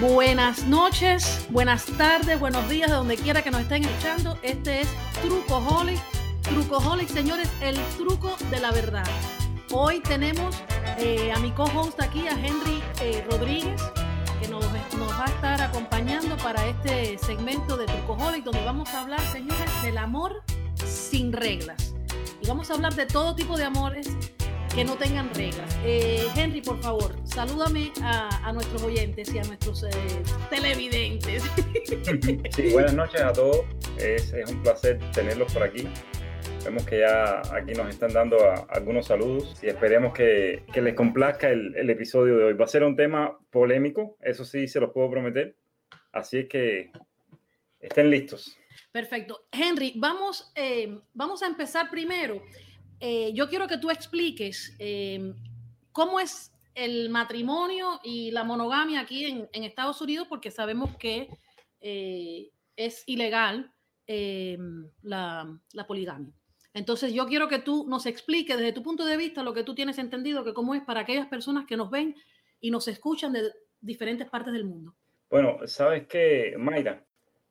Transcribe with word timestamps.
Buenas 0.00 0.64
noches, 0.64 1.44
buenas 1.50 1.86
tardes, 1.86 2.38
buenos 2.38 2.68
días, 2.68 2.88
de 2.88 2.94
donde 2.94 3.16
quiera 3.16 3.42
que 3.42 3.50
nos 3.50 3.62
estén 3.62 3.84
escuchando. 3.84 4.38
Este 4.42 4.82
es 4.82 4.88
Trucoholic. 5.22 5.98
Trucoholic, 6.42 7.08
señores, 7.08 7.50
el 7.60 7.76
truco 7.96 8.36
de 8.48 8.60
la 8.60 8.70
verdad. 8.70 9.04
Hoy 9.72 9.98
tenemos 9.98 10.54
eh, 10.98 11.32
a 11.32 11.40
mi 11.40 11.50
co-host 11.50 12.00
aquí, 12.00 12.28
a 12.28 12.30
Henry 12.30 12.80
eh, 13.00 13.26
Rodríguez, 13.28 13.82
que 14.40 14.46
nos, 14.46 14.64
nos, 14.96 15.12
va 15.18 15.24
a 15.24 15.30
estar 15.30 15.62
acompañando 15.62 16.36
para 16.36 16.64
este 16.66 17.18
segmento 17.18 17.76
de 17.76 17.86
Trucoholic, 17.86 18.44
donde 18.44 18.64
vamos 18.64 18.88
a 18.90 19.00
hablar, 19.00 19.20
señores, 19.32 19.82
del 19.82 19.98
amor 19.98 20.44
sin 20.76 21.32
reglas. 21.32 21.92
Y 22.40 22.46
vamos 22.46 22.70
a 22.70 22.74
hablar 22.74 22.94
de 22.94 23.06
todo 23.06 23.34
tipo 23.34 23.56
de 23.56 23.64
amores 23.64 24.16
que 24.78 24.84
no 24.84 24.96
tengan 24.96 25.28
reglas. 25.34 25.76
Eh, 25.84 26.24
Henry, 26.36 26.60
por 26.60 26.80
favor, 26.80 27.12
salúdame 27.24 27.90
a, 28.00 28.46
a, 28.46 28.52
nuestros 28.52 28.80
oyentes 28.84 29.34
y 29.34 29.38
a 29.40 29.42
nuestros 29.42 29.82
eh, 29.82 29.88
televidentes. 30.50 31.42
Sí, 32.54 32.70
buenas 32.72 32.94
noches 32.94 33.20
a 33.20 33.32
todos. 33.32 33.66
Es, 33.98 34.32
es, 34.32 34.48
un 34.48 34.62
placer 34.62 35.00
tenerlos 35.12 35.52
por 35.52 35.64
aquí. 35.64 35.88
Vemos 36.64 36.86
que 36.86 37.00
ya 37.00 37.40
aquí 37.52 37.72
nos 37.72 37.88
están 37.88 38.12
dando 38.12 38.38
a, 38.38 38.66
algunos 38.68 39.06
saludos 39.06 39.58
y 39.64 39.66
esperemos 39.66 40.12
que, 40.12 40.62
que 40.72 40.80
les 40.80 40.94
complazca 40.94 41.48
el, 41.48 41.74
el, 41.74 41.90
episodio 41.90 42.36
de 42.36 42.44
hoy. 42.44 42.52
Va 42.52 42.66
a 42.66 42.68
ser 42.68 42.84
un 42.84 42.94
tema 42.94 43.36
polémico, 43.50 44.16
eso 44.20 44.44
sí 44.44 44.68
se 44.68 44.78
los 44.78 44.92
puedo 44.92 45.10
prometer. 45.10 45.56
Así 46.12 46.38
es 46.38 46.48
que 46.48 46.92
estén 47.80 48.10
listos. 48.10 48.56
Perfecto. 48.92 49.40
Henry, 49.50 49.94
vamos, 49.96 50.52
eh, 50.54 51.00
vamos 51.14 51.42
a 51.42 51.48
empezar 51.48 51.90
primero 51.90 52.40
eh, 53.00 53.32
yo 53.32 53.48
quiero 53.48 53.68
que 53.68 53.78
tú 53.78 53.90
expliques 53.90 54.74
eh, 54.78 55.32
cómo 55.92 56.20
es 56.20 56.52
el 56.74 57.10
matrimonio 57.10 58.00
y 58.04 58.30
la 58.30 58.44
monogamia 58.44 59.00
aquí 59.00 59.24
en, 59.24 59.64
Estados 59.64 60.00
Unidos, 60.00 60.26
porque 60.28 60.50
sabemos 60.50 60.96
que 60.96 61.28
eh, 61.80 62.50
es 62.76 63.02
ilegal 63.06 63.72
la, 65.02 65.60
la, 65.72 65.86
poligamia. 65.86 66.32
Entonces 66.72 67.12
yo 67.12 67.26
quiero 67.26 67.48
que 67.48 67.58
tú 67.58 67.86
nos 67.88 68.06
expliques 68.06 68.56
desde 68.56 68.72
tu 68.72 68.82
punto 68.82 69.04
de 69.04 69.16
vista 69.18 69.42
lo 69.42 69.52
que 69.52 69.64
tú 69.64 69.74
tienes 69.74 69.98
entendido, 69.98 70.44
que 70.44 70.54
cómo 70.54 70.74
es 70.74 70.82
para 70.82 71.00
aquellas 71.00 71.26
personas 71.26 71.66
que 71.66 71.76
nos 71.76 71.90
ven 71.90 72.14
y 72.60 72.70
nos 72.70 72.88
escuchan 72.88 73.32
de 73.32 73.52
diferentes 73.80 74.28
partes 74.28 74.52
del 74.52 74.64
mundo. 74.64 74.94
Bueno, 75.28 75.58
sabes 75.66 76.06
que, 76.06 76.54
Mayra, 76.58 77.04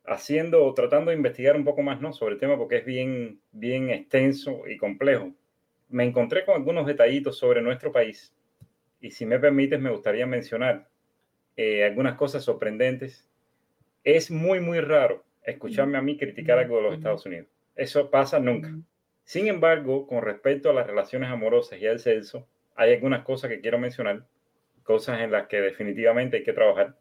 haciendo, 0.07 0.73
tratando 0.73 1.11
de 1.11 1.17
investigar 1.17 1.55
un 1.55 1.65
poco 1.65 1.83
más 1.83 2.01
¿no? 2.01 2.13
sobre 2.13 2.35
el 2.35 2.39
tema 2.39 2.57
porque 2.57 2.77
es 2.77 2.85
bien, 2.85 3.41
bien 3.51 3.89
extenso 3.89 4.67
y 4.67 4.77
complejo, 4.77 5.33
me 5.89 6.05
encontré 6.05 6.45
con 6.45 6.55
algunos 6.55 6.87
detallitos 6.87 7.37
sobre 7.37 7.61
nuestro 7.61 7.91
país 7.91 8.33
y 9.01 9.11
si 9.11 9.25
me 9.25 9.39
permites 9.39 9.79
me 9.79 9.91
gustaría 9.91 10.25
mencionar 10.25 10.87
eh, 11.55 11.83
algunas 11.83 12.15
cosas 12.15 12.43
sorprendentes. 12.43 13.27
Es 14.03 14.31
muy, 14.31 14.59
muy 14.59 14.79
raro 14.79 15.23
escucharme 15.43 15.97
a 15.97 16.01
mí 16.01 16.17
criticar 16.17 16.59
algo 16.59 16.77
de 16.77 16.83
los 16.83 16.93
Estados 16.93 17.25
Unidos. 17.25 17.47
Eso 17.75 18.09
pasa 18.09 18.39
nunca. 18.39 18.73
Sin 19.23 19.47
embargo, 19.47 20.07
con 20.07 20.21
respecto 20.23 20.69
a 20.69 20.73
las 20.73 20.87
relaciones 20.87 21.29
amorosas 21.29 21.79
y 21.79 21.87
al 21.87 21.99
sexo, 21.99 22.47
hay 22.75 22.93
algunas 22.93 23.23
cosas 23.23 23.49
que 23.49 23.59
quiero 23.59 23.77
mencionar, 23.77 24.25
cosas 24.83 25.19
en 25.21 25.31
las 25.31 25.47
que 25.47 25.59
definitivamente 25.59 26.37
hay 26.37 26.43
que 26.43 26.53
trabajar, 26.53 26.95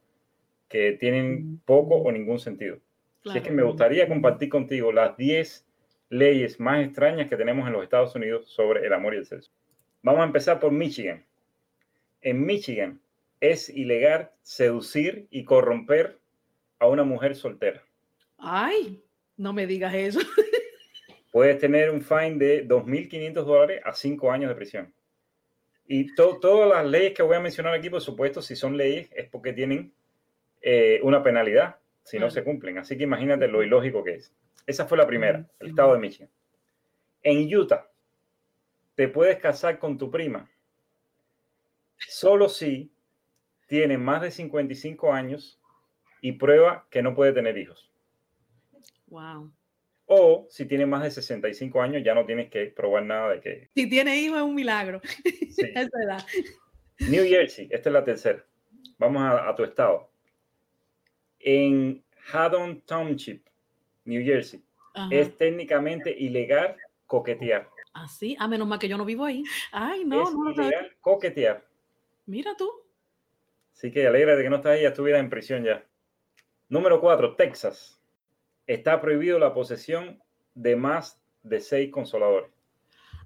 que 0.68 0.92
tienen 0.92 1.60
poco 1.64 1.96
o 1.96 2.10
ningún 2.10 2.38
sentido. 2.38 2.78
Claro. 3.26 3.38
Así 3.40 3.44
es 3.44 3.44
que 3.44 3.56
me 3.56 3.64
gustaría 3.64 4.06
compartir 4.06 4.48
contigo 4.48 4.92
las 4.92 5.16
10 5.16 5.66
leyes 6.10 6.60
más 6.60 6.86
extrañas 6.86 7.28
que 7.28 7.36
tenemos 7.36 7.66
en 7.66 7.72
los 7.72 7.82
Estados 7.82 8.14
Unidos 8.14 8.48
sobre 8.48 8.86
el 8.86 8.92
amor 8.92 9.14
y 9.14 9.16
el 9.16 9.26
sexo. 9.26 9.50
Vamos 10.00 10.20
a 10.20 10.26
empezar 10.26 10.60
por 10.60 10.70
Michigan. 10.70 11.26
En 12.20 12.46
Michigan 12.46 13.00
es 13.40 13.68
ilegal 13.68 14.30
seducir 14.42 15.26
y 15.30 15.44
corromper 15.44 16.20
a 16.78 16.86
una 16.86 17.02
mujer 17.02 17.34
soltera. 17.34 17.82
Ay, 18.38 19.02
no 19.36 19.52
me 19.52 19.66
digas 19.66 19.92
eso. 19.92 20.20
Puedes 21.32 21.58
tener 21.58 21.90
un 21.90 22.02
fine 22.02 22.36
de 22.36 22.68
2.500 22.68 23.32
dólares 23.42 23.80
a 23.84 23.92
5 23.92 24.30
años 24.30 24.50
de 24.50 24.54
prisión. 24.54 24.94
Y 25.88 26.14
to 26.14 26.38
todas 26.40 26.68
las 26.68 26.86
leyes 26.86 27.12
que 27.12 27.24
voy 27.24 27.34
a 27.34 27.40
mencionar 27.40 27.74
aquí, 27.74 27.90
por 27.90 28.00
supuesto, 28.00 28.40
si 28.40 28.54
son 28.54 28.76
leyes, 28.76 29.10
es 29.12 29.28
porque 29.28 29.52
tienen 29.52 29.92
eh, 30.62 31.00
una 31.02 31.24
penalidad 31.24 31.76
si 32.06 32.20
no 32.20 32.30
se 32.30 32.44
cumplen. 32.44 32.78
Así 32.78 32.96
que 32.96 33.02
imagínate 33.02 33.48
lo 33.48 33.64
ilógico 33.64 34.04
que 34.04 34.14
es. 34.14 34.32
Esa 34.64 34.86
fue 34.86 34.96
la 34.96 35.06
primera, 35.06 35.44
el 35.58 35.68
estado 35.68 35.92
de 35.92 35.98
Michigan. 35.98 36.30
En 37.22 37.52
Utah, 37.54 37.90
te 38.94 39.08
puedes 39.08 39.38
casar 39.38 39.80
con 39.80 39.98
tu 39.98 40.08
prima 40.08 40.48
solo 41.98 42.48
si 42.48 42.92
tiene 43.66 43.98
más 43.98 44.22
de 44.22 44.30
55 44.30 45.12
años 45.12 45.60
y 46.20 46.32
prueba 46.32 46.86
que 46.90 47.02
no 47.02 47.14
puede 47.14 47.32
tener 47.32 47.58
hijos. 47.58 47.90
Wow. 49.08 49.52
O 50.06 50.46
si 50.48 50.64
tiene 50.66 50.86
más 50.86 51.02
de 51.02 51.10
65 51.10 51.82
años, 51.82 52.04
ya 52.04 52.14
no 52.14 52.24
tienes 52.24 52.48
que 52.50 52.66
probar 52.66 53.04
nada 53.04 53.30
de 53.30 53.40
que. 53.40 53.70
Si 53.74 53.88
tiene 53.88 54.16
hijos 54.20 54.38
es 54.38 54.44
un 54.44 54.54
milagro. 54.54 55.00
Sí. 55.04 55.72
es 55.74 55.90
verdad. 55.90 56.24
New 57.10 57.24
Jersey, 57.24 57.66
esta 57.72 57.88
es 57.88 57.92
la 57.92 58.04
tercera. 58.04 58.44
Vamos 58.98 59.22
a, 59.22 59.48
a 59.48 59.54
tu 59.56 59.64
estado 59.64 60.15
en 61.46 62.02
Haddon 62.32 62.80
Township, 62.82 63.46
New 64.04 64.22
Jersey, 64.24 64.60
Ajá. 64.94 65.08
es 65.14 65.36
técnicamente 65.36 66.10
ilegal 66.10 66.76
coquetear. 67.06 67.70
¿Ah, 67.94 68.08
sí? 68.08 68.36
A 68.40 68.48
menos 68.48 68.66
mal 68.66 68.80
que 68.80 68.88
yo 68.88 68.98
no 68.98 69.04
vivo 69.04 69.24
ahí. 69.24 69.44
Ay, 69.70 70.04
no, 70.04 70.24
es 70.24 70.34
no. 70.34 70.50
ilegal 70.50 70.88
no. 70.90 70.96
coquetear. 71.00 71.64
Mira 72.26 72.56
tú. 72.56 72.68
Así 73.72 73.92
que 73.92 74.08
alegra 74.08 74.34
de 74.34 74.42
que 74.42 74.50
no 74.50 74.56
estás 74.56 74.72
ahí, 74.72 74.82
ya 74.82 74.88
estuvieras 74.88 75.20
en 75.20 75.30
prisión 75.30 75.62
ya. 75.62 75.86
Número 76.68 77.00
cuatro, 77.00 77.36
Texas. 77.36 78.00
Está 78.66 79.00
prohibido 79.00 79.38
la 79.38 79.54
posesión 79.54 80.20
de 80.54 80.74
más 80.74 81.22
de 81.44 81.60
seis 81.60 81.92
consoladores. 81.92 82.50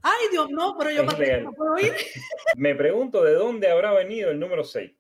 Ay, 0.03 0.29
Dios, 0.31 0.51
no, 0.51 0.77
pero 0.79 0.91
yo 0.91 1.05
no 1.05 1.53
puedo 1.53 1.79
ir. 1.79 1.95
Me 2.57 2.75
pregunto 2.75 3.25
de 3.25 3.33
dónde 3.33 3.71
habrá 3.71 3.93
venido 3.93 4.31
el 4.31 4.39
número 4.39 4.65
6. 4.65 4.93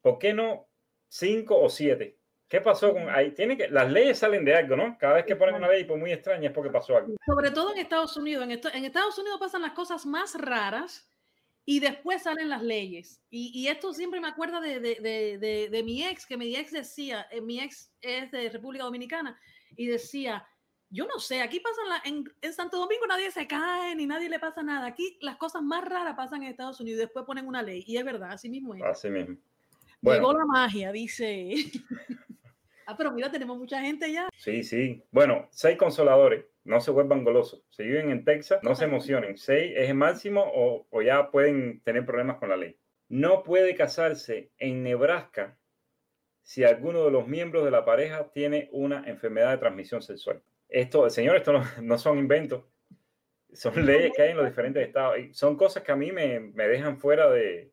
¿Por 0.00 0.18
qué 0.18 0.32
no 0.32 0.69
5 1.10 1.60
o 1.60 1.68
7? 1.68 2.16
¿Qué 2.48 2.60
pasó 2.60 2.92
con 2.92 3.08
ahí? 3.10 3.32
Tiene 3.32 3.56
que, 3.56 3.68
las 3.68 3.90
leyes 3.90 4.18
salen 4.18 4.44
de 4.44 4.54
algo, 4.54 4.76
¿no? 4.76 4.96
Cada 4.98 5.14
vez 5.14 5.24
que 5.24 5.36
ponen 5.36 5.54
una 5.54 5.68
ley 5.68 5.84
por 5.84 5.98
muy 5.98 6.12
extraña 6.12 6.48
es 6.48 6.54
porque 6.54 6.70
pasó 6.70 6.96
algo. 6.96 7.14
Sobre 7.24 7.50
todo 7.50 7.72
en 7.72 7.78
Estados 7.78 8.16
Unidos. 8.16 8.44
En, 8.44 8.50
esto, 8.52 8.68
en 8.72 8.84
Estados 8.84 9.16
Unidos 9.18 9.38
pasan 9.38 9.62
las 9.62 9.72
cosas 9.72 10.04
más 10.06 10.34
raras 10.34 11.08
y 11.64 11.78
después 11.78 12.22
salen 12.22 12.48
las 12.48 12.62
leyes. 12.62 13.22
Y, 13.30 13.52
y 13.54 13.68
esto 13.68 13.92
siempre 13.92 14.20
me 14.20 14.28
acuerda 14.28 14.60
de, 14.60 14.80
de, 14.80 14.96
de, 15.38 15.68
de, 15.70 15.82
mi 15.82 16.04
ex, 16.04 16.26
que 16.26 16.36
mi 16.36 16.56
ex 16.56 16.72
decía, 16.72 17.26
eh, 17.30 17.40
mi 17.40 17.60
ex 17.60 17.92
es 18.00 18.30
de 18.30 18.48
República 18.50 18.84
Dominicana, 18.84 19.38
y 19.76 19.86
decía, 19.86 20.44
yo 20.88 21.06
no 21.06 21.20
sé, 21.20 21.42
aquí 21.42 21.60
pasan, 21.60 21.88
la, 21.88 22.02
en, 22.04 22.24
en, 22.40 22.52
Santo 22.52 22.78
Domingo 22.78 23.06
nadie 23.06 23.30
se 23.30 23.46
cae, 23.46 23.94
ni 23.94 24.06
nadie 24.06 24.28
le 24.28 24.40
pasa 24.40 24.62
nada. 24.62 24.86
Aquí 24.86 25.18
las 25.20 25.36
cosas 25.36 25.62
más 25.62 25.84
raras 25.84 26.16
pasan 26.16 26.42
en 26.42 26.48
Estados 26.48 26.80
Unidos 26.80 26.98
y 26.98 27.02
después 27.02 27.24
ponen 27.24 27.46
una 27.46 27.62
ley. 27.62 27.84
Y 27.86 27.96
es 27.96 28.04
verdad, 28.04 28.32
así 28.32 28.48
mismo 28.48 28.74
es. 28.74 28.82
Así 28.82 29.08
mismo. 29.08 29.36
Bueno. 30.00 30.20
Llegó 30.20 30.38
la 30.38 30.46
magia, 30.46 30.92
dice. 30.92 31.54
Ah, 32.86 32.96
pero 32.96 33.12
mira, 33.12 33.30
tenemos 33.30 33.56
mucha 33.56 33.80
gente 33.80 34.12
ya. 34.12 34.28
Sí, 34.36 34.64
sí. 34.64 35.04
Bueno, 35.12 35.46
seis 35.52 35.78
consoladores. 35.78 36.46
No 36.64 36.80
se 36.80 36.90
vuelvan 36.90 37.22
golosos. 37.22 37.62
Si 37.70 37.84
viven 37.84 38.10
en 38.10 38.24
Texas, 38.24 38.58
no 38.64 38.74
se 38.74 38.86
emocionen. 38.86 39.38
Seis 39.38 39.74
es 39.76 39.88
el 39.90 39.94
máximo 39.94 40.42
o, 40.44 40.88
o 40.90 41.00
ya 41.00 41.30
pueden 41.30 41.80
tener 41.82 42.04
problemas 42.04 42.38
con 42.38 42.48
la 42.48 42.56
ley. 42.56 42.76
No 43.08 43.44
puede 43.44 43.76
casarse 43.76 44.50
en 44.58 44.82
Nebraska 44.82 45.56
si 46.42 46.64
alguno 46.64 47.04
de 47.04 47.12
los 47.12 47.28
miembros 47.28 47.64
de 47.64 47.70
la 47.70 47.84
pareja 47.84 48.32
tiene 48.32 48.68
una 48.72 49.04
enfermedad 49.08 49.52
de 49.52 49.58
transmisión 49.58 50.02
sexual. 50.02 50.42
Esto, 50.68 51.08
señor, 51.10 51.36
esto 51.36 51.52
no, 51.52 51.64
no 51.82 51.96
son 51.96 52.18
inventos. 52.18 52.64
Son 53.52 53.86
leyes 53.86 54.10
que 54.16 54.22
hay 54.22 54.30
en 54.30 54.36
los 54.36 54.46
diferentes 54.46 54.84
estados. 54.84 55.16
Y 55.16 55.32
son 55.32 55.56
cosas 55.56 55.84
que 55.84 55.92
a 55.92 55.96
mí 55.96 56.10
me, 56.10 56.40
me 56.40 56.66
dejan 56.66 56.98
fuera 56.98 57.30
de, 57.30 57.69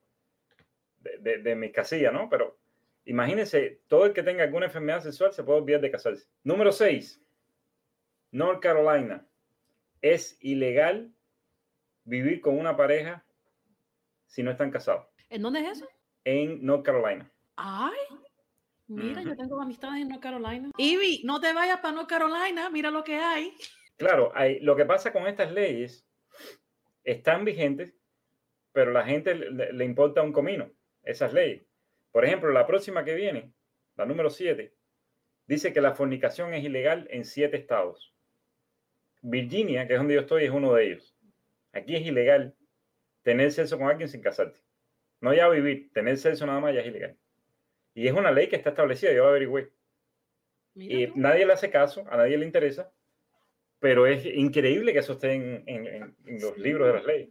de, 0.99 1.17
de, 1.19 1.37
de 1.39 1.55
mi 1.55 1.71
casilla, 1.71 2.11
¿no? 2.11 2.29
Pero 2.29 2.57
Imagínense, 3.07 3.81
todo 3.87 4.05
el 4.05 4.11
que 4.11 4.21
tenga 4.21 4.43
alguna 4.43 4.65
enfermedad 4.65 5.01
sexual 5.01 5.31
se 5.31 5.41
puede 5.41 5.59
olvidar 5.59 5.79
de 5.79 5.91
casarse. 5.91 6.27
Número 6.43 6.73
6. 6.73 7.23
North 8.31 8.61
Carolina. 8.61 9.25
Es 10.01 10.37
ilegal 10.41 11.13
vivir 12.03 12.41
con 12.41 12.59
una 12.59 12.75
pareja 12.75 13.25
si 14.25 14.43
no 14.43 14.51
están 14.51 14.71
casados. 14.71 15.07
¿En 15.29 15.41
dónde 15.41 15.61
es 15.61 15.77
eso? 15.77 15.87
En 16.25 16.65
North 16.65 16.83
Carolina. 16.83 17.31
Ay, 17.55 17.95
mira, 18.87 19.21
uh 19.21 19.23
-huh. 19.23 19.29
yo 19.29 19.35
tengo 19.37 19.61
amistades 19.61 20.01
en 20.01 20.09
North 20.09 20.21
Carolina. 20.21 20.69
Ivy, 20.77 21.21
no 21.23 21.39
te 21.39 21.53
vayas 21.53 21.79
para 21.79 21.95
North 21.95 22.09
Carolina, 22.09 22.69
mira 22.69 22.91
lo 22.91 23.05
que 23.05 23.15
hay. 23.15 23.53
Claro, 23.95 24.33
hay, 24.35 24.59
lo 24.59 24.75
que 24.75 24.83
pasa 24.83 25.13
con 25.13 25.27
estas 25.27 25.53
leyes 25.53 26.05
están 27.05 27.45
vigentes, 27.45 27.95
pero 28.73 28.91
la 28.91 29.05
gente 29.05 29.33
le, 29.33 29.71
le 29.71 29.85
importa 29.85 30.21
un 30.21 30.33
comino 30.33 30.69
esas 31.07 31.33
leyes. 31.33 31.63
Por 32.11 32.25
ejemplo, 32.25 32.51
la 32.51 32.67
próxima 32.67 33.03
que 33.03 33.15
viene, 33.15 33.51
la 33.95 34.05
número 34.05 34.29
7, 34.29 34.73
dice 35.47 35.73
que 35.73 35.81
la 35.81 35.95
fornicación 35.95 36.53
es 36.53 36.63
ilegal 36.63 37.07
en 37.09 37.25
siete 37.25 37.57
estados. 37.57 38.13
Virginia, 39.21 39.87
que 39.87 39.93
es 39.93 39.99
donde 39.99 40.15
yo 40.15 40.21
estoy, 40.21 40.45
es 40.45 40.51
uno 40.51 40.73
de 40.73 40.87
ellos. 40.87 41.15
Aquí 41.73 41.95
es 41.95 42.05
ilegal 42.05 42.55
tener 43.23 43.51
sexo 43.51 43.77
con 43.77 43.87
alguien 43.87 44.09
sin 44.09 44.21
casarte. 44.21 44.59
No 45.19 45.33
ya 45.33 45.49
vivir, 45.49 45.91
tener 45.93 46.17
sexo 46.17 46.45
nada 46.45 46.59
más 46.59 46.73
ya 46.73 46.81
es 46.81 46.87
ilegal. 46.87 47.17
Y 47.93 48.07
es 48.07 48.13
una 48.13 48.31
ley 48.31 48.47
que 48.47 48.55
está 48.55 48.69
establecida, 48.69 49.11
yo 49.11 49.23
la 49.23 49.29
averigüé. 49.29 49.71
Y 50.75 51.07
nadie 51.15 51.45
le 51.45 51.53
hace 51.53 51.71
caso, 51.71 52.05
a 52.09 52.17
nadie 52.17 52.37
le 52.37 52.45
interesa, 52.45 52.91
pero 53.79 54.05
es 54.05 54.25
increíble 54.25 54.93
que 54.93 54.99
eso 54.99 55.13
esté 55.13 55.33
en, 55.33 56.15
los 56.39 56.57
libros 56.57 56.87
de 56.87 56.93
las 56.93 57.05
leyes. 57.05 57.29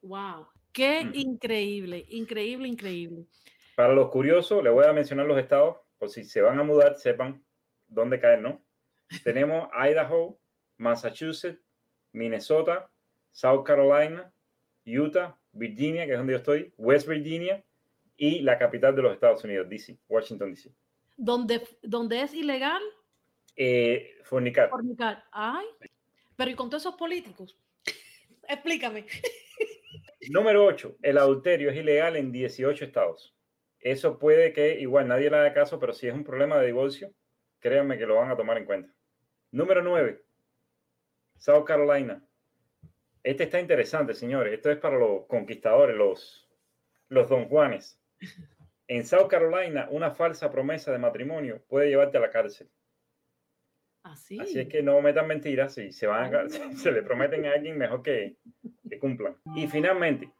¡Wow! 0.00 0.48
¡Qué 0.72 1.08
increíble! 1.12 2.04
Increíble, 2.08 2.68
increíble. 2.68 3.26
Para 3.76 3.92
los 3.92 4.10
curiosos, 4.10 4.62
les 4.62 4.72
voy 4.72 4.86
a 4.86 4.92
mencionar 4.92 5.26
los 5.26 5.38
estados, 5.38 5.76
por 5.98 6.08
si 6.08 6.24
se 6.24 6.40
van 6.40 6.58
a 6.58 6.62
mudar, 6.62 6.96
sepan 6.96 7.44
dónde 7.88 8.20
caer, 8.20 8.40
¿no? 8.40 8.64
Tenemos 9.24 9.68
Idaho, 9.74 10.38
Massachusetts, 10.78 11.60
Minnesota, 12.12 12.90
South 13.30 13.64
Carolina, 13.64 14.32
Utah, 14.84 15.38
Virginia, 15.52 16.06
que 16.06 16.12
es 16.12 16.18
donde 16.18 16.32
yo 16.32 16.38
estoy, 16.38 16.72
West 16.76 17.06
Virginia 17.06 17.64
y 18.16 18.40
la 18.40 18.58
capital 18.58 18.94
de 18.94 19.02
los 19.02 19.12
Estados 19.12 19.42
Unidos, 19.44 19.68
DC, 19.68 19.98
Washington, 20.08 20.50
DC. 20.50 20.70
¿Dónde, 21.16 21.62
dónde 21.82 22.22
es 22.22 22.34
ilegal? 22.34 22.82
Eh, 23.56 24.18
fornicar. 24.24 24.70
Fornicar. 24.70 25.24
Ay, 25.30 25.66
pero 26.36 26.50
¿y 26.50 26.54
con 26.54 26.70
todos 26.70 26.82
esos 26.82 26.96
políticos? 26.96 27.56
Explícame. 28.48 29.06
Número 30.30 30.64
8. 30.64 30.98
El 31.02 31.18
adulterio 31.18 31.70
es 31.70 31.76
ilegal 31.76 32.16
en 32.16 32.30
18 32.30 32.84
estados. 32.84 33.34
Eso 33.80 34.18
puede 34.18 34.52
que 34.52 34.78
igual 34.78 35.08
nadie 35.08 35.28
le 35.28 35.36
haga 35.36 35.52
caso, 35.52 35.80
pero 35.80 35.92
si 35.92 36.06
es 36.06 36.14
un 36.14 36.22
problema 36.22 36.58
de 36.58 36.66
divorcio, 36.66 37.12
créanme 37.58 37.98
que 37.98 38.06
lo 38.06 38.14
van 38.14 38.30
a 38.30 38.36
tomar 38.36 38.56
en 38.56 38.64
cuenta. 38.64 38.94
Número 39.50 39.82
9. 39.82 40.22
South 41.38 41.64
Carolina. 41.64 42.24
Este 43.24 43.44
está 43.44 43.58
interesante, 43.58 44.14
señores. 44.14 44.54
Esto 44.54 44.70
es 44.70 44.78
para 44.78 44.96
los 44.96 45.26
conquistadores, 45.26 45.96
los, 45.96 46.48
los 47.08 47.28
don 47.28 47.48
Juanes. 47.48 48.00
En 48.86 49.04
South 49.04 49.26
Carolina, 49.28 49.88
una 49.90 50.12
falsa 50.12 50.50
promesa 50.52 50.92
de 50.92 50.98
matrimonio 50.98 51.64
puede 51.66 51.88
llevarte 51.88 52.18
a 52.18 52.20
la 52.20 52.30
cárcel. 52.30 52.70
Así. 54.02 54.40
Así 54.40 54.58
es 54.58 54.68
que 54.68 54.82
no 54.82 55.00
metan 55.00 55.26
mentiras. 55.26 55.74
Si 55.74 55.92
se, 55.92 56.06
van 56.06 56.34
a, 56.34 56.48
se 56.76 56.92
le 56.92 57.02
prometen 57.02 57.46
a 57.46 57.52
alguien, 57.52 57.78
mejor 57.78 58.02
que, 58.02 58.36
que 58.88 58.98
cumplan. 58.98 59.36
Y 59.54 59.66
finalmente, 59.68 60.30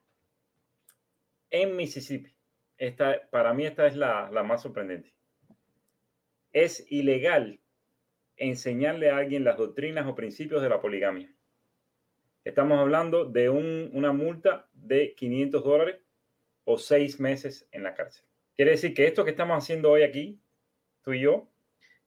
en 1.50 1.76
Mississippi, 1.76 2.34
esta, 2.78 3.28
para 3.30 3.54
mí 3.54 3.64
esta 3.66 3.86
es 3.86 3.96
la, 3.96 4.30
la 4.30 4.42
más 4.42 4.62
sorprendente. 4.62 5.14
Es 6.52 6.84
ilegal 6.90 7.60
enseñarle 8.36 9.10
a 9.10 9.18
alguien 9.18 9.44
las 9.44 9.56
doctrinas 9.56 10.06
o 10.06 10.14
principios 10.14 10.62
de 10.62 10.68
la 10.68 10.80
poligamia. 10.80 11.32
Estamos 12.44 12.78
hablando 12.78 13.24
de 13.24 13.48
una 13.48 14.12
multa 14.12 14.68
de 14.72 15.14
500 15.14 15.62
dólares 15.62 16.00
o 16.64 16.76
seis 16.76 17.20
meses 17.20 17.68
en 17.70 17.84
la 17.84 17.94
cárcel. 17.94 18.24
Quiere 18.56 18.72
decir 18.72 18.94
que 18.94 19.06
esto 19.06 19.24
que 19.24 19.30
estamos 19.30 19.56
haciendo 19.56 19.90
hoy 19.90 20.02
aquí, 20.02 20.40
tú 21.02 21.12
y 21.12 21.20
yo, 21.20 21.51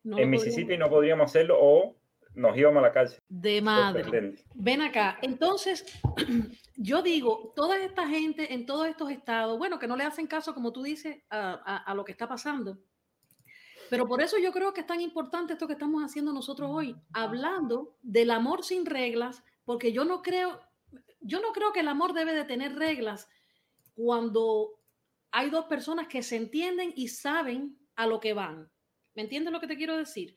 en 0.05 0.29
Mississippi 0.29 0.77
no 0.77 0.89
podríamos 0.89 1.25
hacerlo 1.25 1.57
o 1.59 1.95
nos 2.33 2.57
íbamos 2.57 2.79
a 2.79 2.87
la 2.87 2.91
cárcel. 2.91 3.19
De 3.27 3.61
madre. 3.61 4.35
Ven 4.53 4.81
acá. 4.81 5.17
Entonces, 5.21 5.85
yo 6.75 7.01
digo, 7.01 7.53
toda 7.55 7.77
esta 7.77 8.07
gente 8.07 8.53
en 8.53 8.65
todos 8.65 8.87
estos 8.87 9.09
estados, 9.09 9.57
bueno, 9.57 9.79
que 9.79 9.87
no 9.87 9.95
le 9.95 10.03
hacen 10.03 10.27
caso, 10.27 10.53
como 10.53 10.71
tú 10.71 10.83
dices, 10.83 11.17
a 11.29 11.93
lo 11.95 12.03
que 12.03 12.11
está 12.11 12.27
pasando. 12.27 12.77
Pero 13.89 14.07
por 14.07 14.21
eso 14.21 14.37
yo 14.37 14.51
creo 14.51 14.73
que 14.73 14.81
es 14.81 14.87
tan 14.87 15.01
importante 15.01 15.53
esto 15.53 15.67
que 15.67 15.73
estamos 15.73 16.03
haciendo 16.03 16.33
nosotros 16.33 16.69
hoy, 16.71 16.95
hablando 17.13 17.97
del 18.01 18.31
amor 18.31 18.63
sin 18.63 18.85
reglas, 18.85 19.43
porque 19.63 19.91
yo 19.91 20.05
no 20.05 20.21
creo, 20.21 20.59
yo 21.21 21.39
no 21.39 21.51
creo 21.51 21.71
que 21.71 21.81
el 21.81 21.87
amor 21.87 22.13
debe 22.13 22.33
de 22.33 22.45
tener 22.45 22.75
reglas 22.75 23.29
cuando 23.93 24.79
hay 25.31 25.49
dos 25.49 25.65
personas 25.65 26.07
que 26.07 26.23
se 26.23 26.35
entienden 26.35 26.93
y 26.95 27.09
saben 27.09 27.77
a 27.95 28.07
lo 28.07 28.19
que 28.19 28.33
van. 28.33 28.69
¿Me 29.15 29.23
entiendes 29.23 29.51
lo 29.51 29.59
que 29.59 29.67
te 29.67 29.77
quiero 29.77 29.97
decir? 29.97 30.35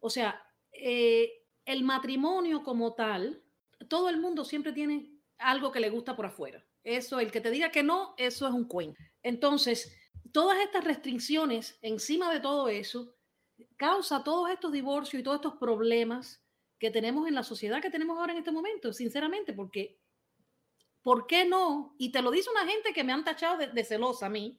O 0.00 0.10
sea, 0.10 0.42
eh, 0.72 1.44
el 1.64 1.82
matrimonio 1.82 2.62
como 2.62 2.94
tal, 2.94 3.42
todo 3.88 4.08
el 4.08 4.18
mundo 4.18 4.44
siempre 4.44 4.72
tiene 4.72 5.12
algo 5.38 5.72
que 5.72 5.80
le 5.80 5.90
gusta 5.90 6.14
por 6.14 6.26
afuera. 6.26 6.64
Eso, 6.84 7.20
el 7.20 7.30
que 7.30 7.40
te 7.40 7.50
diga 7.50 7.70
que 7.70 7.82
no, 7.82 8.14
eso 8.16 8.46
es 8.46 8.54
un 8.54 8.66
cuento. 8.66 8.98
Entonces, 9.22 9.96
todas 10.32 10.60
estas 10.60 10.84
restricciones 10.84 11.78
encima 11.82 12.32
de 12.32 12.40
todo 12.40 12.68
eso 12.68 13.14
causa 13.76 14.24
todos 14.24 14.50
estos 14.50 14.72
divorcios 14.72 15.20
y 15.20 15.24
todos 15.24 15.36
estos 15.36 15.56
problemas 15.56 16.44
que 16.78 16.90
tenemos 16.90 17.26
en 17.26 17.34
la 17.34 17.42
sociedad 17.42 17.82
que 17.82 17.90
tenemos 17.90 18.18
ahora 18.18 18.32
en 18.32 18.38
este 18.38 18.52
momento, 18.52 18.92
sinceramente, 18.92 19.52
porque 19.52 19.98
¿por 21.02 21.26
qué 21.26 21.44
no? 21.44 21.94
Y 21.98 22.12
te 22.12 22.22
lo 22.22 22.30
dice 22.30 22.50
una 22.50 22.66
gente 22.66 22.92
que 22.92 23.04
me 23.04 23.12
han 23.12 23.24
tachado 23.24 23.58
de, 23.58 23.84
celosa 23.84 24.26
a 24.26 24.30
mí, 24.30 24.58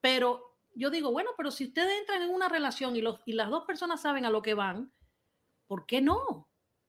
pero 0.00 0.47
yo 0.78 0.90
digo, 0.90 1.10
bueno, 1.10 1.30
pero 1.36 1.50
si 1.50 1.64
ustedes 1.64 1.98
entran 1.98 2.22
en 2.22 2.30
una 2.30 2.48
relación 2.48 2.94
y, 2.94 3.00
los, 3.00 3.20
y 3.24 3.32
las 3.32 3.50
dos 3.50 3.64
personas 3.64 4.00
saben 4.00 4.24
a 4.24 4.30
lo 4.30 4.42
que 4.42 4.54
van, 4.54 4.92
¿por 5.66 5.86
qué 5.86 6.00
no? 6.00 6.48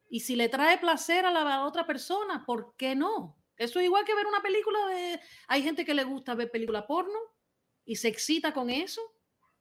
Y 0.09 0.21
si 0.21 0.35
le 0.35 0.47
trae 0.47 0.77
placer 0.77 1.25
a 1.25 1.31
la 1.31 1.65
otra 1.65 1.87
persona, 1.87 2.45
¿por 2.45 2.75
qué 2.77 2.95
no? 2.95 3.35
Eso 3.57 3.79
es 3.79 3.85
igual 3.85 4.05
que 4.05 4.15
ver 4.15 4.27
una 4.27 4.41
película 4.41 4.79
de... 4.87 5.19
Hay 5.47 5.63
gente 5.63 5.85
que 5.85 5.93
le 5.93 6.03
gusta 6.03 6.35
ver 6.35 6.51
película 6.51 6.87
porno 6.87 7.19
y 7.83 7.95
se 7.95 8.07
excita 8.07 8.53
con 8.53 8.69
eso. 8.69 9.01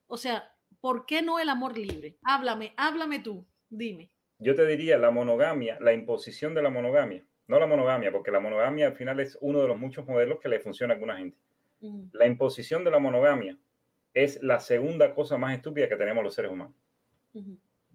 O 0.07 0.17
sea, 0.17 0.55
¿por 0.81 1.07
qué 1.07 1.23
no 1.23 1.39
el 1.39 1.49
amor 1.49 1.77
libre? 1.77 2.19
Háblame, 2.23 2.75
háblame 2.77 3.21
tú, 3.21 3.47
dime. 3.69 4.11
Yo 4.39 4.55
te 4.55 4.67
diría 4.67 4.99
la 4.99 5.11
monogamia, 5.11 5.79
la 5.81 5.93
imposición 5.93 6.55
de 6.55 6.63
la 6.63 6.71
monogamia, 6.71 7.25
no 7.49 7.59
la 7.59 7.67
monogamia, 7.67 8.13
porque 8.13 8.31
la 8.31 8.41
monogamia 8.41 8.87
al 8.87 8.95
final 8.95 9.21
es 9.21 9.37
uno 9.41 9.61
de 9.61 9.69
los 9.69 9.79
muchos 9.79 10.07
modelos 10.07 10.39
que 10.39 10.49
le 10.49 10.61
funciona 10.61 10.93
a 10.93 10.97
alguna 10.97 11.17
gente. 11.17 11.39
La 12.13 12.27
imposición 12.27 12.85
de 12.85 12.91
la 12.91 12.99
monogamia 12.99 13.59
es 14.25 14.43
la 14.43 14.61
segunda 14.61 15.15
cosa 15.15 15.39
más 15.39 15.55
estúpida 15.55 15.89
que 15.89 15.97
tenemos 15.97 16.25
los 16.25 16.35
seres 16.35 16.51
humanos. 16.51 16.75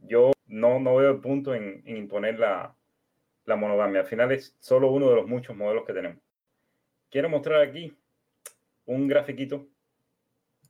Yo 0.04 0.32
no, 0.48 0.80
no 0.80 0.96
veo 0.96 1.12
el 1.12 1.20
punto 1.20 1.54
en, 1.54 1.84
imponer 1.86 2.40
la, 2.40 2.76
la 3.46 3.56
monogamia. 3.56 4.02
Al 4.02 4.08
final 4.08 4.32
es 4.32 4.56
solo 4.60 4.92
uno 4.92 5.10
de 5.10 5.16
los 5.16 5.28
muchos 5.28 5.56
modelos 5.56 5.86
que 5.86 5.94
tenemos. 5.94 6.20
Quiero 7.10 7.30
mostrar 7.30 7.62
aquí 7.62 7.96
un 8.86 9.08
grafiquito 9.08 9.68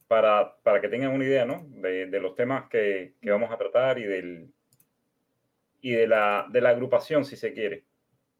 para, 0.07 0.57
para 0.63 0.81
que 0.81 0.89
tengan 0.89 1.11
una 1.11 1.25
idea 1.25 1.45
¿no? 1.45 1.65
de, 1.67 2.07
de 2.07 2.19
los 2.19 2.35
temas 2.35 2.69
que, 2.69 3.13
que, 3.21 3.31
vamos 3.31 3.51
a 3.51 3.57
tratar 3.57 3.99
y, 3.99 4.03
del, 4.03 4.53
y 5.81 5.91
de, 5.91 6.07
la, 6.07 6.47
de 6.49 6.61
la 6.61 6.69
agrupación, 6.69 7.25
si 7.25 7.35
se 7.35 7.53
quiere, 7.53 7.85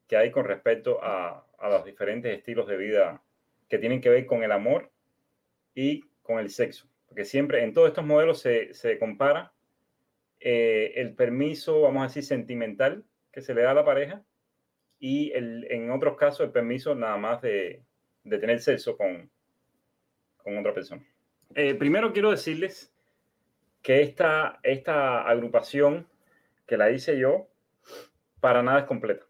que 0.08 0.18
hay 0.18 0.32
con 0.32 0.46
respecto 0.46 1.00
a, 1.02 1.46
a 1.58 1.70
los 1.70 1.86
diferentes 1.86 2.36
estilos 2.38 2.68
de 2.68 2.78
vida 2.78 3.24
que 3.70 3.80
tienen 3.80 4.02
que 4.02 4.10
ver 4.10 4.26
con 4.26 4.44
el 4.44 4.52
amor 4.52 4.92
y 5.74 6.02
con 6.22 6.40
el 6.40 6.50
sexo. 6.50 6.88
Porque 7.14 7.26
siempre 7.26 7.64
en 7.64 7.76
todos 7.76 7.90
estos 7.90 8.04
modelos 8.04 8.42
se, 8.42 8.74
se 8.74 8.98
compara 8.98 9.54
eh, 10.40 10.94
el 10.96 11.14
permiso, 11.14 11.82
vamos 11.82 12.02
a 12.02 12.08
decir, 12.08 12.24
sentimental 12.24 13.06
que 13.32 13.40
se 13.40 13.54
le 13.54 13.62
da 13.62 13.70
a 13.70 13.76
la 13.76 13.86
pareja 13.86 14.24
y 14.98 15.32
el, 15.34 15.68
en 15.70 15.92
otros 15.92 16.18
casos 16.18 16.48
el 16.48 16.52
permiso 16.52 16.96
nada 16.96 17.16
más 17.18 17.40
de, 17.44 17.84
de 18.24 18.40
tener 18.40 18.60
sexo 18.62 18.98
con, 18.98 19.30
con 20.38 20.58
otra 20.58 20.74
persona. 20.74 21.06
Eh, 21.54 21.76
primero 21.76 22.14
quiero 22.14 22.32
decirles 22.32 22.92
que 23.84 24.02
esta, 24.02 24.60
esta 24.64 25.22
agrupación 25.22 26.08
que 26.66 26.78
la 26.78 26.90
hice 26.90 27.20
yo, 27.20 27.48
para 28.40 28.64
nada 28.64 28.80
es 28.80 28.86
completa. 28.86 29.24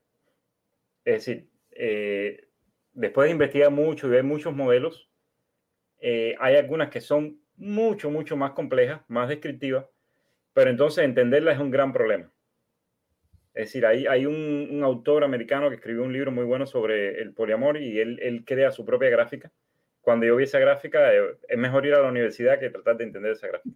Es 1.03 1.25
decir, 1.25 1.49
eh, 1.71 2.47
después 2.93 3.25
de 3.25 3.33
investigar 3.33 3.71
mucho 3.71 4.07
y 4.07 4.11
ver 4.11 4.23
muchos 4.23 4.55
modelos, 4.55 5.09
eh, 5.99 6.37
hay 6.39 6.55
algunas 6.55 6.89
que 6.89 7.01
son 7.01 7.42
mucho, 7.57 8.09
mucho 8.09 8.35
más 8.35 8.51
complejas, 8.51 9.01
más 9.07 9.29
descriptivas, 9.29 9.85
pero 10.53 10.69
entonces 10.69 11.03
entenderlas 11.03 11.55
es 11.55 11.61
un 11.61 11.71
gran 11.71 11.93
problema. 11.93 12.31
Es 13.53 13.67
decir, 13.67 13.85
hay, 13.85 14.07
hay 14.07 14.25
un, 14.25 14.67
un, 14.71 14.83
autor 14.83 15.23
americano 15.23 15.69
que 15.69 15.75
escribió 15.75 16.03
un 16.03 16.13
libro 16.13 16.31
muy 16.31 16.43
bueno 16.43 16.65
sobre 16.65 17.21
el 17.21 17.33
poliamor 17.33 17.77
y 17.77 17.99
él, 17.99 18.19
él 18.21 18.43
crea 18.45 18.71
su 18.71 18.83
propia 18.83 19.09
gráfica 19.09 19.51
cuando 20.03 20.25
yo 20.25 20.35
vi 20.35 20.43
esa 20.43 20.59
gráfica, 20.59 21.13
eh, 21.15 21.37
es 21.47 21.57
mejor 21.57 21.85
ir 21.85 21.93
a 21.93 22.01
la 22.01 22.09
universidad 22.09 22.59
que 22.59 22.69
tratar 22.69 22.97
de 22.97 23.05
entender 23.05 23.31
esa 23.31 23.47
gráfica. 23.47 23.75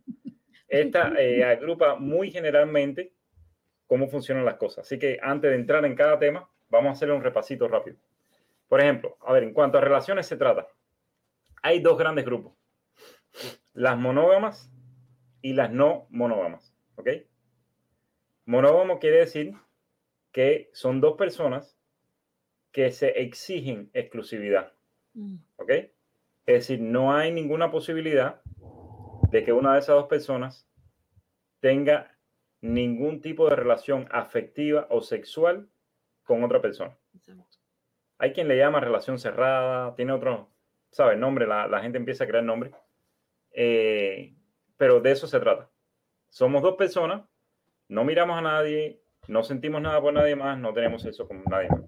Esta 0.68 1.14
eh, 1.18 1.44
agrupa 1.44 1.96
muy 1.96 2.32
generalmente 2.32 3.14
cómo 3.88 4.10
funcionan 4.10 4.44
las 4.44 4.58
cosas. 4.58 4.86
Así 4.86 5.00
que 5.00 5.18
antes 5.22 5.50
de 5.50 5.56
entrar 5.56 5.86
en 5.86 5.96
cada 5.96 6.20
tema, 6.20 6.48
vamos 6.68 6.90
a 6.90 6.92
hacer 6.92 7.12
un 7.12 7.24
repasito 7.24 7.70
rápido. 7.70 7.96
Por 8.68 8.82
ejemplo, 8.82 9.18
a 9.22 9.32
ver, 9.32 9.44
en 9.44 9.54
cuanto 9.54 9.78
a 9.78 9.82
relaciones 9.82 10.28
se 10.28 10.36
trata, 10.36 10.68
hay 11.64 11.80
dos 11.80 11.98
grandes 11.98 12.26
grupos. 12.26 12.54
Las 13.78 13.96
monógamas 13.96 14.72
y 15.44 15.54
las 15.54 15.72
no 15.72 16.08
monógamas. 16.10 16.76
¿Ok? 16.96 17.10
Monógamo 18.46 18.98
quiere 18.98 19.18
decir 19.18 19.54
que 20.32 20.72
son 20.74 21.00
dos 21.00 21.16
personas 21.16 21.78
que 22.72 22.92
se 22.92 23.22
exigen 23.22 23.92
exclusividad. 23.94 24.74
Mm. 25.14 25.36
¿Ok? 25.58 25.70
Es 25.70 25.92
decir, 26.46 26.82
no 26.82 27.16
hay 27.16 27.32
ninguna 27.32 27.70
posibilidad 27.70 28.42
de 29.30 29.44
que 29.44 29.54
una 29.54 29.74
de 29.74 29.80
esas 29.80 29.96
dos 29.96 30.08
personas 30.08 30.68
tenga 31.60 32.18
ningún 32.62 33.22
tipo 33.22 33.48
de 33.48 33.58
relación 33.58 34.08
afectiva 34.10 34.88
o 34.90 35.02
sexual 35.02 35.70
con 36.24 36.44
otra 36.44 36.64
persona. 36.64 36.98
Hay 38.18 38.34
quien 38.34 38.48
le 38.48 38.58
llama 38.58 38.80
relación 38.80 39.20
cerrada, 39.20 39.94
tiene 39.96 40.14
otro, 40.14 40.50
¿sabes? 40.90 41.20
Nombre, 41.20 41.46
la, 41.46 41.80
gente 41.82 42.00
empieza 42.00 42.24
a 42.24 42.28
crear 42.28 42.44
nombre. 42.44 42.72
Eh, 43.60 44.36
pero 44.78 45.02
de 45.02 45.12
eso 45.12 45.26
se 45.26 45.40
trata. 45.40 45.68
Somos 46.30 46.62
dos 46.62 46.76
personas, 46.76 47.28
no 47.88 48.04
miramos 48.04 48.38
a 48.38 48.42
nadie, 48.42 49.02
no 49.28 49.42
sentimos 49.42 49.82
nada 49.82 50.00
por 50.00 50.14
nadie 50.14 50.36
más, 50.36 50.60
no 50.60 50.74
tenemos 50.76 51.04
eso 51.06 51.28
con 51.28 51.44
nadie 51.46 51.70
más. 51.70 51.82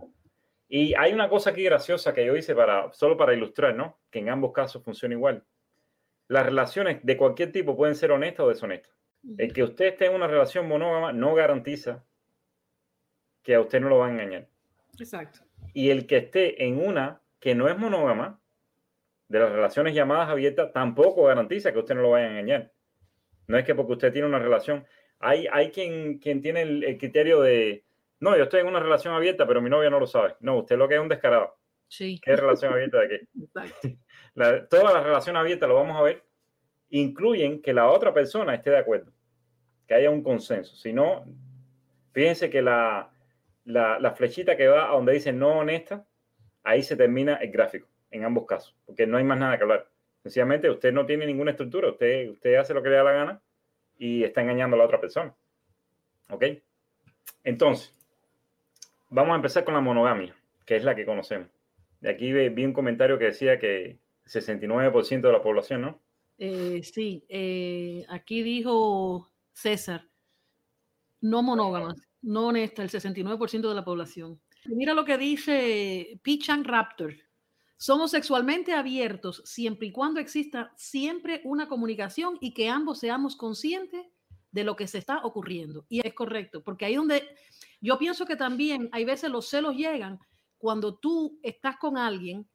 Y 0.68 0.96
hay 0.96 1.14
una 1.14 1.30
cosa 1.30 1.52
aquí 1.52 1.64
graciosa 1.64 2.12
que 2.16 2.26
yo 2.26 2.36
hice 2.36 2.56
para, 2.56 2.92
solo 2.94 3.18
para 3.18 3.36
ilustrar, 3.36 3.76
¿no? 3.76 4.00
Que 4.10 4.18
en 4.18 4.30
ambos 4.30 4.52
casos 4.52 4.84
funciona 4.84 5.14
igual. 5.14 5.46
Las 6.28 6.44
relaciones 6.44 7.00
de 7.04 7.18
cualquier 7.18 7.52
tipo 7.52 7.78
pueden 7.78 7.96
ser 7.96 8.12
honestas 8.12 8.46
o 8.46 8.50
deshonestas. 8.50 8.92
El 9.38 9.54
que 9.54 9.64
usted 9.64 9.86
esté 9.86 10.08
en 10.08 10.16
una 10.16 10.28
relación 10.28 10.68
monógama 10.68 11.14
no 11.14 11.36
garantiza 11.36 12.04
que 13.44 13.54
a 13.54 13.62
usted 13.62 13.80
no 13.80 13.90
lo 13.90 14.00
va 14.00 14.08
a 14.08 14.12
engañar. 14.12 14.48
Exacto. 14.98 15.42
Y 15.74 15.92
el 15.92 16.08
que 16.08 16.18
esté 16.18 16.66
en 16.66 16.84
una 16.84 17.22
que 17.40 17.54
no 17.54 17.70
es 17.70 17.78
monógama, 17.78 18.42
de 19.30 19.40
las 19.40 19.52
relaciones 19.52 19.96
llamadas 19.96 20.30
abiertas, 20.30 20.74
tampoco 20.74 21.24
garantiza 21.24 21.72
que 21.72 21.80
usted 21.80 21.96
no 21.96 22.02
lo 22.02 22.12
vaya 22.12 22.28
a 22.28 22.32
engañar. 22.32 22.74
No 23.48 23.58
es 23.58 23.66
que 23.66 23.74
porque 23.74 23.94
usted 23.94 24.12
tiene 24.12 24.28
una 24.28 24.40
relación, 24.40 24.86
hay, 25.20 25.48
hay 25.52 25.72
quien, 25.72 26.20
quien 26.20 26.42
tiene 26.42 26.62
el 26.64 26.98
criterio 26.98 27.42
de, 27.42 27.86
no, 28.20 28.36
yo 28.36 28.44
estoy 28.44 28.62
en 28.62 28.68
una 28.68 28.80
relación 28.82 29.14
abierta, 29.14 29.48
pero 29.48 29.62
mi 29.62 29.70
novia 29.70 29.90
no 29.90 30.00
lo 30.00 30.08
sabe. 30.08 30.36
No, 30.42 30.58
usted 30.58 30.78
lo 30.78 30.88
que 30.88 30.96
es 30.96 31.02
un 31.02 31.08
descarado. 31.08 31.58
Sí. 31.88 32.20
¿Qué 32.22 32.36
relación 32.36 32.74
abierta 32.74 33.00
de 33.00 33.10
qué? 33.10 33.28
todas 34.70 34.94
las 34.94 35.04
relaciones 35.04 35.40
abiertas, 35.40 35.70
lo 35.70 35.76
vamos 35.76 35.98
a 35.98 36.02
ver, 36.02 36.24
incluyen 36.90 37.62
que 37.62 37.74
la 37.74 37.90
otra 37.90 38.14
persona 38.14 38.54
esté 38.54 38.72
de 38.72 38.78
acuerdo, 38.78 39.12
que 39.88 39.94
haya 39.94 40.10
un 40.10 40.22
consenso. 40.22 40.76
Si 40.76 40.92
no, 40.92 41.26
fíjense 42.12 42.50
que 42.50 42.62
la, 42.62 43.10
la, 43.64 44.12
flechita 44.12 44.58
que 44.58 44.68
va 44.68 44.90
a 44.90 44.94
donde 44.94 45.14
dice 45.14 45.32
no 45.32 45.60
honesta, 45.60 46.06
ahí 46.64 46.84
se 46.84 46.98
termina 46.98 47.36
el 47.36 47.52
gráfico, 47.52 47.88
en 48.12 48.26
ambos 48.26 48.46
casos, 48.46 48.76
porque 48.86 49.08
no 49.08 49.18
hay 49.18 49.24
más 49.24 49.40
nada 49.40 49.58
que 49.58 49.64
hablar. 49.64 49.90
Sencillamente, 50.24 50.70
usted 50.70 50.92
no 50.92 51.06
tiene 51.06 51.26
ninguna 51.26 51.52
estructura, 51.52 51.90
usted, 51.90 52.30
usted 52.30 52.56
hace 52.56 52.74
lo 52.74 52.84
que 52.84 52.90
le 52.90 52.96
da 52.96 53.04
la 53.04 53.12
gana 53.12 53.42
y 53.98 54.24
está 54.24 54.42
engañando 54.42 54.76
a 54.76 54.80
la 54.80 54.86
otra 54.86 55.00
persona. 55.00 55.34
¿Ok? 56.30 56.46
Entonces, 57.44 57.94
Vamos 59.12 59.34
a 59.34 59.38
empezar 59.38 59.64
con 59.64 59.74
la 59.74 59.82
monogamia, 59.82 60.36
que 60.66 60.76
es 60.76 60.84
la 60.84 60.96
que 60.96 61.06
conocemos. 61.06 61.48
De 62.00 62.10
aquí 62.10 62.32
vi 62.32 62.64
un 62.64 62.74
comentario 62.74 63.18
que 63.18 63.26
decía 63.26 63.60
que 63.60 63.98
69% 64.26 65.22
de 65.22 65.32
la 65.32 65.42
población, 65.42 65.82
¿no? 65.82 66.00
Eh, 66.38 66.82
sí, 66.84 67.26
eh, 67.28 68.06
aquí 68.08 68.44
dijo 68.44 69.30
César, 69.52 70.08
no 71.22 71.42
monógamas, 71.42 71.96
no 72.22 72.48
honesta, 72.48 72.84
el 72.84 72.90
69% 72.90 73.68
de 73.68 73.76
la 73.76 73.84
población. 73.84 74.40
Mira 74.66 74.94
lo 74.94 75.06
que 75.06 75.18
dice 75.18 76.20
Pichan 76.22 76.64
Raptor. 76.64 77.16
Somos 77.82 78.12
sexualmente 78.12 78.74
abiertos 78.74 79.42
siempre 79.46 79.88
y 79.88 79.94
cuando 79.94 80.20
exista 80.20 80.74
siempre 80.76 81.40
una 81.46 81.70
comunicación 81.70 82.38
y 82.42 82.54
que 82.54 82.68
ambos 82.68 83.00
seamos 83.00 83.38
conscientes 83.38 84.06
de 84.52 84.66
lo 84.66 84.76
que 84.76 84.86
se 84.86 84.98
está 84.98 85.20
ocurriendo. 85.24 85.86
Y 85.88 86.06
es 86.06 86.14
correcto, 86.14 86.62
porque 86.62 86.84
ahí 86.84 86.96
donde 86.96 87.26
yo 87.80 87.98
pienso 87.98 88.26
que 88.26 88.36
también 88.36 88.90
hay 88.92 89.06
veces 89.06 89.32
los 89.32 89.48
celos 89.48 89.78
llegan 89.78 90.20
cuando 90.58 90.98
tú 90.98 91.40
estás 91.42 91.78
con 91.78 91.98
alguien 91.98 92.50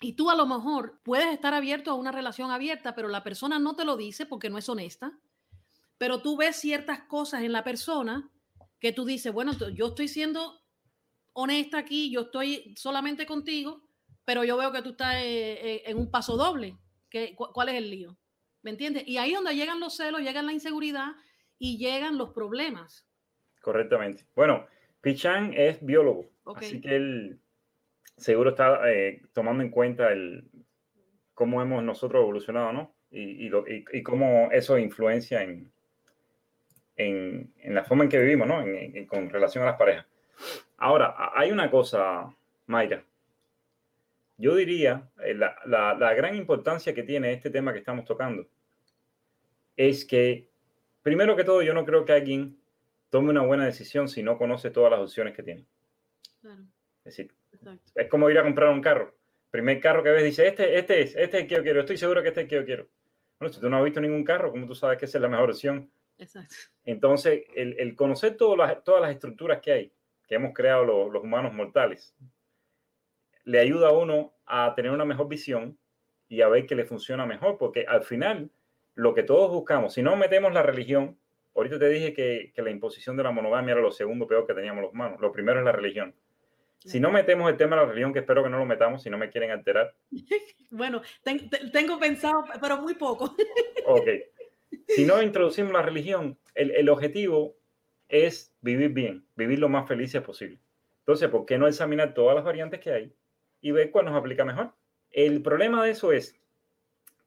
y 0.00 0.14
tú 0.14 0.30
a 0.30 0.34
lo 0.34 0.46
mejor 0.46 1.02
puedes 1.04 1.34
estar 1.34 1.52
abierto 1.52 1.90
a 1.90 1.94
una 1.94 2.10
relación 2.10 2.50
abierta, 2.50 2.94
pero 2.94 3.08
la 3.08 3.22
persona 3.22 3.58
no 3.58 3.76
te 3.76 3.84
lo 3.84 3.94
dice 3.98 4.24
porque 4.24 4.48
no 4.48 4.56
es 4.56 4.70
honesta, 4.70 5.18
pero 5.98 6.22
tú 6.22 6.34
ves 6.34 6.56
ciertas 6.56 7.00
cosas 7.02 7.42
en 7.42 7.52
la 7.52 7.62
persona 7.62 8.30
que 8.80 8.92
tú 8.92 9.04
dices, 9.04 9.34
bueno, 9.34 9.52
yo 9.52 9.88
estoy 9.88 10.08
siendo 10.08 10.62
honesta 11.34 11.76
aquí, 11.76 12.10
yo 12.10 12.22
estoy 12.22 12.74
solamente 12.78 13.26
contigo, 13.26 13.85
pero 14.26 14.44
yo 14.44 14.58
veo 14.58 14.72
que 14.72 14.82
tú 14.82 14.90
estás 14.90 15.14
eh, 15.14 15.52
eh, 15.52 15.82
en 15.86 15.96
un 15.96 16.10
paso 16.10 16.36
doble. 16.36 16.76
¿Cuál 17.36 17.70
es 17.70 17.76
el 17.76 17.90
lío? 17.90 18.18
¿Me 18.60 18.70
entiendes? 18.70 19.04
Y 19.06 19.16
ahí 19.16 19.30
es 19.30 19.36
donde 19.36 19.54
llegan 19.54 19.80
los 19.80 19.96
celos, 19.96 20.20
llegan 20.20 20.44
la 20.44 20.52
inseguridad 20.52 21.12
y 21.58 21.78
llegan 21.78 22.18
los 22.18 22.30
problemas. 22.30 23.06
Correctamente. 23.62 24.26
Bueno, 24.34 24.66
Pichan 25.00 25.54
es 25.54 25.82
biólogo, 25.82 26.28
así 26.56 26.80
que 26.80 26.96
él 26.96 27.40
seguro 28.16 28.50
está 28.50 28.90
eh, 28.92 29.22
tomando 29.32 29.62
en 29.62 29.70
cuenta 29.70 30.12
el, 30.12 30.50
cómo 31.32 31.62
hemos 31.62 31.82
nosotros 31.84 32.22
evolucionado, 32.22 32.72
¿no? 32.72 32.94
Y, 33.10 33.48
y, 33.48 34.02
cómo 34.02 34.50
eso 34.50 34.76
influencia 34.76 35.42
en, 35.42 35.72
en, 36.96 37.52
la 37.74 37.84
forma 37.84 38.04
en 38.04 38.10
que 38.10 38.18
vivimos, 38.18 38.48
¿no? 38.48 38.64
con 39.06 39.30
relación 39.30 39.62
a 39.62 39.68
las 39.68 39.78
parejas. 39.78 40.06
Ahora, 40.76 41.14
hay 41.34 41.52
una 41.52 41.70
cosa, 41.70 42.34
Mayra. 42.66 43.05
Yo 44.38 44.54
diría, 44.54 45.10
eh, 45.22 45.34
la, 45.34 45.56
la, 45.66 45.94
la 45.94 46.14
gran 46.14 46.36
importancia 46.36 46.94
que 46.94 47.02
tiene 47.02 47.32
este 47.32 47.50
tema 47.50 47.72
que 47.72 47.78
estamos 47.78 48.04
tocando 48.04 48.46
es 49.76 50.04
que, 50.04 50.50
primero 51.02 51.36
que 51.36 51.44
todo, 51.44 51.62
yo 51.62 51.74
no 51.74 51.84
creo 51.84 52.04
que 52.04 52.12
alguien 52.12 52.58
tome 53.10 53.30
una 53.30 53.42
buena 53.42 53.64
decisión 53.64 54.08
si 54.08 54.22
no 54.22 54.38
conoce 54.38 54.70
todas 54.70 54.90
las 54.90 55.00
opciones 55.00 55.34
que 55.34 55.42
tiene. 55.42 55.64
Es 57.04 57.16
decir, 57.16 57.32
es 57.94 58.08
como 58.08 58.30
ir 58.30 58.38
a 58.38 58.42
comprar 58.42 58.70
un 58.70 58.80
carro. 58.80 59.14
Primer 59.50 59.80
carro 59.80 60.02
que 60.02 60.10
ves 60.10 60.24
dice, 60.24 60.46
este, 60.46 60.78
este 60.78 61.02
es, 61.02 61.16
este 61.16 61.36
es 61.36 61.42
el 61.42 61.48
que 61.48 61.54
yo 61.56 61.62
quiero, 61.62 61.80
estoy 61.80 61.96
seguro 61.96 62.22
que 62.22 62.28
este 62.28 62.40
es 62.40 62.44
el 62.44 62.50
que 62.50 62.56
yo 62.56 62.64
quiero. 62.64 62.88
Bueno, 63.38 63.52
si 63.52 63.60
tú 63.60 63.68
no 63.68 63.78
has 63.78 63.84
visto 63.84 64.00
ningún 64.00 64.24
carro, 64.24 64.50
¿cómo 64.50 64.66
tú 64.66 64.74
sabes 64.74 64.98
que 64.98 65.04
esa 65.04 65.18
es 65.18 65.22
la 65.22 65.28
mejor 65.28 65.50
opción? 65.50 65.90
Exacto. 66.18 66.54
Entonces, 66.84 67.44
el, 67.54 67.94
conocer 67.94 68.36
todas 68.36 68.58
las, 68.58 68.84
todas 68.84 69.02
las 69.02 69.10
estructuras 69.12 69.60
que 69.60 69.72
hay, 69.72 69.92
que 70.26 70.34
hemos 70.34 70.54
creado 70.54 70.84
los, 70.84 71.12
los 71.12 71.22
humanos 71.22 71.52
mortales, 71.52 72.14
le 73.46 73.58
ayuda 73.58 73.88
a 73.88 73.92
uno 73.92 74.34
a 74.44 74.74
tener 74.74 74.90
una 74.90 75.06
mejor 75.06 75.28
visión 75.28 75.78
y 76.28 76.42
a 76.42 76.48
ver 76.48 76.66
que 76.66 76.74
le 76.74 76.84
funciona 76.84 77.24
mejor, 77.24 77.56
porque 77.56 77.86
al 77.88 78.04
final, 78.04 78.50
lo 78.94 79.14
que 79.14 79.22
todos 79.22 79.50
buscamos, 79.50 79.94
si 79.94 80.02
no 80.02 80.14
metemos 80.16 80.52
la 80.52 80.62
religión, 80.62 81.16
Ahorita 81.56 81.78
te 81.78 81.88
dije 81.88 82.12
que, 82.12 82.52
la 82.62 82.70
imposición 82.70 83.16
de 83.16 83.22
la 83.22 83.30
monogamia 83.30 83.72
era 83.72 83.80
lo 83.80 83.90
segundo 83.90 84.26
peor 84.26 84.46
que 84.46 84.52
teníamos 84.52 84.82
los 84.82 84.92
humanos. 84.92 85.18
Lo 85.20 85.32
primero 85.32 85.58
es 85.58 85.64
la 85.64 85.72
religión. 85.72 86.14
Si 86.84 87.00
no 87.00 87.10
metemos 87.10 87.50
el 87.50 87.56
tema 87.56 87.76
de 87.76 87.82
la 87.82 87.88
religión, 87.88 88.12
que 88.12 88.18
espero 88.18 88.44
que 88.44 88.50
no 88.50 88.58
lo 88.58 88.66
metamos, 88.66 89.02
si 89.02 89.08
no 89.08 89.16
me 89.16 89.30
quieren 89.30 89.50
alterar. 89.50 89.94
bueno, 90.70 91.00
tengo 91.72 91.98
pensado, 91.98 92.44
pero 92.60 92.76
muy 92.82 92.94
poco. 92.94 93.34
ok. 93.86 94.08
Si 94.86 95.06
no 95.06 95.22
introducimos 95.22 95.72
la 95.72 95.80
religión, 95.80 96.38
el, 96.54 96.88
objetivo 96.90 97.56
es 98.08 98.54
vivir 98.60 98.90
bien, 98.90 99.26
vivir 99.34 99.58
lo 99.58 99.70
más 99.70 99.88
felices 99.88 100.20
posible. 100.20 100.60
Entonces, 101.00 101.30
¿por 101.30 101.46
qué 101.46 101.56
no 101.56 101.66
examinar 101.66 102.12
todas 102.12 102.36
las 102.36 102.44
variantes 102.44 102.80
que 102.80 102.92
hay 102.92 103.12
y 103.66 103.72
ver 103.72 103.90
cuál 103.90 104.04
nos 104.04 104.14
aplica 104.14 104.44
mejor? 104.44 104.70
El 105.10 105.42
problema 105.42 105.84
de 105.84 105.90
eso 105.90 106.12
es 106.12 106.38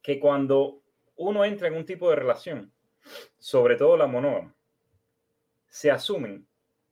que 0.02 0.22
cuando 0.22 0.82
uno 1.18 1.44
entra 1.44 1.68
en 1.68 1.74
un 1.74 1.86
tipo 1.86 2.10
de 2.10 2.16
relación, 2.16 2.72
sobre 3.38 3.76
todo 3.76 3.98
la 3.98 4.08
monógama, 4.08 4.56
se 5.68 5.92
asumen 5.92 6.48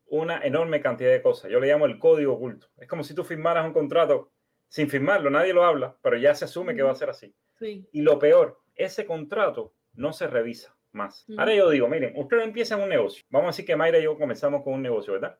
una 0.08 0.46
enorme 0.46 0.82
cantidad 0.82 1.12
de 1.12 1.22
cosas. 1.22 1.50
Yo 1.50 1.62
le 1.62 1.68
llamo 1.68 1.86
el 1.86 1.98
código 1.98 2.34
oculto. 2.34 2.68
Es 2.76 2.90
como 2.90 3.06
si 3.06 3.16
tú 3.16 3.24
firmaras 3.24 3.66
un 3.66 3.72
contrato 3.72 4.34
sin 4.68 4.90
firmarlo, 4.90 5.30
nadie 5.30 5.54
lo 5.54 5.64
habla, 5.64 5.96
pero 6.02 6.18
ya 6.18 6.36
se 6.36 6.44
asume 6.44 6.76
que 6.76 6.84
va 6.84 6.92
a 6.92 6.96
ser 6.96 7.10
así. 7.10 7.34
Y 7.62 8.02
lo 8.02 8.20
peor, 8.20 8.60
ese 8.76 9.06
contrato 9.06 9.74
no 9.94 10.12
se 10.12 10.28
revisa 10.28 10.76
más. 10.92 11.26
Ahora 11.38 11.56
yo 11.56 11.70
digo, 11.70 11.88
miren, 11.88 12.12
ustedes 12.18 12.44
empiezan 12.44 12.82
un 12.82 12.90
negocio. 12.90 13.26
Vamos 13.30 13.48
a 13.48 13.52
decir 13.52 13.66
que 13.66 13.78
Mayra 13.78 14.00
y 14.00 14.04
yo 14.04 14.18
comenzamos 14.18 14.62
con 14.62 14.74
un 14.74 14.82
negocio, 14.82 15.14
¿verdad? 15.14 15.40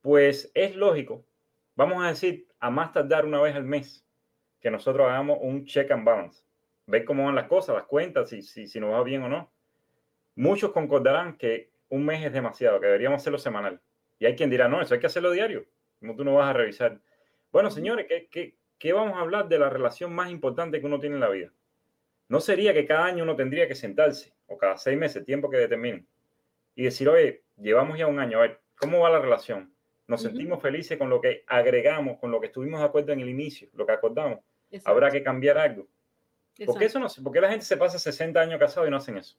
Pues 0.00 0.50
es 0.54 0.76
lógico, 0.76 1.26
vamos 1.74 2.02
a 2.04 2.08
decir, 2.08 2.46
a 2.64 2.70
más 2.70 2.92
tardar 2.92 3.26
una 3.26 3.40
vez 3.40 3.54
al 3.54 3.64
mes, 3.64 4.06
que 4.60 4.70
nosotros 4.70 5.06
hagamos 5.06 5.38
un 5.42 5.66
check 5.66 5.90
and 5.90 6.04
balance 6.04 6.44
ver 6.86 7.04
cómo 7.04 7.24
van 7.24 7.34
las 7.34 7.46
cosas, 7.46 7.74
las 7.74 7.84
cuentas, 7.84 8.30
si, 8.30 8.42
si, 8.42 8.66
si 8.66 8.80
nos 8.80 8.92
va 8.92 9.02
bien 9.02 9.22
o 9.22 9.28
no. 9.28 9.52
Muchos 10.36 10.72
concordarán 10.72 11.36
que 11.36 11.70
un 11.88 12.04
mes 12.04 12.24
es 12.24 12.32
demasiado, 12.32 12.80
que 12.80 12.86
deberíamos 12.86 13.20
hacerlo 13.20 13.38
semanal. 13.38 13.80
Y 14.18 14.26
hay 14.26 14.34
quien 14.36 14.50
dirá, 14.50 14.68
no, 14.68 14.80
eso 14.80 14.94
hay 14.94 15.00
que 15.00 15.06
hacerlo 15.06 15.30
diario. 15.30 15.64
Como 16.00 16.16
tú 16.16 16.24
no 16.24 16.34
vas 16.34 16.50
a 16.50 16.52
revisar. 16.52 17.00
Bueno, 17.52 17.70
señores, 17.70 18.06
¿qué, 18.08 18.28
qué, 18.30 18.56
qué 18.78 18.92
vamos 18.92 19.16
a 19.16 19.20
hablar 19.20 19.48
de 19.48 19.58
la 19.58 19.70
relación 19.70 20.14
más 20.14 20.30
importante 20.30 20.80
que 20.80 20.86
uno 20.86 21.00
tiene 21.00 21.16
en 21.16 21.20
la 21.20 21.28
vida? 21.28 21.52
¿No 22.28 22.40
sería 22.40 22.72
que 22.72 22.86
cada 22.86 23.04
año 23.04 23.22
uno 23.24 23.36
tendría 23.36 23.68
que 23.68 23.74
sentarse, 23.74 24.32
o 24.46 24.56
cada 24.56 24.76
seis 24.76 24.98
meses, 24.98 25.24
tiempo 25.24 25.50
que 25.50 25.58
determinen, 25.58 26.06
y 26.74 26.84
decir, 26.84 27.08
oye, 27.08 27.44
llevamos 27.56 27.98
ya 27.98 28.06
un 28.06 28.18
año, 28.18 28.38
a 28.38 28.42
ver, 28.42 28.60
¿cómo 28.76 29.00
va 29.00 29.10
la 29.10 29.20
relación? 29.20 29.73
¿Nos 30.06 30.22
sentimos 30.22 30.60
felices 30.60 30.98
con 30.98 31.08
lo 31.08 31.20
que 31.20 31.44
agregamos, 31.46 32.18
con 32.18 32.30
lo 32.30 32.40
que 32.40 32.48
estuvimos 32.48 32.80
de 32.80 32.86
acuerdo 32.86 33.12
en 33.12 33.20
el 33.20 33.28
inicio, 33.28 33.68
lo 33.72 33.86
que 33.86 33.92
acordamos? 33.92 34.40
¿Habrá 34.84 35.10
que 35.10 35.22
cambiar 35.22 35.56
algo? 35.56 35.86
¿Por 36.66 36.78
qué, 36.78 36.84
eso 36.84 36.98
no, 36.98 37.08
¿Por 37.08 37.40
la 37.40 37.50
gente 37.50 37.64
se 37.64 37.76
pasa 37.76 37.98
60 37.98 38.40
años 38.40 38.58
casado 38.60 38.86
y 38.86 38.90
no 38.90 38.98
hacen 38.98 39.16
eso? 39.16 39.36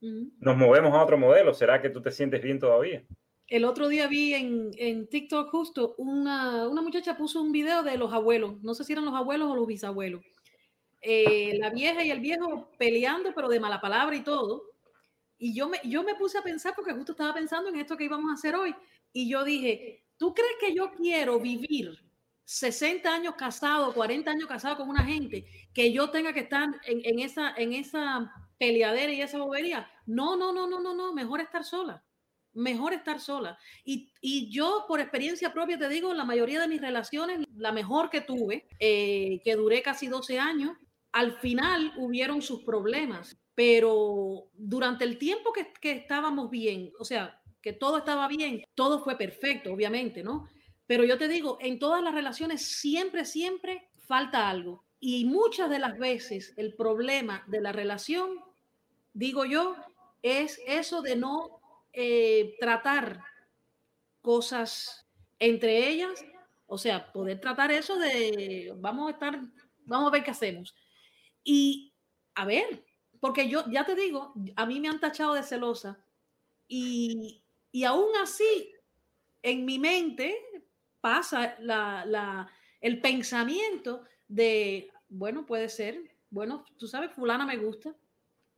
Nos 0.00 0.56
movemos 0.56 0.92
a 0.92 1.02
otro 1.02 1.16
modelo. 1.16 1.54
¿Será 1.54 1.80
que 1.80 1.88
tú 1.88 2.02
te 2.02 2.10
sientes 2.10 2.42
bien 2.42 2.58
todavía? 2.58 3.02
El 3.46 3.64
otro 3.64 3.88
día 3.88 4.06
vi 4.06 4.34
en, 4.34 4.70
en 4.76 5.06
TikTok 5.06 5.50
justo 5.50 5.94
una, 5.96 6.68
una, 6.68 6.82
muchacha 6.82 7.16
puso 7.16 7.40
un 7.40 7.52
video 7.52 7.82
de 7.82 7.96
los 7.96 8.12
abuelos. 8.12 8.62
No 8.62 8.74
sé 8.74 8.84
si 8.84 8.92
eran 8.92 9.04
los 9.04 9.14
abuelos 9.14 9.50
o 9.50 9.56
los 9.56 9.66
bisabuelos. 9.66 10.22
Eh, 11.00 11.58
la 11.58 11.70
vieja 11.70 12.02
y 12.02 12.10
el 12.10 12.20
viejo 12.20 12.70
peleando, 12.78 13.32
pero 13.34 13.48
de 13.48 13.60
mala 13.60 13.80
palabra 13.80 14.16
y 14.16 14.22
todo. 14.22 14.62
Y 15.38 15.54
yo 15.54 15.68
me, 15.68 15.78
yo 15.84 16.02
me 16.02 16.14
puse 16.14 16.38
a 16.38 16.42
pensar, 16.42 16.74
porque 16.74 16.92
justo 16.92 17.12
estaba 17.12 17.34
pensando 17.34 17.68
en 17.68 17.76
esto 17.76 17.96
que 17.96 18.04
íbamos 18.04 18.30
a 18.30 18.34
hacer 18.34 18.54
hoy. 18.54 18.74
Y 19.14 19.30
yo 19.30 19.44
dije, 19.44 20.04
¿tú 20.18 20.34
crees 20.34 20.56
que 20.60 20.74
yo 20.74 20.92
quiero 20.92 21.40
vivir 21.40 22.04
60 22.44 23.12
años 23.12 23.34
casado, 23.36 23.94
40 23.94 24.30
años 24.30 24.46
casado 24.46 24.76
con 24.76 24.88
una 24.88 25.04
gente, 25.04 25.46
que 25.72 25.92
yo 25.92 26.10
tenga 26.10 26.32
que 26.32 26.40
estar 26.40 26.68
en, 26.84 27.18
esa, 27.18 27.54
en 27.56 27.72
esa 27.72 28.30
peleadera 28.58 29.12
y 29.12 29.22
esa 29.22 29.38
bobería. 29.38 29.90
No, 30.06 30.36
no, 30.36 30.52
no, 30.52 30.68
no, 30.68 30.80
no, 30.80 30.94
no, 30.94 31.12
mejor 31.14 31.40
estar 31.40 31.64
sola. 31.64 32.04
Mejor 32.52 32.92
estar 32.92 33.18
sola. 33.18 33.58
Y, 33.84 34.50
yo, 34.50 34.84
por 34.86 35.00
experiencia 35.00 35.52
propia, 35.52 35.78
te 35.78 35.88
digo, 35.88 36.14
la 36.14 36.24
mayoría 36.24 36.60
de 36.60 36.68
mis 36.68 36.80
relaciones, 36.80 37.46
la 37.56 37.72
mejor 37.72 38.10
que 38.10 38.20
tuve, 38.20 38.68
eh, 38.78 39.40
que 39.42 39.56
duré 39.56 39.82
casi 39.82 40.06
12 40.06 40.38
años, 40.38 40.76
al 41.12 41.32
final 41.38 41.92
hubieron 41.96 42.42
sus 42.42 42.62
problemas, 42.62 43.36
pero 43.54 44.50
durante 44.54 45.04
el 45.04 45.18
tiempo 45.18 45.52
que, 45.52 45.72
que 45.80 45.92
estábamos 45.92 46.50
bien, 46.50 46.92
o 46.98 47.04
sea, 47.04 47.40
que 47.64 47.72
todo 47.72 47.96
estaba 47.96 48.28
bien, 48.28 48.62
todo 48.74 49.02
fue 49.02 49.16
perfecto, 49.16 49.72
obviamente, 49.72 50.22
¿no? 50.22 50.50
Pero 50.86 51.02
yo 51.02 51.16
te 51.16 51.28
digo, 51.28 51.56
en 51.62 51.78
todas 51.78 52.02
las 52.02 52.12
relaciones 52.12 52.60
siempre, 52.60 53.24
siempre 53.24 53.88
falta 54.06 54.50
algo. 54.50 54.84
Y 55.00 55.24
muchas 55.24 55.70
de 55.70 55.78
las 55.78 55.98
veces 55.98 56.52
el 56.58 56.74
problema 56.74 57.42
de 57.46 57.62
la 57.62 57.72
relación, 57.72 58.38
digo 59.14 59.46
yo, 59.46 59.76
es 60.20 60.60
eso 60.66 61.00
de 61.00 61.16
no 61.16 61.58
eh, 61.94 62.54
tratar 62.60 63.22
cosas 64.20 65.06
entre 65.38 65.88
ellas, 65.88 66.22
o 66.66 66.76
sea, 66.76 67.10
poder 67.14 67.40
tratar 67.40 67.72
eso 67.72 67.98
de 67.98 68.74
vamos 68.76 69.08
a 69.08 69.12
estar, 69.12 69.40
vamos 69.86 70.08
a 70.08 70.12
ver 70.12 70.22
qué 70.22 70.32
hacemos. 70.32 70.74
Y 71.42 71.94
a 72.34 72.44
ver, 72.44 72.84
porque 73.20 73.48
yo 73.48 73.64
ya 73.70 73.86
te 73.86 73.94
digo, 73.94 74.34
a 74.54 74.66
mí 74.66 74.80
me 74.80 74.88
han 74.88 75.00
tachado 75.00 75.32
de 75.32 75.42
celosa 75.42 76.04
y, 76.68 77.43
y 77.74 77.82
aún 77.82 78.14
así 78.22 78.72
en 79.42 79.64
mi 79.64 79.80
mente 79.80 80.32
pasa 81.00 81.56
la, 81.58 82.48
el 82.80 83.00
pensamiento 83.00 84.04
de, 84.28 84.92
bueno, 85.08 85.44
puede 85.44 85.68
ser, 85.68 85.98
bueno, 86.30 86.64
tú 86.78 86.86
sabes, 86.86 87.10
fulana 87.10 87.44
me 87.44 87.56
gusta, 87.56 87.92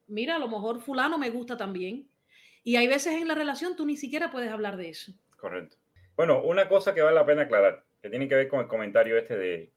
mira, 0.06 0.36
a 0.36 0.38
lo 0.38 0.48
mejor 0.48 0.82
fulano 0.82 1.16
me 1.16 1.30
gusta 1.30 1.56
también. 1.56 2.06
Y 2.62 2.76
hay 2.76 2.88
veces 2.88 3.14
en 3.14 3.26
la 3.26 3.34
relación 3.34 3.74
tú 3.74 3.86
ni 3.86 3.96
siquiera 3.96 4.30
puedes 4.30 4.50
hablar 4.50 4.76
de 4.76 4.90
eso. 4.90 5.14
Correcto. 5.38 5.78
Bueno, 6.14 6.42
una 6.42 6.68
cosa 6.68 6.94
que 6.94 7.00
vale 7.00 7.14
la 7.14 7.24
pena 7.24 7.42
aclarar, 7.44 7.86
que 8.02 8.10
tiene 8.10 8.28
que 8.28 8.34
ver 8.34 8.48
con 8.48 8.60
el 8.60 8.68
comentario 8.68 9.16
este 9.16 9.38
de 9.38 9.72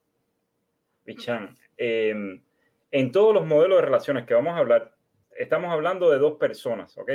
Pichan. 1.05 1.58
Em, 1.77 2.43
en 2.91 3.12
todos 3.13 3.34
los 3.34 3.46
modelos 3.46 3.77
de 3.77 3.86
relaciones 3.86 4.25
que 4.25 4.34
vamos 4.34 4.55
a 4.55 4.58
hablar, 4.58 4.98
estamos 5.38 5.72
hablando 5.72 6.10
de 6.10 6.17
dos 6.17 6.38
personas, 6.38 6.98
¿ok? 6.98 7.12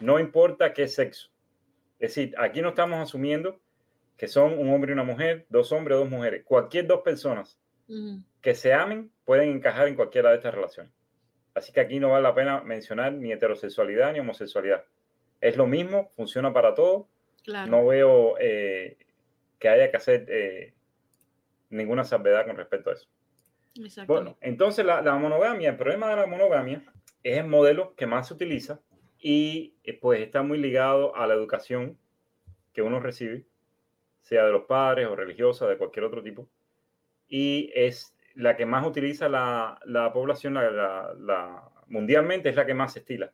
No 0.00 0.18
importa 0.18 0.72
qué 0.72 0.88
sexo. 0.88 1.31
Es 2.02 2.16
decir, 2.16 2.34
aquí 2.36 2.60
no 2.60 2.70
estamos 2.70 2.98
asumiendo 2.98 3.60
que 4.16 4.26
son 4.26 4.58
un 4.58 4.74
hombre 4.74 4.90
y 4.90 4.94
una 4.94 5.04
mujer, 5.04 5.46
dos 5.50 5.70
hombres 5.70 5.94
o 5.94 6.00
dos 6.00 6.10
mujeres, 6.10 6.42
cualquier 6.44 6.88
dos 6.88 7.02
personas 7.02 7.60
que 8.40 8.54
se 8.56 8.74
amen 8.74 9.12
pueden 9.24 9.50
encajar 9.50 9.86
en 9.86 9.94
cualquiera 9.94 10.30
de 10.30 10.36
estas 10.36 10.52
relaciones. 10.52 10.92
Así 11.54 11.72
que 11.72 11.78
aquí 11.78 12.00
no 12.00 12.10
vale 12.10 12.24
la 12.24 12.34
pena 12.34 12.60
mencionar 12.62 13.12
ni 13.12 13.30
heterosexualidad 13.30 14.12
ni 14.12 14.18
homosexualidad. 14.18 14.84
Es 15.40 15.56
lo 15.56 15.68
mismo, 15.68 16.10
funciona 16.16 16.52
para 16.52 16.74
todo. 16.74 17.08
No 17.68 17.86
veo 17.86 18.34
eh, 18.40 18.96
que 19.60 19.68
haya 19.68 19.88
que 19.92 19.96
hacer 19.96 20.26
eh, 20.28 20.74
ninguna 21.70 22.02
salvedad 22.02 22.46
con 22.46 22.56
respecto 22.56 22.90
a 22.90 22.94
eso. 22.94 23.06
Bueno, 24.08 24.36
entonces 24.40 24.84
la, 24.84 25.02
la, 25.02 25.14
monogamia, 25.14 25.70
el 25.70 25.76
problema 25.76 26.10
de 26.10 26.16
la 26.16 26.26
monogamia 26.26 26.82
es 27.22 27.38
el 27.38 27.46
modelo 27.46 27.94
que 27.94 28.06
más 28.06 28.26
se 28.26 28.34
utiliza 28.34 28.80
y 29.22 29.76
eh, 29.84 29.96
pues 29.98 30.20
está 30.20 30.42
muy 30.42 30.58
ligado 30.58 31.14
a 31.14 31.28
la 31.28 31.34
educación 31.34 31.96
que 32.74 32.82
uno 32.82 32.98
recibe 32.98 33.46
sea 34.20 34.44
de 34.44 34.52
los 34.52 34.64
padres 34.64 35.06
o 35.06 35.16
religiosa, 35.16 35.66
de 35.68 35.78
cualquier 35.78 36.04
otro 36.04 36.22
tipo, 36.22 36.48
y 37.28 37.70
es 37.74 38.16
la 38.34 38.56
que 38.56 38.66
más 38.66 38.86
utiliza 38.86 39.28
la, 39.28 39.78
la 39.84 40.12
población 40.12 40.54
la, 40.54 41.70
mundialmente, 41.86 42.48
es 42.48 42.56
la 42.56 42.66
que 42.66 42.74
más 42.74 42.92
se 42.92 43.00
estila. 43.00 43.32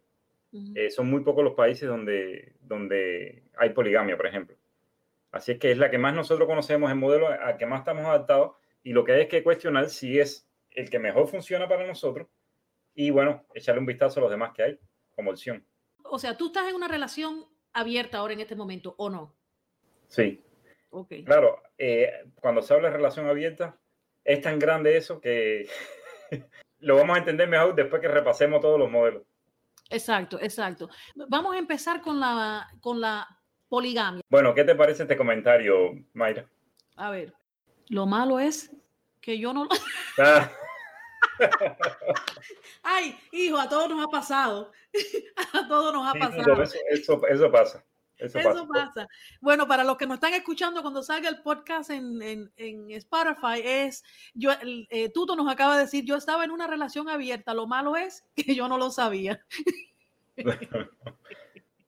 Eh, 0.75 0.91
son 0.91 1.11
muy 1.11 1.23
pocos 1.23 1.45
los 1.45 1.53
países 1.53 1.87
donde, 1.87 2.55
donde 2.63 3.45
hay 3.57 3.71
poligamia, 3.71 4.17
por 4.17 4.27
ejemplo. 4.27 4.57
Así 5.31 5.53
es 5.53 5.59
que 5.59 5.71
es 5.71 5.79
la 5.79 5.91
que 5.91 5.99
más 5.99 6.15
nosotros 6.15 6.49
conocemos, 6.49 6.91
el 6.91 6.97
modelo 6.97 7.29
al 7.29 7.59
que 7.59 7.67
más 7.67 7.81
estamos 7.81 8.05
adaptados, 8.07 8.53
y 8.83 8.93
lo 8.93 9.05
que 9.05 9.13
hay 9.13 9.21
es 9.23 9.29
que 9.29 9.43
cuestionar 9.43 9.91
si 9.91 10.19
es 10.19 10.49
el 10.71 10.89
que 10.89 10.99
mejor 10.99 11.29
funciona 11.29 11.69
para 11.69 11.87
nosotros, 11.87 12.29
y 12.95 13.11
bueno, 13.11 13.45
echarle 13.55 13.81
un 13.81 13.87
vistazo 13.87 14.21
a 14.21 14.23
los 14.23 14.31
demás 14.31 14.53
que 14.55 14.63
hay 14.63 14.79
como 15.11 15.31
opción. 15.31 15.65
O 16.11 16.19
sea, 16.19 16.37
tú 16.37 16.47
estás 16.47 16.69
en 16.69 16.75
una 16.75 16.89
relación 16.89 17.47
abierta 17.73 18.19
ahora 18.19 18.35
en 18.35 18.41
este 18.41 18.57
momento, 18.57 18.95
¿o 18.99 19.11
no? 19.11 19.35
Sí. 20.09 20.43
Claro, 21.25 21.63
eh, 21.77 22.11
cuando 22.41 22.63
se 22.63 22.75
habla 22.75 22.89
de 22.89 22.97
relación 22.97 23.27
abierta, 23.27 23.79
es 24.25 24.41
tan 24.41 24.59
grande 24.59 24.97
eso 24.97 25.21
que 25.21 25.69
lo 26.81 26.97
vamos 26.97 27.17
a 27.17 27.21
entender 27.21 27.49
mejor 27.49 27.75
después 27.75 28.01
que 28.01 28.09
repasemos 28.09 28.61
todos 28.61 28.79
los 28.79 28.91
modelos. 28.91 29.23
Exacto, 29.91 30.39
exacto. 30.41 30.89
Vamos 31.29 31.55
a 31.55 31.59
empezar 31.59 32.01
con 32.01 32.21
la, 32.21 32.69
con 32.81 33.01
la 33.01 33.27
poligamia. 33.69 34.23
Bueno, 34.29 34.55
¿qué 34.55 34.65
te 34.65 34.75
parece 34.75 35.03
este 35.03 35.17
comentario, 35.17 35.93
Mayra? 36.15 36.47
A 36.97 37.11
ver, 37.11 37.35
lo 37.89 38.07
malo 38.07 38.39
es 38.39 38.75
que 39.21 39.39
yo 39.39 39.53
no 39.53 39.65
lo... 39.65 39.71
Ah. 40.19 40.51
Ay, 42.83 43.19
hijo, 43.33 43.59
a 43.59 43.69
todos 43.69 43.89
nos 43.89 44.05
ha 44.05 44.09
pasado. 44.09 44.73
a 45.53 45.69
todos 45.69 45.93
nos 45.93 46.09
ha 46.09 46.13
pasado. 46.19 46.63
eso, 46.63 47.27
eso 47.27 47.51
pasa. 47.51 47.85
Eso, 48.19 48.67
pasa. 48.67 49.07
Bueno, 49.41 49.69
para 49.69 49.85
los 49.85 49.97
que 49.97 50.07
nos 50.07 50.17
están 50.17 50.35
escuchando 50.35 50.83
cuando 50.83 51.03
salga 51.03 51.29
el 51.29 51.41
podcast 51.41 51.91
en, 51.91 52.21
en, 52.21 52.53
en 52.57 52.91
Spotify, 52.91 53.61
es, 53.63 54.03
yo, 54.35 54.51
eh, 54.91 55.09
Tuto 55.11 55.37
nos 55.37 55.51
acaba 55.51 55.77
de 55.77 55.85
decir, 55.85 56.05
yo 56.05 56.17
estaba 56.17 56.45
en 56.45 56.51
una 56.51 56.67
relación 56.67 57.09
abierta, 57.09 57.55
lo 57.55 57.69
malo 57.69 57.97
es 57.97 58.27
que 58.35 58.57
yo 58.57 58.67
no 58.67 58.77
lo 58.77 58.91
sabía. 58.91 59.41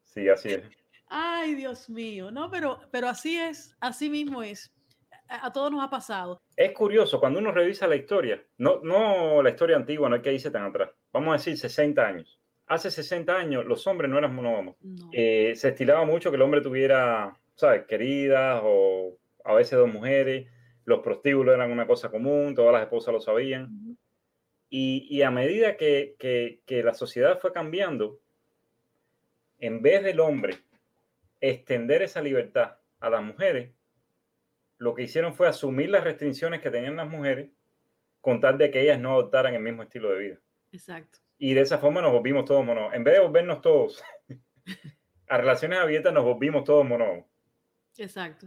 sí, 0.05 0.29
así 0.29 0.51
es. 0.51 0.63
Ay, 1.09 1.57
Dios 1.57 1.91
mío, 1.91 2.31
no, 2.31 2.49
pero, 2.49 2.81
pero 2.93 3.09
así 3.09 3.37
es, 3.37 3.77
así 3.81 4.09
mismo 4.09 4.45
es. 4.45 4.73
A, 5.31 5.53
todos 5.53 5.71
nos 5.71 5.83
ha 5.83 5.89
pasado. 5.89 6.43
Es 6.57 6.73
curioso, 6.73 7.21
cuando 7.21 7.39
uno 7.39 7.53
revisa 7.53 7.87
la 7.87 7.97
historia, 7.97 8.43
no, 8.59 8.81
no 8.83 9.43
la 9.43 9.51
historia 9.51 9.77
antigua, 9.77 10.09
no 10.09 10.17
hay 10.17 10.23
que 10.23 10.33
irse 10.33 10.51
tan 10.51 10.65
atrás, 10.65 10.91
vamos 11.13 11.31
a 11.31 11.33
decir 11.39 11.57
60 11.57 12.05
años 12.05 12.41
hace 12.71 12.91
60 12.91 13.37
años 13.37 13.67
los 13.67 13.85
hombres 13.89 14.09
no 14.09 14.17
eran 14.17 14.35
monógamos. 14.35 14.77
Eh, 15.13 15.55
se 15.57 15.71
estilaba 15.71 16.05
mucho 16.05 16.31
que 16.31 16.37
el 16.37 16.43
hombre 16.43 16.61
tuviera, 16.61 17.37
¿sabes? 17.57 17.85
Queridas 17.87 18.63
o 18.65 19.19
a 19.45 19.55
veces 19.55 19.77
dos 19.77 19.93
mujeres. 19.93 20.47
Los 20.85 21.01
prostíbulos 21.01 21.55
eran 21.55 21.73
una 21.73 21.87
cosa 21.87 22.11
común, 22.11 22.55
todas 22.55 22.73
las 22.73 22.83
esposas 22.83 23.13
lo 23.13 23.21
sabían. 23.21 23.97
y, 24.71 25.21
a 25.23 25.33
medida 25.33 25.77
que, 25.77 26.15
que, 26.19 26.83
la 26.85 26.95
sociedad 26.95 27.41
fue 27.41 27.53
cambiando, 27.53 28.21
en 29.59 29.83
vez 29.83 30.05
del 30.05 30.21
hombre 30.21 30.59
extender 31.41 32.03
esa 32.03 32.23
libertad 32.23 32.77
a 33.01 33.11
las 33.11 33.23
mujeres, 33.23 33.73
lo 34.81 34.95
que 34.95 35.05
hicieron 35.05 35.35
fue 35.35 35.47
asumir 35.47 35.91
las 35.91 36.03
restricciones 36.03 36.61
que 36.61 36.71
tenían 36.71 36.97
las 36.97 37.09
mujeres 37.09 37.51
con 38.21 38.41
tal 38.41 38.59
de 38.59 38.73
que 38.73 38.83
ellas 38.83 38.99
no 38.99 39.13
adoptaran 39.13 39.55
el 39.55 39.63
mismo 39.63 39.85
estilo 39.85 40.11
de 40.11 40.19
vida. 40.19 40.41
Exacto 40.73 41.21
y 41.41 41.55
de 41.55 41.63
esa 41.63 41.79
forma 41.79 42.03
nos 42.03 42.13
volvimos 42.13 42.45
todos 42.45 42.65
monógamos. 42.65 42.95
En 42.95 43.03
vez 43.03 43.15
de 43.15 43.21
volvernos 43.21 43.63
todos 43.63 44.03
a 45.29 45.39
relaciones 45.39 45.79
abiertas, 45.79 46.13
nos 46.13 46.23
volvimos 46.23 46.65
todos 46.65 46.87
monógamos. 46.87 47.25
Exacto. 47.97 48.47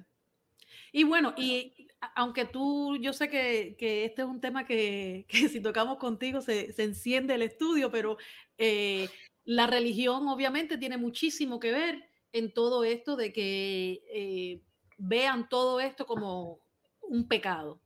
Y 0.91 1.03
bueno, 1.03 1.33
y 1.35 1.87
aunque 2.15 2.45
tú, 2.45 2.95
yo 2.97 3.11
sé 3.11 3.29
que, 3.29 3.75
que 3.79 4.05
este 4.05 4.21
es 4.21 4.27
un 4.27 4.39
tema 4.39 4.63
que, 4.63 5.25
que 5.27 5.49
si 5.49 5.59
tocamos 5.59 5.97
contigo 5.97 6.39
se, 6.39 6.71
se, 6.71 6.83
enciende 6.83 7.33
el 7.33 7.41
estudio, 7.41 7.89
pero 7.89 8.17
eh, 8.59 9.09
la 9.43 9.65
religión 9.65 10.27
obviamente 10.27 10.77
tiene 10.77 10.97
muchísimo 10.97 11.59
que 11.59 11.71
ver 11.71 12.09
en 12.31 12.53
todo 12.53 12.83
esto 12.83 13.15
de 13.15 13.33
que 13.33 14.03
eh, 14.13 14.61
vean 15.05 15.47
todo 15.49 15.79
esto 15.79 16.05
como 16.05 16.59
un 17.01 17.27
pecado. 17.27 17.79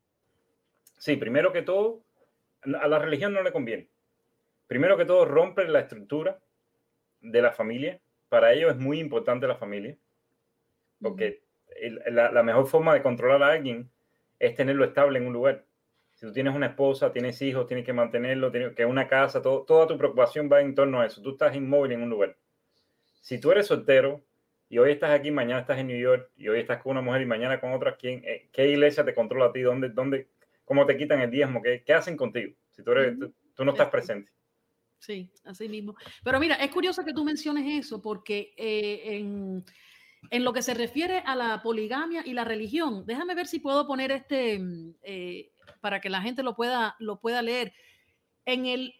Sí, 0.97 1.15
primero 1.15 1.51
que 1.51 1.61
todo, 1.61 2.01
a 2.61 2.87
la 2.87 2.99
religión 2.99 3.33
no 3.33 3.43
le 3.43 3.51
conviene 3.51 3.89
primero 4.67 4.97
que 4.97 5.05
todo, 5.05 5.25
rompe 5.25 5.67
la 5.67 5.79
estructura 5.79 6.39
de 7.21 7.41
la 7.41 7.51
familia. 7.51 7.99
Para 8.29 8.53
ellos 8.53 8.71
es 8.71 8.77
muy 8.77 8.99
importante 8.99 9.47
la 9.47 9.55
familia, 9.55 9.97
porque 11.01 11.41
la, 12.09 12.43
mejor 12.43 12.67
forma 12.67 12.93
de 12.93 13.01
controlar 13.01 13.41
a 13.41 13.53
alguien 13.53 13.89
es 14.39 14.55
tenerlo 14.55 14.83
estable 14.83 15.19
en 15.19 15.27
un 15.27 15.33
lugar. 15.33 15.63
Si 16.15 16.25
tú 16.25 16.33
tienes 16.33 16.55
una 16.55 16.67
esposa, 16.67 17.11
tienes 17.11 17.41
hijos, 17.41 17.67
tienes 17.67 17.85
que 17.85 17.93
mantenerlo, 17.93 18.51
tienes 18.51 18.75
que 18.75 18.85
una 18.85 19.07
casa, 19.07 19.41
todo, 19.41 19.63
toda 19.63 19.87
tu 19.87 19.97
preocupación 19.97 20.49
va 20.51 20.61
en 20.61 20.75
torno 20.75 20.99
a 20.99 21.05
eso. 21.05 21.21
Tú 21.21 21.31
estás 21.31 21.55
inmóvil 21.55 21.93
en 21.93 22.03
un 22.03 22.09
lugar. 22.09 22.35
Si 23.21 23.39
tú 23.39 23.51
eres 23.51 23.67
soltero 23.67 24.21
y 24.69 24.77
hoy 24.77 24.91
estás 24.91 25.11
aquí, 25.11 25.31
mañana 25.31 25.61
estás 25.61 25.79
en 25.79 25.87
New 25.87 25.99
York 25.99 26.31
y 26.35 26.47
hoy 26.49 26.59
estás 26.59 26.81
con 26.81 26.91
una 26.91 27.01
mujer 27.01 27.21
y 27.21 27.25
mañana 27.25 27.59
con 27.59 27.73
otra, 27.73 27.95
¿quién, 27.95 28.21
eh, 28.25 28.49
¿qué 28.51 28.69
iglesia 28.69 29.05
te 29.05 29.13
controla 29.13 29.45
a 29.45 29.53
ti? 29.53 29.61
¿Dónde, 29.61 29.89
dónde, 29.89 30.27
¿Cómo 30.65 30.85
te 30.85 30.97
quitan 30.97 31.21
el 31.21 31.31
diezmo? 31.31 31.61
¿Qué, 31.61 31.83
qué 31.85 31.93
hacen 31.93 32.17
contigo? 32.17 32.53
Si 32.71 32.83
tú, 32.83 32.91
eres, 32.91 33.17
tú 33.55 33.65
no 33.65 33.71
estás 33.71 33.89
presente. 33.89 34.31
Sí, 34.99 35.31
así 35.45 35.69
mismo. 35.69 35.95
Pero 36.23 36.39
mira, 36.39 36.55
es 36.55 36.71
curioso 36.71 37.05
que 37.05 37.13
tú 37.13 37.23
menciones 37.23 37.85
eso 37.85 38.01
porque 38.01 38.53
eh, 38.57 39.17
en, 39.17 39.63
En 40.31 40.43
lo 40.43 40.51
que 40.51 40.61
se 40.61 40.73
refiere 40.73 41.19
a 41.25 41.35
la 41.35 41.61
poligamia 41.61 42.23
y 42.25 42.33
la 42.33 42.43
religión, 42.43 43.05
déjame 43.05 43.35
ver 43.35 43.47
si 43.47 43.59
puedo 43.59 43.87
poner 43.87 44.11
este 44.11 44.59
eh, 45.03 45.51
para 45.79 46.01
que 46.01 46.09
la 46.09 46.21
gente 46.21 46.43
lo 46.43 46.55
pueda, 46.55 46.95
lo 46.99 47.19
pueda 47.19 47.41
leer. 47.41 47.71
En, 48.45 48.65
el, 48.65 48.93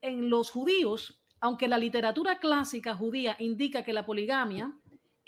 en 0.00 0.30
los 0.30 0.50
judíos, 0.50 1.20
aunque 1.40 1.68
la 1.68 1.78
literatura 1.78 2.38
clásica 2.38 2.94
judía 2.94 3.36
indica 3.38 3.82
que 3.82 3.92
la 3.92 4.06
poligamia 4.06 4.72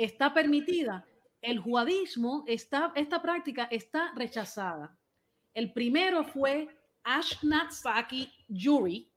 está 0.04 0.32
permitida, 0.32 1.06
el 1.40 1.58
judaísmo, 1.58 2.44
está, 2.46 2.92
esta 2.94 3.20
práctica 3.20 3.64
está 3.70 4.12
rechazada. 4.14 4.96
El 5.54 5.72
primero 5.72 6.24
fue 6.24 6.68
Ashnat 7.02 7.72
Saki 7.72 8.32
Yuri 8.48 9.10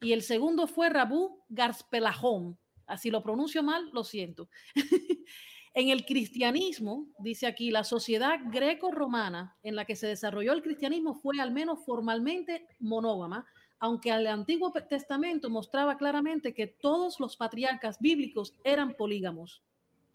y 0.00 0.12
el 0.12 0.22
segundo 0.22 0.66
fue 0.66 0.88
Rabu 0.88 1.42
Garspelahom. 1.48 2.56
Así 2.86 3.10
lo 3.10 3.22
pronuncio 3.22 3.62
mal, 3.62 3.90
lo 3.92 4.04
siento. 4.04 4.48
en 5.74 5.88
el 5.88 6.04
cristianismo, 6.04 7.08
dice 7.18 7.46
aquí, 7.46 7.70
la 7.70 7.84
sociedad 7.84 8.38
greco-romana 8.50 9.56
en 9.62 9.76
la 9.76 9.84
que 9.84 9.96
se 9.96 10.06
desarrolló 10.06 10.52
el 10.52 10.62
cristianismo 10.62 11.14
fue 11.14 11.40
al 11.40 11.52
menos 11.52 11.84
formalmente 11.84 12.66
monógama, 12.78 13.46
aunque 13.78 14.10
el 14.10 14.26
Antiguo 14.28 14.72
Testamento 14.72 15.50
mostraba 15.50 15.96
claramente 15.96 16.54
que 16.54 16.68
todos 16.68 17.18
los 17.18 17.36
patriarcas 17.36 17.98
bíblicos 17.98 18.54
eran 18.62 18.94
polígamos. 18.94 19.62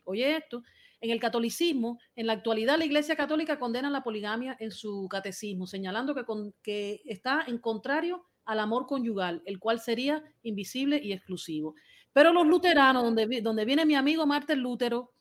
Oye 0.07 0.37
esto, 0.37 0.63
en 0.99 1.11
el 1.11 1.19
catolicismo, 1.19 1.99
en 2.15 2.27
la 2.27 2.33
actualidad 2.33 2.77
la 2.77 2.85
Iglesia 2.85 3.15
Católica 3.15 3.59
condena 3.59 3.89
la 3.89 4.03
poligamia 4.03 4.57
en 4.59 4.71
su 4.71 5.07
catecismo, 5.09 5.67
señalando 5.67 6.15
que, 6.15 6.23
que 6.63 7.01
está 7.05 7.43
en 7.47 7.59
contrario 7.59 8.25
al 8.45 8.59
amor 8.59 8.87
conyugal, 8.87 9.41
el 9.45 9.59
cual 9.59 9.79
sería 9.79 10.23
invisible 10.43 10.99
y 11.03 11.13
exclusivo. 11.13 11.75
Pero 12.13 12.33
los 12.33 12.47
luteranos, 12.47 13.03
donde, 13.03 13.41
donde 13.41 13.65
viene 13.65 13.85
mi 13.85 13.95
amigo 13.95 14.25
Martín 14.25 14.59
Lutero, 14.59 15.11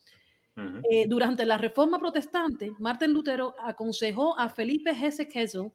eh, 0.90 1.06
durante 1.06 1.44
la 1.44 1.58
Reforma 1.58 1.98
Protestante, 1.98 2.72
Martín 2.78 3.12
Lutero 3.12 3.54
aconsejó 3.58 4.38
a 4.38 4.48
Felipe 4.48 4.90
Hesse 4.90 5.28
Kessel 5.28 5.70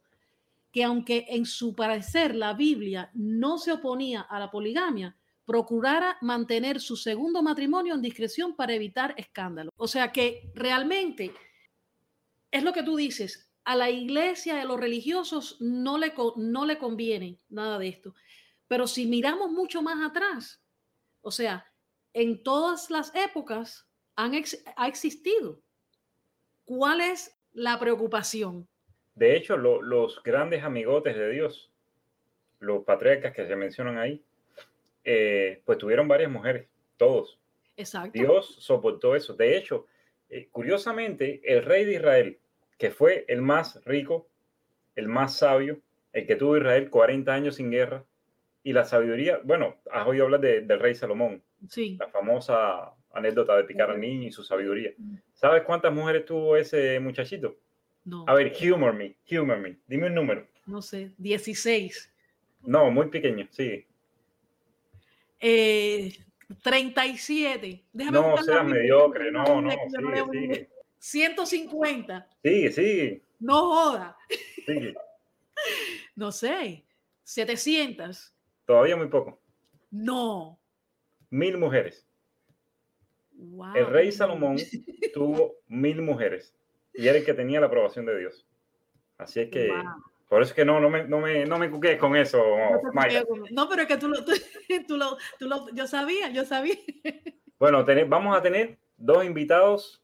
que 0.72 0.84
aunque 0.84 1.28
en 1.30 1.46
su 1.46 1.76
parecer 1.76 2.34
la 2.34 2.54
Biblia 2.54 3.12
no 3.14 3.60
se 3.60 3.74
oponía 3.74 4.22
a 4.22 4.40
la 4.40 4.50
poligamia, 4.50 5.16
procurara 5.52 6.18
mantener 6.22 6.80
su 6.80 6.96
segundo 6.96 7.44
matrimonio 7.44 7.94
en 7.94 8.02
discreción 8.02 8.56
para 8.56 8.74
evitar 8.74 9.14
escándalo. 9.18 9.70
O 9.76 9.86
sea 9.86 10.14
que 10.14 10.50
realmente 10.56 11.34
es 12.52 12.64
lo 12.64 12.72
que 12.72 12.84
tú 12.84 12.96
dices, 12.96 13.52
a 13.66 13.76
la 13.76 13.90
iglesia, 13.90 14.62
a 14.62 14.64
los 14.64 14.80
religiosos 14.80 15.58
no 15.60 15.98
le, 15.98 16.14
no 16.38 16.66
le 16.66 16.78
conviene 16.78 17.38
nada 17.50 17.78
de 17.80 17.90
esto. 17.90 18.16
Pero 18.70 18.88
si 18.88 19.06
miramos 19.08 19.52
mucho 19.52 19.82
más 19.82 20.10
atrás, 20.10 20.64
o 21.20 21.32
sea, 21.32 21.66
en 22.14 22.44
todas 22.44 22.90
las 22.90 23.14
épocas 23.14 23.86
han 24.16 24.32
ha 24.78 24.88
existido. 24.88 25.62
¿Cuál 26.64 27.02
es 27.02 27.38
la 27.52 27.78
preocupación? 27.78 28.70
De 29.16 29.36
hecho, 29.36 29.58
los 29.58 30.24
grandes 30.24 30.64
amigotes 30.64 31.18
de 31.18 31.30
Dios, 31.30 31.74
los 32.60 32.86
patriarcas 32.86 33.34
que 33.34 33.46
se 33.46 33.58
mencionan 33.58 33.98
ahí, 33.98 34.24
eh, 35.04 35.62
pues 35.66 35.78
tuvieron 35.78 36.08
varias 36.08 36.32
mujeres, 36.32 36.68
todos. 36.98 37.40
Exacto. 37.78 38.12
Dios 38.14 38.56
soportó 38.60 39.16
eso. 39.16 39.34
De 39.34 39.58
hecho, 39.58 39.88
eh, 40.30 40.48
curiosamente, 40.52 41.42
el 41.44 41.64
rey 41.64 41.86
de 41.86 41.94
Israel, 41.94 42.40
que 42.78 42.92
fue 42.92 43.26
el 43.28 43.42
más 43.42 43.84
rico, 43.86 44.28
el 44.96 45.08
más 45.08 45.38
sabio, 45.38 45.80
el 46.14 46.26
que 46.26 46.36
tuvo 46.36 46.58
Israel 46.58 46.90
40 46.90 47.34
años 47.34 47.56
sin 47.56 47.72
guerra, 47.72 48.04
y 48.64 48.74
la 48.74 48.86
sabiduría, 48.86 49.40
bueno, 49.44 49.78
has 49.92 50.06
oído 50.06 50.26
hablar 50.26 50.40
del 50.42 50.80
rey 50.80 50.94
Salomón, 50.94 51.42
sí. 51.68 51.98
la 52.00 52.08
famosa 52.10 52.94
anécdota 53.14 53.58
de 53.58 53.64
picar 53.64 53.90
al 53.90 54.00
niño 54.00 54.28
y 54.28 54.32
su 54.32 54.44
sabiduría. 54.44 54.94
¿Sabes 55.34 55.64
cuántas 55.64 55.92
mujeres 55.94 56.26
tuvo 56.26 56.56
ese 56.56 57.00
muchachito? 57.00 57.58
No. 58.06 58.26
A 58.28 58.34
ver, 58.34 58.54
humor 58.72 58.94
me, 58.94 59.16
humor 59.32 59.58
me. 59.58 59.78
Dime 59.88 60.08
un 60.08 60.16
número. 60.16 60.48
No 60.66 60.82
sé, 60.82 61.12
16. 61.18 62.14
No, 62.64 62.92
muy 62.92 63.08
pequeño, 63.08 63.48
sí. 63.52 63.86
Eh, 65.42 66.16
37. 66.62 67.84
Déjame 67.92 68.20
no 68.20 68.38
seas 68.38 68.66
mediocre, 68.66 69.32
no, 69.32 69.62
no. 69.62 69.72
Sigue, 70.32 70.70
150. 71.00 72.28
Sigue, 72.44 72.72
sigue. 72.72 73.24
No 73.40 73.70
joda. 73.74 74.18
Sigue. 74.66 74.94
no 76.16 76.32
sé. 76.32 76.86
700. 77.24 78.34
Todavía 78.66 78.96
muy 78.96 79.08
poco. 79.08 79.42
No. 79.90 80.60
Mil 81.30 81.58
mujeres. 81.58 82.06
Wow. 83.34 83.76
El 83.76 83.86
rey 83.88 84.12
Salomón 84.12 84.58
tuvo 85.14 85.56
mil 85.68 86.02
mujeres 86.02 86.54
y 86.94 87.08
era 87.08 87.18
el 87.18 87.26
que 87.26 87.34
tenía 87.34 87.60
la 87.60 87.66
aprobación 87.68 88.06
de 88.06 88.20
Dios. 88.20 88.46
Así 89.18 89.40
es 89.40 89.50
que 89.50 89.72
por 90.32 90.42
eso 90.42 90.52
es 90.52 90.56
que 90.56 90.64
no, 90.64 90.80
no 90.80 90.90
me, 90.90 91.04
no 91.04 91.20
me, 91.20 91.44
no 91.44 91.60
me 91.60 91.70
cuques 91.70 91.98
con 91.98 92.16
eso, 92.16 92.38
no, 92.38 93.46
no, 93.52 93.68
pero 93.70 93.82
es 93.82 93.88
que 93.90 93.98
tú 93.98 94.08
lo, 94.08 94.24
tú, 94.88 94.96
lo, 94.96 95.18
tú 95.38 95.50
lo, 95.50 95.68
yo 95.74 95.86
sabía, 95.88 96.30
yo 96.30 96.46
sabía. 96.46 96.76
Bueno, 97.60 97.86
vamos 98.08 98.36
a 98.36 98.42
tener 98.42 98.80
dos 98.96 99.26
invitados 99.26 100.02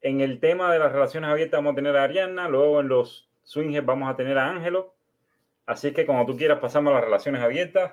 en 0.00 0.20
el 0.20 0.38
tema 0.38 0.72
de 0.72 0.78
las 0.78 0.92
relaciones 0.92 1.28
abiertas. 1.28 1.58
Vamos 1.58 1.72
a 1.72 1.74
tener 1.74 1.96
a 1.96 2.04
Ariana, 2.04 2.48
luego 2.48 2.80
en 2.80 2.88
los 2.88 3.28
swingers 3.42 3.84
vamos 3.84 4.08
a 4.08 4.16
tener 4.16 4.38
a 4.38 4.48
Ángelo. 4.48 4.94
Así 5.66 5.92
que 5.92 6.06
cuando 6.06 6.24
tú 6.24 6.38
quieras 6.38 6.60
pasamos 6.60 6.92
a 6.92 6.94
las 6.94 7.04
relaciones 7.04 7.42
abiertas, 7.42 7.92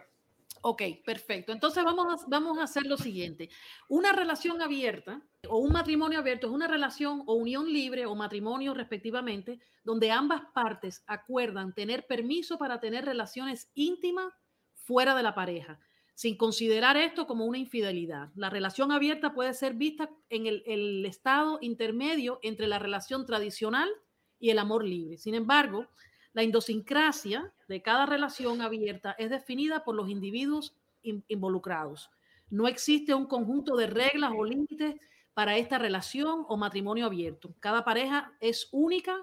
Ok, 0.68 0.82
perfecto. 1.06 1.52
Entonces 1.52 1.84
vamos 1.84 2.08
a, 2.24 2.26
vamos 2.28 2.58
a 2.58 2.64
hacer 2.64 2.88
lo 2.88 2.98
siguiente. 2.98 3.52
Una 3.88 4.14
relación 4.14 4.64
abierta 4.64 5.22
o 5.48 5.60
un 5.60 5.72
matrimonio 5.72 6.18
abierto 6.18 6.48
es 6.48 6.54
una 6.54 6.68
relación 6.68 7.22
o 7.28 7.36
unión 7.36 7.72
libre 7.72 8.08
o 8.08 8.16
matrimonio 8.16 8.74
respectivamente, 8.74 9.60
donde 9.84 10.10
ambas 10.10 10.42
partes 10.56 11.04
acuerdan 11.06 11.76
tener 11.76 12.08
permiso 12.08 12.58
para 12.58 12.80
tener 12.80 13.06
relaciones 13.06 13.70
íntimas 13.76 14.34
fuera 14.74 15.14
de 15.14 15.22
la 15.22 15.36
pareja, 15.36 15.80
sin 16.16 16.36
considerar 16.36 16.98
esto 16.98 17.28
como 17.28 17.46
una 17.46 17.60
infidelidad. 17.60 18.32
La 18.34 18.50
relación 18.50 18.92
abierta 18.92 19.36
puede 19.36 19.54
ser 19.54 19.76
vista 19.76 20.10
en 20.30 20.48
el, 20.48 20.64
el 20.66 21.06
estado 21.06 21.60
intermedio 21.62 22.40
entre 22.42 22.66
la 22.66 22.80
relación 22.80 23.28
tradicional 23.28 23.88
y 24.40 24.50
el 24.50 24.58
amor 24.58 24.84
libre. 24.84 25.20
Sin 25.20 25.36
embargo, 25.36 25.86
la 26.36 26.44
idiosincrasia 26.44 27.54
de 27.70 27.82
cada 27.82 28.06
relación 28.06 28.62
abierta 28.62 29.16
es 29.18 29.30
definida 29.30 29.86
por 29.86 29.96
los 29.96 30.10
individuos 30.10 30.76
involucrados. 31.02 32.12
No 32.50 32.68
existe 32.68 33.14
un 33.14 33.26
conjunto 33.26 33.78
de 33.78 33.88
reglas 33.88 34.34
o 34.36 34.44
límites 34.44 34.96
para 35.34 35.58
esta 35.58 35.78
relación 35.78 36.46
o 36.50 36.58
matrimonio 36.58 37.06
abierto. 37.06 37.56
Cada 37.62 37.86
pareja 37.86 38.34
es 38.42 38.68
única 38.74 39.16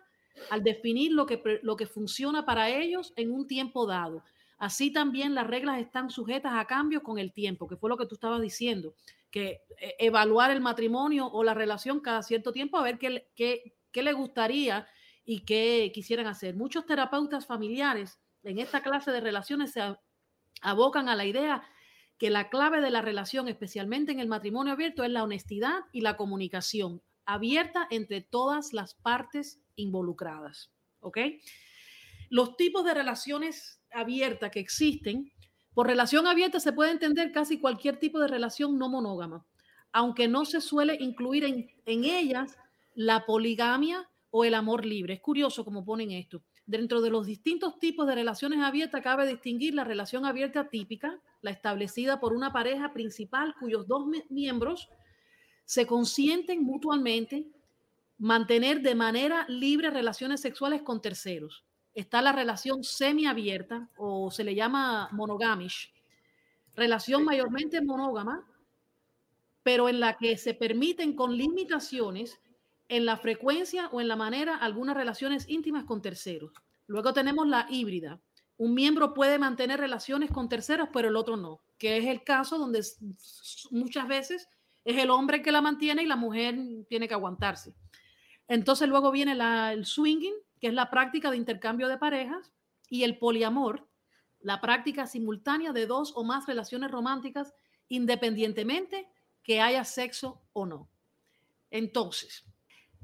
al 0.49 0.63
definir 0.63 1.13
lo 1.13 1.27
que, 1.27 1.61
lo 1.63 1.77
que 1.77 1.87
funciona 1.87 2.47
para 2.47 2.71
ellos 2.71 3.13
en 3.17 3.31
un 3.31 3.47
tiempo 3.47 3.87
dado. 3.87 4.25
Así 4.57 4.91
también 4.91 5.35
las 5.35 5.47
reglas 5.47 5.81
están 5.81 6.09
sujetas 6.09 6.55
a 6.55 6.65
cambio 6.65 7.03
con 7.03 7.19
el 7.19 7.35
tiempo, 7.35 7.69
que 7.69 7.77
fue 7.77 7.91
lo 7.91 7.99
que 7.99 8.07
tú 8.07 8.15
estabas 8.15 8.41
diciendo, 8.41 8.95
que 9.31 9.61
eh, 9.79 9.97
evaluar 9.99 10.51
el 10.51 10.63
matrimonio 10.63 11.27
o 11.27 11.45
la 11.45 11.53
relación 11.53 12.01
cada 12.01 12.23
cierto 12.23 12.53
tiempo 12.53 12.79
a 12.79 12.83
ver 12.83 12.99
qué, 12.99 13.29
qué, 13.35 13.75
qué 13.91 14.03
le 14.03 14.15
gustaría 14.15 14.87
y 15.25 15.41
qué 15.41 15.91
quisieran 15.95 16.27
hacer. 16.27 16.57
Muchos 16.57 16.87
terapeutas 16.87 17.47
familiares 17.47 18.21
en 18.43 18.59
esta 18.59 18.83
clase 18.83 19.11
de 19.13 19.21
relaciones 19.21 19.73
se 19.73 19.97
abocan 20.63 21.09
a 21.09 21.17
la 21.17 21.25
idea 21.25 21.63
que 22.19 22.31
la 22.31 22.51
clave 22.51 22.81
de 22.81 22.91
la 22.91 23.03
relación, 23.03 23.49
especialmente 23.49 24.13
en 24.13 24.21
el 24.21 24.29
matrimonio 24.29 24.73
abierto, 24.73 25.05
es 25.05 25.11
la 25.11 25.25
honestidad 25.25 25.81
y 25.93 26.03
la 26.03 26.17
comunicación 26.17 27.03
abierta 27.25 27.87
entre 27.91 28.21
todas 28.21 28.73
las 28.73 28.95
partes 28.95 29.61
involucradas. 29.77 30.71
¿Ok? 31.01 31.19
Los 32.31 32.57
tipos 32.57 32.85
de 32.85 32.95
relaciones 32.95 33.81
abiertas 33.91 34.51
que 34.51 34.61
existen, 34.61 35.33
por 35.75 35.87
relación 35.87 36.27
abierta 36.27 36.61
se 36.61 36.73
puede 36.73 36.93
entender 36.93 37.33
casi 37.33 37.59
cualquier 37.59 37.99
tipo 37.99 38.21
de 38.21 38.29
relación 38.29 38.79
no 38.79 38.89
monógama, 38.89 39.45
aunque 39.93 40.29
no 40.29 40.45
se 40.45 40.61
suele 40.61 40.97
incluir 41.01 41.45
en, 41.45 41.71
en 41.87 42.05
ellas 42.05 42.57
la 42.95 43.27
poligamia 43.27 44.09
o 44.33 44.45
el 44.45 44.55
amor 44.55 44.85
libre. 44.85 45.15
Es 45.15 45.21
curioso 45.21 45.65
cómo 45.65 45.85
ponen 45.85 46.11
esto. 46.11 46.43
Dentro 46.67 47.03
de 47.03 47.11
los 47.11 47.27
distintos 47.27 47.79
tipos 47.79 48.07
de 48.07 48.15
relaciones 48.15 48.61
abiertas 48.61 49.03
cabe 49.03 49.27
distinguir 49.27 49.75
la 49.75 49.85
relación 49.85 50.25
abierta 50.25 50.69
típica, 50.69 51.21
la 51.43 51.51
establecida 51.51 52.19
por 52.19 52.33
una 52.33 52.51
pareja 52.51 52.95
principal 52.95 53.55
cuyos 53.61 53.87
dos 53.87 54.07
miembros 54.31 54.89
se 55.67 55.87
consienten 55.87 56.65
mutuamente 56.65 57.47
mantener 58.19 58.81
de 58.81 58.95
manera 58.95 59.45
libre 59.49 59.91
relaciones 59.91 60.41
sexuales 60.41 60.81
con 60.81 61.03
terceros. 61.03 61.65
Está 61.95 62.23
la 62.23 62.33
relación 62.33 62.83
semiabierta 62.85 63.91
o 63.97 64.31
se 64.31 64.45
le 64.45 64.55
llama 64.55 65.11
monogamish, 65.13 65.93
relación 66.75 67.23
mayormente 67.23 67.83
monógama, 67.83 68.49
pero 69.63 69.91
en 69.91 70.01
la 70.01 70.17
que 70.17 70.39
se 70.39 70.55
permiten 70.55 71.15
con 71.15 71.37
limitaciones 71.37 72.41
en 72.93 73.07
la 73.07 73.17
frecuencia 73.17 73.89
o 73.91 74.03
en 74.03 74.09
la 74.09 74.17
manera 74.17 74.55
algunas 74.55 74.95
relaciones 74.95 75.49
íntimas 75.49 75.85
con 75.85 76.03
terceros. 76.03 76.53
Luego 76.87 77.15
tenemos 77.15 77.49
la 77.49 77.67
híbrida. 77.71 78.21
Un 78.59 78.75
miembro 78.75 79.15
puede 79.15 79.39
mantener 79.39 79.81
relaciones 79.81 80.31
con 80.31 80.51
terceros, 80.51 80.91
pero 80.93 81.09
el 81.09 81.17
otro 81.17 81.39
no, 81.39 81.63
que 81.79 81.97
es 81.97 82.05
el 82.05 82.23
caso 82.23 82.59
donde 82.59 82.85
muchas 83.71 84.07
veces 84.07 84.47
es 84.85 84.99
el 84.99 85.09
hombre 85.09 85.41
que 85.41 85.53
la 85.53 85.63
mantiene 85.63 86.03
y 86.03 86.07
la 86.07 86.17
mujer 86.17 86.55
tiene 86.87 87.09
que 87.09 87.15
aguantarse. 87.15 87.75
Entonces 88.47 88.87
luego 88.91 89.11
viene 89.11 89.33
el 89.73 89.87
swinging, 89.87 90.35
que 90.61 90.67
es 90.67 90.75
la 90.75 90.91
práctica 90.91 91.31
de 91.31 91.39
intercambio 91.39 91.89
de 91.89 91.97
parejas, 91.97 92.53
y 92.91 93.05
el 93.05 93.17
poliamor, 93.17 93.89
la 94.41 94.61
práctica 94.61 95.07
simultánea 95.07 95.73
de 95.73 95.87
dos 95.87 96.13
o 96.15 96.25
más 96.25 96.47
relaciones 96.47 96.91
románticas 96.91 97.55
independientemente 97.89 99.09
que 99.43 99.63
haya 99.63 99.83
sexo 99.85 100.43
o 100.53 100.67
no. 100.67 100.91
Entonces, 101.71 102.45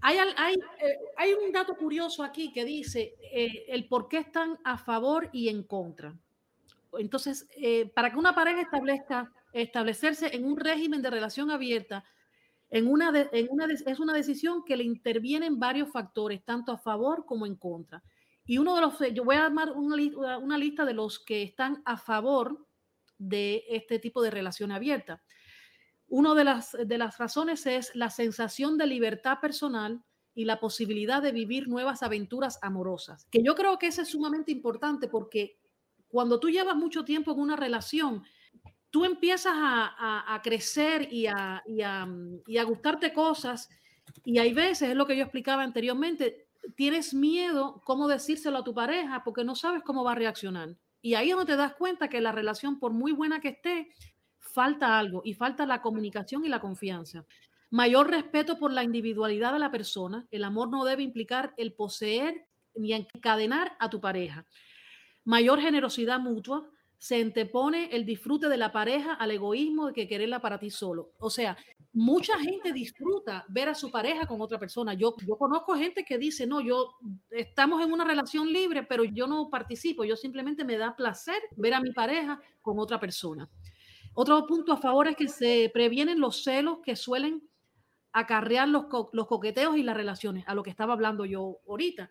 hay, 0.00 0.18
hay, 0.36 0.54
eh, 0.54 0.98
hay 1.16 1.32
un 1.32 1.52
dato 1.52 1.76
curioso 1.76 2.22
aquí 2.22 2.52
que 2.52 2.64
dice 2.64 3.14
eh, 3.32 3.64
el 3.68 3.86
por 3.88 4.08
qué 4.08 4.18
están 4.18 4.58
a 4.64 4.78
favor 4.78 5.28
y 5.32 5.48
en 5.48 5.62
contra. 5.62 6.14
Entonces, 6.98 7.48
eh, 7.56 7.90
para 7.94 8.10
que 8.10 8.18
una 8.18 8.34
pareja 8.34 8.62
establezca 8.62 9.32
establecerse 9.52 10.34
en 10.34 10.44
un 10.44 10.56
régimen 10.56 11.02
de 11.02 11.10
relación 11.10 11.50
abierta, 11.50 12.04
en 12.70 12.86
una, 12.86 13.12
en 13.32 13.48
una 13.50 13.66
es 13.72 13.98
una 13.98 14.12
decisión 14.12 14.62
que 14.64 14.76
le 14.76 14.84
intervienen 14.84 15.58
varios 15.58 15.90
factores, 15.90 16.44
tanto 16.44 16.72
a 16.72 16.78
favor 16.78 17.24
como 17.24 17.46
en 17.46 17.56
contra. 17.56 18.02
Y 18.44 18.58
uno 18.58 18.74
de 18.74 18.80
los, 18.82 18.98
yo 19.14 19.24
voy 19.24 19.36
a 19.36 19.46
armar 19.46 19.72
una, 19.72 20.38
una 20.38 20.58
lista 20.58 20.84
de 20.84 20.94
los 20.94 21.18
que 21.18 21.42
están 21.42 21.82
a 21.84 21.96
favor 21.96 22.66
de 23.18 23.64
este 23.68 23.98
tipo 23.98 24.22
de 24.22 24.30
relación 24.30 24.70
abierta. 24.70 25.22
Una 26.08 26.34
de 26.34 26.44
las, 26.44 26.72
de 26.72 26.98
las 26.98 27.18
razones 27.18 27.66
es 27.66 27.94
la 27.94 28.10
sensación 28.10 28.78
de 28.78 28.86
libertad 28.86 29.38
personal 29.40 30.02
y 30.34 30.44
la 30.44 30.60
posibilidad 30.60 31.20
de 31.20 31.32
vivir 31.32 31.68
nuevas 31.68 32.02
aventuras 32.02 32.58
amorosas, 32.62 33.26
que 33.30 33.42
yo 33.42 33.54
creo 33.54 33.78
que 33.78 33.88
eso 33.88 34.02
es 34.02 34.08
sumamente 34.08 34.52
importante 34.52 35.08
porque 35.08 35.58
cuando 36.08 36.40
tú 36.40 36.48
llevas 36.48 36.76
mucho 36.76 37.04
tiempo 37.04 37.32
en 37.32 37.40
una 37.40 37.56
relación, 37.56 38.22
tú 38.90 39.04
empiezas 39.04 39.52
a, 39.54 40.40
crecer 40.42 41.12
y 41.12 41.26
a, 41.26 41.62
y, 41.66 41.82
a, 41.82 42.64
gustarte 42.64 43.12
cosas 43.12 43.68
y 44.24 44.38
hay 44.38 44.52
veces, 44.52 44.90
es 44.90 44.96
lo 44.96 45.06
que 45.06 45.16
yo 45.16 45.24
explicaba 45.24 45.62
anteriormente, 45.62 46.48
tienes 46.76 47.12
miedo 47.14 47.82
cómo 47.84 48.08
decírselo 48.08 48.58
a 48.58 48.64
tu 48.64 48.74
pareja 48.74 49.22
porque 49.24 49.44
no 49.44 49.54
sabes 49.54 49.82
cómo 49.82 50.04
va 50.04 50.12
a 50.12 50.16
reaccionar. 50.16 50.76
Y 51.00 51.14
ahí 51.14 51.30
es 51.30 51.36
donde 51.36 51.52
te 51.52 51.56
das 51.56 51.74
cuenta 51.74 52.08
que 52.08 52.20
la 52.20 52.32
relación, 52.32 52.78
por 52.78 52.92
muy 52.92 53.12
buena 53.12 53.40
que 53.40 53.48
esté, 53.48 53.88
falta 54.58 54.98
algo 54.98 55.22
y 55.24 55.34
falta 55.34 55.64
la 55.66 55.80
comunicación 55.80 56.44
y 56.44 56.48
la 56.48 56.58
confianza. 56.58 57.24
Mayor 57.70 58.10
respeto 58.10 58.58
por 58.58 58.72
la 58.72 58.82
individualidad 58.82 59.52
de 59.52 59.60
la 59.60 59.70
persona. 59.70 60.26
El 60.32 60.42
amor 60.42 60.68
no 60.68 60.84
debe 60.84 61.04
implicar 61.04 61.54
el 61.56 61.74
poseer 61.74 62.48
ni 62.74 62.92
encadenar 62.92 63.76
a 63.78 63.88
tu 63.88 64.00
pareja. 64.00 64.44
Mayor 65.24 65.60
generosidad 65.60 66.18
mutua. 66.18 66.68
Se 66.98 67.20
antepone 67.22 67.90
el 67.92 68.04
disfrute 68.04 68.48
de 68.48 68.56
la 68.56 68.72
pareja 68.72 69.14
al 69.14 69.30
egoísmo 69.30 69.86
de 69.86 69.92
que 69.92 70.08
quererla 70.08 70.40
para 70.40 70.58
ti 70.58 70.70
solo. 70.70 71.12
O 71.20 71.30
sea, 71.30 71.56
mucha 71.92 72.36
gente 72.36 72.72
disfruta 72.72 73.44
ver 73.48 73.68
a 73.68 73.76
su 73.76 73.92
pareja 73.92 74.26
con 74.26 74.40
otra 74.40 74.58
persona. 74.58 74.94
Yo, 74.94 75.14
yo 75.24 75.36
conozco 75.36 75.76
gente 75.76 76.04
que 76.04 76.18
dice, 76.18 76.48
no, 76.48 76.60
yo 76.60 76.96
estamos 77.30 77.80
en 77.84 77.92
una 77.92 78.04
relación 78.04 78.52
libre, 78.52 78.82
pero 78.82 79.04
yo 79.04 79.28
no 79.28 79.48
participo. 79.48 80.04
Yo 80.04 80.16
simplemente 80.16 80.64
me 80.64 80.76
da 80.76 80.96
placer 80.96 81.40
ver 81.56 81.74
a 81.74 81.80
mi 81.80 81.92
pareja 81.92 82.40
con 82.60 82.80
otra 82.80 82.98
persona. 82.98 83.48
Otro 84.20 84.44
punto 84.48 84.72
a 84.72 84.78
favor 84.78 85.06
es 85.06 85.14
que 85.14 85.28
se 85.28 85.70
previenen 85.72 86.18
los 86.18 86.42
celos 86.42 86.78
que 86.84 86.96
suelen 86.96 87.48
acarrear 88.12 88.68
los, 88.68 88.86
los 89.12 89.28
coqueteos 89.28 89.76
y 89.76 89.84
las 89.84 89.96
relaciones, 89.96 90.42
a 90.48 90.56
lo 90.56 90.64
que 90.64 90.70
estaba 90.70 90.92
hablando 90.92 91.24
yo 91.24 91.60
ahorita, 91.68 92.10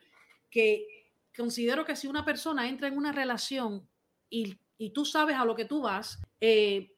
que 0.50 0.88
considero 1.36 1.84
que 1.84 1.98
si 1.98 2.08
una 2.08 2.24
persona 2.24 2.70
entra 2.70 2.88
en 2.88 2.96
una 2.96 3.12
relación 3.12 3.90
y, 4.30 4.58
y 4.78 4.92
tú 4.92 5.04
sabes 5.04 5.36
a 5.36 5.44
lo 5.44 5.54
que 5.54 5.66
tú 5.66 5.82
vas, 5.82 6.18
eh, 6.40 6.94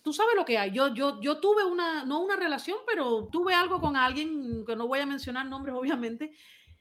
tú 0.00 0.14
sabes 0.14 0.34
lo 0.34 0.46
que 0.46 0.56
hay. 0.56 0.70
Yo, 0.70 0.94
yo, 0.94 1.20
yo 1.20 1.38
tuve 1.38 1.62
una, 1.62 2.06
no 2.06 2.22
una 2.22 2.36
relación, 2.36 2.78
pero 2.86 3.28
tuve 3.30 3.52
algo 3.52 3.78
con 3.78 3.94
alguien, 3.94 4.64
que 4.64 4.74
no 4.74 4.86
voy 4.86 5.00
a 5.00 5.06
mencionar 5.06 5.44
nombres 5.44 5.74
obviamente, 5.76 6.32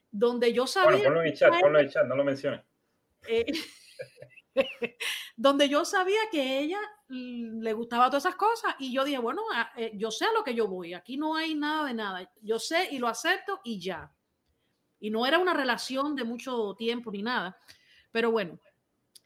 donde 0.10 0.54
yo 0.54 0.66
sabía... 0.66 0.92
Bueno, 0.92 1.04
ponlo 1.04 1.22
en 1.24 1.28
el 1.28 1.34
chat, 1.34 1.60
ponlo 1.60 1.80
en 1.80 1.86
el 1.88 1.92
chat, 1.92 2.08
no 2.08 2.16
lo 2.16 2.24
menciones. 2.24 2.62
Eh, 3.28 3.46
donde 5.36 5.70
yo 5.70 5.86
sabía 5.86 6.20
que 6.32 6.60
ella 6.60 6.80
le 7.08 7.74
gustaba 7.74 8.10
todas 8.10 8.26
esas 8.26 8.36
cosas 8.36 8.76
y 8.80 8.92
yo 8.92 9.04
dije, 9.04 9.20
bueno, 9.20 9.42
eh, 9.78 9.92
yo 9.96 10.12
sé 10.12 10.26
a 10.26 10.34
lo 10.34 10.44
que 10.44 10.56
yo 10.56 10.68
voy, 10.68 10.94
aquí 10.94 11.18
no 11.18 11.36
hay 11.36 11.56
nada 11.56 11.86
de 11.86 11.94
nada, 11.94 12.32
yo 12.42 12.60
sé 12.60 12.90
y 12.92 12.98
lo 12.98 13.08
acepto 13.08 13.60
y 13.64 13.80
ya. 13.80 14.12
Y 15.00 15.10
no 15.10 15.26
era 15.26 15.38
una 15.38 15.54
relación 15.54 16.16
de 16.16 16.24
mucho 16.24 16.74
tiempo 16.78 17.12
ni 17.12 17.22
nada, 17.22 17.58
pero 18.12 18.32
bueno, 18.32 18.60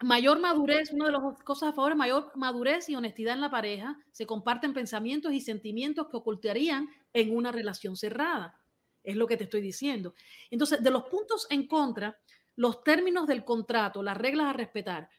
mayor 0.02 0.40
madurez, 0.40 0.92
una 0.92 1.06
de 1.06 1.12
las 1.12 1.44
cosas 1.44 1.70
a 1.70 1.74
favor, 1.74 1.96
mayor 1.96 2.32
madurez 2.36 2.90
y 2.90 2.96
honestidad 2.96 3.36
en 3.36 3.42
la 3.42 3.52
pareja, 3.52 3.98
se 4.12 4.26
comparten 4.26 4.74
pensamientos 4.74 5.32
y 5.32 5.42
sentimientos 5.42 6.08
que 6.10 6.18
ocultarían 6.18 6.90
en 7.14 7.36
una 7.36 7.52
relación 7.52 7.96
cerrada. 7.96 8.60
Es 9.04 9.16
lo 9.16 9.28
que 9.28 9.38
te 9.38 9.46
estoy 9.46 9.62
diciendo. 9.62 10.14
Entonces, 10.50 10.84
de 10.84 10.92
los 10.92 11.04
puntos 11.04 11.48
en 11.50 11.68
contra, 11.68 12.18
los 12.56 12.84
términos 12.84 13.26
del 13.28 13.46
contrato, 13.46 14.04
las 14.04 14.18
reglas 14.18 14.48
a 14.48 14.54
respetar, 14.54 15.10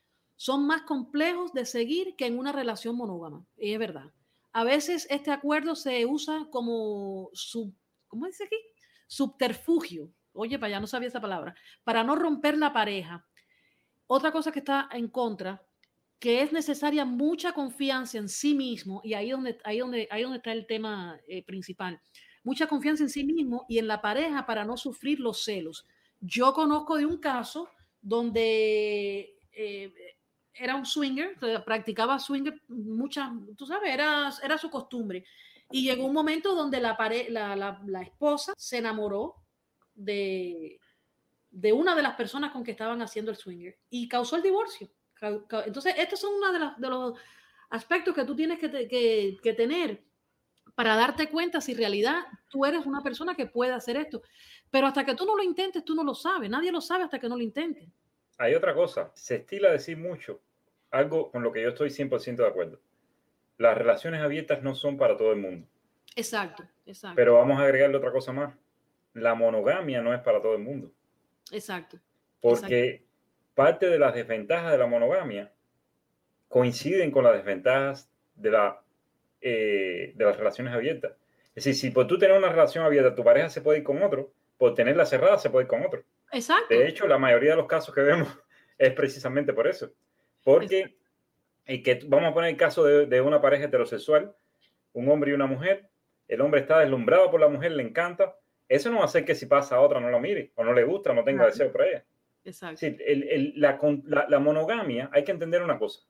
son 0.41 0.67
más 0.67 0.85
complejos 0.85 1.53
de 1.53 1.67
seguir 1.67 2.17
que 2.17 2.25
en 2.25 2.39
una 2.39 2.51
relación 2.51 2.97
monógama. 2.97 3.47
Y 3.59 3.75
es 3.75 3.79
verdad. 3.79 4.11
A 4.55 4.65
veces 4.65 5.07
este 5.11 5.33
acuerdo 5.33 5.77
se 5.77 6.07
usa 6.07 6.49
como 6.51 7.29
sub, 7.35 7.75
¿cómo 8.09 8.25
dice 8.25 8.45
aquí? 8.45 8.57
Subterfugio. 9.07 10.11
Oye, 10.33 10.59
para 10.59 10.69
allá 10.69 10.81
no 10.81 10.87
sabía 10.87 11.09
esa 11.09 11.21
palabra. 11.21 11.55
Para 11.85 12.05
no 12.05 12.17
romper 12.17 12.57
la 12.57 12.73
pareja. 12.73 13.29
Otra 14.07 14.33
cosa 14.33 14.51
que 14.51 14.61
está 14.61 14.89
en 14.93 15.09
contra, 15.09 15.63
que 16.19 16.41
es 16.41 16.53
necesaria 16.55 17.05
mucha 17.05 17.53
confianza 17.53 18.17
en 18.17 18.31
sí 18.31 18.55
mismo, 18.55 19.03
y 19.05 19.13
ahí 19.13 19.33
donde, 19.33 19.59
ahí 19.63 19.81
donde, 19.81 20.09
ahí 20.11 20.23
donde 20.23 20.39
está 20.39 20.53
el 20.53 20.67
tema 20.67 21.21
eh, 21.29 21.45
principal. 21.45 22.01
Mucha 22.45 22.67
confianza 22.67 23.03
en 23.03 23.11
sí 23.11 23.25
mismo 23.25 23.67
y 23.69 23.77
en 23.77 23.87
la 23.87 24.01
pareja 24.01 24.47
para 24.47 24.65
no 24.65 24.79
sufrir 24.79 25.21
los 25.21 25.45
celos. 25.45 25.87
Yo 26.19 26.55
conozco 26.55 26.97
de 26.97 27.05
un 27.05 27.19
caso 27.19 27.69
donde 28.01 29.37
eh, 29.53 29.93
era 30.55 30.77
un 30.77 30.87
swinger, 30.87 31.37
practicaba 31.65 32.19
swinger 32.19 32.61
muchas, 32.69 33.31
tú 33.57 33.67
sabes, 33.67 33.93
era, 33.93 34.31
era 34.43 34.59
su 34.59 34.71
costumbre. 34.71 35.25
Y 35.71 35.85
llegó 35.85 36.05
un 36.07 36.13
momento 36.13 36.55
donde 36.55 36.81
la, 36.81 36.97
la, 37.29 37.81
la, 37.87 38.03
esposa 38.03 38.53
se 38.57 38.79
enamoró 38.79 39.37
de, 39.95 40.81
de 41.51 41.73
una 41.73 41.95
de 41.95 42.03
las 42.03 42.17
personas 42.17 42.51
con 42.51 42.65
que 42.65 42.73
estaban 42.73 43.01
haciendo 43.03 43.31
el 43.31 43.37
swinger 43.37 43.79
y 43.89 44.09
causó 44.09 44.37
el 44.37 44.43
divorcio. 44.43 44.91
Entonces, 45.65 45.95
estos 45.97 46.21
son 46.21 46.35
uno 46.35 46.53
de, 46.53 46.59
de 46.79 46.89
los 46.89 47.19
aspectos 47.71 48.15
que 48.15 48.25
tú 48.25 48.35
tienes 48.35 48.59
que, 48.59 48.71
que, 48.71 49.39
que, 49.41 49.53
tener 49.53 50.03
para 50.75 50.97
darte 50.97 51.29
cuenta 51.29 51.61
si 51.61 51.73
en 51.73 51.79
realidad 51.79 52.25
tú 52.49 52.65
eres 52.65 52.87
una 52.87 53.03
persona 53.03 53.35
que 53.35 53.47
puede 53.47 53.73
hacer 53.73 53.97
esto. 53.97 54.23
Pero 54.71 54.87
hasta 54.87 55.05
que 55.05 55.15
tú 55.15 55.25
no 55.25 55.37
lo 55.37 55.43
intentes, 55.43 55.85
tú 55.85 55.95
no 55.95 56.03
lo 56.03 56.15
sabes. 56.15 56.51
Nadie 56.51 56.73
lo 56.73 56.81
sabe 56.81 57.05
hasta 57.05 57.21
que 57.21 57.29
no 57.29 57.37
lo 57.37 57.43
intentes. 57.43 57.89
Hay 58.41 58.55
otra 58.55 58.73
cosa. 58.73 59.11
Se 59.13 59.37
estila 59.37 59.71
decir 59.71 59.99
mucho 59.99 60.41
algo 60.91 61.31
con 61.31 61.43
lo 61.43 61.53
que 61.53 61.61
yo 61.61 61.69
estoy 61.69 61.91
100% 61.91 62.37
de 62.37 62.47
acuerdo. 62.47 62.81
Las 63.59 63.77
relaciones 63.77 64.23
abiertas 64.23 64.63
no 64.63 64.75
son 64.75 64.97
para 64.97 65.15
todo 65.15 65.33
el 65.33 65.39
mundo. 65.39 65.67
Exacto, 66.17 66.65
exacto. 66.87 67.17
Pero 67.17 67.35
vamos 67.35 67.61
a 67.61 67.65
agregarle 67.65 67.99
otra 67.99 68.11
cosa 68.11 68.33
más. 68.33 68.55
La 69.13 69.35
monogamia 69.35 70.01
no 70.01 70.15
es 70.15 70.21
para 70.21 70.41
todo 70.41 70.55
el 70.55 70.63
mundo. 70.63 70.91
Exacto. 71.53 71.99
Porque 72.41 73.05
parte 73.55 73.91
de 73.91 73.99
las 73.99 74.15
desventajas 74.15 74.73
de 74.73 74.79
la 74.79 74.87
monogamia 74.87 75.53
coinciden 76.49 77.11
con 77.11 77.25
las 77.25 77.35
desventajas 77.35 78.09
de, 78.37 78.51
la, 78.53 78.83
eh, 79.43 80.15
de 80.17 80.25
las 80.25 80.39
relaciones 80.39 80.73
abiertas. 80.73 81.13
Es 81.55 81.65
decir, 81.65 81.75
si 81.75 81.91
por 81.91 82.07
tú 82.07 82.19
tener 82.19 82.39
una 82.39 82.49
relación 82.49 82.87
abierta, 82.87 83.15
tu 83.15 83.23
pareja 83.23 83.51
se 83.51 83.61
puede 83.61 83.81
ir 83.81 83.85
con 83.85 84.03
otro, 84.03 84.33
por 84.57 84.75
tenerla 84.75 85.05
cerrada 85.05 85.37
se 85.37 85.51
puede 85.51 85.65
ir 85.65 85.69
con 85.69 85.85
otro. 85.85 86.03
Exacto. 86.33 86.75
De 86.75 86.89
hecho, 86.89 87.07
la 87.07 87.19
mayoría 87.19 87.51
de 87.51 87.57
los 87.57 87.67
casos 87.67 87.95
que 87.95 88.03
vemos 88.03 88.29
es 88.79 88.93
precisamente 88.93 89.53
por 89.53 89.67
eso. 89.67 89.93
Porque 90.43 90.97
y 91.71 91.83
que, 91.83 92.01
vamos 92.07 92.31
a 92.31 92.35
poner 92.35 92.51
el 92.51 92.57
caso 92.57 92.85
de, 92.85 93.21
una 93.21 93.41
pareja 93.41 93.67
heterosexual, 93.67 94.35
un 94.93 95.09
hombre 95.09 95.31
y 95.31 95.35
una 95.35 95.47
mujer, 95.47 95.89
el 96.27 96.41
hombre 96.41 96.61
está 96.61 96.81
deslumbrado 96.81 97.31
por 97.31 97.41
la 97.41 97.49
mujer, 97.49 97.73
le 97.73 97.83
encanta, 97.83 98.37
eso 98.69 98.91
no 98.91 98.97
va 98.97 99.03
a 99.03 99.07
hacer 99.07 99.25
que 99.25 99.35
si 99.35 99.47
pasa 99.47 99.77
a 99.77 99.81
otra 99.81 100.01
no 100.01 100.11
la 100.11 100.19
mire, 100.19 100.53
o 100.57 100.65
no 100.65 100.73
le 100.73 100.85
gusta, 100.85 101.13
no 101.13 101.23
tenga 101.23 101.47
deseo 101.47 101.71
por 101.71 101.83
ella. 101.83 102.05
Exacto. 102.45 102.79
Sí, 102.79 102.97
la, 103.57 103.79
la, 104.29 104.39
monogamia, 104.39 105.11
hay 105.13 105.23
que 105.23 105.33
entender 105.33 105.63
una 105.63 105.79
cosa, 105.79 106.01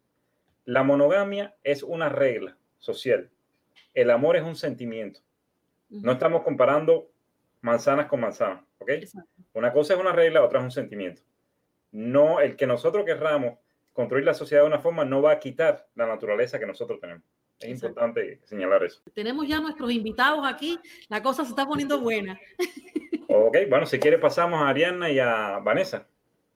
la 0.64 0.82
monogamia 0.82 1.54
es 1.62 1.82
una 1.82 2.08
regla 2.08 2.56
social, 2.78 3.30
el 3.92 4.10
amor 4.10 4.36
es 4.36 4.42
un 4.42 4.56
sentimiento. 4.56 5.20
No 5.90 6.12
estamos 6.12 6.42
comparando 6.42 7.10
manzanas 7.60 8.06
con 8.06 8.20
manzanas, 8.20 8.62
¿ok? 8.80 8.90
Una 9.54 9.72
cosa 9.72 9.94
es 9.94 10.00
una 10.00 10.12
regla, 10.12 10.42
otra 10.42 10.58
es 10.58 10.64
un 10.64 10.70
sentimiento. 10.70 11.22
No, 11.92 12.40
el 12.40 12.56
que 12.56 12.66
nosotros 12.66 13.04
querramos 13.04 13.58
construir 13.92 14.24
la 14.24 14.34
sociedad 14.34 14.62
de 14.62 14.68
una 14.68 14.78
forma 14.78 15.04
no 15.04 15.22
va 15.22 15.32
a 15.32 15.38
quitar 15.38 15.88
la 15.94 16.06
naturaleza 16.06 16.58
que 16.58 16.66
nosotros 16.66 17.00
tenemos. 17.00 17.24
Es 17.58 17.68
importante 17.68 18.40
señalar 18.44 18.84
eso. 18.84 19.02
Tenemos 19.12 19.46
ya 19.46 19.60
nuestros 19.60 19.90
invitados 19.92 20.46
aquí, 20.46 20.78
la 21.08 21.22
cosa 21.22 21.44
se 21.44 21.50
está 21.50 21.66
poniendo 21.66 22.00
buena. 22.00 22.38
Ok, 23.32 23.58
bueno, 23.68 23.86
si 23.86 24.00
quiere 24.00 24.18
pasamos 24.18 24.60
a 24.60 24.68
Ariana 24.68 25.08
y 25.08 25.20
a 25.20 25.60
Vanessa. 25.62 26.04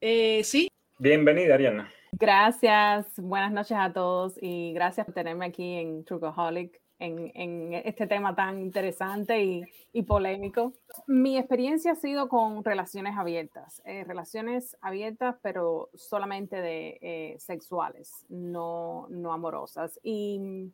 Eh, 0.00 0.42
sí. 0.42 0.68
Bienvenida, 0.98 1.54
Ariana. 1.54 1.88
Gracias, 2.10 3.06
buenas 3.16 3.52
noches 3.52 3.76
a 3.78 3.92
todos 3.92 4.36
y 4.42 4.72
gracias 4.72 5.06
por 5.06 5.14
tenerme 5.14 5.46
aquí 5.46 5.74
en 5.74 6.04
Trucoholic. 6.04 6.80
En, 6.98 7.72
este 7.74 8.06
tema 8.06 8.34
tan 8.34 8.60
interesante 8.60 9.66
y, 9.92 10.02
polémico. 10.02 10.72
Mi 11.06 11.36
experiencia 11.38 11.92
ha 11.92 11.96
sido 11.96 12.28
con 12.28 12.64
relaciones 12.64 13.16
abiertas, 13.16 13.82
eh, 13.84 14.04
relaciones 14.04 14.76
abiertas 14.80 15.36
pero 15.42 15.90
solamente 15.94 16.56
de 16.56 16.98
eh, 17.00 17.36
sexuales, 17.38 18.24
no, 18.28 19.06
no 19.10 19.32
amorosas. 19.32 19.98
Y 20.02 20.70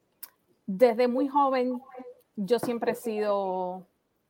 desde 0.67 1.09
muy 1.09 1.29
joven 1.29 1.81
yo 2.37 2.59
siempre 2.59 2.93
he 2.93 2.97
sido 2.97 3.87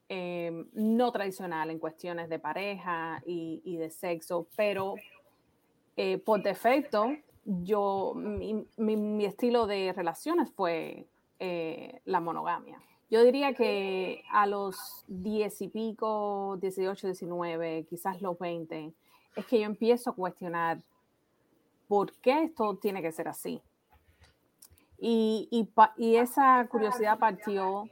eh, 0.08 0.64
no 0.72 1.12
tradicional 1.12 1.70
en 1.70 1.78
cuestiones 1.78 2.28
de 2.28 2.38
pareja 2.38 3.22
y, 3.26 3.76
de 3.76 3.90
sexo, 3.90 4.46
pero 4.56 4.94
por 6.24 6.42
defecto 6.42 7.12
yo, 7.44 8.14
mi, 8.14 9.24
estilo 9.24 9.66
de 9.66 9.92
relaciones 9.92 10.50
fue 10.52 11.06
eh, 11.42 12.02
la 12.04 12.20
monogamia. 12.20 12.78
Yo 13.10 13.24
diría 13.24 13.54
que 13.54 14.22
a 14.30 14.46
los 14.46 15.04
10 15.08 15.62
y 15.62 15.68
pico, 15.68 16.58
18, 16.60 17.08
19, 17.08 17.86
quizás 17.88 18.20
los 18.20 18.38
20, 18.38 18.92
es 19.36 19.46
que 19.46 19.58
yo 19.58 19.64
empiezo 19.64 20.10
a 20.10 20.14
cuestionar 20.14 20.82
por 21.88 22.12
qué 22.18 22.44
esto 22.44 22.76
tiene 22.76 23.00
que 23.00 23.10
ser 23.10 23.26
así. 23.26 23.60
Y, 24.98 25.48
y, 25.96 26.16
esa 26.16 26.68
curiosidad 26.70 27.18
partió 27.18 27.88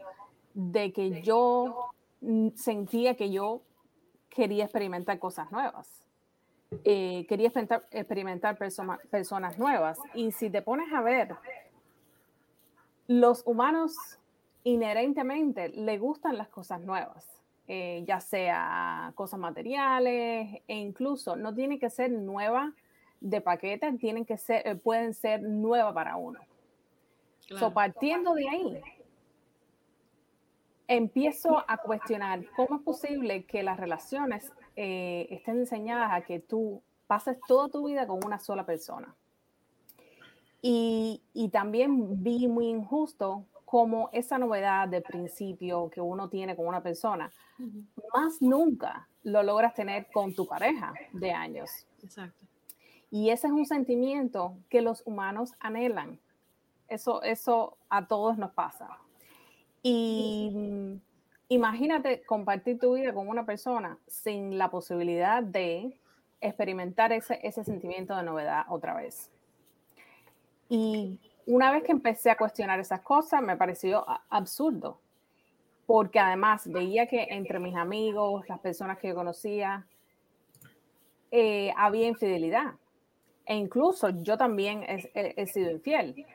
de 0.52 0.92
que 0.92 1.22
yo 1.22 1.90
sentía 2.54 3.16
que 3.16 3.30
yo 3.30 3.62
quería 4.28 4.64
experimentar 4.64 5.18
cosas 5.18 5.50
nuevas. 5.50 5.88
Eh, 6.84 7.24
quería 7.30 7.46
experimentar, 7.46 7.88
experimentar 7.92 8.58
personas 8.58 9.58
nuevas. 9.58 9.98
Y 10.12 10.32
si 10.32 10.50
te 10.50 10.60
pones 10.60 10.92
a 10.92 11.00
ver 11.00 11.34
los 13.08 13.42
humanos 13.46 13.96
inherentemente 14.64 15.70
le 15.70 15.98
gustan 15.98 16.36
las 16.36 16.48
cosas 16.48 16.80
nuevas, 16.82 17.26
eh, 17.66 18.04
ya 18.06 18.20
sea 18.20 19.12
cosas 19.14 19.40
materiales 19.40 20.62
e 20.68 20.76
incluso 20.76 21.34
no 21.34 21.54
tiene 21.54 21.78
que 21.78 21.90
ser 21.90 22.10
nueva 22.10 22.72
de 23.20 23.40
paquete, 23.40 23.92
tienen 23.94 24.24
que 24.24 24.36
ser, 24.36 24.66
eh, 24.68 24.76
pueden 24.76 25.14
ser 25.14 25.42
nueva 25.42 25.92
para 25.92 26.16
uno. 26.16 26.38
So, 27.58 27.72
partiendo 27.72 28.34
de 28.34 28.46
ahí, 28.46 28.82
empiezo 30.86 31.64
a 31.66 31.78
cuestionar 31.78 32.44
cómo 32.54 32.76
es 32.76 32.82
posible 32.82 33.44
que 33.46 33.62
las 33.62 33.78
relaciones 33.80 34.52
eh, 34.76 35.28
estén 35.30 35.60
diseñadas 35.60 36.12
a 36.12 36.20
que 36.20 36.40
tú 36.40 36.82
pases 37.06 37.38
toda 37.48 37.70
tu 37.70 37.86
vida 37.86 38.06
con 38.06 38.22
una 38.22 38.38
sola 38.38 38.66
persona. 38.66 39.14
Y, 40.60 41.22
también 41.52 42.22
vi 42.22 42.48
muy 42.48 42.66
injusto 42.66 43.44
como 43.64 44.10
esa 44.12 44.38
novedad 44.38 44.88
de 44.88 45.00
principio 45.00 45.90
que 45.90 46.00
uno 46.00 46.28
tiene 46.28 46.56
con 46.56 46.66
una 46.66 46.82
persona, 46.82 47.30
más 48.14 48.40
nunca 48.40 49.08
lo 49.22 49.42
logras 49.42 49.74
tener 49.74 50.08
con 50.10 50.34
tu 50.34 50.46
pareja 50.46 50.92
de 51.12 51.32
años. 51.32 51.70
Exacto. 52.02 52.46
Y 53.10 53.30
ese 53.30 53.46
es 53.46 53.52
un 53.52 53.66
sentimiento 53.66 54.56
que 54.68 54.82
los 54.82 55.02
humanos 55.06 55.52
anhelan. 55.60 56.18
Eso, 56.88 57.22
eso 57.22 57.76
a 57.88 58.06
todos 58.06 58.38
nos 58.38 58.52
pasa. 58.52 58.88
Y 59.82 60.98
imagínate 61.48 62.22
compartir 62.24 62.78
tu 62.78 62.94
vida 62.94 63.12
con 63.12 63.28
una 63.28 63.46
persona 63.46 63.98
sin 64.06 64.58
la 64.58 64.70
posibilidad 64.70 65.42
de 65.42 65.98
experimentar 66.40 67.12
ese, 67.12 67.38
ese 67.42 67.64
sentimiento 67.64 68.16
de 68.16 68.22
novedad 68.22 68.64
otra 68.68 68.94
vez. 68.94 69.30
Y 70.68 71.18
una 71.46 71.70
vez 71.72 71.82
que 71.82 71.92
empecé 71.92 72.30
a 72.30 72.36
cuestionar 72.36 72.78
esas 72.78 73.00
cosas, 73.00 73.42
me 73.42 73.56
pareció 73.56 74.04
absurdo, 74.28 75.00
porque 75.86 76.18
además 76.18 76.70
veía 76.70 77.06
que 77.06 77.28
entre 77.30 77.58
mis 77.58 77.74
amigos, 77.74 78.46
las 78.48 78.58
personas 78.60 78.98
que 78.98 79.08
yo 79.08 79.14
conocía, 79.14 79.86
eh, 81.30 81.72
había 81.76 82.08
infidelidad. 82.08 82.74
E 83.46 83.56
incluso 83.56 84.10
yo 84.10 84.36
también 84.36 84.84
he, 84.86 85.46
sido 85.46 85.70
infiel. 85.70 86.26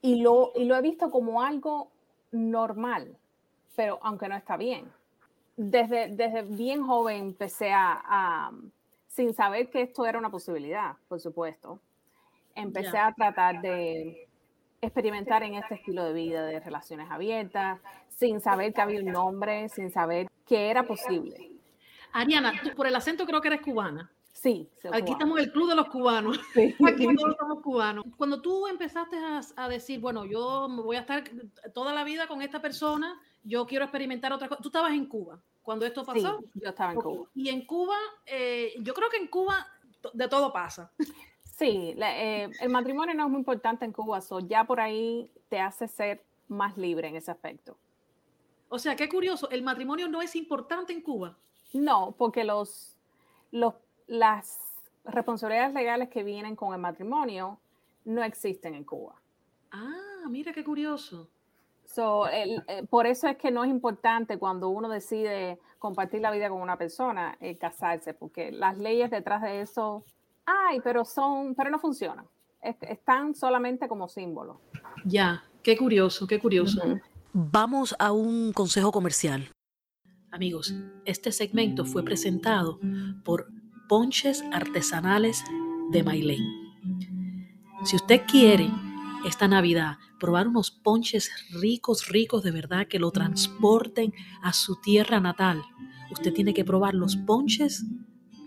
Y 0.00 0.22
lo, 0.22 0.52
y 0.54 0.70
he 0.70 0.80
visto 0.80 1.10
como 1.10 1.42
algo 1.42 1.90
normal, 2.30 3.18
pero 3.76 3.98
aunque 4.02 4.28
no 4.28 4.36
está 4.36 4.56
bien. 4.56 4.90
Desde 5.56 6.42
bien 6.42 6.86
joven 6.86 7.16
empecé 7.16 7.72
a, 7.72 8.50
sin 9.06 9.34
saber 9.34 9.68
que 9.68 9.82
esto 9.82 10.06
era 10.06 10.18
una 10.18 10.30
posibilidad, 10.30 10.96
por 11.08 11.20
supuesto, 11.20 11.80
empecé 12.58 12.98
a 12.98 13.12
tratar 13.14 13.60
de 13.60 14.28
experimentar 14.80 15.42
en 15.42 15.54
este 15.54 15.74
estilo 15.74 16.04
de 16.04 16.12
vida 16.12 16.44
de 16.44 16.60
relaciones 16.60 17.10
abiertas, 17.10 17.80
sin 18.08 18.40
saber 18.40 18.72
que 18.72 18.80
había 18.80 19.00
un 19.00 19.12
nombre, 19.12 19.68
sin 19.68 19.90
saber 19.90 20.28
que 20.46 20.70
era 20.70 20.84
posible. 20.84 21.52
Ariana, 22.12 22.52
tú 22.62 22.70
por 22.74 22.86
el 22.86 22.96
acento 22.96 23.26
creo 23.26 23.40
que 23.40 23.48
eres 23.48 23.60
cubana. 23.60 24.10
Sí. 24.32 24.70
Aquí 24.92 25.12
estamos 25.12 25.38
en 25.38 25.46
el 25.46 25.52
club 25.52 25.68
de 25.68 25.74
los 25.74 25.88
cubanos. 25.88 26.38
Aquí 26.86 27.16
todos 27.16 27.36
somos 27.38 27.60
cubanos. 27.60 28.04
Cuando 28.16 28.40
tú 28.40 28.68
empezaste 28.68 29.16
a, 29.56 29.68
decir, 29.68 29.98
bueno, 30.00 30.24
yo 30.24 30.68
me 30.68 30.82
voy 30.82 30.96
a 30.96 31.00
estar 31.00 31.24
toda 31.74 31.92
la 31.92 32.04
vida 32.04 32.28
con 32.28 32.40
esta 32.40 32.62
persona, 32.62 33.20
yo 33.42 33.66
quiero 33.66 33.84
experimentar 33.84 34.32
otra 34.32 34.48
cosa. 34.48 34.62
Tú 34.62 34.68
estabas 34.68 34.92
en 34.92 35.06
Cuba 35.06 35.40
cuando 35.60 35.84
esto 35.84 36.04
pasó. 36.04 36.38
Sí, 36.38 36.60
yo 36.62 36.68
estaba 36.68 36.92
en 36.92 37.00
Cuba. 37.00 37.28
Y 37.34 37.48
en 37.48 37.66
Cuba, 37.66 37.96
eh, 38.26 38.74
yo 38.78 38.94
creo 38.94 39.10
que 39.10 39.16
en 39.16 39.26
Cuba 39.26 39.66
de 40.12 40.28
todo 40.28 40.52
pasa. 40.52 40.92
Sí, 41.58 41.96
eh, 41.98 42.48
el 42.60 42.68
matrimonio 42.68 43.16
no 43.16 43.24
es 43.24 43.30
muy 43.30 43.40
importante 43.40 43.84
en 43.84 43.92
Cuba, 43.92 44.20
so 44.20 44.38
ya 44.38 44.62
por 44.62 44.78
ahí 44.78 45.28
te 45.48 45.58
hace 45.58 45.88
ser 45.88 46.22
más 46.46 46.76
libre 46.76 47.08
en 47.08 47.16
ese 47.16 47.32
aspecto. 47.32 47.76
O 48.68 48.78
sea, 48.78 48.94
qué 48.94 49.08
curioso, 49.08 49.50
el 49.50 49.64
matrimonio 49.64 50.06
no 50.06 50.22
es 50.22 50.36
importante 50.36 50.92
en 50.92 51.02
Cuba. 51.02 51.36
No, 51.72 52.14
porque 52.16 52.44
los, 52.44 52.96
los, 53.50 53.74
las 54.06 54.60
responsabilidades 55.04 55.74
legales 55.74 56.10
que 56.10 56.22
vienen 56.22 56.54
con 56.54 56.74
el 56.74 56.80
matrimonio 56.80 57.58
no 58.04 58.22
existen 58.22 58.74
en 58.74 58.84
Cuba. 58.84 59.16
Ah, 59.72 60.26
mira 60.28 60.52
qué 60.52 60.62
curioso. 60.62 61.28
So, 61.84 62.28
eh, 62.28 62.62
por 62.88 63.08
eso 63.08 63.26
es 63.26 63.36
que 63.36 63.50
no 63.50 63.64
es 63.64 63.70
importante 63.70 64.38
cuando 64.38 64.68
uno 64.68 64.88
decide 64.88 65.58
compartir 65.80 66.20
la 66.20 66.30
vida 66.30 66.50
con 66.50 66.60
una 66.60 66.78
persona, 66.78 67.36
eh, 67.40 67.56
casarse, 67.56 68.14
porque 68.14 68.52
las 68.52 68.78
leyes 68.78 69.10
detrás 69.10 69.42
de 69.42 69.60
eso 69.62 70.04
ay, 70.48 70.80
pero 70.82 71.04
son, 71.04 71.54
pero 71.54 71.70
no 71.70 71.78
funcionan. 71.78 72.26
Están 72.62 73.34
solamente 73.34 73.86
como 73.86 74.08
símbolo. 74.08 74.60
Ya, 75.04 75.44
qué 75.62 75.76
curioso, 75.76 76.26
qué 76.26 76.40
curioso. 76.40 76.80
Vamos 77.32 77.94
a 77.98 78.12
un 78.12 78.52
consejo 78.52 78.90
comercial. 78.90 79.48
Amigos, 80.30 80.74
este 81.04 81.32
segmento 81.32 81.84
fue 81.84 82.02
presentado 82.02 82.80
por 83.24 83.48
Ponches 83.88 84.44
Artesanales 84.52 85.44
de 85.90 86.02
Mailén. 86.02 86.42
Si 87.84 87.96
usted 87.96 88.22
quiere 88.26 88.68
esta 89.24 89.48
Navidad 89.48 89.98
probar 90.18 90.48
unos 90.48 90.70
ponches 90.70 91.30
ricos, 91.60 92.08
ricos 92.08 92.42
de 92.42 92.50
verdad 92.50 92.88
que 92.88 92.98
lo 92.98 93.10
transporten 93.12 94.12
a 94.42 94.52
su 94.52 94.80
tierra 94.80 95.20
natal, 95.20 95.62
usted 96.10 96.32
tiene 96.32 96.54
que 96.54 96.64
probar 96.64 96.94
los 96.94 97.16
ponches 97.16 97.84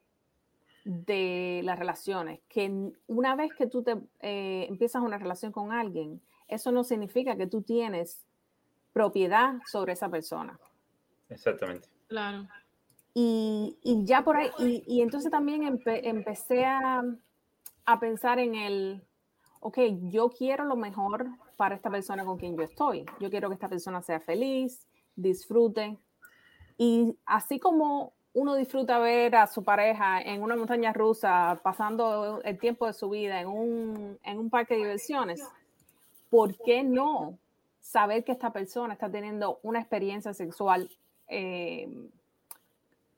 de 0.84 1.62
las 1.64 1.78
relaciones, 1.78 2.40
que 2.48 2.92
una 3.06 3.36
vez 3.36 3.54
que 3.54 3.66
tú 3.66 3.82
te 3.82 3.96
eh, 4.20 4.66
empiezas 4.68 5.02
una 5.02 5.18
relación 5.18 5.50
con 5.50 5.72
alguien, 5.72 6.20
eso 6.48 6.72
no 6.72 6.84
significa 6.84 7.36
que 7.36 7.46
tú 7.46 7.62
tienes 7.62 8.26
propiedad 8.92 9.54
sobre 9.66 9.94
esa 9.94 10.08
persona. 10.08 10.58
Exactamente. 11.30 11.88
Claro. 12.08 12.46
Y, 13.14 13.78
y 13.82 14.04
ya 14.04 14.22
por 14.22 14.36
ahí, 14.36 14.50
y, 14.58 14.84
y 14.86 15.02
entonces 15.02 15.30
también 15.30 15.80
empecé 15.86 16.66
a, 16.66 17.02
a 17.86 18.00
pensar 18.00 18.38
en 18.38 18.54
el, 18.54 19.02
ok, 19.60 19.78
yo 20.10 20.30
quiero 20.30 20.64
lo 20.64 20.76
mejor 20.76 21.26
para 21.56 21.76
esta 21.76 21.90
persona 21.90 22.24
con 22.24 22.36
quien 22.36 22.56
yo 22.56 22.62
estoy. 22.62 23.06
Yo 23.20 23.30
quiero 23.30 23.48
que 23.48 23.54
esta 23.54 23.68
persona 23.68 24.02
sea 24.02 24.20
feliz, 24.20 24.86
disfrute. 25.16 25.98
Y 26.76 27.16
así 27.26 27.58
como 27.58 28.12
uno 28.32 28.56
disfruta 28.56 28.98
ver 28.98 29.36
a 29.36 29.46
su 29.46 29.62
pareja 29.62 30.20
en 30.20 30.42
una 30.42 30.56
montaña 30.56 30.92
rusa, 30.92 31.60
pasando 31.62 32.40
el 32.42 32.58
tiempo 32.58 32.86
de 32.86 32.92
su 32.92 33.08
vida 33.08 33.40
en 33.40 33.48
un, 33.48 34.18
en 34.22 34.38
un 34.38 34.50
parque 34.50 34.74
de 34.74 34.80
diversiones, 34.80 35.40
¿por 36.30 36.56
qué 36.64 36.82
no 36.82 37.38
saber 37.80 38.24
que 38.24 38.32
esta 38.32 38.52
persona 38.52 38.94
está 38.94 39.08
teniendo 39.10 39.60
una 39.62 39.78
experiencia 39.78 40.34
sexual 40.34 40.90
eh, 41.28 41.88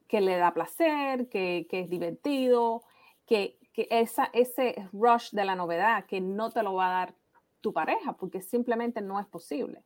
que 0.09 0.21
le 0.21 0.37
da 0.37 0.53
placer, 0.53 1.29
que, 1.29 1.67
es 1.71 1.89
divertido, 1.89 2.83
que, 3.27 3.59
ese 3.75 4.89
rush 4.93 5.33
de 5.33 5.45
la 5.45 5.55
novedad 5.55 6.07
que 6.07 6.21
no 6.21 6.51
te 6.51 6.63
lo 6.63 6.75
va 6.75 6.89
a 6.89 6.99
dar 6.99 7.15
tu 7.61 7.73
pareja, 7.73 8.15
porque 8.15 8.41
simplemente 8.41 9.01
no 9.01 9.21
es 9.21 9.27
posible. 9.27 9.83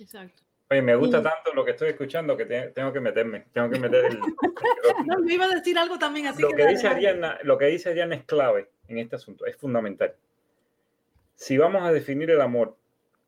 Exacto. 0.00 0.42
Oye, 0.68 0.82
me 0.82 0.96
gusta 0.96 1.22
tanto 1.22 1.54
lo 1.54 1.64
que 1.64 1.70
estoy 1.72 1.90
escuchando 1.90 2.36
que 2.36 2.44
tengo 2.44 2.92
que 2.92 3.00
meterme, 3.00 3.46
tengo 3.52 3.70
que 3.70 3.78
meter 3.78 4.06
el... 4.06 4.18
no, 5.06 5.18
me 5.20 5.34
iba 5.34 5.44
a 5.44 5.54
decir 5.54 5.78
algo 5.78 5.96
también 5.96 6.26
así. 6.26 6.42
Lo 6.42 6.50
que, 6.50 6.66
dice 6.66 6.88
Ariana, 6.88 7.38
lo 7.44 7.56
que 7.56 7.66
dice 7.66 7.90
Ariana 7.90 8.16
es 8.16 8.24
clave 8.24 8.68
en 8.88 8.98
este 8.98 9.14
asunto, 9.14 9.46
es 9.46 9.56
fundamental. 9.56 10.14
Si 11.36 11.56
vamos 11.56 11.84
a 11.84 11.92
definir 11.92 12.30
el 12.30 12.40
amor 12.40 12.76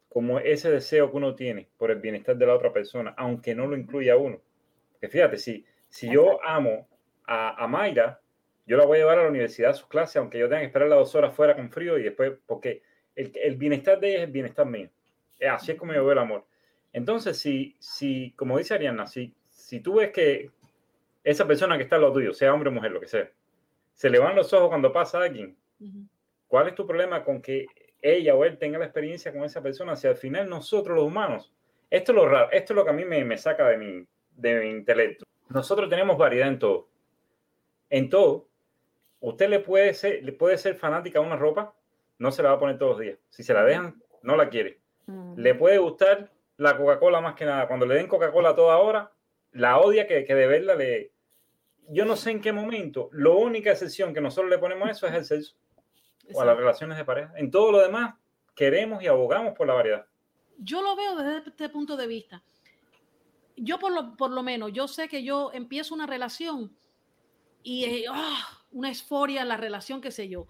como 0.09 0.41
ese 0.41 0.71
deseo 0.71 1.11
que 1.11 1.17
uno 1.17 1.37
tiene 1.37 1.69
por 1.77 1.93
el 1.93 2.01
bienestar 2.01 2.37
de 2.37 2.47
la 2.47 2.55
otra 2.55 2.73
persona, 2.73 3.15
aunque 3.17 3.55
no 3.55 3.69
lo 3.69 3.77
incluya 3.77 4.17
uno, 4.17 4.41
que 5.01 5.09
fíjate, 5.09 5.39
si, 5.39 5.65
si 5.89 6.11
yo 6.11 6.45
amo 6.45 6.89
a, 7.25 7.63
a 7.63 7.69
Mayra, 7.69 8.21
yo 8.67 8.77
la 8.77 8.85
voy 8.85 8.97
a 8.97 9.01
llevar 9.03 9.21
a 9.21 9.23
la 9.23 9.29
universidad 9.29 9.71
a 9.71 9.75
sus 9.75 9.87
clases, 9.87 10.17
aunque 10.17 10.41
yo 10.41 10.49
tenga 10.49 10.61
que 10.61 10.67
esperar 10.67 10.89
las 10.89 10.99
dos 10.99 11.15
horas 11.15 11.35
fuera 11.35 11.55
con 11.55 11.71
frío 11.71 11.99
y 11.99 12.03
después, 12.03 12.33
porque 12.47 12.83
el, 13.15 13.31
el 13.37 13.55
bienestar 13.55 14.01
de 14.01 14.09
ella 14.09 14.19
es 14.19 14.25
el 14.25 14.33
bienestar 14.33 14.67
mío. 14.67 14.91
Así 15.49 15.71
es 15.71 15.79
como 15.79 15.93
yo 15.93 16.03
veo 16.03 16.13
el 16.13 16.19
amor. 16.19 16.48
Entonces, 16.93 17.39
si, 17.39 17.77
si 17.79 18.33
como 18.33 18.59
dice 18.59 18.75
Ariana, 18.75 19.07
si, 19.07 19.35
si 19.51 19.81
tú 19.81 19.97
ves 19.97 20.11
que 20.11 20.51
esa 21.25 21.47
persona 21.47 21.77
que 21.77 21.83
está 21.85 21.97
al 21.97 22.03
lado 22.03 22.15
tuyo, 22.15 22.33
sea 22.33 22.55
hombre 22.55 22.71
o 22.71 22.73
mujer, 22.73 22.91
lo 22.91 23.01
que 23.01 23.09
sea, 23.09 23.31
se 23.93 24.11
le 24.11 24.19
van 24.19 24.37
los 24.37 24.53
ojos 24.53 24.69
cuando 24.69 24.93
pasa 24.93 25.19
alguien, 25.19 25.57
¿cuál 26.47 26.69
es 26.69 26.75
tu 26.75 26.87
problema 26.87 27.25
con 27.25 27.43
que 27.43 27.67
ella 28.01 28.35
o 28.35 28.45
él 28.45 28.59
tenga 28.59 28.79
la 28.79 28.87
experiencia 28.87 29.33
con 29.33 29.45
esa 29.45 29.61
persona? 29.61 29.97
Si 29.97 30.07
al 30.07 30.17
final 30.17 30.49
nosotros 30.49 30.97
los 30.97 31.07
humanos, 31.07 31.53
esto 31.91 32.13
es 32.13 32.17
lo 32.17 32.29
raro, 32.29 32.51
esto 32.53 32.73
es 32.73 32.77
lo 32.77 32.85
que 32.85 32.91
a 32.91 32.95
mí 32.95 33.05
me, 33.05 33.25
me 33.25 33.37
saca 33.37 33.69
de 33.69 33.77
mi, 33.77 34.07
de 34.37 34.61
mi 34.61 34.71
intelecto. 34.71 35.25
Nosotros 35.49 35.89
tenemos 35.89 36.17
variedad 36.17 36.49
en 36.49 36.59
todo. 36.59 36.89
En 37.91 38.09
todo, 38.09 38.49
usted 39.21 39.49
le 39.49 39.61
puede 39.61 39.95
ser, 39.95 40.23
le 40.23 40.33
puede 40.33 40.59
ser 40.59 40.77
fanática 40.77 41.19
a 41.19 41.23
una 41.23 41.37
ropa, 41.37 41.75
no 42.19 42.31
se 42.31 42.43
la 42.43 42.51
va 42.51 42.57
a 42.57 42.59
poner 42.59 42.79
todos 42.79 42.93
los 42.93 43.01
días. 43.01 43.19
Si 43.31 43.43
se 43.43 43.55
la 43.55 43.65
dejan, 43.65 44.03
no 44.23 44.37
la 44.37 44.49
quiere. 44.49 44.79
Le 45.37 45.55
puede 45.55 45.79
gustar 45.79 46.31
la 46.59 46.77
Coca-Cola 46.77 47.21
más 47.21 47.35
que 47.35 47.47
nada. 47.47 47.67
Cuando 47.67 47.87
le 47.87 47.95
den 47.95 48.07
Coca-Cola 48.07 48.55
toda 48.55 48.77
hora, 48.79 49.11
la 49.53 49.79
odia 49.79 50.07
que, 50.07 50.25
que 50.25 50.35
de 50.35 50.47
verla 50.47 50.75
le... 50.75 51.13
Yo 51.89 52.05
no 52.05 52.17
sé 52.17 52.33
en 52.33 52.41
qué 52.41 52.53
momento. 52.53 53.09
La 53.13 53.31
única 53.31 53.71
excepción 53.71 54.13
que 54.13 54.21
nosotros 54.21 54.51
le 54.51 54.59
ponemos 54.59 54.89
a 54.89 54.93
eso 54.93 55.07
es 55.07 55.15
el 55.15 55.25
sexo 55.25 55.57
o 56.35 56.43
a 56.43 56.45
las 56.45 56.57
relaciones 56.57 56.99
de 56.99 57.05
pareja. 57.05 57.33
En 57.37 57.51
todo 57.51 57.73
lo 57.73 57.79
demás, 57.81 58.15
queremos 58.55 59.03
y 59.03 59.07
abogamos 59.07 59.55
por 59.55 59.67
la 59.67 59.75
variedad. 59.75 60.07
Yo 60.59 60.83
lo 60.83 60.95
veo 60.97 61.17
desde 61.17 61.49
este 61.49 61.69
punto 61.71 61.97
de 61.97 62.07
vista. 62.07 62.43
Yo 63.57 63.79
por 63.79 63.93
lo, 63.93 64.17
por 64.17 64.31
lo 64.31 64.43
menos, 64.43 64.73
yo 64.73 64.87
sé 64.87 65.09
que 65.09 65.23
yo 65.23 65.51
empiezo 65.55 65.95
una 65.95 66.07
relación 66.07 66.77
y 67.63 68.05
ah, 68.11 68.47
una 68.73 68.91
esforia 68.91 69.43
en 69.43 69.49
la 69.49 69.57
relación, 69.57 70.01
qué 70.01 70.11
sé 70.11 70.29
yo 70.29 70.47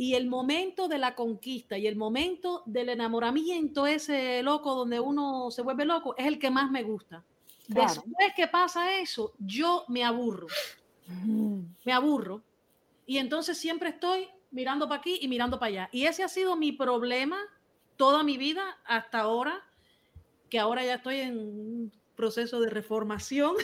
y 0.00 0.14
el 0.14 0.28
momento 0.28 0.88
de 0.88 0.96
la 0.96 1.14
conquista 1.14 1.76
y 1.76 1.86
el 1.86 1.94
momento 1.94 2.62
del 2.64 2.88
enamoramiento, 2.88 3.86
ese 3.86 4.42
loco 4.42 4.74
donde 4.74 4.98
uno 4.98 5.50
se 5.50 5.60
vuelve 5.60 5.84
loco, 5.84 6.14
es 6.16 6.26
el 6.26 6.38
que 6.38 6.50
más 6.50 6.70
me 6.70 6.82
gusta. 6.82 7.22
Después 7.68 8.32
que 8.34 8.48
pasa 8.48 8.98
eso, 8.98 9.34
yo 9.38 9.84
me 9.88 10.02
aburro. 10.02 10.46
Me 11.84 11.92
aburro. 11.92 12.40
Y 13.04 13.18
entonces 13.18 13.58
siempre 13.58 13.90
estoy 13.90 14.26
mirando 14.50 14.88
para 14.88 15.00
aquí 15.00 15.18
y 15.20 15.28
mirando 15.28 15.58
para 15.58 15.68
allá. 15.68 15.88
Y 15.92 16.06
ese 16.06 16.24
ha 16.24 16.28
sido 16.28 16.56
mi 16.56 16.72
problema 16.72 17.38
toda 17.98 18.22
mi 18.22 18.38
vida 18.38 18.78
hasta 18.86 19.20
ahora, 19.20 19.62
que 20.48 20.58
ahora 20.58 20.82
ya 20.82 20.94
estoy 20.94 21.20
en 21.20 21.36
un 21.36 21.92
proceso 22.16 22.58
de 22.60 22.70
reformación. 22.70 23.54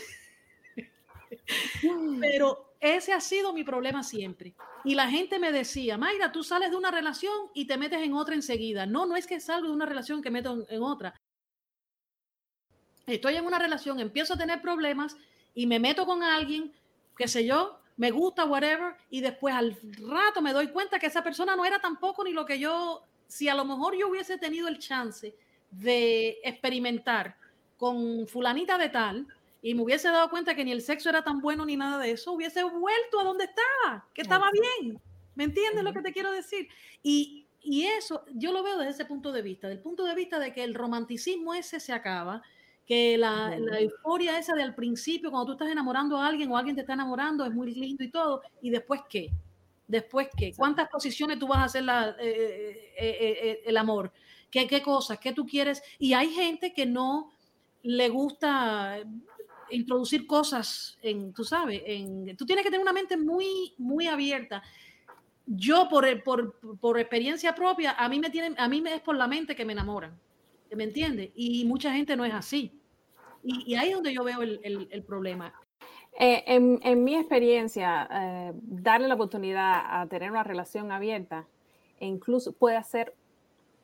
Pero 2.20 2.65
ese 2.80 3.12
ha 3.12 3.20
sido 3.20 3.52
mi 3.52 3.64
problema 3.64 4.02
siempre. 4.02 4.54
Y 4.84 4.94
la 4.94 5.08
gente 5.08 5.38
me 5.38 5.52
decía, 5.52 5.98
Mayra, 5.98 6.32
tú 6.32 6.44
sales 6.44 6.70
de 6.70 6.76
una 6.76 6.90
relación 6.90 7.50
y 7.54 7.66
te 7.66 7.76
metes 7.76 8.02
en 8.02 8.14
otra 8.14 8.34
enseguida. 8.34 8.86
No, 8.86 9.06
no 9.06 9.16
es 9.16 9.26
que 9.26 9.40
salgo 9.40 9.68
de 9.68 9.74
una 9.74 9.86
relación 9.86 10.22
que 10.22 10.30
meto 10.30 10.66
en, 10.68 10.82
otra. 10.82 11.14
Estoy 13.06 13.36
en 13.36 13.46
una 13.46 13.58
relación, 13.58 14.00
empiezo 14.00 14.34
a 14.34 14.38
tener 14.38 14.60
problemas 14.60 15.16
y 15.54 15.66
me 15.66 15.78
meto 15.78 16.06
con 16.06 16.22
alguien, 16.22 16.72
qué 17.16 17.28
sé 17.28 17.46
yo, 17.46 17.78
me 17.96 18.10
gusta, 18.10 18.44
whatever, 18.44 18.94
y 19.10 19.20
después 19.20 19.54
al 19.54 19.78
rato 20.08 20.42
me 20.42 20.52
doy 20.52 20.68
cuenta 20.68 20.98
que 20.98 21.06
esa 21.06 21.22
persona 21.22 21.56
no 21.56 21.64
era 21.64 21.78
tampoco 21.78 22.24
ni 22.24 22.32
lo 22.32 22.44
que 22.44 22.58
yo, 22.58 23.02
si 23.26 23.48
a 23.48 23.54
lo 23.54 23.64
mejor 23.64 23.96
yo 23.96 24.08
hubiese 24.08 24.38
tenido 24.38 24.68
el 24.68 24.78
chance 24.78 25.34
de 25.70 26.38
experimentar 26.44 27.36
con 27.76 28.26
fulanita 28.26 28.78
de 28.78 28.88
tal, 28.88 29.26
y 29.66 29.74
me 29.74 29.82
hubiese 29.82 30.08
dado 30.10 30.30
cuenta 30.30 30.54
que 30.54 30.64
ni 30.64 30.70
el 30.70 30.80
sexo 30.80 31.08
era 31.08 31.24
tan 31.24 31.40
bueno 31.40 31.66
ni 31.66 31.76
nada 31.76 31.98
de 31.98 32.12
eso, 32.12 32.30
hubiese 32.30 32.62
vuelto 32.62 33.18
a 33.18 33.24
donde 33.24 33.46
estaba, 33.46 34.06
que 34.14 34.22
estaba 34.22 34.48
bien. 34.52 34.96
¿Me 35.34 35.42
entiendes 35.42 35.82
lo 35.82 35.92
que 35.92 36.02
te 36.02 36.12
quiero 36.12 36.30
decir? 36.30 36.68
Y, 37.02 37.48
y 37.60 37.86
eso 37.86 38.24
yo 38.32 38.52
lo 38.52 38.62
veo 38.62 38.78
desde 38.78 38.92
ese 38.92 39.04
punto 39.06 39.32
de 39.32 39.42
vista, 39.42 39.66
del 39.66 39.80
punto 39.80 40.04
de 40.04 40.14
vista 40.14 40.38
de 40.38 40.52
que 40.52 40.62
el 40.62 40.72
romanticismo 40.72 41.52
ese 41.52 41.80
se 41.80 41.92
acaba, 41.92 42.44
que 42.86 43.18
la, 43.18 43.58
la, 43.58 43.80
euforia 43.80 44.38
esa 44.38 44.54
de 44.54 44.62
al 44.62 44.76
principio, 44.76 45.32
cuando 45.32 45.46
tú 45.46 45.52
estás 45.54 45.68
enamorando 45.68 46.16
a 46.16 46.28
alguien 46.28 46.48
o 46.52 46.56
alguien 46.56 46.76
te 46.76 46.82
está 46.82 46.92
enamorando, 46.92 47.44
es 47.44 47.50
muy 47.50 47.74
lindo 47.74 48.04
y 48.04 48.10
todo, 48.12 48.42
y 48.62 48.70
después 48.70 49.00
qué? 49.10 49.32
Después 49.88 50.28
qué? 50.36 50.52
¿Cuántas 50.56 50.88
posiciones 50.88 51.40
tú 51.40 51.48
vas 51.48 51.58
a 51.58 51.64
hacer 51.64 51.82
la, 51.82 52.10
eh, 52.20 52.92
eh, 52.96 53.18
eh, 53.42 53.62
el 53.66 53.76
amor? 53.76 54.12
¿Qué, 54.48 54.68
¿Qué 54.68 54.80
cosas? 54.80 55.18
¿Qué 55.18 55.32
tú 55.32 55.44
quieres? 55.44 55.82
Y 55.98 56.12
hay 56.12 56.30
gente 56.30 56.72
que 56.72 56.86
no 56.86 57.32
le 57.82 58.08
gusta 58.08 59.00
introducir 59.70 60.26
cosas 60.26 60.98
en, 61.02 61.32
tú 61.32 61.44
sabes, 61.44 61.82
en, 61.86 62.36
tú 62.36 62.46
tienes 62.46 62.64
que 62.64 62.70
tener 62.70 62.82
una 62.82 62.92
mente 62.92 63.16
muy, 63.16 63.74
muy 63.78 64.06
abierta. 64.06 64.62
Yo, 65.46 65.88
por, 65.88 66.22
por, 66.22 66.78
por 66.80 66.98
experiencia 66.98 67.54
propia, 67.54 67.92
a 67.92 68.08
mí, 68.08 68.18
me 68.18 68.30
tienen, 68.30 68.54
a 68.58 68.68
mí 68.68 68.82
es 68.86 69.00
por 69.00 69.16
la 69.16 69.28
mente 69.28 69.54
que 69.54 69.64
me 69.64 69.72
enamoran, 69.72 70.18
¿me 70.74 70.84
entiendes? 70.84 71.30
Y 71.34 71.64
mucha 71.64 71.92
gente 71.92 72.16
no 72.16 72.24
es 72.24 72.34
así. 72.34 72.72
Y, 73.44 73.74
ahí 73.76 73.90
es 73.90 73.94
donde 73.94 74.12
yo 74.12 74.24
veo 74.24 74.42
el, 74.42 74.58
el, 74.64 74.88
el 74.90 75.02
problema. 75.04 75.54
Eh, 76.18 76.42
en, 76.46 76.80
en, 76.82 77.04
mi 77.04 77.14
experiencia, 77.14 78.08
eh, 78.10 78.52
darle 78.54 79.06
la 79.06 79.14
oportunidad 79.14 80.00
a 80.00 80.06
tener 80.06 80.30
una 80.30 80.42
relación 80.42 80.90
abierta 80.90 81.46
e 82.00 82.06
incluso 82.06 82.52
puede 82.52 82.76
hacer 82.76 83.14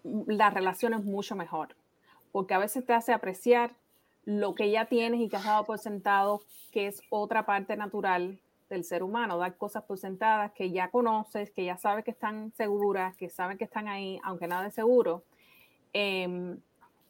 las 0.03 0.53
relaciones 0.53 1.05
mucho 1.05 1.37
mejor, 1.37 1.76
porque 2.33 2.55
a 2.55 2.59
veces 2.59 2.85
te 2.85 2.93
hace 2.93 3.12
apreciar 3.12 3.76
lo 4.24 4.54
que 4.54 4.70
ya 4.70 4.86
tienes 4.86 5.20
y 5.20 5.28
que 5.28 5.36
has 5.36 5.44
dado 5.44 5.64
por 5.64 5.78
sentado, 5.78 6.42
que 6.70 6.86
es 6.86 7.02
otra 7.10 7.44
parte 7.44 7.76
natural 7.76 8.38
del 8.70 8.84
ser 8.84 9.02
humano, 9.02 9.36
dar 9.36 9.56
cosas 9.56 9.82
por 9.84 9.98
sentadas 9.98 10.52
que 10.52 10.70
ya 10.70 10.90
conoces, 10.90 11.50
que 11.50 11.64
ya 11.64 11.76
sabes 11.76 12.04
que 12.04 12.10
están 12.10 12.52
seguras, 12.56 13.16
que 13.16 13.28
saben 13.28 13.58
que 13.58 13.64
están 13.64 13.88
ahí, 13.88 14.18
aunque 14.24 14.46
nada 14.46 14.68
es 14.68 14.74
seguro, 14.74 15.24
eh, 15.92 16.56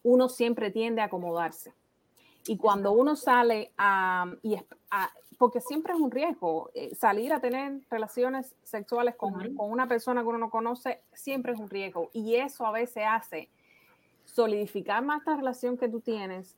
uno 0.02 0.28
siempre 0.28 0.70
tiende 0.70 1.00
a 1.00 1.04
acomodarse. 1.04 1.72
Y 2.46 2.56
cuando 2.56 2.92
uno 2.92 3.14
sale 3.14 3.70
a, 3.78 4.32
y 4.42 4.56
a, 4.56 5.10
porque 5.38 5.60
siempre 5.60 5.92
es 5.92 6.00
un 6.00 6.10
riesgo, 6.10 6.70
eh, 6.74 6.94
salir 6.94 7.32
a 7.32 7.40
tener 7.40 7.80
relaciones 7.88 8.54
sexuales 8.64 9.14
con, 9.14 9.54
con, 9.54 9.70
una 9.70 9.86
persona 9.86 10.22
que 10.22 10.28
uno 10.28 10.38
no 10.38 10.50
conoce, 10.50 11.00
siempre 11.12 11.52
es 11.52 11.60
un 11.60 11.70
riesgo. 11.70 12.10
Y 12.12 12.36
eso 12.36 12.66
a 12.66 12.72
veces 12.72 13.04
hace 13.08 13.48
solidificar 14.24 15.04
más 15.04 15.24
la 15.26 15.36
relación 15.36 15.76
que 15.76 15.88
tú 15.88 16.00
tienes 16.00 16.56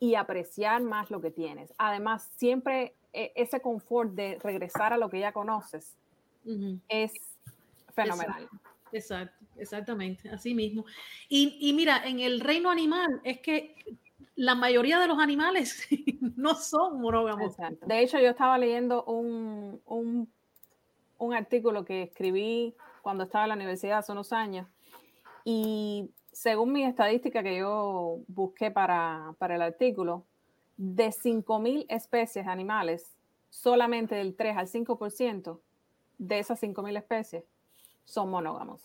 y 0.00 0.14
apreciar 0.14 0.82
más 0.82 1.10
lo 1.10 1.20
que 1.20 1.30
tienes. 1.30 1.72
Además, 1.78 2.30
siempre 2.36 2.94
e, 3.12 3.32
ese 3.36 3.60
confort 3.60 4.12
de 4.12 4.38
regresar 4.42 4.92
a 4.92 4.98
lo 4.98 5.08
que 5.08 5.20
ya 5.20 5.32
conoces 5.32 5.96
es 6.88 7.12
fenomenal. 7.94 8.48
Exacto, 8.92 9.44
exactamente, 9.56 10.28
así 10.28 10.54
mismo. 10.54 10.84
Y, 11.28 11.56
y, 11.60 11.72
mira, 11.72 12.02
en 12.04 12.20
el 12.20 12.40
reino 12.40 12.70
animal 12.70 13.20
es 13.24 13.40
que 13.40 13.74
la 14.36 14.54
mayoría 14.54 14.98
de 14.98 15.06
los 15.06 15.18
animales 15.18 15.86
no 16.36 16.54
son 16.54 17.00
monógamos. 17.00 17.56
De 17.86 18.00
hecho, 18.00 18.18
yo 18.18 18.30
estaba 18.30 18.58
leyendo 18.58 19.04
un, 19.04 19.80
un 19.86 20.28
un 21.18 21.34
artículo 21.34 21.84
que 21.84 22.02
escribí 22.02 22.74
cuando 23.02 23.24
estaba 23.24 23.44
en 23.44 23.50
la 23.50 23.54
universidad 23.54 23.98
hace 23.98 24.12
unos 24.12 24.32
años 24.32 24.66
y 25.44 26.10
según 26.34 26.72
mi 26.72 26.84
estadística 26.84 27.42
que 27.42 27.58
yo 27.58 28.18
busqué 28.26 28.70
para, 28.70 29.34
para 29.38 29.54
el 29.54 29.62
artículo, 29.62 30.26
de 30.76 31.06
5.000 31.06 31.86
especies 31.88 32.46
animales, 32.46 33.16
solamente 33.48 34.16
del 34.16 34.34
3 34.34 34.56
al 34.56 34.66
5% 34.66 35.60
de 36.18 36.38
esas 36.38 36.62
5.000 36.62 36.98
especies 36.98 37.44
son 38.04 38.30
monógamos. 38.30 38.82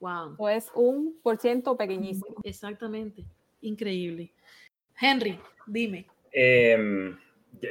Wow. 0.00 0.34
O 0.36 0.48
es 0.48 0.70
un 0.74 1.18
por 1.22 1.38
ciento 1.38 1.76
pequeñísimo. 1.76 2.36
Exactamente. 2.42 3.24
Increíble. 3.62 4.32
Henry, 5.00 5.38
dime. 5.66 6.06
Em, 6.32 7.16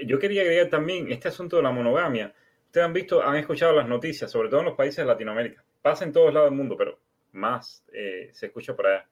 yo 0.08 0.18
quería 0.18 0.41
agregar 0.41 0.70
también 0.70 1.12
este 1.12 1.28
asunto 1.28 1.58
de 1.58 1.64
la 1.64 1.72
monogamia. 1.72 2.34
Ustedes 2.66 2.86
han 2.86 2.93
visto, 2.93 3.22
han 3.22 3.36
escuchado 3.36 3.74
las 3.74 3.88
noticias, 3.88 4.32
sobre 4.32 4.49
todo 4.49 4.62
en 4.62 4.68
los 4.68 4.76
países 4.76 4.97
de 4.97 5.06
Latinoamérica. 5.06 5.64
Pasa 5.82 6.06
en 6.06 6.14
todos 6.14 6.34
lados 6.34 6.49
del 6.49 6.58
mundo, 6.58 6.76
pero 6.78 6.97
más 7.34 7.84
eh, 7.92 8.30
se 8.34 8.48
escucha 8.48 8.76
por 8.76 8.88
allá. 8.88 9.08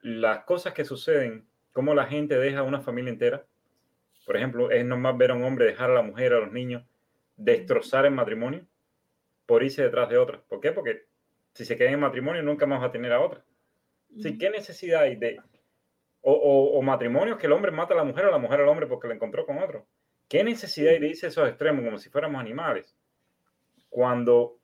Las 0.00 0.44
cosas 0.44 0.74
que 0.74 0.84
suceden, 0.84 1.46
cómo 1.72 1.94
la 1.94 2.06
gente 2.06 2.38
deja 2.38 2.62
una 2.62 2.80
familia 2.80 3.10
entera. 3.10 3.44
Por 4.26 4.36
ejemplo, 4.36 4.70
es 4.70 4.84
normal 4.84 5.16
ver 5.16 5.32
a 5.32 5.34
un 5.34 5.44
hombre 5.44 5.66
dejar 5.66 5.90
a 5.90 5.94
la 5.94 6.02
mujer, 6.02 6.32
a 6.32 6.40
los 6.40 6.52
niños, 6.52 6.84
destrozar 7.36 8.06
el 8.06 8.12
matrimonio 8.12 8.66
por 9.46 9.62
irse 9.62 9.82
detrás 9.82 10.08
de 10.08 10.18
otra. 10.18 10.40
¿Por 10.48 10.60
qué? 10.60 10.72
Porque 10.72 11.06
si 11.52 11.64
se 11.64 11.76
queda 11.76 11.90
en 11.90 12.00
matrimonio 12.00 12.42
nunca 12.42 12.66
más 12.66 12.80
va 12.80 12.86
a 12.86 12.92
tener 12.92 13.12
a 13.12 13.20
otra. 13.20 13.44
Sí, 14.20 14.38
¿Qué 14.38 14.50
necesidad 14.50 15.02
hay 15.02 15.16
de... 15.16 15.40
O, 16.26 16.80
matrimonios 16.80 17.36
que 17.36 17.46
el 17.46 17.52
hombre 17.52 17.70
mata 17.70 17.92
a 17.92 17.98
la 17.98 18.04
mujer 18.04 18.24
o 18.24 18.30
la 18.30 18.38
mujer 18.38 18.60
al 18.60 18.68
hombre 18.68 18.86
porque 18.86 19.08
la 19.08 19.14
encontró 19.14 19.44
con 19.44 19.58
otro. 19.58 19.86
¿Qué 20.26 20.42
necesidad 20.42 20.92
hay 20.94 20.98
de 20.98 21.08
irse 21.08 21.26
a 21.26 21.28
esos 21.28 21.46
extremos 21.46 21.84
como 21.84 21.98
si 21.98 22.08
fuéramos 22.08 22.40
animales? 22.40 22.96
Cuando 23.90 24.58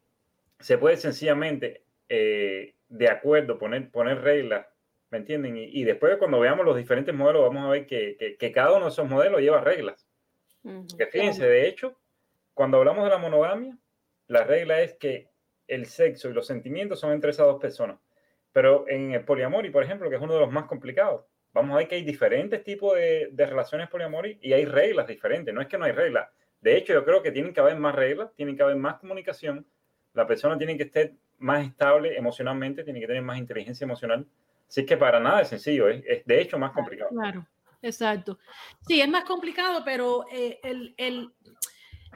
se 0.58 0.78
puede 0.78 0.96
sencillamente, 0.96 1.82
eh, 2.12 2.74
de 2.88 3.08
acuerdo, 3.08 3.56
poner, 3.56 3.88
poner 3.88 4.20
reglas, 4.20 4.66
¿me 5.10 5.18
entienden? 5.18 5.56
Y, 5.56 5.84
después 5.84 6.16
cuando 6.16 6.40
veamos 6.40 6.66
los 6.66 6.76
diferentes 6.76 7.14
modelos 7.14 7.42
vamos 7.42 7.64
a 7.64 7.70
ver 7.70 7.86
que, 7.86 8.36
que, 8.36 8.52
cada 8.52 8.72
uno 8.72 8.86
de 8.86 8.90
esos 8.90 9.08
modelos 9.08 9.40
lleva 9.40 9.60
reglas. 9.60 10.08
Que 10.98 11.06
fíjense, 11.06 11.46
de 11.46 11.68
hecho, 11.68 11.96
cuando 12.52 12.78
hablamos 12.78 13.04
de 13.04 13.10
la 13.10 13.18
monogamia, 13.18 13.78
la 14.26 14.42
regla 14.42 14.82
es 14.82 14.94
que 14.94 15.28
el 15.68 15.86
sexo 15.86 16.28
y 16.28 16.32
los 16.32 16.48
sentimientos 16.48 16.98
son 16.98 17.12
entre 17.12 17.30
esas 17.30 17.46
dos 17.46 17.60
personas. 17.60 18.00
Pero 18.52 18.86
en 18.88 19.12
el 19.12 19.24
poliamor, 19.24 19.70
por 19.70 19.84
ejemplo, 19.84 20.10
que 20.10 20.16
es 20.16 20.22
uno 20.22 20.34
de 20.34 20.40
los 20.40 20.50
más 20.50 20.64
complicados, 20.64 21.24
vamos 21.52 21.74
a 21.74 21.78
ver 21.78 21.86
que 21.86 21.94
hay 21.94 22.02
diferentes 22.02 22.64
tipos 22.64 22.96
de, 22.96 23.28
de 23.30 23.46
relaciones 23.46 23.88
poliamor 23.88 24.26
y 24.26 24.52
hay 24.52 24.64
reglas 24.64 25.06
diferentes. 25.06 25.54
No 25.54 25.60
es 25.60 25.68
que 25.68 25.78
no 25.78 25.84
hay 25.84 25.92
reglas. 25.92 26.28
De 26.60 26.76
hecho, 26.76 26.92
yo 26.92 27.04
creo 27.04 27.22
que 27.22 27.30
tienen 27.30 27.54
que 27.54 27.60
haber 27.60 27.76
más 27.76 27.94
reglas, 27.94 28.34
tienen 28.34 28.56
que 28.56 28.64
haber 28.64 28.76
más 28.76 28.96
comunicación. 28.96 29.64
La 30.12 30.26
persona 30.26 30.58
tiene 30.58 30.76
que 30.76 30.82
estar 30.82 31.12
más 31.40 31.66
estable 31.66 32.16
emocionalmente, 32.16 32.84
tiene 32.84 33.00
que 33.00 33.06
tener 33.06 33.22
más 33.22 33.38
inteligencia 33.38 33.84
emocional. 33.84 34.26
Así 34.68 34.86
que 34.86 34.96
para 34.96 35.18
nada 35.18 35.42
es 35.42 35.48
sencillo, 35.48 35.88
es, 35.88 36.04
es 36.06 36.24
de 36.24 36.40
hecho 36.40 36.58
más 36.58 36.72
complicado. 36.72 37.10
Claro, 37.10 37.46
exacto. 37.82 38.38
Sí, 38.86 39.00
es 39.00 39.08
más 39.08 39.24
complicado, 39.24 39.82
pero 39.84 40.24
eh, 40.30 40.60
el, 40.62 40.94
el, 40.96 41.32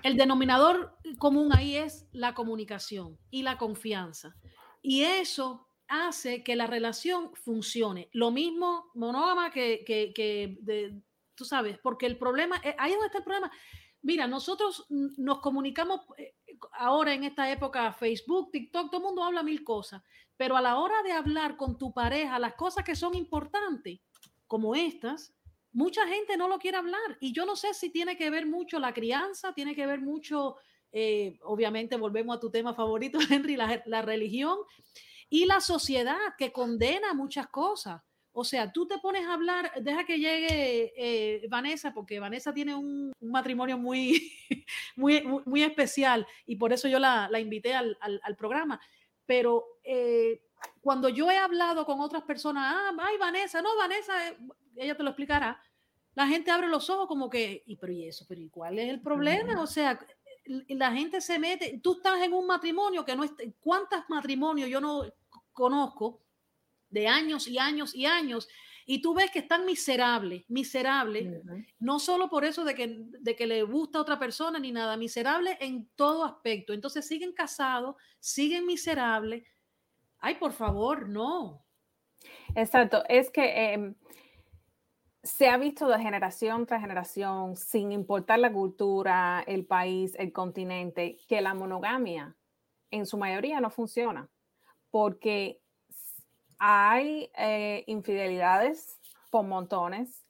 el 0.05 0.17
denominador 0.17 0.97
común 1.19 1.51
ahí 1.53 1.77
es 1.77 2.07
la 2.13 2.35
comunicación 2.35 3.19
y 3.31 3.43
la 3.43 3.59
confianza. 3.59 4.37
Y 4.83 5.03
eso 5.03 5.67
hace 5.89 6.43
que 6.43 6.57
la 6.57 6.67
relación 6.67 7.35
funcione. 7.35 8.09
Lo 8.13 8.31
mismo 8.31 8.91
monógama 8.95 9.51
que, 9.51 9.85
que, 9.85 11.03
tú 11.35 11.45
sabes, 11.45 11.79
porque 11.79 12.07
el 12.07 12.19
problema, 12.19 12.61
eh, 12.63 12.75
ahí 12.79 12.93
es 12.93 12.97
donde 12.97 13.07
está 13.07 13.19
el 13.19 13.25
problema. 13.25 13.51
Mira, 14.05 14.27
nosotros 14.27 14.85
nos 14.91 15.41
comunicamos 15.41 16.03
eh, 16.19 16.35
ahora 16.73 17.15
en 17.15 17.25
esta 17.25 17.51
época, 17.51 17.91
Facebook, 17.91 18.51
TikTok, 18.51 18.91
todo 18.91 18.99
el 18.99 19.07
mundo 19.07 19.25
habla 19.25 19.43
mil 19.43 19.65
cosas, 19.65 20.03
pero 20.37 20.59
a 20.59 20.61
la 20.61 20.79
hora 20.79 21.03
de 21.03 21.13
hablar 21.13 21.57
con 21.57 21.79
tu 21.79 21.91
pareja, 21.95 22.39
las 22.39 22.53
cosas 22.53 22.85
que 22.85 22.95
son 22.95 23.15
importantes, 23.15 24.01
como 24.47 24.75
estas, 24.75 25.35
mucha 25.73 26.07
gente 26.07 26.37
no 26.37 26.49
lo 26.49 26.59
quiere 26.59 26.77
hablar 26.77 27.17
y 27.19 27.33
yo 27.33 27.47
no 27.47 27.57
sé 27.57 27.73
si 27.73 27.89
tiene 27.89 28.15
que 28.15 28.29
ver 28.29 28.45
mucho 28.45 28.79
la 28.79 28.93
crianza, 28.93 29.55
tiene 29.55 29.75
que 29.75 29.87
ver 29.87 30.03
mucho, 30.03 30.57
eh, 30.93 31.39
obviamente 31.43 31.97
volvemos 31.97 32.37
a 32.37 32.41
tu 32.41 32.51
tema 32.51 32.75
favorito, 32.75 33.19
Henry, 33.31 33.57
la, 33.57 34.03
religión 34.03 34.59
y 35.31 35.47
la 35.47 35.63
sociedad 35.63 36.19
que 36.37 36.53
condena 36.53 37.15
muchas 37.15 37.47
cosas. 37.47 38.03
O 38.37 38.43
sea, 38.43 38.73
tú 38.73 38.85
te 38.87 38.99
pones 38.99 39.25
a 39.27 39.35
hablar, 39.35 39.71
deja 39.81 40.05
que 40.05 40.19
llegue 40.19 40.93
eh, 40.97 41.47
Vanessa, 41.49 41.95
porque 41.95 42.19
Vanessa 42.19 42.53
tiene 42.53 42.75
un, 42.75 43.13
matrimonio 43.21 43.79
muy, 43.79 44.33
muy, 44.97 45.23
muy, 45.47 45.63
especial 45.63 46.27
y 46.45 46.57
por 46.57 46.73
eso 46.73 46.89
yo 46.89 46.99
la, 46.99 47.31
invité 47.39 47.75
al, 47.75 47.97
programa. 48.37 48.81
Pero 49.25 49.79
eh, 49.85 50.43
cuando 50.81 51.09
yo 51.09 51.31
he 51.31 51.39
hablado 51.39 51.87
con 51.87 52.01
otras 52.01 52.25
personas, 52.25 52.75
ah, 52.75 52.93
ay, 52.99 53.17
Vanessa, 53.19 53.63
no, 53.63 53.77
Vanessa, 53.77 54.13
ella 54.77 54.97
te 54.97 55.05
lo 55.05 55.11
explicará, 55.11 55.63
la 56.17 56.27
gente 56.27 56.51
abre 56.51 56.69
los 56.69 56.91
ojos 56.91 57.07
como 57.07 57.31
que, 57.31 57.63
¿y 57.67 57.77
pero 57.77 57.93
y 57.93 58.09
eso? 58.09 58.25
¿Pero 58.29 58.41
y 58.41 58.49
cuál 58.49 58.81
es 58.81 58.89
el 58.89 59.01
problema? 59.01 59.63
O 59.63 59.67
sea, 59.69 59.97
la 60.45 60.91
gente 60.91 61.21
se 61.21 61.39
mete, 61.39 61.79
tú 61.81 61.95
estás 61.95 62.21
en 62.21 62.33
un 62.33 62.49
matrimonio 62.49 63.05
que 63.05 63.15
no 63.15 63.23
es, 63.23 63.33
¿cuántos 63.61 64.01
matrimonios 64.09 64.69
yo 64.69 64.81
no 64.81 65.05
conozco 65.53 66.24
de 66.95 67.09
años 67.09 67.47
y 67.47 67.59
años 67.59 67.95
y 67.95 68.07
años? 68.07 68.49
Y 68.87 69.01
tú 69.01 69.15
ves 69.15 69.31
que 69.31 69.39
están 69.41 69.65
miserables, 69.65 70.49
miserables, 70.49 71.43
no 71.79 71.99
solo 71.99 72.29
por 72.29 72.45
eso 72.45 72.65
de 72.65 72.75
que, 72.75 72.99
de 72.99 73.35
que 73.35 73.47
le 73.47 73.63
gusta 73.63 73.99
a 73.99 74.03
otra 74.03 74.19
persona 74.19 74.59
ni 74.59 74.73
nada, 74.73 74.97
miserables 74.97 75.57
en 75.61 75.89
todo 75.97 76.25
aspecto. 76.25 76.73
Entonces 76.73 77.07
siguen 77.07 77.33
casados, 77.33 77.97
siguen 78.21 78.67
miserables. 78.67 79.45
Ay, 80.19 80.35
por 80.37 80.53
favor, 80.53 81.09
no. 81.09 81.65
Exacto, 82.55 83.03
es 83.09 83.31
que 83.31 83.73
em, 83.73 83.95
se 85.23 85.49
ha 85.49 85.57
visto 85.57 85.89
de 85.89 85.99
generación 85.99 86.67
tras 86.67 86.83
generación, 86.83 87.57
sin 87.57 87.91
importar 87.91 88.39
la 88.39 88.53
cultura, 88.53 89.43
el 89.47 89.65
país, 89.65 90.15
el 90.19 90.33
continente, 90.33 91.17
que 91.27 91.41
la 91.41 91.55
monogamia 91.55 92.37
en 92.91 93.07
su 93.07 93.17
mayoría 93.17 93.61
no 93.61 93.71
funciona, 93.71 94.29
porque 94.91 95.64
hay 96.59 97.31
eh, 97.37 97.85
infidelidades 97.87 98.99
por 99.31 99.45
montones, 99.45 100.25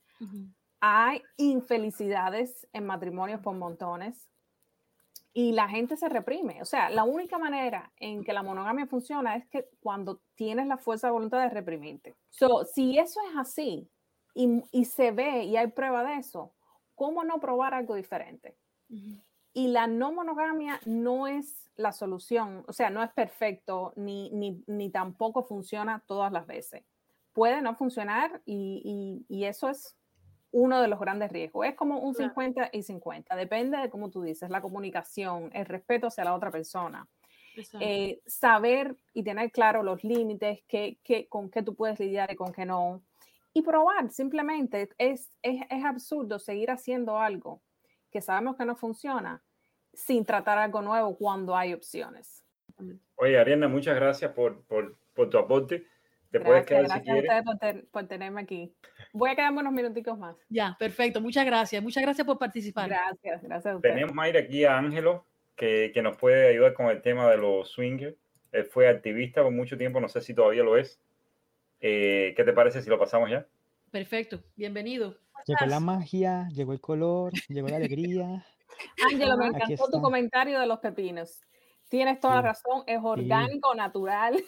hay 0.81 1.23
infelicidades 1.37 2.67
en 2.73 2.87
matrimonios 2.87 3.41
por 3.41 3.55
montones, 3.55 4.29
y 5.37 5.51
la 5.51 5.69
gente 5.69 5.97
se 5.97 6.09
reprime. 6.09 6.63
O 6.63 6.65
sea, 6.65 6.89
la 6.89 7.03
única 7.03 7.39
manera 7.39 7.93
en 7.97 8.23
que 8.23 8.33
la 8.33 8.45
monogamia 8.45 8.87
funciona 8.87 9.35
es 9.35 9.47
que 9.49 9.69
cuando 9.81 10.21
tienes 10.37 10.69
la 10.69 10.79
fuerza 10.79 11.09
de 11.09 11.13
voluntad 11.13 11.43
de 11.43 11.51
reprimirte. 11.51 12.15
So, 12.31 12.65
si 12.65 12.99
eso 12.99 13.21
es 13.29 13.37
así, 13.37 13.91
y, 14.35 14.85
se 14.85 15.11
ve 15.11 15.45
y 15.45 15.57
hay 15.57 15.69
prueba 15.69 16.05
de 16.05 16.17
eso, 16.17 16.55
¿cómo 16.95 17.25
no 17.25 17.41
probar 17.41 17.75
algo 17.75 17.95
diferente? 17.95 18.57
Y 19.55 19.69
la 19.69 19.87
no 19.87 20.13
monogamia 20.13 20.81
no 20.85 21.29
es 21.29 21.71
la 21.77 21.93
solución, 21.93 22.65
o 22.67 22.73
sea, 22.73 22.91
no 22.91 23.03
es 23.03 23.11
perfecto 23.13 23.93
ni, 23.97 24.31
ni, 24.67 24.91
tampoco 24.91 25.45
funciona 25.45 26.03
todas 26.07 26.33
las 26.33 26.47
veces. 26.47 26.85
Puede 27.33 27.63
no 27.63 27.75
funcionar 27.75 28.43
y, 28.45 29.25
y, 29.29 29.45
eso 29.45 29.69
es 29.69 29.97
uno 30.53 30.81
de 30.81 30.89
los 30.89 31.01
grandes 31.01 31.33
riesgos. 31.33 31.67
Es 31.67 31.75
como 31.75 31.99
un 32.01 32.15
50 32.15 32.71
y 32.73 32.83
50, 32.83 33.35
depende 33.35 33.79
de 33.79 33.91
cómo 33.91 34.11
tú 34.11 34.23
dices, 34.23 34.51
la 34.51 34.61
comunicación, 34.61 35.51
el 35.53 35.67
respeto 35.67 36.09
hacia 36.09 36.25
la 36.25 36.35
otra 36.35 36.51
persona. 36.51 37.09
Eh, 37.81 38.21
saber 38.27 38.97
y 39.13 39.23
tener 39.23 39.53
claro 39.53 39.85
los 39.85 40.03
límites, 40.03 40.63
que, 40.67 40.99
que, 41.05 41.29
con 41.29 41.51
qué 41.51 41.63
tú 41.63 41.77
puedes 41.77 41.99
lidiar 42.01 42.33
y 42.33 42.37
con 42.37 42.53
qué 42.53 42.67
no 42.67 43.03
y 43.57 43.63
probar, 43.63 44.11
simplemente 44.11 44.91
es, 44.99 45.31
es, 45.43 45.61
es, 45.71 45.85
absurdo 45.85 46.41
seguir 46.41 46.73
haciendo 46.73 47.21
algo 47.21 47.63
que 48.15 48.23
sabemos 48.23 48.55
que 48.57 48.65
no 48.65 48.77
funciona 48.77 49.43
sin 49.93 50.25
tratar 50.25 50.57
algo 50.57 50.81
nuevo 50.81 51.19
cuando 51.19 51.57
hay 51.57 51.75
opciones. 51.75 52.45
Oye, 53.17 53.37
Ariana, 53.37 53.67
muchas 53.67 53.97
gracias 53.97 54.31
por, 54.31 54.63
por, 54.67 54.97
por 55.15 55.29
tu 55.29 55.37
aporte. 55.37 55.85
Te 56.31 56.39
puedes 56.39 56.65
quedar 56.65 56.85
gracias 56.85 57.05
si 57.05 57.11
a 57.11 57.17
ustedes 57.17 57.43
por, 57.43 57.85
por, 57.91 58.07
tenerme 58.07 58.43
aquí. 58.43 58.73
Voy 59.13 59.31
a 59.31 59.35
quedarme 59.35 59.63
unos 59.63 59.73
minuticos 59.73 60.17
más. 60.17 60.37
Ya, 60.49 60.77
perfecto. 60.79 61.21
Muchas 61.21 61.45
gracias. 61.45 61.83
Muchas 61.83 62.05
gracias 62.05 62.25
por 62.25 62.39
participar. 62.39 62.89
Gracias, 62.89 63.43
gracias 63.43 63.73
a 63.73 63.77
ustedes. 63.77 63.95
Tenemos, 63.95 64.15
Mayra, 64.15 64.39
aquí 64.39 64.65
a 64.65 64.79
Ángelo, 64.79 65.27
que, 65.57 65.91
que, 65.93 66.01
nos 66.01 66.17
puede 66.17 66.51
ayudar 66.51 66.75
con 66.75 66.87
el 66.87 67.03
tema 67.03 67.29
de 67.29 67.37
los 67.37 67.69
swingers. 67.73 68.17
Él 68.53 68.65
fue 68.65 68.87
activista 68.87 69.43
por 69.43 69.51
mucho 69.51 69.77
tiempo, 69.77 70.01
no 70.01 70.09
sé 70.09 70.21
si 70.21 70.35
todavía 70.35 70.63
lo 70.63 70.77
es. 70.77 71.01
Eh, 71.81 72.33
¿Qué 72.37 72.45
te 72.45 72.53
parece 72.53 72.81
si 72.81 72.89
lo 72.89 72.97
pasamos 72.97 73.29
ya? 73.29 73.45
Perfecto, 73.95 74.43
bienvenido. 74.57 75.17
Llegó 75.47 75.67
la 75.67 75.79
magia, 75.79 76.49
llegó 76.49 76.73
el 76.73 76.81
color, 76.81 77.33
llegó 77.49 77.69
la 77.69 77.77
alegría. 77.77 78.45
Ángelo, 79.09 79.37
me 79.37 79.47
encantó 79.47 79.89
tu 79.89 80.03
comentario 80.03 80.59
de 80.59 80.67
los 80.67 80.81
pepinos. 80.81 81.41
Tienes 81.89 82.19
toda 82.19 82.35
la 82.35 82.43
razón, 82.43 82.83
es 82.89 82.99
orgánico, 83.01 83.73
natural. 83.77 84.43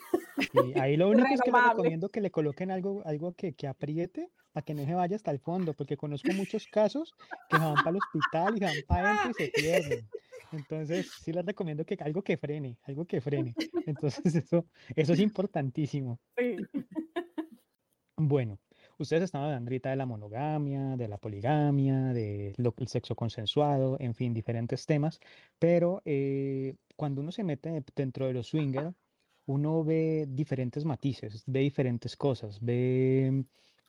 ahí 0.81 0.97
lo 0.97 1.09
único 1.11 1.29
es 1.33 1.41
que 1.43 1.53
le 1.53 1.61
recomiendo 1.61 2.09
que 2.09 2.21
le 2.21 2.33
coloquen 2.33 2.73
algo, 2.73 3.03
algo 3.07 3.35
que, 3.35 3.55
que 3.55 3.69
apriete 3.69 4.33
para 4.53 4.65
que 4.65 4.75
no 4.75 4.85
se 4.85 4.95
vaya 4.95 5.15
hasta 5.15 5.31
el 5.31 5.39
fondo, 5.39 5.75
porque 5.75 5.97
conozco 5.97 6.33
muchos 6.33 6.67
casos 6.67 7.15
que 7.49 7.57
se 7.57 7.63
van 7.63 7.75
para 7.77 7.91
el 7.91 7.99
hospital 7.99 8.57
y 8.57 8.59
se 8.59 8.65
van 8.65 8.75
para 8.89 9.11
adentro 9.11 9.31
y 9.31 9.45
se 9.45 9.53
pierden. 9.53 10.09
Entonces, 10.51 11.09
sí 11.23 11.33
les 11.33 11.47
recomiendo 11.47 11.85
que 11.85 11.97
algo 12.01 12.21
que 12.21 12.37
frene, 12.37 12.79
algo 12.83 13.05
que 13.05 13.21
frene. 13.21 13.55
Entonces, 13.87 14.35
eso, 14.45 14.67
eso 14.97 15.13
es 15.13 15.21
importantísimo. 15.21 16.19
Sí. 16.37 16.57
Bueno, 18.17 18.59
ustedes 18.99 19.25
estaban 19.25 19.49
hablando 19.49 19.69
ahorita 19.69 19.91
de 19.91 19.97
la 19.97 20.07
monogamia, 20.07 20.97
de 20.97 21.09
la 21.09 21.19
poligamia, 21.19 22.13
del 22.13 22.55
sexo 22.87 23.15
consensuado, 23.15 23.97
en 24.01 24.15
fin, 24.15 24.35
diferentes 24.35 24.87
temas, 24.87 25.21
pero 25.59 26.03
eh, 26.05 26.77
cuando 26.97 27.21
uno 27.21 27.33
se 27.33 27.45
mete 27.45 27.83
dentro 27.95 28.27
de 28.27 28.35
los 28.35 28.49
swingers, 28.49 28.95
uno 29.47 29.85
ve 29.85 30.27
diferentes 30.29 30.85
matices, 30.85 31.45
ve 31.47 31.61
diferentes 31.61 32.17
cosas, 32.17 32.59
ve 32.61 33.45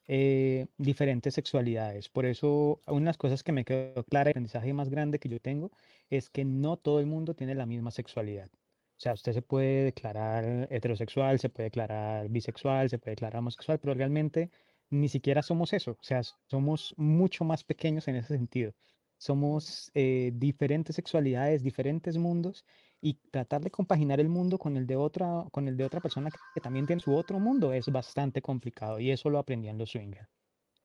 eh, 0.08 0.68
diferentes 0.78 1.34
sexualidades. 1.34 2.10
Por 2.10 2.26
eso, 2.26 2.82
una 2.88 2.99
de 2.99 3.05
las 3.05 3.18
cosas 3.18 3.43
que 3.43 3.51
me 3.51 3.66
quedó 3.66 4.03
clara, 4.05 4.30
el 4.30 4.34
aprendizaje 4.34 4.74
más 4.74 4.89
grande 4.89 5.20
que 5.20 5.30
yo 5.30 5.39
tengo, 5.39 5.72
es 6.10 6.30
que 6.30 6.45
no 6.45 6.78
todo 6.78 6.99
el 6.99 7.08
mundo 7.08 7.36
tiene 7.36 7.55
la 7.55 7.66
misma 7.66 7.91
sexualidad. 7.91 8.49
O 8.97 8.99
sea, 8.99 9.14
usted 9.14 9.34
se 9.34 9.41
puede 9.43 9.84
declarar 9.84 10.68
heterosexual, 10.72 11.39
se 11.39 11.49
puede 11.49 11.66
declarar 11.66 12.30
bisexual, 12.30 12.89
se 12.89 12.97
puede 12.97 13.12
declarar 13.12 13.39
homosexual, 13.39 13.80
pero 13.80 13.93
realmente 13.93 14.49
ni 14.90 15.10
siquiera 15.10 15.42
somos 15.42 15.74
eso. 15.74 15.92
O 15.92 16.04
sea, 16.04 16.22
somos 16.48 16.94
mucho 16.98 17.44
más 17.44 17.64
pequeños 17.64 18.08
en 18.08 18.16
ese 18.16 18.36
sentido. 18.38 18.74
Somos 19.18 19.92
eh, 19.96 20.32
diferentes 20.36 20.96
sexualidades, 20.96 21.64
diferentes 21.64 22.18
mundos 22.18 22.66
y 23.02 23.16
tratar 23.32 23.62
de 23.62 23.72
compaginar 23.72 24.20
el 24.20 24.30
mundo 24.30 24.58
con 24.58 24.78
el 24.78 24.86
de 24.88 24.96
otra, 24.96 25.46
con 25.52 25.68
el 25.68 25.78
de 25.78 25.86
otra 25.86 26.02
persona 26.02 26.30
que, 26.32 26.62
también 26.62 26.86
tiene 26.86 27.02
su 27.02 27.16
otro 27.16 27.40
mundo 27.40 27.74
es 27.74 27.88
bastante 27.88 28.42
complicado 28.42 29.00
y 29.00 29.12
eso 29.12 29.30
lo 29.30 29.40
aprendí 29.40 29.70
en 29.70 29.78
los 29.78 29.92
swinger. 29.92 30.28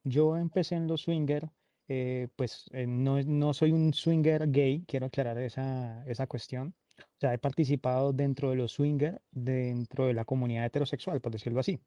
Yo 0.05 0.37
empecé 0.37 0.77
en 0.77 0.87
los 0.89 1.03
swinger, 1.03 1.51
eh, 1.89 2.29
pues 2.37 2.67
eh, 2.73 2.87
no, 2.87 3.23
no 3.23 3.55
soy 3.55 3.73
un 3.73 3.93
swinger 3.95 4.51
gay, 4.51 4.85
quiero 4.87 5.07
aclarar 5.07 5.39
esa, 5.39 6.05
esa 6.07 6.27
cuestión. 6.27 6.75
O 6.99 7.21
sea, 7.21 7.35
he 7.35 7.39
participado 7.39 8.13
dentro 8.13 8.51
de 8.51 8.57
los 8.57 8.73
swinger, 8.73 9.21
dentro 9.31 10.07
de 10.07 10.15
la 10.15 10.25
comunidad 10.25 10.67
heterosexual, 10.67 11.21
por 11.21 11.33
decirlo 11.33 11.61
así. 11.61 11.81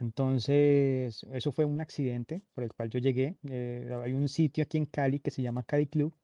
Entonces, 0.00 1.24
eso 1.32 1.52
fue 1.52 1.64
un 1.64 1.80
accidente 1.80 2.42
por 2.54 2.64
el 2.64 2.72
cual 2.72 2.90
yo 2.90 3.00
llegué. 3.00 3.36
Eh, 3.48 3.88
hay 4.04 4.12
un 4.12 4.28
sitio 4.28 4.62
aquí 4.64 4.78
en 4.78 4.86
Cali 4.86 5.20
que 5.20 5.30
se 5.30 5.42
llama 5.42 5.64
Cali 5.64 5.86
Club, 5.86 6.14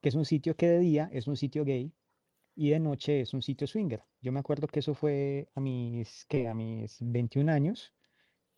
que 0.00 0.08
es 0.10 0.14
un 0.16 0.24
sitio 0.24 0.56
que 0.56 0.68
de 0.68 0.78
día 0.80 1.08
es 1.12 1.26
un 1.28 1.36
sitio 1.36 1.64
gay 1.64 1.92
y 2.56 2.70
de 2.70 2.80
noche 2.80 3.20
es 3.20 3.34
un 3.34 3.42
sitio 3.42 3.66
swinger. 3.66 4.02
Yo 4.20 4.32
me 4.32 4.40
acuerdo 4.40 4.66
que 4.68 4.80
eso 4.80 4.94
fue 4.94 5.48
a 5.54 5.60
mis, 5.60 6.26
que 6.26 6.48
a 6.48 6.54
mis 6.54 6.98
21 7.00 7.50
años, 7.50 7.92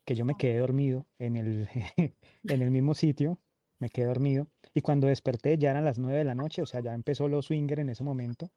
que 0.05 0.15
yo 0.15 0.25
me 0.25 0.35
quedé 0.37 0.59
dormido 0.59 1.07
en 1.19 1.37
el, 1.37 1.69
en 2.43 2.61
el 2.61 2.71
mismo 2.71 2.93
sitio, 2.95 3.39
me 3.79 3.89
quedé 3.89 4.05
dormido. 4.07 4.47
Y 4.73 4.81
cuando 4.81 5.07
desperté 5.07 5.57
ya 5.57 5.71
eran 5.71 5.85
las 5.85 5.99
9 5.99 6.19
de 6.19 6.25
la 6.25 6.35
noche, 6.35 6.61
o 6.61 6.65
sea, 6.65 6.81
ya 6.81 6.93
empezó 6.93 7.27
los 7.27 7.47
swinger 7.47 7.79
en 7.79 7.89
ese 7.89 8.03
momento. 8.03 8.51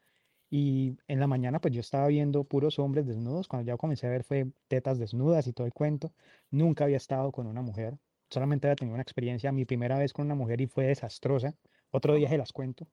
Y 0.50 0.96
en 1.06 1.20
la 1.20 1.26
mañana 1.28 1.60
pues 1.60 1.74
yo 1.74 1.80
estaba 1.80 2.08
viendo 2.08 2.44
puros 2.44 2.78
hombres 2.78 3.06
desnudos, 3.06 3.48
cuando 3.48 3.66
ya 3.66 3.76
comencé 3.76 4.06
a 4.06 4.10
ver 4.10 4.24
fue 4.24 4.52
tetas 4.68 4.98
desnudas 4.98 5.46
y 5.46 5.52
todo 5.52 5.66
el 5.66 5.72
cuento. 5.72 6.12
Nunca 6.50 6.84
había 6.84 6.96
estado 6.98 7.32
con 7.32 7.46
una 7.46 7.62
mujer, 7.62 7.98
solamente 8.30 8.66
había 8.66 8.76
tenido 8.76 8.94
una 8.94 9.02
experiencia, 9.02 9.52
mi 9.52 9.64
primera 9.64 9.98
vez 9.98 10.12
con 10.12 10.26
una 10.26 10.34
mujer 10.34 10.60
y 10.60 10.66
fue 10.66 10.86
desastrosa. 10.86 11.56
Otro 11.90 12.14
día 12.14 12.28
se 12.28 12.38
las 12.38 12.52
cuento. 12.52 12.88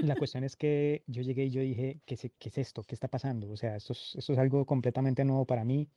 La 0.00 0.16
cuestión 0.16 0.44
es 0.44 0.56
que 0.56 1.04
yo 1.06 1.22
llegué 1.22 1.44
y 1.46 1.50
yo 1.50 1.60
dije, 1.60 2.00
¿qué 2.06 2.14
es, 2.14 2.22
qué 2.38 2.48
es 2.48 2.58
esto? 2.58 2.82
¿Qué 2.84 2.94
está 2.94 3.08
pasando? 3.08 3.50
O 3.50 3.56
sea, 3.56 3.76
esto 3.76 3.92
es, 3.92 4.14
esto 4.16 4.32
es 4.32 4.38
algo 4.38 4.64
completamente 4.66 5.24
nuevo 5.24 5.46
para 5.46 5.64
mí. 5.64 5.90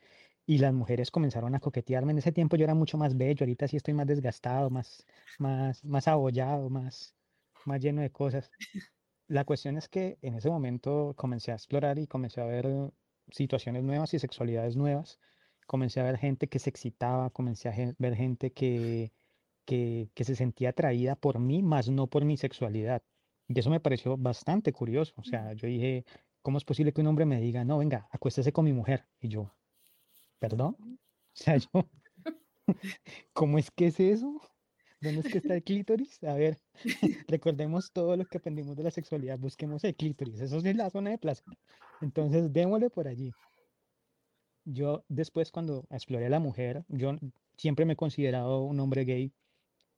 Y 0.46 0.58
las 0.58 0.74
mujeres 0.74 1.12
comenzaron 1.12 1.56
a 1.56 1.60
coquetearme. 1.60 2.12
En 2.12 2.18
ese 2.20 2.32
tiempo 2.32 2.56
yo 2.58 2.64
era 2.66 2.74
mucho 2.76 2.98
más 2.98 3.16
bello, 3.18 3.44
ahorita 3.44 3.68
sí 3.68 3.78
estoy 3.78 3.94
más 3.94 4.08
desgastado, 4.08 4.70
más, 4.70 5.06
más, 5.38 5.84
más 5.86 6.08
abollado, 6.08 6.70
más, 6.70 7.16
más 7.66 7.80
lleno 7.82 8.02
de 8.02 8.12
cosas. 8.12 8.52
La 9.32 9.46
cuestión 9.46 9.78
es 9.78 9.88
que 9.88 10.18
en 10.22 10.36
ese 10.36 10.50
momento 10.50 11.14
comencé 11.16 11.54
a 11.54 11.56
explorar 11.56 11.98
y 11.98 12.06
comencé 12.06 12.42
a 12.42 12.46
ver 12.46 12.68
situaciones 13.30 13.82
nuevas 13.82 14.14
y 14.14 14.20
sexualidades 14.20 14.76
nuevas. 14.76 15.22
Comencé 15.68 16.02
a 16.02 16.04
ver 16.04 16.18
gente 16.18 16.50
que 16.50 16.60
se 16.60 16.70
excitaba, 16.70 17.30
comencé 17.30 17.70
a 17.70 17.96
ver 17.98 18.16
gente 18.16 18.52
que, 18.52 19.14
que, 19.64 20.10
que 20.16 20.24
se 20.26 20.36
sentía 20.36 20.72
atraída 20.72 21.16
por 21.16 21.40
mí, 21.40 21.64
más 21.64 21.88
no 21.90 22.08
por 22.08 22.26
mi 22.26 22.36
sexualidad. 22.36 23.04
Y 23.48 23.58
eso 23.58 23.70
me 23.70 23.80
pareció 23.80 24.18
bastante 24.18 24.74
curioso. 24.74 25.14
O 25.16 25.24
sea, 25.24 25.54
yo 25.54 25.66
dije, 25.70 26.04
¿cómo 26.42 26.58
es 26.58 26.66
posible 26.66 26.92
que 26.92 27.00
un 27.00 27.08
hombre 27.08 27.26
me 27.26 27.40
diga, 27.40 27.64
no, 27.64 27.78
venga, 27.78 28.10
acuéstese 28.12 28.52
con 28.52 28.66
mi 28.66 28.74
mujer? 28.74 29.08
Y 29.22 29.30
yo, 29.30 29.56
¿perdón? 30.40 30.76
O 30.82 30.98
sea, 31.32 31.56
yo, 31.56 31.70
¿cómo 33.34 33.58
es 33.58 33.72
que 33.72 33.88
es 33.88 34.00
eso? 34.02 34.51
¿Dónde 35.02 35.22
es 35.22 35.32
que 35.32 35.40
está 35.40 35.56
el 35.56 35.64
clítoris? 35.64 36.24
A 36.24 36.36
ver, 36.36 36.60
recordemos 37.28 37.92
todo 37.92 38.16
lo 38.16 38.26
que 38.26 38.38
aprendimos 38.38 38.76
de 38.76 38.84
la 38.84 38.92
sexualidad, 38.92 39.40
busquemos 39.40 39.84
el 39.84 39.96
clítoris, 39.96 40.40
eso 40.42 40.58
es 40.58 40.76
la 40.76 40.90
zona 40.92 41.10
de 41.10 41.18
placer. 41.18 41.46
Entonces, 42.02 42.54
démosle 42.54 42.90
por 42.90 43.08
allí. 43.08 43.32
Yo 44.64 45.04
después 45.10 45.52
cuando 45.52 45.86
exploré 45.90 46.28
a 46.28 46.30
la 46.30 46.40
mujer, 46.40 46.84
yo 46.88 47.16
siempre 47.58 47.86
me 47.86 47.94
he 47.94 47.96
considerado 47.96 48.64
un 48.64 48.80
hombre 48.80 49.06
gay. 49.06 49.34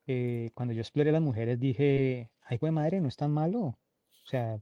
Eh, 0.06 0.50
cuando 0.54 0.74
yo 0.74 0.80
exploré 0.80 1.10
a 1.10 1.14
las 1.14 1.22
mujeres 1.22 1.58
dije, 1.60 2.30
ay, 2.42 2.58
güey 2.58 2.72
madre, 2.72 3.00
no 3.00 3.08
es 3.08 3.16
tan 3.16 3.30
malo. 3.30 3.60
O 3.60 4.26
sea, 4.26 4.58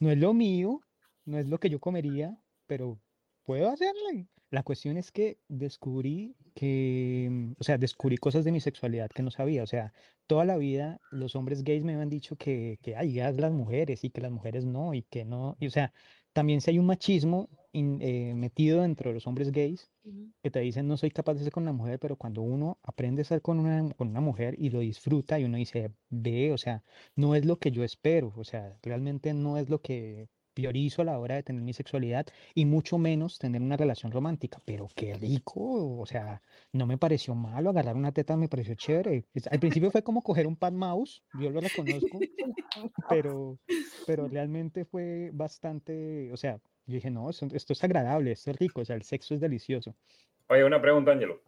no 0.00 0.10
es 0.10 0.18
lo 0.18 0.34
mío, 0.34 0.80
no 1.24 1.38
es 1.38 1.46
lo 1.46 1.58
que 1.58 1.70
yo 1.70 1.78
comería, 1.80 2.36
pero 2.66 3.00
puedo 3.44 3.70
hacerle. 3.70 4.26
La 4.52 4.62
cuestión 4.62 4.98
es 4.98 5.10
que 5.10 5.38
descubrí 5.48 6.36
que, 6.54 7.28
mm, 7.30 7.52
o 7.58 7.64
sea, 7.64 7.78
descubrí 7.78 8.18
cosas 8.18 8.44
de 8.44 8.52
mi 8.52 8.60
sexualidad 8.60 9.10
que 9.10 9.22
no 9.22 9.30
sabía. 9.30 9.62
O 9.62 9.66
sea, 9.66 9.94
toda 10.26 10.44
la 10.44 10.58
vida 10.58 11.00
los 11.10 11.34
hombres 11.36 11.64
gays 11.64 11.84
me 11.84 11.94
habían 11.94 12.10
dicho 12.10 12.36
que, 12.36 12.78
que 12.82 12.94
hay 12.94 13.14
las 13.14 13.52
mujeres 13.52 14.04
y 14.04 14.10
que 14.10 14.20
las 14.20 14.30
mujeres 14.30 14.66
no, 14.66 14.92
y 14.92 15.02
que 15.04 15.24
no. 15.24 15.56
Y, 15.58 15.68
o 15.68 15.70
sea, 15.70 15.94
también 16.34 16.60
si 16.60 16.70
hay 16.70 16.78
un 16.78 16.86
machismo 16.86 17.48
eh, 17.72 18.34
metido 18.34 18.82
dentro 18.82 19.08
de 19.10 19.14
los 19.14 19.26
hombres 19.26 19.50
gays 19.52 19.90
que 20.42 20.50
te 20.50 20.60
dicen 20.60 20.86
no 20.86 20.98
soy 20.98 21.10
capaz 21.10 21.34
de 21.34 21.44
ser 21.44 21.52
con 21.52 21.62
una 21.62 21.72
mujer, 21.72 21.98
pero 21.98 22.16
cuando 22.16 22.42
uno 22.42 22.78
aprende 22.82 23.22
a 23.22 23.24
ser 23.24 23.40
con 23.40 23.58
una, 23.58 23.88
con 23.94 24.08
una 24.08 24.20
mujer 24.20 24.54
y 24.58 24.68
lo 24.68 24.80
disfruta 24.80 25.38
y 25.40 25.44
uno 25.44 25.56
dice, 25.56 25.92
ve, 26.10 26.52
o 26.52 26.58
sea, 26.58 26.84
no 27.16 27.34
es 27.34 27.46
lo 27.46 27.58
que 27.58 27.70
yo 27.70 27.84
espero, 27.84 28.34
o 28.36 28.44
sea, 28.44 28.78
realmente 28.82 29.32
no 29.32 29.56
es 29.56 29.70
lo 29.70 29.80
que 29.80 30.28
priorizo 30.52 31.02
a 31.02 31.04
la 31.04 31.18
hora 31.18 31.36
de 31.36 31.42
tener 31.42 31.62
mi 31.62 31.72
sexualidad 31.72 32.26
y 32.54 32.64
mucho 32.64 32.98
menos 32.98 33.38
tener 33.38 33.62
una 33.62 33.76
relación 33.76 34.12
romántica. 34.12 34.60
Pero 34.64 34.88
qué 34.94 35.14
rico, 35.14 35.98
o 35.98 36.06
sea, 36.06 36.42
no 36.72 36.86
me 36.86 36.98
pareció 36.98 37.34
malo, 37.34 37.70
agarrar 37.70 37.96
una 37.96 38.12
teta 38.12 38.36
me 38.36 38.48
pareció 38.48 38.74
chévere. 38.74 39.24
Al 39.50 39.60
principio 39.60 39.90
fue 39.90 40.02
como 40.02 40.22
coger 40.22 40.46
un 40.46 40.56
pan 40.56 40.76
mouse, 40.76 41.22
yo 41.40 41.50
lo 41.50 41.60
reconozco, 41.60 42.18
pero, 43.08 43.58
pero 44.06 44.28
realmente 44.28 44.84
fue 44.84 45.30
bastante, 45.32 46.30
o 46.32 46.36
sea, 46.36 46.60
yo 46.86 46.94
dije, 46.94 47.10
no, 47.10 47.30
esto, 47.30 47.72
es 47.72 47.84
agradable, 47.84 48.32
esto 48.32 48.50
es 48.50 48.58
rico, 48.58 48.80
o 48.80 48.84
sea, 48.84 48.96
el 48.96 49.02
sexo 49.02 49.34
es 49.34 49.40
delicioso. 49.40 49.94
Oye, 50.48 50.64
una 50.64 50.82
pregunta, 50.82 51.12
Ángelo. 51.12 51.40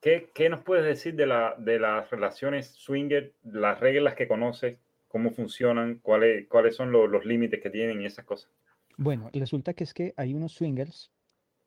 ¿Qué, 0.00 0.30
¿Qué, 0.34 0.48
nos 0.48 0.62
puedes 0.62 0.84
decir 0.84 1.14
de, 1.14 1.26
la, 1.26 1.54
de 1.58 1.78
las 1.78 2.10
relaciones 2.10 2.68
swinger, 2.68 3.34
las 3.42 3.80
reglas 3.80 4.14
que 4.14 4.28
conoces, 4.28 4.78
cómo 5.14 5.30
funcionan, 5.30 6.00
cuáles, 6.02 6.48
cuáles 6.48 6.74
son 6.74 6.90
los, 6.90 7.24
límites 7.24 7.62
que 7.62 7.70
tienen 7.70 8.02
y 8.02 8.06
esas 8.06 8.24
cosas. 8.24 8.50
Bueno, 8.96 9.30
resulta 9.32 9.72
que 9.72 9.84
es 9.84 9.94
que 9.94 10.12
hay 10.16 10.34
unos 10.34 10.54
swingers 10.54 11.12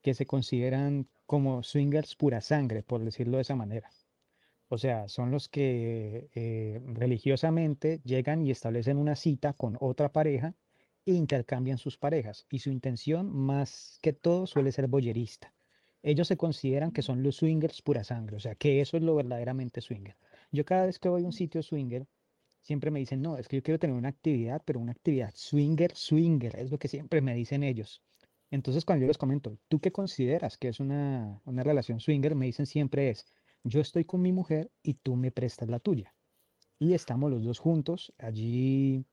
que 0.02 0.14
se 0.14 0.26
consideran 0.26 1.08
como 1.26 1.64
swingers 1.64 2.18
pura 2.18 2.42
sangre, 2.42 2.84
por 2.84 3.06
decirlo 3.06 3.38
de 3.38 3.44
esa 3.44 3.56
manera. 3.56 3.90
O 4.68 4.78
sea, 4.78 5.08
son 5.08 5.32
los 5.32 5.48
que 5.48 6.28
eh, 6.36 6.82
religiosamente 6.88 8.02
llegan 8.04 8.46
y 8.46 8.52
establecen 8.52 8.98
una 8.98 9.16
cita 9.16 9.54
con 9.54 9.78
otra 9.80 10.12
pareja 10.12 10.54
e 11.06 11.14
intercambian 11.14 11.78
sus 11.78 11.98
parejas. 11.98 12.48
Y 12.52 12.60
su 12.60 12.70
intención, 12.70 13.34
más 13.34 13.98
que 14.02 14.12
todo, 14.12 14.46
suele 14.46 14.74
ser 14.74 14.88
boyerista. 14.88 15.54
Ellos 16.04 16.28
se 16.28 16.36
consideran 16.36 16.92
que 16.92 17.02
son 17.02 17.24
los 17.24 17.38
swingers 17.38 17.82
pura 17.82 18.04
sangre, 18.04 18.36
o 18.36 18.42
sea, 18.42 18.56
que 18.56 18.82
eso 18.82 18.98
es 18.98 19.04
lo 19.04 19.16
verdaderamente 19.16 19.80
swinger. 19.80 20.18
Yo 20.52 20.66
cada 20.66 20.86
vez 20.86 21.00
que 21.00 21.08
voy 21.08 21.24
a 21.24 21.26
un 21.26 21.32
sitio 21.32 21.64
swinger, 21.64 22.06
siempre 22.68 22.92
me 22.92 23.00
dicen, 23.00 23.22
no, 23.22 23.38
es 23.38 23.48
que 23.48 23.56
yo 23.56 23.64
quiero 23.64 23.80
tener 23.80 23.96
una 23.96 24.10
actividad, 24.10 24.62
pero 24.66 24.82
una 24.82 24.92
actividad 24.92 25.32
swinger, 25.34 25.96
swinger, 25.96 26.54
es 26.58 26.70
lo 26.70 26.78
que 26.78 26.90
siempre 26.90 27.22
me 27.22 27.34
dicen 27.34 27.64
ellos. 27.64 28.04
Entonces, 28.52 28.84
cuando 28.84 29.04
yo 29.04 29.08
les 29.08 29.18
comento, 29.18 29.58
¿tú 29.70 29.80
qué 29.80 29.92
consideras 29.94 30.58
que 30.58 30.68
es 30.68 30.82
una, 30.82 31.42
una 31.46 31.64
relación 31.64 32.02
swinger? 32.02 32.36
Me 32.36 32.46
dicen 32.46 32.66
siempre 32.66 33.10
es, 33.10 33.26
yo 33.64 33.80
estoy 33.80 34.04
con 34.04 34.22
mi 34.22 34.34
mujer 34.34 34.70
y 34.84 34.96
tú 34.96 35.16
me 35.16 35.32
prestas 35.32 35.70
la 35.70 35.80
tuya. 35.80 36.14
Y 36.78 36.94
estamos 36.94 37.32
los 37.32 37.44
dos 37.46 37.60
juntos 37.60 38.14
allí 38.18 39.06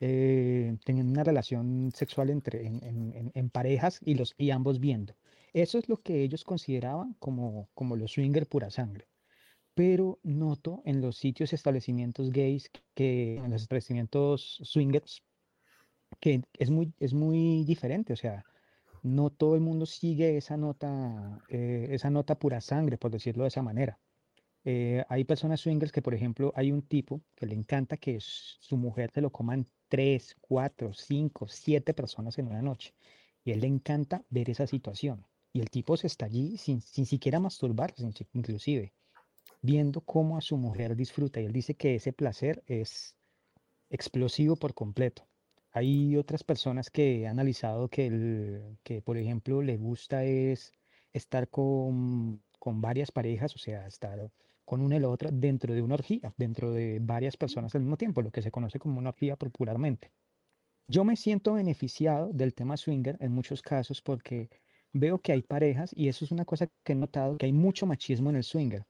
eh, 0.00 0.76
teniendo 0.84 1.10
una 1.10 1.24
relación 1.24 1.90
sexual 1.94 2.28
entre, 2.28 2.66
en, 2.66 2.84
en, 2.84 3.32
en, 3.34 3.50
parejas 3.50 4.00
y, 4.04 4.16
los, 4.16 4.34
y 4.36 4.50
ambos 4.50 4.80
viendo. 4.80 5.16
Eso 5.54 5.78
es 5.78 5.88
lo 5.88 6.02
que 6.02 6.22
ellos 6.22 6.44
consideraban 6.44 7.14
como, 7.18 7.70
como 7.74 7.96
los 7.96 8.12
swinger 8.12 8.46
pura 8.46 8.68
sangre 8.70 9.06
pero 9.78 10.18
noto 10.24 10.82
en 10.84 11.00
los 11.00 11.18
sitios 11.18 11.52
y 11.52 11.54
establecimientos 11.54 12.30
gays, 12.30 12.68
que 12.94 13.36
en 13.36 13.52
los 13.52 13.62
establecimientos 13.62 14.58
swingers, 14.64 15.22
que 16.18 16.42
es 16.54 16.68
muy, 16.68 16.92
es 16.98 17.14
muy 17.14 17.62
diferente, 17.62 18.12
o 18.12 18.16
sea, 18.16 18.44
no 19.04 19.30
todo 19.30 19.54
el 19.54 19.60
mundo 19.60 19.86
sigue 19.86 20.36
esa 20.36 20.56
nota, 20.56 21.38
eh, 21.48 21.86
esa 21.92 22.10
nota 22.10 22.40
pura 22.40 22.60
sangre, 22.60 22.98
por 22.98 23.12
decirlo 23.12 23.44
de 23.44 23.50
esa 23.50 23.62
manera. 23.62 24.00
Eh, 24.64 25.04
hay 25.08 25.22
personas 25.22 25.60
swingers 25.60 25.92
que, 25.92 26.02
por 26.02 26.12
ejemplo, 26.12 26.52
hay 26.56 26.72
un 26.72 26.82
tipo 26.82 27.22
que 27.36 27.46
le 27.46 27.54
encanta 27.54 27.98
que 27.98 28.18
su 28.18 28.76
mujer 28.76 29.12
se 29.14 29.20
lo 29.20 29.30
coman 29.30 29.68
tres, 29.86 30.36
cuatro, 30.40 30.92
cinco, 30.92 31.46
siete 31.46 31.94
personas 31.94 32.36
en 32.38 32.48
una 32.48 32.62
noche. 32.62 32.94
Y 33.44 33.52
a 33.52 33.54
él 33.54 33.60
le 33.60 33.68
encanta 33.68 34.24
ver 34.28 34.50
esa 34.50 34.66
situación. 34.66 35.24
Y 35.52 35.60
el 35.60 35.70
tipo 35.70 35.96
se 35.96 36.08
está 36.08 36.26
allí 36.26 36.58
sin, 36.58 36.80
sin 36.80 37.06
siquiera 37.06 37.38
masturbarse, 37.38 38.02
inclusive, 38.32 38.92
viendo 39.62 40.00
cómo 40.00 40.36
a 40.36 40.40
su 40.40 40.56
mujer 40.56 40.96
disfruta. 40.96 41.40
Y 41.40 41.46
él 41.46 41.52
dice 41.52 41.74
que 41.74 41.94
ese 41.94 42.12
placer 42.12 42.62
es 42.66 43.16
explosivo 43.90 44.56
por 44.56 44.74
completo. 44.74 45.26
Hay 45.72 46.16
otras 46.16 46.44
personas 46.44 46.90
que 46.90 47.26
han 47.26 47.32
analizado 47.32 47.88
que, 47.88 48.06
el, 48.06 48.78
que 48.82 49.02
por 49.02 49.16
ejemplo, 49.18 49.62
le 49.62 49.76
gusta 49.76 50.24
es 50.24 50.72
estar 51.12 51.48
con, 51.48 52.42
con 52.58 52.80
varias 52.80 53.10
parejas, 53.12 53.54
o 53.54 53.58
sea, 53.58 53.86
estar 53.86 54.30
con 54.64 54.82
una 54.82 54.96
y 54.96 55.00
la 55.00 55.08
otra 55.08 55.30
dentro 55.32 55.74
de 55.74 55.82
una 55.82 55.94
orgía, 55.94 56.34
dentro 56.36 56.72
de 56.72 56.98
varias 57.00 57.36
personas 57.36 57.74
al 57.74 57.82
mismo 57.82 57.96
tiempo, 57.96 58.22
lo 58.22 58.30
que 58.30 58.42
se 58.42 58.50
conoce 58.50 58.78
como 58.78 58.98
una 58.98 59.10
orgía 59.10 59.36
popularmente. 59.36 60.12
Yo 60.88 61.04
me 61.04 61.16
siento 61.16 61.54
beneficiado 61.54 62.30
del 62.32 62.54
tema 62.54 62.76
swinger 62.76 63.16
en 63.20 63.32
muchos 63.32 63.62
casos 63.62 64.02
porque 64.02 64.50
veo 64.92 65.20
que 65.20 65.32
hay 65.32 65.42
parejas, 65.42 65.90
y 65.94 66.08
eso 66.08 66.24
es 66.24 66.32
una 66.32 66.44
cosa 66.44 66.68
que 66.84 66.92
he 66.92 66.96
notado, 66.96 67.36
que 67.38 67.46
hay 67.46 67.52
mucho 67.52 67.86
machismo 67.86 68.30
en 68.30 68.36
el 68.36 68.44
swinger. 68.44 68.86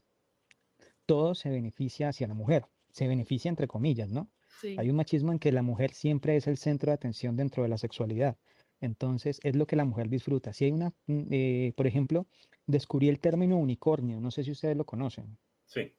Todo 1.09 1.35
se 1.35 1.49
beneficia 1.49 2.11
hacia 2.11 2.29
la 2.29 2.35
mujer, 2.35 2.67
se 2.91 3.09
beneficia 3.09 3.49
entre 3.49 3.67
comillas, 3.67 4.11
¿no? 4.11 4.29
Hay 4.77 4.91
un 4.91 4.97
machismo 4.97 5.33
en 5.33 5.39
que 5.39 5.53
la 5.53 5.63
mujer 5.63 5.95
siempre 5.95 6.37
es 6.37 6.47
el 6.47 6.59
centro 6.59 6.91
de 6.91 6.97
atención 6.97 7.35
dentro 7.35 7.63
de 7.63 7.71
la 7.71 7.79
sexualidad. 7.79 8.37
Entonces, 8.83 9.41
es 9.43 9.57
lo 9.57 9.67
que 9.67 9.75
la 9.75 9.87
mujer 9.87 10.11
disfruta. 10.11 10.53
Si 10.53 10.67
hay 10.67 10.73
una, 10.73 10.93
mm, 11.07 11.23
eh, 11.31 11.73
por 11.79 11.87
ejemplo, 11.87 12.27
descubrí 12.67 13.09
el 13.09 13.21
término 13.21 13.57
unicornio, 13.57 14.21
no 14.21 14.31
sé 14.31 14.45
si 14.45 14.51
ustedes 14.51 14.77
lo 14.77 14.85
conocen. 14.85 15.39
Sí. 15.65 15.95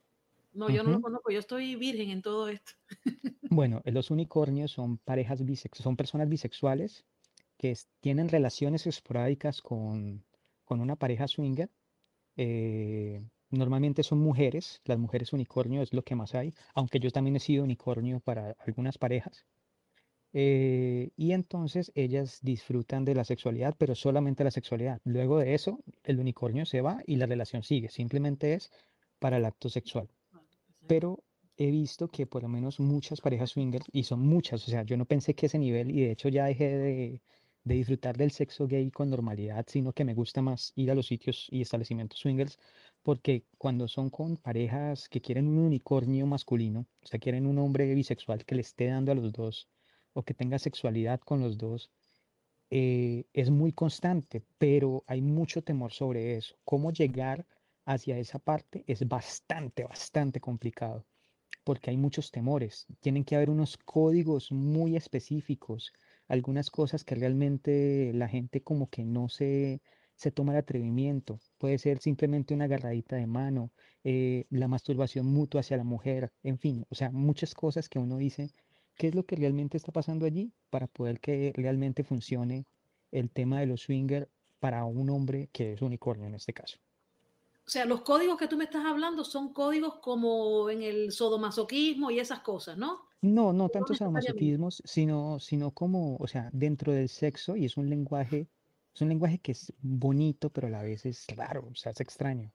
No, 0.54 0.70
yo 0.70 0.84
no 0.84 0.92
lo 0.92 1.02
conozco, 1.02 1.32
yo 1.32 1.40
estoy 1.40 1.76
virgen 1.76 2.12
en 2.12 2.22
todo 2.22 2.48
esto. 2.48 2.74
bueno, 3.50 3.82
los 3.86 4.12
unicornios 4.12 4.72
son 4.74 5.00
parejas 5.00 5.44
bisexuales, 5.44 5.84
son 5.84 5.96
personas 5.96 6.30
bisexuales 6.30 7.04
que 7.58 7.76
tienen 8.00 8.30
relaciones 8.30 8.86
esporádicas 8.86 9.64
con, 9.64 10.24
con 10.66 10.82
una 10.82 10.96
pareja 10.96 11.28
swinger. 11.28 11.72
Eh, 12.38 13.24
Normalmente 13.52 14.04
son 14.04 14.20
mujeres, 14.20 14.82
las 14.86 15.00
mujeres 15.00 15.34
unicornio 15.34 15.82
es 15.82 15.94
lo 15.94 16.04
que 16.04 16.16
más 16.16 16.36
hay, 16.36 16.54
aunque 16.76 17.00
yo 17.00 17.10
también 17.12 17.36
he 17.36 17.40
sido 17.40 17.64
unicornio 17.64 18.20
para 18.20 18.56
algunas 18.60 18.98
parejas. 18.98 19.46
Eh, 20.34 21.10
y 21.16 21.32
entonces 21.32 21.92
ellas 21.96 22.40
disfrutan 22.44 23.04
de 23.04 23.16
la 23.16 23.24
sexualidad, 23.24 23.76
pero 23.78 23.96
solamente 23.96 24.44
la 24.44 24.52
sexualidad. 24.52 25.02
Luego 25.04 25.40
de 25.40 25.56
eso, 25.56 25.80
el 26.04 26.20
unicornio 26.20 26.66
se 26.66 26.82
va 26.82 27.02
y 27.08 27.16
la 27.16 27.26
relación 27.26 27.64
sigue. 27.64 27.90
Simplemente 27.90 28.54
es 28.54 28.72
para 29.18 29.38
el 29.38 29.46
acto 29.46 29.70
sexual. 29.70 30.10
Pero 30.88 31.24
he 31.58 31.72
visto 31.72 32.08
que 32.08 32.28
por 32.28 32.44
lo 32.44 32.50
menos 32.50 32.80
muchas 32.80 33.20
parejas 33.22 33.52
swingers, 33.52 33.86
y 33.92 34.04
son 34.04 34.22
muchas, 34.22 34.68
o 34.68 34.72
sea, 34.72 34.84
yo 34.84 34.96
no 34.96 35.06
pensé 35.06 35.34
que 35.34 35.48
ese 35.48 35.60
nivel, 35.60 35.92
y 35.92 36.02
de 36.02 36.12
hecho 36.12 36.30
ya 36.30 36.46
dejé 36.46 36.78
de, 36.78 37.22
de 37.64 37.76
disfrutar 37.76 38.16
del 38.16 38.32
sexo 38.32 38.68
gay 38.68 38.90
con 38.92 39.10
normalidad, 39.10 39.66
sino 39.68 39.92
que 39.94 40.06
me 40.06 40.14
gusta 40.14 40.42
más 40.42 40.72
ir 40.76 40.90
a 40.92 40.96
los 40.96 41.08
sitios 41.08 41.48
y 41.52 41.62
establecimientos 41.62 42.20
swingers 42.20 42.58
porque 43.10 43.44
cuando 43.58 43.88
son 43.88 44.12
con 44.12 44.38
parejas 44.38 45.10
que 45.10 45.20
quieren 45.20 45.48
un 45.48 45.58
unicornio 45.58 46.28
masculino, 46.28 46.86
o 47.02 47.08
sea, 47.08 47.20
quieren 47.20 47.48
un 47.48 47.58
hombre 47.58 47.92
bisexual 47.96 48.46
que 48.46 48.54
le 48.54 48.62
esté 48.62 48.86
dando 48.86 49.12
a 49.12 49.16
los 49.16 49.32
dos 49.34 49.68
o 50.14 50.22
que 50.22 50.36
tenga 50.36 50.60
sexualidad 50.60 51.20
con 51.20 51.42
los 51.42 51.58
dos, 51.58 51.90
eh, 52.70 53.26
es 53.34 53.50
muy 53.50 53.74
constante, 53.74 54.44
pero 54.60 55.04
hay 55.08 55.24
mucho 55.24 55.64
temor 55.64 55.92
sobre 55.92 56.38
eso. 56.38 56.56
Cómo 56.64 56.92
llegar 56.92 57.48
hacia 57.84 58.20
esa 58.20 58.38
parte 58.38 58.84
es 58.86 59.08
bastante, 59.08 59.86
bastante 59.86 60.40
complicado, 60.40 61.04
porque 61.64 61.90
hay 61.90 61.98
muchos 61.98 62.30
temores. 62.30 62.86
Tienen 63.00 63.24
que 63.24 63.36
haber 63.36 63.50
unos 63.50 63.76
códigos 63.78 64.52
muy 64.52 64.96
específicos, 64.96 65.94
algunas 66.28 66.70
cosas 66.70 67.04
que 67.04 67.16
realmente 67.16 68.12
la 68.14 68.28
gente 68.28 68.62
como 68.62 68.88
que 68.88 69.04
no 69.04 69.30
se 69.30 69.82
se 70.20 70.32
toma 70.32 70.52
el 70.52 70.60
atrevimiento. 70.60 71.40
Puede 71.58 71.78
ser 71.78 72.00
simplemente 72.00 72.54
una 72.54 72.66
agarradita 72.66 73.16
de 73.16 73.26
mano, 73.26 73.72
eh, 74.04 74.46
la 74.50 74.68
masturbación 74.68 75.26
mutua 75.26 75.62
hacia 75.62 75.78
la 75.78 75.86
mujer, 75.86 76.34
en 76.44 76.60
fin, 76.60 76.86
o 76.90 76.96
sea, 76.96 77.10
muchas 77.10 77.54
cosas 77.54 77.88
que 77.88 78.00
uno 78.00 78.18
dice, 78.18 78.52
¿qué 78.98 79.08
es 79.08 79.16
lo 79.16 79.26
que 79.26 79.38
realmente 79.38 79.78
está 79.78 79.94
pasando 79.94 80.26
allí 80.26 80.52
para 80.70 80.88
poder 80.88 81.22
que 81.22 81.54
realmente 81.56 82.04
funcione 82.04 82.66
el 83.14 83.30
tema 83.32 83.62
de 83.62 83.68
los 83.68 83.84
swinger 83.84 84.30
para 84.60 84.84
un 84.84 85.10
hombre 85.10 85.48
que 85.54 85.72
es 85.72 85.82
unicornio 85.82 86.28
en 86.28 86.36
este 86.36 86.52
caso? 86.52 86.80
O 87.66 87.70
sea, 87.70 87.86
los 87.86 88.02
códigos 88.02 88.38
que 88.38 88.50
tú 88.50 88.58
me 88.58 88.66
estás 88.66 88.84
hablando 88.86 89.24
son 89.24 89.54
códigos 89.54 90.00
como 90.02 90.70
en 90.70 90.84
el 90.84 91.14
sodomasoquismo 91.14 92.12
y 92.12 92.20
esas 92.20 92.42
cosas, 92.42 92.78
¿no? 92.78 93.06
No, 93.22 93.54
no 93.54 93.70
tanto 93.70 93.94
sadomasoquismo, 93.94 94.70
sino, 94.70 95.40
sino 95.40 95.72
como, 95.72 96.18
o 96.18 96.28
sea, 96.28 96.50
dentro 96.52 96.92
del 96.92 97.08
sexo, 97.08 97.56
y 97.56 97.64
es 97.64 97.78
un 97.78 97.90
lenguaje 97.90 98.50
es 99.00 99.02
un 99.02 99.10
lenguaje 99.10 99.40
que 99.40 99.54
es 99.54 99.74
bonito, 99.82 100.50
pero 100.50 100.68
a 100.68 100.70
la 100.70 100.84
vez 100.84 101.06
es 101.06 101.26
raro, 101.30 101.70
o 101.72 101.76
sea, 101.76 101.94
es 101.94 102.02
extraño. 102.02 102.52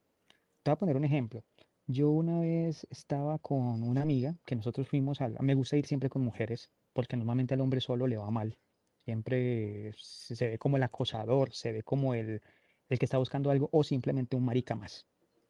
Te 0.62 0.70
voy 0.70 0.74
a 0.74 0.78
poner 0.78 0.96
un 0.96 1.04
ejemplo. 1.04 1.42
Yo 1.86 2.10
una 2.10 2.40
vez 2.40 2.86
estaba 2.90 3.38
con 3.38 3.82
una 3.82 4.02
amiga 4.02 4.36
que 4.44 4.54
nosotros 4.54 4.86
fuimos 4.86 5.22
a... 5.22 5.30
Me 5.40 5.54
gusta 5.54 5.78
ir 5.78 5.86
siempre 5.86 6.10
con 6.10 6.22
mujeres, 6.22 6.70
porque 6.92 7.16
normalmente 7.16 7.54
al 7.54 7.62
hombre 7.62 7.80
solo 7.80 8.06
le 8.06 8.18
va 8.18 8.30
mal. 8.30 8.58
Siempre 9.06 9.92
se 9.96 10.48
ve 10.48 10.58
como 10.58 10.76
el 10.76 10.82
acosador, 10.82 11.54
se 11.54 11.72
ve 11.72 11.82
como 11.82 12.12
el, 12.12 12.42
el 12.90 12.98
que 12.98 13.06
está 13.06 13.16
buscando 13.16 13.50
algo 13.50 13.70
o 13.72 13.82
simplemente 13.82 14.36
un 14.36 14.44
marica 14.44 14.74
más. 14.74 15.06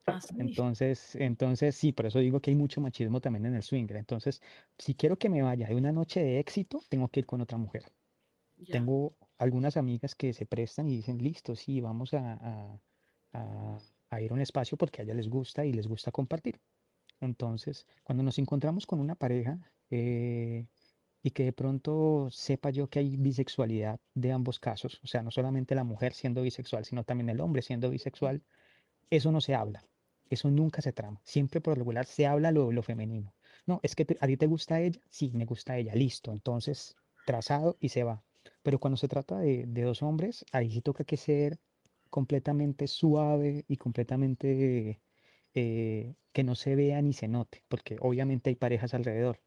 Ah, 0.06 0.20
entonces, 0.38 1.16
entonces 1.16 1.74
sí, 1.74 1.90
por 1.90 2.06
eso 2.06 2.20
digo 2.20 2.38
que 2.38 2.52
hay 2.52 2.56
mucho 2.56 2.80
machismo 2.80 3.20
también 3.20 3.46
en 3.46 3.54
el 3.54 3.64
swinger. 3.64 3.96
Entonces, 3.96 4.40
si 4.78 4.94
quiero 4.94 5.18
que 5.18 5.28
me 5.28 5.42
vaya 5.42 5.66
de 5.66 5.74
una 5.74 5.90
noche 5.90 6.20
de 6.20 6.38
éxito, 6.38 6.84
tengo 6.88 7.08
que 7.08 7.18
ir 7.18 7.26
con 7.26 7.40
otra 7.40 7.58
mujer. 7.58 7.82
Tengo 8.70 9.16
algunas 9.38 9.76
amigas 9.76 10.14
que 10.14 10.32
se 10.32 10.46
prestan 10.46 10.88
y 10.88 10.96
dicen, 10.96 11.18
listo, 11.18 11.56
sí, 11.56 11.80
vamos 11.80 12.14
a, 12.14 12.78
a, 13.32 14.20
ir 14.20 14.30
a 14.30 14.34
un 14.34 14.40
espacio 14.40 14.76
porque 14.76 15.02
a 15.02 15.04
ella 15.04 15.14
les 15.14 15.28
gusta 15.28 15.64
y 15.64 15.72
les 15.72 15.86
gusta 15.88 16.12
compartir. 16.12 16.60
Entonces, 17.20 17.86
cuando 18.02 18.22
nos 18.22 18.38
encontramos 18.38 18.86
con 18.86 19.00
una 19.00 19.14
pareja 19.14 19.58
eh, 19.90 20.66
y 21.22 21.30
que 21.30 21.44
de 21.44 21.52
pronto 21.52 22.28
sepa 22.30 22.70
yo 22.70 22.88
que 22.88 23.00
hay 23.00 23.16
bisexualidad 23.16 23.98
de 24.14 24.32
ambos 24.32 24.60
casos, 24.60 25.00
o 25.02 25.06
sea, 25.06 25.22
no 25.22 25.30
solamente 25.30 25.74
la 25.74 25.84
mujer 25.84 26.12
siendo 26.12 26.42
bisexual, 26.42 26.84
sino 26.84 27.04
también 27.04 27.30
el 27.30 27.40
hombre 27.40 27.62
siendo 27.62 27.90
bisexual, 27.90 28.42
eso 29.10 29.32
no 29.32 29.40
se 29.40 29.54
habla, 29.54 29.84
eso 30.30 30.50
nunca 30.50 30.82
se 30.82 30.92
trama, 30.92 31.20
siempre 31.24 31.60
por 31.60 31.72
lo 31.72 31.80
regular 31.80 32.06
se 32.06 32.26
habla 32.26 32.52
lo, 32.52 32.70
lo 32.72 32.82
femenino. 32.82 33.34
No, 33.66 33.80
es 33.82 33.94
que 33.96 34.06
a 34.20 34.26
ti 34.26 34.36
te 34.36 34.46
gusta 34.46 34.80
ella, 34.80 35.00
sí, 35.08 35.30
me 35.34 35.46
gusta 35.46 35.78
ella, 35.78 35.94
listo, 35.94 36.32
entonces 36.32 36.96
trazado 37.24 37.76
y 37.80 37.88
se 37.88 38.04
va. 38.04 38.22
Pero 38.64 38.78
cuando 38.78 38.96
se 38.96 39.08
trata 39.08 39.38
de, 39.38 39.66
dos 39.66 40.02
hombres, 40.02 40.46
ahí 40.50 40.70
sí 40.70 40.80
toca 40.80 41.04
que 41.04 41.18
ser 41.18 41.60
completamente 42.08 42.88
suave 42.88 43.64
y 43.68 43.76
completamente 43.76 45.00
eh, 45.54 46.14
que 46.32 46.44
no 46.44 46.54
se 46.54 46.74
vea 46.74 47.02
ni 47.02 47.12
se 47.12 47.28
note, 47.28 47.62
porque 47.68 47.98
obviamente 48.00 48.48
hay 48.48 48.56
parejas 48.56 48.94
alrededor. 48.94 49.38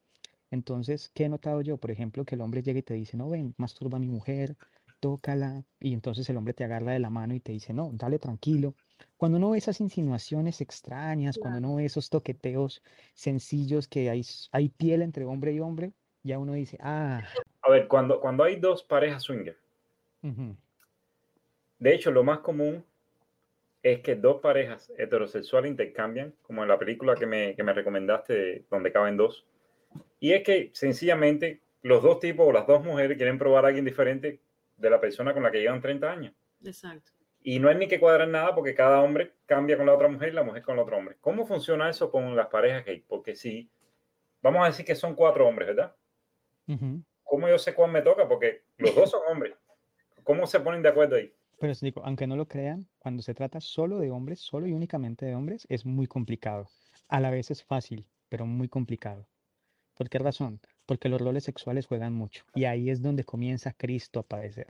Entonces, 0.51 1.09
¿qué 1.15 1.25
he 1.25 1.29
notado 1.29 1.61
yo? 1.61 1.77
Por 1.77 1.89
ejemplo, 1.89 2.25
que 2.25 2.35
el 2.35 2.41
hombre 2.41 2.61
llega 2.61 2.79
y 2.79 2.83
te 2.83 2.93
dice, 2.93 3.17
no, 3.17 3.27
ven, 3.27 3.55
masturba 3.57 3.97
a 3.97 3.99
mi 3.99 4.07
mujer, 4.07 4.55
tócala, 4.99 5.65
y 5.79 5.93
entonces 5.93 6.29
el 6.29 6.37
hombre 6.37 6.53
te 6.53 6.63
agarra 6.63 6.93
de 6.93 6.99
la 6.99 7.09
mano 7.09 7.33
y 7.33 7.39
te 7.39 7.51
dice, 7.53 7.73
no, 7.73 7.89
dale 7.93 8.19
tranquilo. 8.19 8.75
Cuando 9.17 9.39
uno 9.39 9.49
ve 9.49 9.57
esas 9.57 9.81
insinuaciones 9.81 10.61
extrañas, 10.61 11.39
cuando 11.39 11.57
uno 11.57 11.75
ve 11.77 11.85
esos 11.85 12.11
toqueteos 12.11 12.83
sencillos 13.15 13.87
que 13.87 14.11
hay, 14.11 14.23
hay 14.51 14.69
piel 14.69 15.01
entre 15.01 15.25
hombre 15.25 15.53
y 15.53 15.59
hombre, 15.59 15.93
ya 16.21 16.37
uno 16.37 16.53
dice, 16.53 16.77
ah. 16.81 17.23
Ver, 17.77 17.87
cuando, 17.87 18.19
cuando 18.19 18.43
hay 18.43 18.55
dos 18.55 18.83
parejas 18.83 19.23
swinger, 19.23 19.57
de 21.79 21.93
hecho, 21.93 22.11
lo 22.11 22.23
más 22.23 22.39
común 22.39 22.83
es 23.83 23.99
que 23.99 24.15
dos 24.15 24.41
parejas 24.41 24.91
heterosexuales 24.97 25.69
intercambian, 25.69 26.33
como 26.41 26.63
en 26.63 26.69
la 26.69 26.79
película 26.79 27.15
que 27.15 27.25
me, 27.25 27.55
que 27.55 27.63
me 27.63 27.73
recomendaste, 27.73 28.65
donde 28.69 28.91
caben 28.91 29.15
dos. 29.15 29.45
Y 30.19 30.33
es 30.33 30.43
que 30.43 30.71
sencillamente 30.73 31.61
los 31.83 32.01
dos 32.01 32.19
tipos 32.19 32.47
o 32.47 32.51
las 32.51 32.67
dos 32.67 32.83
mujeres 32.83 33.17
quieren 33.17 33.37
probar 33.37 33.65
a 33.65 33.67
alguien 33.67 33.85
diferente 33.85 34.41
de 34.75 34.89
la 34.89 34.99
persona 34.99 35.33
con 35.33 35.43
la 35.43 35.51
que 35.51 35.59
llevan 35.59 35.81
30 35.81 36.11
años. 36.11 36.33
Exacto. 36.63 37.11
Y 37.43 37.59
no 37.59 37.69
hay 37.69 37.75
ni 37.75 37.87
que 37.87 37.99
cuadrar 37.99 38.27
nada 38.27 38.53
porque 38.53 38.73
cada 38.75 39.01
hombre 39.01 39.33
cambia 39.45 39.77
con 39.77 39.85
la 39.85 39.93
otra 39.93 40.07
mujer 40.07 40.29
y 40.29 40.33
la 40.33 40.43
mujer 40.43 40.63
con 40.63 40.75
el 40.75 40.81
otro 40.81 40.97
hombre. 40.97 41.15
¿Cómo 41.21 41.45
funciona 41.45 41.89
eso 41.89 42.11
con 42.11 42.35
las 42.35 42.47
parejas 42.47 42.83
gay? 42.83 43.05
Porque 43.07 43.35
si, 43.35 43.69
vamos 44.41 44.63
a 44.63 44.67
decir 44.67 44.85
que 44.85 44.95
son 44.95 45.15
cuatro 45.15 45.47
hombres, 45.47 45.69
¿verdad? 45.69 45.95
¿Cómo 47.27 47.47
yo 47.47 47.59
sé 47.59 47.73
cuál 47.73 47.91
me 47.91 48.01
toca? 48.01 48.27
Porque 48.27 48.63
los 48.77 48.95
dos 48.95 49.11
son 49.11 49.21
hombres. 49.29 49.53
¿Cómo 50.23 50.47
se 50.47 50.59
ponen 50.59 50.81
de 50.81 50.89
acuerdo 50.89 51.17
ahí? 51.17 51.31
Pero 51.59 51.73
digo, 51.81 52.01
aunque 52.05 52.27
no 52.27 52.35
lo 52.35 52.47
crean, 52.47 52.87
cuando 52.99 53.21
se 53.21 53.33
trata 53.33 53.59
solo 53.59 53.99
de 53.99 54.11
hombres, 54.11 54.39
solo 54.39 54.67
y 54.67 54.73
únicamente 54.73 55.25
de 55.25 55.35
hombres, 55.35 55.65
es 55.69 55.85
muy 55.85 56.07
complicado. 56.07 56.67
A 57.07 57.19
la 57.19 57.29
vez 57.29 57.51
es 57.51 57.63
fácil, 57.63 58.05
pero 58.29 58.45
muy 58.45 58.69
complicado. 58.69 59.27
¿Por 59.95 60.09
qué 60.09 60.19
razón? 60.19 60.59
Porque 60.85 61.09
los 61.09 61.19
roles 61.19 61.43
sexuales 61.43 61.87
juegan 61.87 62.13
mucho. 62.13 62.45
Y 62.53 62.65
ahí 62.65 62.89
es 62.89 63.01
donde 63.01 63.23
comienza 63.23 63.73
Cristo 63.73 64.19
a 64.19 64.23
padecer. 64.23 64.67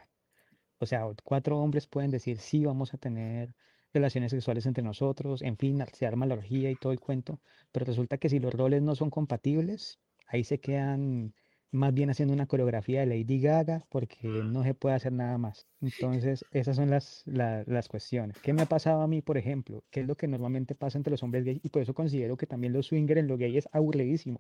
O 0.80 0.86
sea, 0.86 1.06
cuatro 1.24 1.58
hombres 1.60 1.88
pueden 1.88 2.12
decir, 2.12 2.38
sí, 2.38 2.66
vamos 2.66 2.94
a 2.94 2.98
tener 2.98 3.54
relaciones 3.94 4.32
sexuales 4.32 4.66
entre 4.66 4.84
nosotros, 4.84 5.42
en 5.42 5.58
fin, 5.58 5.84
se 5.94 6.06
arma 6.06 6.26
la 6.26 6.36
orgía 6.36 6.70
y 6.70 6.76
todo 6.76 6.92
el 6.92 7.00
cuento, 7.00 7.40
pero 7.72 7.86
resulta 7.86 8.18
que 8.18 8.30
si 8.30 8.40
los 8.40 8.54
roles 8.54 8.82
no 8.82 8.96
son 8.96 9.10
compatibles, 9.10 10.00
ahí 10.28 10.44
se 10.44 10.60
quedan 10.60 11.34
más 11.72 11.94
bien 11.94 12.10
haciendo 12.10 12.34
una 12.34 12.48
coreografía 12.48 13.02
de 13.02 13.06
Lady 13.08 13.40
Gaga 13.40 13.86
porque 13.90 14.28
no 14.28 14.64
se 14.64 14.74
puede 14.74 14.96
hacer 14.96 15.12
nada 15.12 15.38
más. 15.38 15.68
Entonces, 15.82 16.46
esas 16.52 16.76
son 16.76 16.90
las, 16.90 17.24
las 17.26 17.88
cuestiones. 17.88 18.40
¿Qué 18.40 18.54
me 18.54 18.62
ha 18.62 18.66
pasado 18.66 19.02
a 19.02 19.08
mí, 19.08 19.22
por 19.22 19.38
ejemplo? 19.38 19.84
¿Qué 19.90 20.02
es 20.02 20.08
lo 20.08 20.16
que 20.16 20.28
normalmente 20.28 20.76
pasa 20.76 20.98
entre 20.98 21.12
los 21.12 21.24
hombres 21.24 21.44
gays? 21.44 21.60
Y 21.64 21.70
por 21.70 21.82
eso 21.82 21.94
considero 21.94 22.38
que 22.38 22.48
también 22.48 22.74
los 22.74 22.88
swingers 22.88 23.20
en 23.20 23.28
lo 23.28 23.38
gay 23.38 23.58
es 23.58 23.68
aburridísimo. 23.72 24.40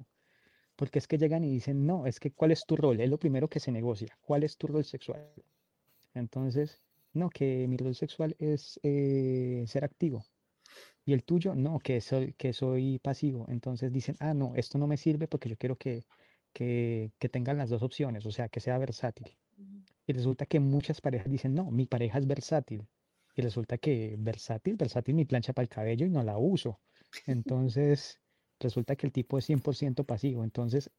Porque 0.75 0.99
es 0.99 1.07
que 1.07 1.17
llegan 1.17 1.43
y 1.43 1.51
dicen, 1.51 1.85
no, 1.85 2.05
es 2.05 2.19
que 2.19 2.31
¿cuál 2.31 2.51
es 2.51 2.65
tu 2.65 2.75
rol? 2.75 3.01
Es 3.01 3.09
lo 3.09 3.17
primero 3.17 3.49
que 3.49 3.59
se 3.59 3.71
negocia. 3.71 4.17
¿Cuál 4.21 4.43
es 4.43 4.57
tu 4.57 4.67
rol 4.67 4.85
sexual? 4.85 5.27
Entonces, 6.13 6.81
no, 7.13 7.29
que 7.29 7.67
mi 7.67 7.77
rol 7.77 7.95
sexual 7.95 8.35
es 8.39 8.79
eh, 8.83 9.63
ser 9.67 9.83
activo. 9.83 10.25
Y 11.03 11.13
el 11.13 11.23
tuyo, 11.23 11.55
no, 11.55 11.79
que 11.79 11.99
soy, 12.01 12.33
que 12.33 12.53
soy 12.53 12.99
pasivo. 12.99 13.45
Entonces 13.49 13.91
dicen, 13.91 14.15
ah, 14.19 14.33
no, 14.33 14.53
esto 14.55 14.77
no 14.77 14.87
me 14.87 14.97
sirve 14.97 15.27
porque 15.27 15.49
yo 15.49 15.57
quiero 15.57 15.77
que, 15.77 16.05
que, 16.57 17.11
que 17.19 17.29
tengan 17.29 17.59
las 17.59 17.69
dos 17.69 17.83
opciones, 17.83 18.25
o 18.25 18.31
sea, 18.31 18.49
que 18.49 18.59
sea 18.59 18.79
versátil. 18.79 19.37
Y 20.07 20.13
resulta 20.13 20.47
que 20.47 20.59
muchas 20.59 21.01
parejas 21.01 21.29
dicen, 21.29 21.53
no, 21.53 21.69
mi 21.69 21.85
pareja 21.85 22.17
es 22.17 22.25
versátil. 22.25 22.87
Y 23.35 23.43
resulta 23.43 23.77
que 23.77 24.15
versátil, 24.17 24.75
versátil 24.75 25.13
mi 25.13 25.25
plancha 25.25 25.53
para 25.53 25.65
el 25.65 25.69
cabello 25.69 26.07
y 26.07 26.09
no 26.09 26.23
la 26.23 26.39
uso. 26.39 26.79
Entonces, 27.27 28.19
resulta 28.59 28.95
que 28.95 29.05
el 29.05 29.13
tipo 29.13 29.37
es 29.37 29.47
100% 29.47 30.03
pasivo. 30.03 30.43
Entonces, 30.43 30.89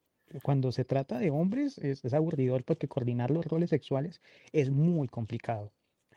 cuando 0.45 0.71
se 0.71 0.85
trata 0.85 1.19
de 1.19 1.31
hombres, 1.31 1.77
es, 1.79 2.05
es, 2.05 2.15
aburridor 2.15 2.63
porque 2.63 2.87
coordinar 2.87 3.33
los 3.33 3.45
roles 3.45 3.71
sexuales 3.71 4.21
es 4.53 4.71
muy 4.71 5.09
complicado. 5.09 5.73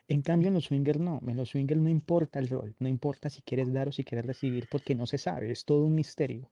En 0.08 0.22
cambio, 0.22 0.50
en 0.50 0.54
los 0.54 0.66
swingers 0.66 1.00
no. 1.00 1.20
En 1.26 1.36
los 1.36 1.50
swingers 1.50 1.82
no 1.82 1.90
importa 1.90 2.38
el 2.38 2.48
rol, 2.48 2.76
no 2.78 2.88
importa 2.88 3.32
si 3.32 3.42
quieres 3.42 3.74
dar 3.74 3.88
o 3.88 3.92
si 3.92 4.04
quieres 4.04 4.28
recibir, 4.28 4.68
porque 4.70 4.94
no 4.94 5.08
se 5.08 5.18
sabe, 5.18 5.52
es 5.52 5.66
todo 5.66 5.84
un 5.84 5.96
misterio. 5.96 6.52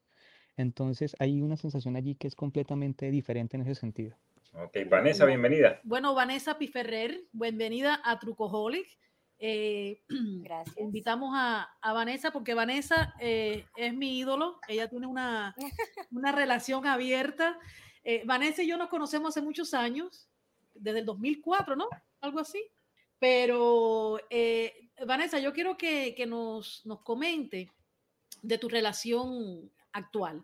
Entonces, 0.59 1.15
hay 1.19 1.41
una 1.41 1.55
sensación 1.55 1.95
allí 1.95 2.15
que 2.15 2.27
es 2.27 2.35
completamente 2.35 3.09
diferente 3.11 3.55
en 3.55 3.61
ese 3.61 3.75
sentido. 3.75 4.17
Ok, 4.51 4.75
Vanessa, 4.89 5.23
bienvenida. 5.23 5.79
Bueno, 5.83 6.13
Vanessa 6.13 6.57
Piferrer, 6.57 7.21
bienvenida 7.31 8.01
a 8.03 8.19
Trucoholic. 8.19 8.85
Eh, 9.37 10.01
Gracias. 10.43 10.77
Invitamos 10.77 11.31
a, 11.33 11.69
a, 11.81 11.93
Vanessa 11.93 12.31
porque 12.31 12.55
Vanessa 12.55 13.15
eh, 13.21 13.67
es 13.77 13.93
mi 13.93 14.19
ídolo. 14.19 14.59
Ella 14.67 14.89
tiene 14.89 15.07
una, 15.07 15.55
una 16.11 16.33
relación 16.33 16.85
abierta. 16.85 17.57
Eh, 18.03 18.23
Vanessa 18.25 18.61
y 18.61 18.67
yo 18.67 18.75
nos 18.75 18.89
conocemos 18.89 19.29
hace 19.29 19.41
muchos 19.41 19.73
años, 19.73 20.27
desde 20.73 20.99
el 20.99 21.05
2004, 21.05 21.77
¿no? 21.77 21.87
Algo 22.19 22.41
así. 22.41 22.61
Pero, 23.17 24.19
eh, 24.29 24.89
Vanessa, 25.07 25.39
yo 25.39 25.53
quiero 25.53 25.77
que, 25.77 26.13
que 26.15 26.25
nos, 26.25 26.85
nos, 26.85 26.99
comente 26.99 27.71
de 28.41 28.57
tu 28.57 28.67
relación 28.67 29.71
actual. 29.93 30.43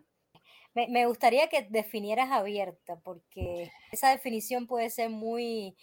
Me, 0.74 0.88
me, 0.88 1.06
gustaría 1.06 1.48
que 1.48 1.66
definieras 1.70 2.30
abierta, 2.30 3.00
porque 3.00 3.70
esa 3.92 4.10
definición 4.10 4.66
puede 4.66 4.90
ser 4.90 5.08
muy 5.08 5.76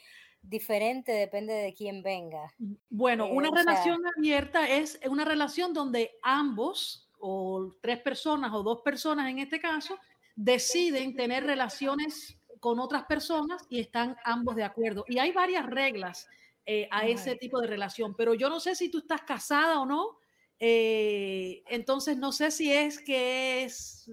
diferente, 0.43 1.11
depende 1.11 1.53
de 1.53 1.74
quién 1.74 2.03
venga. 2.03 2.53
Bueno, 2.89 3.28
una 3.28 3.47
eh, 3.47 3.51
relación 3.55 4.01
sea... 4.01 4.11
abierta 4.18 4.68
es 4.68 4.99
una 5.09 5.26
relación 5.26 5.74
donde 5.74 6.11
ambos, 6.22 7.09
o 7.20 7.72
tres 7.82 7.99
personas, 7.99 8.53
o 8.53 8.61
dos 8.61 8.82
personas 8.82 9.30
en 9.30 9.39
este 9.39 9.59
caso, 9.59 9.97
deciden 10.36 11.16
tener 11.16 11.45
relaciones 11.45 12.38
con 12.59 12.80
otras 12.80 13.05
personas 13.05 13.66
y 13.70 13.80
están 13.80 14.16
ambos 14.26 14.55
de 14.55 14.64
acuerdo. 14.64 15.05
Y 15.07 15.18
hay 15.18 15.32
varias 15.32 15.66
reglas 15.66 16.28
eh, 16.66 16.88
a 16.91 17.05
ese 17.05 17.36
tipo 17.36 17.59
de 17.59 17.68
relación. 17.68 18.16
Pero 18.16 18.34
yo 18.34 18.49
no 18.49 18.59
sé 18.59 18.76
si 18.76 18.89
tú 18.89 18.99
estás 18.99 19.22
casada 19.24 19.80
o 19.80 19.86
no. 19.86 20.18
Eh, 20.66 21.61
entonces 21.68 22.16
no 22.16 22.32
sé 22.32 22.49
si 22.49 22.72
es 22.72 23.01
que 23.01 23.66
es 23.66 24.09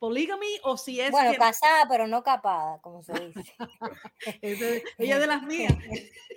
polígamy 0.00 0.58
o 0.64 0.76
si 0.76 1.00
es. 1.00 1.12
Bueno, 1.12 1.30
que... 1.30 1.38
casada, 1.38 1.86
pero 1.88 2.08
no 2.08 2.24
capada, 2.24 2.80
como 2.80 3.04
se 3.04 3.12
dice. 3.12 3.54
ella 4.98 5.20
de 5.20 5.26
las 5.28 5.44
mías. 5.44 5.72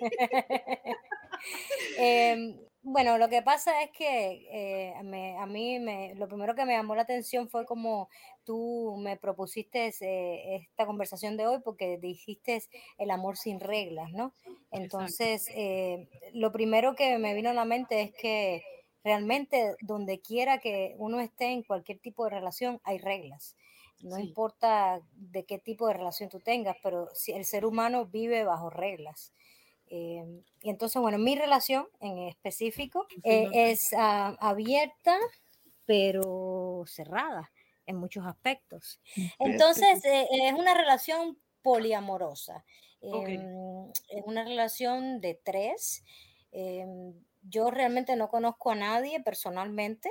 eh, 1.98 2.54
bueno, 2.90 3.18
lo 3.18 3.28
que 3.28 3.42
pasa 3.42 3.82
es 3.82 3.90
que 3.90 4.48
eh, 4.50 4.94
me, 5.02 5.36
a 5.36 5.44
mí 5.44 5.78
me, 5.78 6.14
lo 6.14 6.26
primero 6.26 6.54
que 6.54 6.64
me 6.64 6.72
llamó 6.72 6.94
la 6.94 7.02
atención 7.02 7.48
fue 7.50 7.66
como 7.66 8.08
tú 8.44 8.96
me 8.98 9.18
propusiste 9.18 9.92
eh, 10.00 10.56
esta 10.56 10.86
conversación 10.86 11.36
de 11.36 11.46
hoy 11.46 11.58
porque 11.62 11.98
dijiste 11.98 12.62
el 12.96 13.10
amor 13.10 13.36
sin 13.36 13.60
reglas, 13.60 14.10
¿no? 14.12 14.32
Entonces, 14.70 15.50
eh, 15.54 16.08
lo 16.32 16.50
primero 16.50 16.94
que 16.94 17.18
me 17.18 17.34
vino 17.34 17.50
a 17.50 17.52
la 17.52 17.66
mente 17.66 18.00
es 18.00 18.14
que 18.14 18.62
realmente 19.04 19.76
donde 19.80 20.20
quiera 20.20 20.58
que 20.58 20.94
uno 20.98 21.20
esté 21.20 21.46
en 21.46 21.62
cualquier 21.62 21.98
tipo 21.98 22.24
de 22.24 22.30
relación 22.30 22.80
hay 22.84 22.98
reglas. 22.98 23.56
No 24.00 24.16
sí. 24.16 24.22
importa 24.22 25.00
de 25.12 25.44
qué 25.44 25.58
tipo 25.58 25.88
de 25.88 25.94
relación 25.94 26.28
tú 26.28 26.40
tengas, 26.40 26.76
pero 26.82 27.08
si 27.14 27.32
el 27.32 27.44
ser 27.44 27.64
humano 27.64 28.06
vive 28.06 28.44
bajo 28.44 28.70
reglas. 28.70 29.32
Eh, 29.90 30.24
y 30.62 30.70
entonces, 30.70 31.00
bueno, 31.00 31.18
mi 31.18 31.34
relación 31.34 31.88
en 32.00 32.18
específico 32.28 33.06
eh, 33.24 33.48
es 33.52 33.92
uh, 33.92 34.36
abierta, 34.38 35.16
pero 35.86 36.84
cerrada 36.86 37.50
en 37.86 37.96
muchos 37.96 38.26
aspectos. 38.26 39.00
Entonces, 39.38 40.04
eh, 40.04 40.26
es 40.30 40.52
una 40.52 40.74
relación 40.74 41.38
poliamorosa. 41.62 42.64
Okay. 43.00 43.38
Es 44.08 44.22
una 44.24 44.44
relación 44.44 45.20
de 45.20 45.40
tres. 45.42 46.04
Yo 47.48 47.70
realmente 47.70 48.16
no 48.16 48.28
conozco 48.28 48.70
a 48.70 48.74
nadie 48.74 49.20
personalmente 49.20 50.10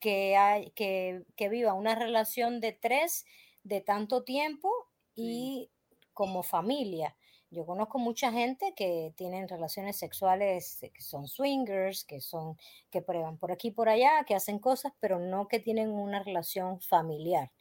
que, 0.00 0.36
hay, 0.36 0.70
que, 0.72 1.24
que 1.36 1.48
viva 1.48 1.74
una 1.74 1.94
relación 1.94 2.60
de 2.60 2.72
tres 2.72 3.24
de 3.62 3.80
tanto 3.80 4.24
tiempo 4.24 4.70
y 5.14 5.70
como 6.12 6.42
familia. 6.42 7.16
Yo 7.50 7.66
conozco 7.66 7.98
mucha 7.98 8.32
gente 8.32 8.72
que 8.74 9.12
tienen 9.14 9.46
relaciones 9.46 9.98
sexuales, 9.98 10.78
que 10.80 11.02
son 11.02 11.28
swingers, 11.28 12.04
que 12.04 12.20
son, 12.20 12.56
que 12.90 13.02
prueban 13.02 13.36
por 13.36 13.52
aquí 13.52 13.68
y 13.68 13.72
por 13.72 13.90
allá, 13.90 14.24
que 14.26 14.34
hacen 14.34 14.58
cosas, 14.58 14.94
pero 15.00 15.18
no 15.18 15.48
que 15.48 15.60
tienen 15.60 15.90
una 15.90 16.22
relación 16.22 16.80
familiar. 16.80 17.52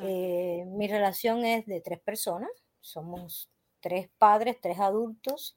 Eh, 0.00 0.64
mi 0.66 0.88
relación 0.88 1.44
es 1.44 1.64
de 1.66 1.80
tres 1.80 2.00
personas, 2.00 2.50
somos 2.80 3.50
tres 3.78 4.10
padres, 4.18 4.60
tres 4.60 4.80
adultos. 4.80 5.56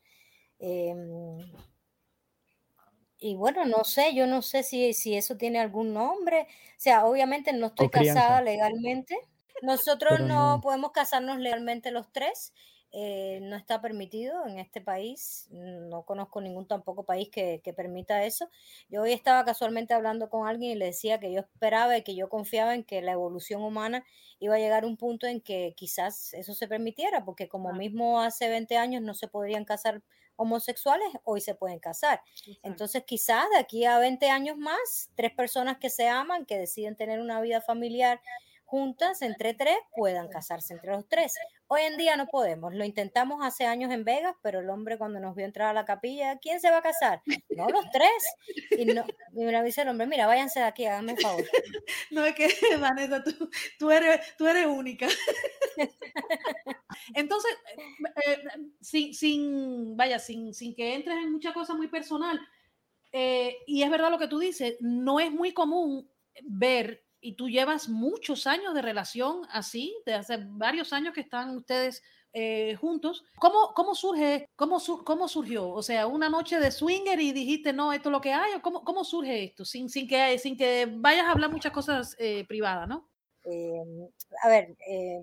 Eh, 0.60 0.96
y 3.24 3.36
bueno, 3.36 3.64
no 3.64 3.86
sé, 3.86 4.14
yo 4.14 4.28
no 4.28 4.42
sé 4.42 4.64
si, 4.64 4.92
si 4.94 5.16
eso 5.16 5.38
tiene 5.38 5.60
algún 5.60 5.94
nombre. 5.94 6.42
O 6.42 6.80
sea, 6.80 7.06
obviamente 7.06 7.54
no 7.54 7.68
estoy 7.68 7.90
casada 7.90 8.42
legalmente. 8.42 9.18
Nosotros 9.62 10.20
no, 10.20 10.58
no 10.58 10.62
podemos 10.62 10.92
casarnos 10.92 11.40
legalmente 11.40 11.92
los 11.92 12.12
tres. 12.12 12.54
Eh, 12.92 13.40
no 13.44 13.56
está 13.56 13.82
permitido 13.82 14.46
en 14.46 14.60
este 14.60 14.82
país. 14.82 15.48
No 15.52 16.04
conozco 16.04 16.42
ningún 16.42 16.68
tampoco 16.68 17.06
país 17.06 17.30
que, 17.32 17.62
que, 17.64 17.72
permita 17.72 18.26
eso. 18.26 18.50
Yo 18.90 19.04
hoy 19.04 19.14
estaba 19.14 19.46
casualmente 19.46 19.94
hablando 19.94 20.30
con 20.30 20.46
alguien 20.46 20.74
y 20.74 20.76
le 20.76 20.88
decía 20.88 21.22
que 21.22 21.32
yo 21.32 21.40
esperaba 21.40 21.98
y 21.98 22.04
que 22.04 22.16
yo 22.16 22.28
confiaba 22.28 22.76
en 22.76 22.84
que 22.84 23.02
la 23.02 23.14
evolución 23.14 23.64
humana 23.64 24.04
iba 24.40 24.56
a 24.56 24.60
llegar 24.60 24.84
a 24.84 24.88
un 24.88 24.98
punto 24.98 25.28
en 25.28 25.40
que 25.40 25.74
quizás 25.78 26.34
eso 26.34 26.54
se 26.54 26.68
permitiera, 26.68 27.24
porque 27.24 27.48
como 27.48 27.72
mismo 27.72 28.20
hace 28.20 28.50
20 28.50 28.76
años 28.76 29.02
no 29.02 29.14
se 29.14 29.30
podrían 29.30 29.64
casar 29.64 30.04
homosexuales, 30.36 31.08
hoy 31.24 31.42
se 31.42 31.56
pueden 31.56 31.80
casar. 31.80 32.22
Exacto. 32.26 32.60
Entonces 32.64 33.04
quizás 33.06 33.50
de 33.52 33.58
aquí 33.58 33.86
a 33.86 34.00
20 34.00 34.30
años 34.30 34.58
más, 34.58 35.10
tres 35.16 35.32
personas 35.32 35.78
que 35.78 35.90
se 35.90 36.08
aman, 36.08 36.46
que 36.46 36.58
deciden 36.58 36.96
tener 36.96 37.20
una 37.20 37.42
vida 37.42 37.62
familiar, 37.62 38.22
juntas 38.74 39.22
entre 39.22 39.54
tres 39.54 39.78
puedan 39.96 40.30
casarse 40.30 40.74
entre 40.74 40.94
los 40.94 41.08
tres. 41.08 41.36
Hoy 41.68 41.84
en 41.84 41.96
día 41.96 42.18
no 42.18 42.26
podemos. 42.26 42.74
Lo 42.74 42.84
intentamos 42.84 43.46
hace 43.46 43.68
años 43.68 43.92
en 43.92 44.04
Vegas, 44.04 44.36
pero 44.42 44.62
el 44.62 44.70
hombre 44.72 44.98
cuando 44.98 45.20
nos 45.20 45.36
vio 45.36 45.46
entrar 45.46 45.68
a 45.68 45.74
la 45.74 45.86
capilla, 45.86 46.40
¿quién 46.40 46.60
se 46.60 46.72
va 46.72 46.78
a 46.78 46.82
casar? 46.82 47.22
No, 47.56 47.70
los 47.70 47.86
tres. 47.92 48.10
Y, 48.72 48.88
me 49.36 49.64
dice 49.64 49.84
el 49.84 49.90
hombre, 49.90 50.08
mira, 50.08 50.26
váyanse 50.26 50.60
de 50.60 50.66
aquí, 50.66 50.88
háganme 50.88 51.12
un 51.12 51.20
favor. 51.20 51.46
No, 52.10 52.26
es 52.26 52.34
que, 52.34 52.48
Vanessa, 52.80 53.24
tú, 53.78 53.92
eres, 53.92 54.36
tú 54.38 54.48
eres 54.48 54.66
única. 54.66 55.08
Entonces, 57.14 57.56
eh, 58.26 58.44
sin, 58.82 59.14
sin, 59.14 59.96
vaya, 59.96 60.18
sin, 60.18 60.52
sin 60.52 60.74
que 60.74 60.96
entres 60.96 61.18
en 61.18 61.32
mucha 61.32 61.54
cosa 61.54 61.76
muy 61.76 61.90
personal, 61.90 62.42
eh, 63.12 63.58
y 63.68 63.84
es 63.84 63.92
verdad 63.92 64.10
lo 64.10 64.18
que 64.18 64.28
tú 64.28 64.40
dices, 64.40 64.78
no 64.80 65.20
es 65.20 65.32
muy 65.32 65.54
común 65.54 66.10
ver 66.42 67.04
y 67.24 67.36
tú 67.36 67.50
llevas 67.50 67.88
muchos 67.88 68.46
años 68.48 68.74
de 68.74 68.82
relación 68.82 69.48
así, 69.50 69.96
de 70.06 70.14
hace 70.14 70.38
varios 70.38 70.92
años 70.92 71.14
que 71.14 71.22
están 71.22 71.56
ustedes 71.56 72.04
eh, 72.34 72.76
juntos. 72.82 73.24
¿Cómo, 73.40 73.74
cómo 73.74 73.96
surge, 73.96 74.50
cómo, 74.58 74.80
su, 74.82 75.06
cómo 75.06 75.30
surgió? 75.30 75.70
O 75.70 75.82
sea, 75.82 76.06
una 76.06 76.30
noche 76.30 76.60
de 76.60 76.70
swinger 76.70 77.20
y 77.22 77.32
dijiste, 77.32 77.72
no, 77.72 77.94
esto 77.94 78.10
es 78.10 78.12
lo 78.12 78.20
que 78.20 78.34
hay, 78.34 78.60
¿cómo, 78.62 78.84
cómo 78.84 79.06
surge 79.06 79.46
esto? 79.46 79.64
Sin, 79.64 79.90
sin, 79.90 80.06
que, 80.06 80.38
sin 80.38 80.58
que 80.58 80.86
vayas 80.86 81.26
a 81.26 81.32
hablar 81.32 81.50
muchas 81.50 81.72
cosas 81.72 82.16
eh, 82.20 82.44
privadas, 82.46 82.90
¿no? 82.90 83.08
Eh, 83.46 84.10
a 84.44 84.50
ver, 84.50 84.76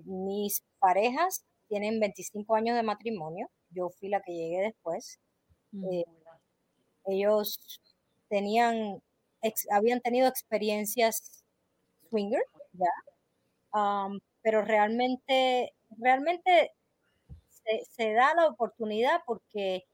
mis 0.05 0.63
parejas 0.79 1.43
tienen 1.67 1.99
25 1.99 2.55
años 2.55 2.75
de 2.75 2.83
matrimonio, 2.83 3.47
yo 3.69 3.89
fui 3.89 4.09
la 4.09 4.21
que 4.21 4.33
llegué 4.33 4.61
después. 4.61 5.19
Mm. 5.73 6.01
ellos 7.05 7.79
tenían, 8.27 9.01
habían 9.71 10.01
tenido 10.01 10.27
experiencias 10.27 11.40
swinger, 12.11 12.43
ya, 12.73 12.91
pero 14.43 14.61
realmente, 14.61 15.73
realmente 15.97 16.71
se, 17.89 18.13
da 18.13 18.35
la 18.35 18.47
oportunidad 18.47 19.21
porque 19.25 19.85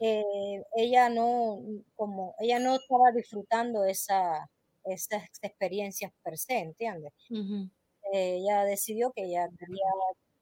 eh, 0.00 0.62
ella 0.76 1.08
no, 1.08 1.60
como 1.94 2.34
ella 2.40 2.58
no 2.58 2.76
estaba 2.76 3.12
disfrutando 3.12 3.84
esa, 3.84 4.48
esas 4.84 5.24
experiencias 5.42 6.12
per 6.22 6.38
se, 6.38 6.58
¿entiendes? 6.58 7.12
ella 8.10 8.64
decidió 8.64 9.12
que 9.12 9.24
ella 9.24 9.48
quería 9.58 9.86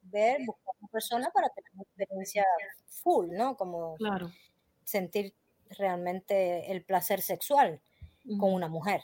ver, 0.02 0.44
buscar 0.46 0.74
una 0.80 0.88
persona 0.88 1.30
para 1.30 1.48
tener 1.48 1.70
una 1.74 1.82
experiencia 1.82 2.44
full, 2.86 3.30
¿no? 3.32 3.56
Como 3.56 3.96
sentir 4.84 5.34
realmente 5.70 6.70
el 6.70 6.84
placer 6.84 7.20
sexual 7.20 7.80
con 8.38 8.52
una 8.52 8.68
mujer. 8.68 9.02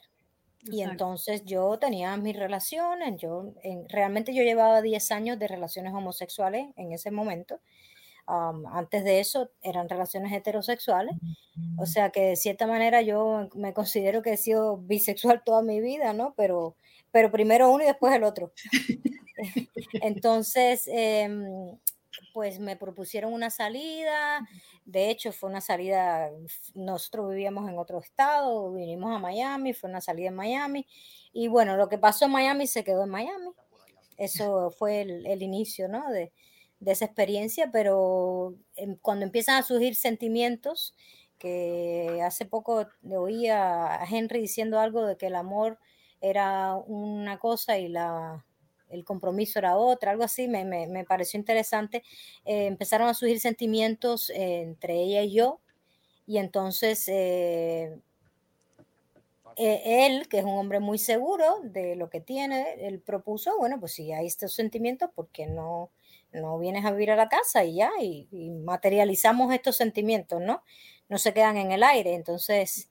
Y 0.65 0.83
entonces 0.83 1.45
yo 1.45 1.79
tenía 1.79 2.17
mis 2.17 2.37
relaciones, 2.37 3.21
yo 3.21 3.53
realmente 3.89 4.33
yo 4.35 4.43
llevaba 4.43 4.81
10 4.81 5.11
años 5.11 5.39
de 5.39 5.49
relaciones 5.49 5.93
homosexuales 5.93 6.67
en 6.77 6.93
ese 6.93 7.11
momento. 7.11 7.61
antes 8.27 9.05
de 9.05 9.21
eso 9.21 9.51
eran 9.63 9.89
relaciones 9.89 10.33
heterosexuales. 10.33 11.17
O 11.79 11.87
sea 11.87 12.11
que 12.11 12.21
de 12.23 12.37
cierta 12.37 12.67
manera 12.67 13.03
yo 13.03 13.49
me 13.55 13.75
considero 13.75 14.23
que 14.23 14.35
he 14.35 14.37
sido 14.37 14.77
bisexual 14.79 15.43
toda 15.45 15.63
mi 15.63 15.81
vida, 15.81 16.13
¿no? 16.13 16.35
Pero, 16.37 16.77
pero 17.11 17.31
primero 17.33 17.71
uno 17.71 17.83
y 17.85 17.87
después 17.87 18.15
el 18.15 18.25
otro. 18.25 18.53
Entonces, 20.03 20.89
em, 20.89 21.79
pues 22.33 22.59
me 22.59 22.77
propusieron 22.77 23.33
una 23.33 23.51
salida, 23.51 24.47
de 24.85 25.11
hecho 25.11 25.33
fue 25.33 25.51
una 25.51 25.61
salida, 25.61 26.31
nosotros 26.75 27.31
vivíamos 27.31 27.69
en 27.69 27.79
otro 27.79 28.01
estado, 28.01 28.73
vinimos 28.73 29.15
a 29.15 29.19
Miami, 29.19 29.73
fue 29.73 29.91
una 29.91 30.01
salida 30.01 30.29
en 30.29 30.35
Miami, 30.35 30.87
y 31.33 31.49
bueno, 31.49 31.77
lo 31.77 31.89
que 31.89 31.99
pasó 31.99 32.27
en 32.27 32.33
Miami 32.33 32.67
se 32.67 32.85
quedó 32.85 33.05
en 33.05 33.11
Miami, 33.11 33.51
eso 34.17 34.71
fue 34.71 35.03
el, 35.03 35.43
inicio, 35.43 35.89
¿no? 35.89 36.11
De, 36.11 36.33
esa 36.85 37.05
experiencia, 37.05 37.71
pero 37.73 38.57
em, 38.75 38.97
cuando 38.97 39.25
empiezan 39.25 39.57
a 39.57 39.63
surgir 39.63 39.95
sentimientos, 39.95 40.95
que 41.39 42.21
hace 42.25 42.45
poco 42.45 42.87
le 43.03 43.17
oía 43.17 44.01
a 44.01 44.05
Henry 44.05 44.41
diciendo 44.41 44.79
algo 44.81 45.07
de 45.07 45.17
que 45.17 45.27
el 45.27 45.35
amor 45.37 45.79
era 46.21 46.75
una 46.75 47.39
cosa 47.39 47.79
y 47.79 47.89
la, 47.89 48.45
el 48.93 49.05
compromiso 49.05 49.59
era 49.59 49.77
otra, 49.77 50.11
algo 50.13 50.25
así, 50.25 50.49
me, 50.49 50.65
me, 50.65 51.05
pareció 51.05 51.39
interesante. 51.39 52.03
Eh, 52.45 52.67
empezaron 52.67 53.09
a 53.09 53.15
surgir 53.15 53.41
sentimientos 53.41 54.31
eh, 54.31 54.63
entre 54.63 54.95
ella 55.03 55.23
y 55.23 55.33
yo, 55.33 55.61
y 56.27 56.39
entonces 56.39 57.09
eh, 57.09 57.99
él, 59.57 60.29
que 60.29 60.39
es 60.39 60.45
un 60.45 60.59
hombre 60.59 60.81
muy 60.81 60.99
seguro 60.99 61.61
de 61.63 61.97
lo 61.97 62.11
que 62.11 62.21
tiene, 62.21 62.75
él 62.87 63.01
propuso, 63.01 63.57
bueno, 63.59 63.81
pues 63.81 63.93
si 63.93 64.13
hay 64.13 64.27
estos 64.27 64.55
sentimientos, 64.55 65.11
¿por 65.15 65.29
qué 65.29 65.47
no, 65.47 65.91
no 66.33 66.59
vienes 66.59 66.85
a 66.85 66.93
vivir 66.93 67.11
a 67.11 67.17
la 67.17 67.29
casa 67.29 67.65
y 67.65 67.77
ya? 67.77 67.91
Y, 68.01 68.29
y 68.31 68.51
materializamos 68.51 69.53
estos 69.53 69.77
sentimientos, 69.77 70.41
¿no? 70.41 70.63
No 71.09 71.19
se 71.19 71.35
quedan 71.35 71.57
en 71.57 71.73
el 71.73 71.83
aire. 71.83 72.15
Entonces, 72.15 72.89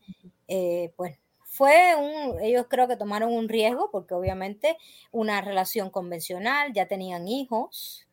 pues 0.95 1.17
fue 1.51 1.95
un, 1.97 2.41
ellos 2.41 2.67
creo 2.69 2.87
que 2.87 2.95
tomaron 2.95 3.33
un 3.33 3.49
riesgo 3.49 3.89
porque 3.91 4.13
obviamente 4.13 4.77
una 5.11 5.41
relación 5.41 5.89
convencional, 5.89 6.71
ya 6.71 6.87
tenían 6.87 7.27
hijos, 7.27 8.07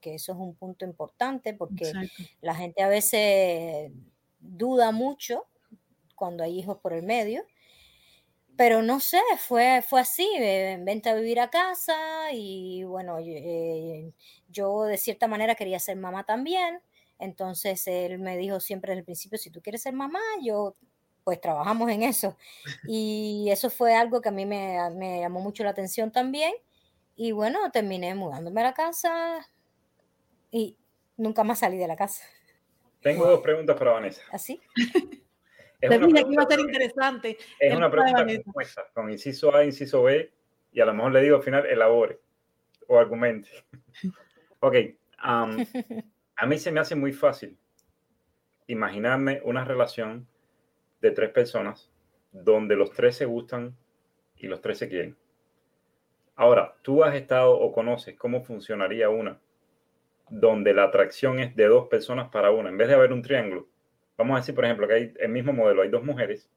que 0.00 0.16
eso 0.16 0.32
es 0.32 0.38
un 0.38 0.56
punto 0.56 0.84
importante 0.84 1.54
porque 1.54 1.92
la 2.40 2.56
gente 2.56 2.82
a 2.82 2.88
veces 2.88 3.92
duda 4.40 4.90
mucho 4.90 5.46
cuando 6.16 6.42
hay 6.42 6.58
hijos 6.58 6.78
por 6.78 6.92
el 6.92 7.04
medio. 7.04 7.44
Pero 8.56 8.82
no 8.82 8.98
sé, 8.98 9.20
fue, 9.38 9.82
fue 9.82 10.00
así, 10.00 10.28
vente 10.38 11.10
a 11.10 11.14
vivir 11.14 11.38
a 11.38 11.48
casa 11.48 11.94
y 12.32 12.82
bueno, 12.82 13.18
eh, 13.20 14.12
yo 14.48 14.82
de 14.82 14.98
cierta 14.98 15.28
manera 15.28 15.54
quería 15.54 15.78
ser 15.78 15.96
mamá 15.96 16.24
también. 16.26 16.80
Entonces 17.20 17.86
él 17.86 18.18
me 18.18 18.36
dijo 18.36 18.58
siempre 18.58 18.90
desde 18.90 19.00
el 19.00 19.04
principio, 19.04 19.38
si 19.38 19.50
tú 19.50 19.62
quieres 19.62 19.82
ser 19.82 19.92
mamá, 19.92 20.20
yo 20.42 20.74
pues 21.30 21.40
trabajamos 21.40 21.88
en 21.92 22.02
eso. 22.02 22.36
Y 22.88 23.46
eso 23.52 23.70
fue 23.70 23.94
algo 23.94 24.20
que 24.20 24.30
a 24.30 24.32
mí 24.32 24.44
me, 24.44 25.20
llamó 25.20 25.38
mucho 25.38 25.62
la 25.62 25.70
atención 25.70 26.10
también. 26.10 26.52
Y 27.14 27.30
bueno, 27.30 27.70
terminé 27.70 28.16
mudándome 28.16 28.62
a 28.62 28.64
la 28.64 28.74
casa 28.74 29.48
y 30.50 30.76
nunca 31.16 31.44
más 31.44 31.60
salí 31.60 31.76
de 31.78 31.86
la 31.86 31.94
casa. 31.94 32.24
Tengo 33.00 33.26
dos 33.26 33.42
preguntas 33.42 33.76
para 33.76 33.92
Vanessa. 33.92 34.22
¿Así? 34.32 34.60
Es 35.80 35.88
pregunta, 35.88 36.24
que 36.24 36.32
iba 36.32 36.42
a 36.42 36.48
ser 36.48 36.58
interesante. 36.58 37.38
Es 37.60 37.76
una 37.76 37.88
pregunta 37.88 38.26
compuesta, 38.42 38.88
con 38.92 39.08
inciso 39.08 39.54
A, 39.54 39.64
inciso 39.64 40.02
B, 40.02 40.32
y 40.72 40.80
a 40.80 40.84
lo 40.84 40.94
mejor 40.94 41.12
le 41.12 41.22
digo 41.22 41.36
al 41.36 41.44
final, 41.44 41.64
elabore 41.64 42.18
o 42.88 42.98
argumente. 42.98 43.48
ok, 44.58 44.74
a 45.18 45.46
mí 46.46 46.58
se 46.58 46.72
me 46.72 46.80
hace 46.80 46.96
muy 46.96 47.12
fácil 47.12 47.56
imaginarme 48.66 49.40
una 49.44 49.64
relación 49.64 50.26
de 51.00 51.10
tres 51.10 51.30
personas 51.30 51.90
donde 52.32 52.76
los 52.76 52.92
tres 52.92 53.16
se 53.16 53.24
gustan 53.24 53.76
y 54.36 54.46
los 54.46 54.60
tres 54.60 54.78
se 54.78 54.88
quieren. 54.88 55.16
Ahora, 56.36 56.76
tú 56.82 57.04
has 57.04 57.14
estado 57.14 57.58
o 57.58 57.72
conoces 57.72 58.16
cómo 58.16 58.42
funcionaría 58.42 59.10
una 59.10 59.38
donde 60.30 60.72
la 60.72 60.84
atracción 60.84 61.40
es 61.40 61.54
de 61.56 61.66
dos 61.66 61.88
personas 61.88 62.30
para 62.30 62.52
una, 62.52 62.68
en 62.70 62.78
vez 62.78 62.88
de 62.88 62.94
haber 62.94 63.12
un 63.12 63.20
triángulo. 63.20 63.66
Vamos 64.16 64.36
a 64.36 64.40
decir, 64.40 64.54
por 64.54 64.64
ejemplo, 64.64 64.86
que 64.86 64.94
hay 64.94 65.14
el 65.18 65.28
mismo 65.28 65.52
modelo, 65.52 65.82
hay 65.82 65.88
dos 65.88 66.04
mujeres. 66.04 66.48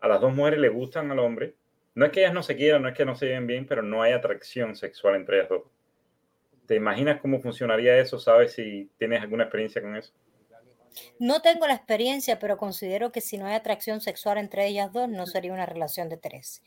A 0.00 0.08
las 0.08 0.20
dos 0.20 0.34
mujeres 0.34 0.58
le 0.58 0.68
gustan 0.68 1.10
al 1.10 1.20
hombre. 1.20 1.54
No 1.94 2.04
es 2.04 2.10
que 2.10 2.20
ellas 2.20 2.34
no 2.34 2.42
se 2.42 2.56
quieran, 2.56 2.82
no 2.82 2.88
es 2.88 2.94
que 2.94 3.04
no 3.04 3.14
se 3.14 3.26
lleven 3.26 3.46
bien, 3.46 3.66
pero 3.66 3.82
no 3.82 4.02
hay 4.02 4.12
atracción 4.12 4.74
sexual 4.74 5.14
entre 5.14 5.38
ellas 5.38 5.48
dos. 5.48 5.62
¿Te 6.66 6.74
imaginas 6.74 7.20
cómo 7.20 7.40
funcionaría 7.40 7.98
eso? 7.98 8.18
¿Sabes 8.18 8.52
si 8.52 8.90
tienes 8.98 9.20
alguna 9.20 9.44
experiencia 9.44 9.80
con 9.80 9.96
eso? 9.96 10.12
No 11.18 11.42
tengo 11.42 11.66
la 11.66 11.74
experiencia, 11.74 12.38
pero 12.38 12.56
considero 12.56 13.12
que 13.12 13.20
si 13.20 13.38
no 13.38 13.46
hay 13.46 13.54
atracción 13.54 14.00
sexual 14.00 14.38
entre 14.38 14.66
ellas 14.66 14.92
dos, 14.92 15.08
no 15.08 15.26
sería 15.26 15.52
una 15.52 15.66
relación 15.66 16.08
de 16.08 16.16
tres. 16.16 16.62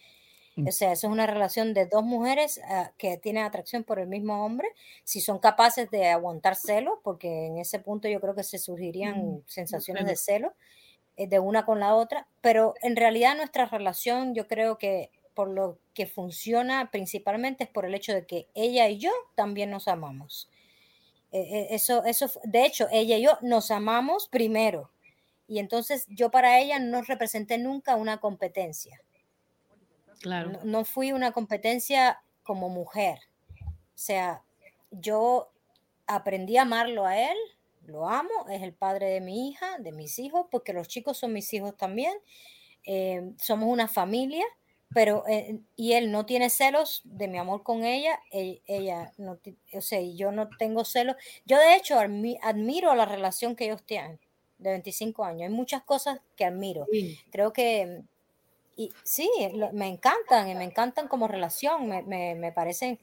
Mm. 0.55 0.67
O 0.67 0.71
sea, 0.71 0.91
eso 0.93 1.07
es 1.07 1.13
una 1.13 1.27
relación 1.27 1.73
de 1.73 1.85
dos 1.85 2.03
mujeres 2.03 2.61
ah, 2.69 2.91
que 2.97 3.17
tienen 3.17 3.43
atracción 3.43 3.83
por 3.83 3.99
el 3.99 4.07
mismo 4.07 4.45
hombre, 4.45 4.69
si 5.03 5.19
son 5.21 5.39
capaces 5.39 5.89
de 5.91 6.07
aguantar 6.07 6.55
celos, 6.55 6.99
porque 7.03 7.47
en 7.47 7.57
ese 7.57 7.79
punto 7.79 8.07
yo 8.07 8.21
creo 8.21 8.35
que 8.35 8.43
se 8.43 8.57
surgirían 8.57 9.17
mm, 9.17 9.43
sensaciones 9.47 10.05
de 10.05 10.15
celo 10.15 10.53
eh, 11.17 11.27
de 11.27 11.39
una 11.39 11.65
con 11.65 11.79
la 11.79 11.95
otra, 11.95 12.27
pero 12.41 12.73
en 12.81 12.95
realidad 12.95 13.35
nuestra 13.35 13.65
relación 13.65 14.33
yo 14.33 14.47
creo 14.47 14.77
que 14.77 15.11
por 15.33 15.49
lo 15.49 15.79
que 15.93 16.07
funciona 16.07 16.89
principalmente 16.91 17.65
es 17.65 17.69
por 17.69 17.85
el 17.85 17.93
hecho 17.93 18.13
de 18.13 18.25
que 18.25 18.47
ella 18.55 18.87
y 18.87 18.97
yo 18.97 19.11
también 19.35 19.69
nos 19.69 19.87
amamos. 19.87 20.49
E, 21.31 21.39
e, 21.39 21.75
eso, 21.75 22.03
eso, 22.05 22.29
de 22.43 22.65
hecho, 22.65 22.87
ella 22.91 23.17
y 23.17 23.23
yo 23.23 23.37
nos 23.41 23.71
amamos 23.71 24.27
primero. 24.27 24.91
Y 25.47 25.59
entonces 25.59 26.05
yo 26.09 26.31
para 26.31 26.59
ella 26.59 26.79
no 26.79 27.01
representé 27.01 27.57
nunca 27.57 27.95
una 27.95 28.19
competencia. 28.19 29.01
Claro. 30.21 30.59
No, 30.63 30.85
fui 30.85 31.11
una 31.11 31.31
competencia 31.31 32.23
como 32.43 32.69
mujer. 32.69 33.19
O 33.61 33.97
sea, 33.97 34.41
yo 34.91 35.51
aprendí 36.07 36.57
a 36.57 36.63
amarlo 36.63 37.05
a 37.05 37.19
él, 37.19 37.37
lo 37.85 38.07
amo, 38.07 38.47
es 38.49 38.63
el 38.63 38.73
padre 38.73 39.07
de 39.07 39.21
mi 39.21 39.49
hija, 39.49 39.77
de 39.79 39.91
mis 39.91 40.17
hijos, 40.17 40.47
porque 40.49 40.73
los 40.73 40.87
chicos 40.87 41.17
son 41.17 41.33
mis 41.33 41.53
hijos 41.53 41.77
también. 41.77 42.13
Eh, 42.85 43.33
somos 43.37 43.69
una 43.69 43.87
familia 43.87 44.45
pero 44.95 45.27
eh, 45.27 45.59
y 45.75 45.91
él 45.91 46.09
no 46.09 46.25
tiene 46.25 46.49
celos 46.49 47.01
de 47.03 47.27
mi 47.27 47.37
amor 47.37 47.63
con 47.63 47.83
ella, 47.83 48.17
e, 48.31 48.61
ella, 48.65 49.11
no, 49.17 49.37
o 49.73 49.81
sea, 49.81 49.99
yo 49.99 50.31
no 50.31 50.47
tengo 50.57 50.85
celos. 50.85 51.17
Yo 51.43 51.59
de 51.59 51.75
hecho 51.75 51.99
admiro 51.99 52.95
la 52.95 53.03
relación 53.03 53.57
que 53.57 53.65
ellos 53.65 53.83
tienen 53.83 54.21
de 54.57 54.69
25 54.69 55.25
años. 55.25 55.49
Hay 55.49 55.49
muchas 55.49 55.83
cosas 55.83 56.21
que 56.37 56.45
admiro. 56.45 56.87
Creo 57.29 57.51
que 57.51 58.03
y 58.77 58.89
sí, 59.03 59.29
me 59.73 59.89
encantan 59.89 60.49
y 60.49 60.55
me 60.55 60.63
encantan 60.63 61.09
como 61.09 61.27
relación, 61.27 61.89
me, 61.89 62.01
me, 62.03 62.35
me 62.35 62.53
parecen 62.53 62.97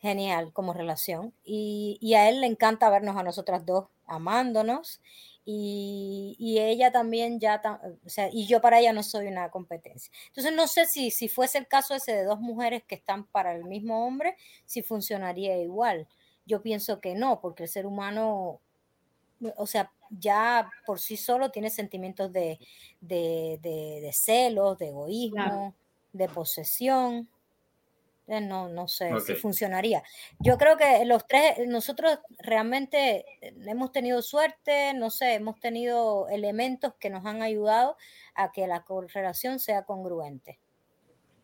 genial 0.00 0.52
como 0.52 0.72
relación. 0.72 1.32
Y, 1.44 1.98
y, 2.00 2.14
a 2.14 2.28
él 2.28 2.40
le 2.40 2.48
encanta 2.48 2.90
vernos 2.90 3.16
a 3.16 3.22
nosotras 3.22 3.64
dos 3.64 3.86
amándonos 4.06 5.00
y, 5.50 6.58
ella 6.58 6.92
también 6.92 7.40
ya, 7.40 7.62
o 8.04 8.08
sea, 8.08 8.28
y 8.30 8.46
yo 8.46 8.60
para 8.60 8.80
ella 8.80 8.92
no 8.92 9.02
soy 9.02 9.28
una 9.28 9.50
competencia. 9.50 10.12
Entonces 10.26 10.52
no 10.52 10.66
sé 10.66 10.84
si, 10.84 11.10
si 11.10 11.28
fuese 11.28 11.56
el 11.56 11.66
caso 11.66 11.94
ese 11.94 12.12
de 12.12 12.24
dos 12.24 12.38
mujeres 12.38 12.82
que 12.84 12.94
están 12.94 13.24
para 13.24 13.54
el 13.54 13.64
mismo 13.64 14.06
hombre, 14.06 14.36
si 14.66 14.82
funcionaría 14.82 15.56
igual. 15.56 16.06
Yo 16.44 16.60
pienso 16.60 17.00
que 17.00 17.14
no, 17.14 17.40
porque 17.40 17.62
el 17.62 17.68
ser 17.70 17.86
humano, 17.86 18.60
o 19.56 19.66
sea, 19.66 19.90
ya 20.10 20.70
por 20.84 21.00
sí 21.00 21.16
solo 21.16 21.50
tiene 21.50 21.70
sentimientos 21.70 22.30
de, 22.30 22.58
de, 23.00 23.58
de, 23.62 24.10
celos, 24.12 24.76
de 24.76 24.88
egoísmo, 24.88 25.74
de 26.12 26.28
posesión. 26.28 27.26
No, 28.28 28.68
no 28.68 28.88
sé 28.88 29.10
si 29.20 29.34
funcionaría. 29.34 30.02
Yo 30.38 30.58
creo 30.58 30.76
que 30.76 31.04
los 31.04 31.26
tres, 31.26 31.66
nosotros 31.66 32.18
realmente 32.38 33.24
hemos 33.40 33.90
tenido 33.90 34.22
suerte, 34.22 34.92
no 34.94 35.10
sé, 35.10 35.34
hemos 35.34 35.58
tenido 35.60 36.28
elementos 36.28 36.94
que 37.00 37.10
nos 37.10 37.24
han 37.24 37.42
ayudado 37.42 37.96
a 38.34 38.52
que 38.52 38.66
la 38.66 38.84
correlación 38.84 39.58
sea 39.58 39.84
congruente. 39.84 40.58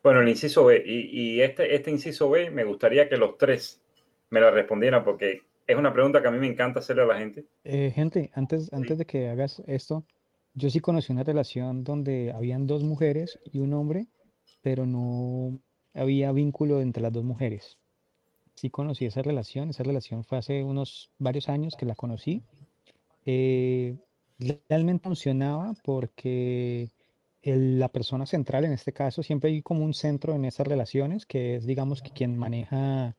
Bueno, 0.03 0.21
el 0.21 0.29
inciso 0.29 0.65
B, 0.65 0.83
y, 0.85 1.41
este, 1.41 1.73
este 1.73 1.89
inciso 1.89 2.29
B 2.29 2.51
me 2.51 2.63
gustaría 2.63 3.09
que 3.09 3.17
los 3.17 3.37
tres 3.39 3.81
me 4.29 4.39
la 4.39 4.51
respondieran 4.51 5.03
porque 5.03 5.41
es 5.65 5.75
una 5.75 5.91
pregunta 5.91 6.21
que 6.21 6.27
a 6.27 6.31
mí 6.31 6.37
me 6.37 6.47
encanta 6.47 6.79
hacerle 6.79 7.01
a 7.01 7.07
la 7.07 7.17
gente. 7.17 7.45
Eh, 7.63 7.91
gente, 7.93 8.29
antes, 8.35 8.71
antes 8.71 8.99
de 8.99 9.05
que 9.05 9.29
hagas 9.29 9.63
esto, 9.65 10.05
yo 10.53 10.69
sí 10.69 10.79
conocí 10.79 11.11
una 11.11 11.23
relación 11.23 11.83
donde 11.83 12.31
habían 12.31 12.67
dos 12.67 12.83
mujeres 12.83 13.39
y 13.51 13.59
un 13.59 13.73
hombre, 13.73 14.07
pero 14.61 14.85
no 14.85 15.59
había 15.95 16.31
vínculo 16.31 16.81
entre 16.81 17.01
las 17.01 17.13
dos 17.13 17.23
mujeres. 17.23 17.77
Sí 18.55 18.69
conocí 18.69 19.05
esa 19.05 19.21
relación, 19.21 19.69
esa 19.69 19.83
relación 19.83 20.23
fue 20.23 20.37
hace 20.37 20.63
unos 20.63 21.09
varios 21.17 21.49
años 21.49 21.75
que 21.75 21.85
la 21.85 21.95
conocí. 21.95 22.43
Eh, 23.25 23.95
realmente 24.69 25.03
funcionaba 25.03 25.73
porque 25.83 26.89
la 27.43 27.89
persona 27.89 28.25
central, 28.25 28.65
en 28.65 28.71
este 28.71 28.93
caso, 28.93 29.23
siempre 29.23 29.51
hay 29.51 29.61
como 29.61 29.83
un 29.83 29.93
centro 29.93 30.33
en 30.33 30.45
esas 30.45 30.67
relaciones, 30.67 31.25
que 31.25 31.55
es, 31.55 31.65
digamos, 31.65 32.01
que 32.01 32.11
quien 32.11 32.37
maneja 32.37 33.15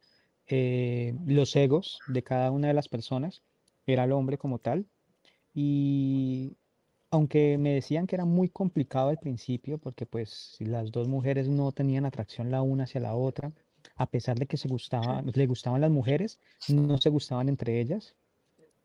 eh, 0.48 1.14
los 1.26 1.54
egos 1.56 2.00
de 2.08 2.22
cada 2.22 2.50
una 2.50 2.68
de 2.68 2.74
las 2.74 2.88
personas, 2.88 3.42
era 3.86 4.04
el 4.04 4.12
hombre 4.12 4.38
como 4.38 4.58
tal. 4.58 4.86
Y 5.54 6.56
aunque 7.10 7.58
me 7.58 7.74
decían 7.74 8.06
que 8.06 8.16
era 8.16 8.24
muy 8.24 8.48
complicado 8.48 9.08
al 9.08 9.18
principio, 9.18 9.78
porque 9.78 10.06
pues 10.06 10.56
las 10.60 10.90
dos 10.90 11.08
mujeres 11.08 11.48
no 11.48 11.72
tenían 11.72 12.06
atracción 12.06 12.50
la 12.50 12.62
una 12.62 12.84
hacia 12.84 13.00
la 13.00 13.14
otra, 13.14 13.52
a 13.96 14.06
pesar 14.06 14.38
de 14.38 14.46
que 14.46 14.56
se 14.56 14.68
gustaba, 14.68 15.22
le 15.22 15.46
gustaban 15.46 15.80
las 15.80 15.90
mujeres, 15.90 16.38
no 16.68 16.98
se 16.98 17.10
gustaban 17.10 17.48
entre 17.48 17.80
ellas. 17.80 18.14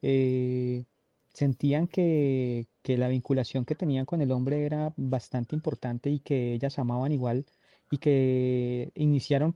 Eh, 0.01 0.85
sentían 1.33 1.87
que, 1.87 2.67
que, 2.81 2.97
la 2.97 3.07
vinculación 3.07 3.65
que 3.65 3.75
tenían 3.75 4.05
con 4.05 4.21
el 4.21 4.31
hombre 4.31 4.65
era 4.65 4.93
bastante 4.97 5.55
importante 5.55 6.09
y 6.09 6.19
que 6.19 6.53
ellas 6.53 6.79
amaban 6.79 7.11
igual 7.11 7.45
y 7.89 7.97
que 7.97 8.91
iniciaron, 8.95 9.55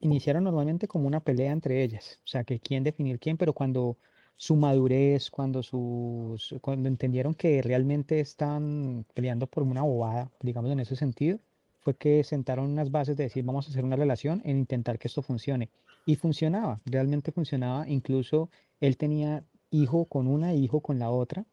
iniciaron 0.00 0.44
normalmente 0.44 0.88
como 0.88 1.06
una 1.06 1.20
pelea 1.20 1.52
entre 1.52 1.82
ellas, 1.82 2.20
o 2.24 2.28
sea, 2.28 2.44
que 2.44 2.60
quién 2.60 2.84
definir 2.84 3.18
quién, 3.18 3.36
pero 3.36 3.54
cuando 3.54 3.96
su 4.36 4.56
madurez, 4.56 5.30
cuando, 5.30 5.62
sus, 5.62 6.54
cuando 6.60 6.88
entendieron 6.88 7.34
que 7.34 7.62
realmente 7.62 8.20
están 8.20 9.06
peleando 9.14 9.46
por 9.46 9.62
una 9.62 9.82
bobada, 9.82 10.30
digamos 10.40 10.70
en 10.70 10.80
ese 10.80 10.96
sentido, 10.96 11.38
fue 11.80 11.96
que 11.96 12.22
sentaron 12.24 12.70
unas 12.70 12.90
bases 12.90 13.16
de 13.16 13.24
decir 13.24 13.44
vamos 13.44 13.66
a 13.66 13.70
hacer 13.70 13.84
una 13.84 13.96
relación 13.96 14.42
en 14.44 14.58
intentar 14.58 14.98
que 14.98 15.08
esto 15.08 15.22
funcione. 15.22 15.70
Y 16.04 16.16
funcionaba, 16.16 16.80
realmente 16.84 17.32
funcionaba. 17.32 17.88
Incluso 17.88 18.50
él 18.80 18.96
tenía 18.96 19.44
hijo 19.70 20.04
con 20.04 20.26
una, 20.26 20.54
hijo 20.54 20.80
con 20.80 20.98
la 20.98 21.10
otra, 21.10 21.46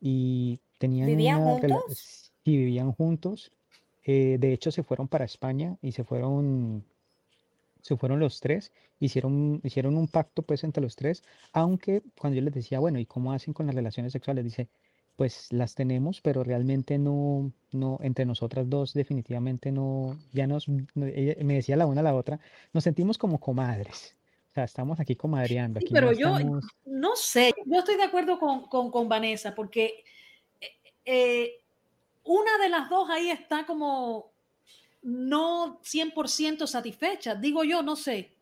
y 0.00 0.60
tenían 0.78 1.08
¿Vivían 1.08 1.42
juntos? 1.42 2.32
Sí, 2.44 2.56
vivían 2.56 2.92
juntos. 2.92 3.52
Eh, 4.04 4.38
de 4.38 4.52
hecho, 4.52 4.70
se 4.70 4.82
fueron 4.82 5.08
para 5.08 5.24
España 5.24 5.76
y 5.82 5.92
se 5.92 6.04
fueron 6.04 6.84
se 7.88 7.96
fueron 7.96 8.20
los 8.20 8.40
tres, 8.40 8.72
hicieron, 9.00 9.60
hicieron 9.64 9.96
un 9.96 10.08
pacto 10.08 10.42
pues 10.42 10.62
entre 10.64 10.82
los 10.82 10.94
tres, 10.94 11.22
aunque 11.52 12.02
cuando 12.18 12.36
yo 12.36 12.42
les 12.42 12.54
decía, 12.54 12.78
bueno, 12.78 12.98
¿y 12.98 13.06
cómo 13.06 13.32
hacen 13.32 13.54
con 13.54 13.66
las 13.66 13.74
relaciones 13.74 14.12
sexuales? 14.12 14.44
Dice, 14.44 14.68
pues 15.16 15.52
las 15.52 15.74
tenemos, 15.74 16.20
pero 16.20 16.44
realmente 16.44 16.98
no, 16.98 17.50
no, 17.72 17.98
entre 18.02 18.24
nosotras 18.24 18.68
dos 18.70 18.94
definitivamente 18.94 19.72
no, 19.72 20.16
ya 20.32 20.46
nos, 20.46 20.68
me 20.68 21.54
decía 21.54 21.76
la 21.76 21.86
una 21.86 22.00
a 22.00 22.04
la 22.04 22.14
otra, 22.14 22.38
nos 22.72 22.84
sentimos 22.84 23.18
como 23.18 23.40
comadres. 23.40 24.14
O 24.50 24.54
sea, 24.54 24.64
estamos 24.64 25.00
aquí 25.00 25.16
comadreando. 25.16 25.78
Aquí 25.78 25.92
pero 25.92 26.12
yo 26.12 26.38
no 26.84 27.16
sé, 27.16 27.52
yo 27.66 27.78
estoy 27.80 27.96
de 27.96 28.04
acuerdo 28.04 28.38
con, 28.38 28.68
con, 28.68 28.90
con 28.90 29.08
Vanessa, 29.08 29.54
porque 29.54 30.04
eh, 30.60 30.68
eh, 31.04 31.50
una 32.24 32.58
de 32.58 32.68
las 32.68 32.88
dos 32.88 33.08
ahí 33.10 33.30
está 33.30 33.66
como 33.66 34.32
no 35.02 35.80
100% 35.82 36.66
satisfecha, 36.66 37.34
digo 37.34 37.64
yo, 37.64 37.82
no 37.82 37.96
sé. 37.96 38.32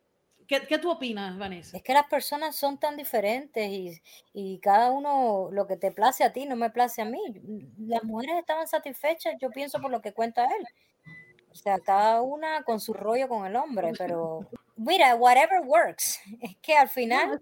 ¿Qué, 0.47 0.61
¿Qué, 0.61 0.79
tú 0.79 0.91
opinas, 0.91 1.37
Vanessa? 1.37 1.77
Es 1.77 1.83
que 1.83 1.93
las 1.93 2.07
personas 2.07 2.55
son 2.55 2.79
tan 2.79 2.97
diferentes 2.97 3.69
y, 3.69 4.01
y, 4.33 4.59
cada 4.61 4.93
uno 4.93 5.49
lo 5.51 5.67
que 5.67 5.77
te 5.77 5.91
place 5.91 6.23
a 6.23 6.33
ti 6.33 6.47
no 6.47 6.55
me 6.55 6.71
place 6.71 7.03
a 7.03 7.05
mí. 7.05 7.21
Las 7.79 8.05
mujeres 8.05 8.37
estaban 8.39 8.69
satisfechas, 8.69 9.35
yo 9.41 9.51
pienso 9.51 9.81
por 9.81 9.91
lo 9.91 10.01
que 10.01 10.13
cuenta 10.13 10.45
él. 10.45 10.65
O 11.51 11.55
sea, 11.57 11.81
cada 11.81 12.23
una 12.23 12.63
con 12.63 12.79
su 12.81 12.93
rollo 12.93 13.29
con 13.29 13.45
el 13.45 13.57
hombre, 13.57 13.93
pero 13.99 14.47
mira, 14.77 15.15
whatever 15.15 15.61
works. 15.65 16.21
Es 16.41 16.57
que 16.63 16.77
al 16.77 16.89
final 16.89 17.41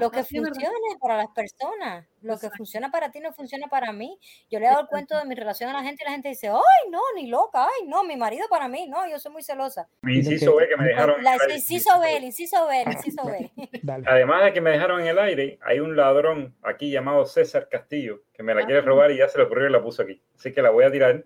lo 0.00 0.10
que 0.10 0.22
funciona 0.24 0.70
para 1.00 1.16
las 1.16 1.28
personas, 1.28 2.06
lo 2.22 2.38
que 2.38 2.50
funciona 2.50 2.90
para 2.90 3.10
ti 3.10 3.20
no 3.20 3.32
funciona 3.32 3.66
para 3.68 3.92
mí. 3.92 4.18
Yo 4.50 4.58
le 4.58 4.66
he 4.66 4.68
dado 4.68 4.82
el 4.82 4.86
cuento 4.88 5.18
de 5.18 5.24
mi 5.24 5.34
relación 5.34 5.70
a 5.70 5.72
la 5.72 5.82
gente 5.82 6.02
y 6.02 6.06
la 6.06 6.12
gente 6.12 6.28
dice, 6.28 6.48
ay, 6.48 6.90
no, 6.90 7.00
ni 7.16 7.26
loca, 7.26 7.64
ay, 7.64 7.86
no, 7.86 8.04
mi 8.04 8.16
marido 8.16 8.46
para 8.48 8.68
mí, 8.68 8.86
no, 8.88 9.08
yo 9.08 9.18
soy 9.18 9.32
muy 9.32 9.42
celosa. 9.42 9.88
Mi 10.02 10.16
inciso 10.16 10.56
B 10.56 10.68
que 10.68 10.76
me 10.76 10.88
dejaron. 10.88 11.22
La, 11.22 11.36
inciso 11.52 11.98
B, 12.00 12.16
el 12.16 12.24
inciso 12.24 12.66
B, 12.66 12.82
el 12.82 12.92
inciso 12.92 13.24
B. 13.24 13.50
Además 14.06 14.44
de 14.44 14.52
que 14.52 14.60
me 14.60 14.70
dejaron 14.70 15.00
en 15.00 15.08
el 15.08 15.18
aire, 15.18 15.58
hay 15.62 15.80
un 15.80 15.96
ladrón 15.96 16.54
aquí 16.62 16.90
llamado 16.90 17.24
César 17.26 17.68
Castillo 17.68 18.22
que 18.32 18.42
me 18.42 18.54
la 18.54 18.62
ah. 18.62 18.66
quiere 18.66 18.80
robar 18.80 19.10
y 19.10 19.18
ya 19.18 19.28
se 19.28 19.38
le 19.38 19.44
ocurrió 19.44 19.68
y 19.68 19.72
la 19.72 19.82
puso 19.82 20.02
aquí. 20.02 20.22
Así 20.36 20.52
que 20.52 20.62
la 20.62 20.70
voy 20.70 20.84
a 20.84 20.90
tirar 20.90 21.24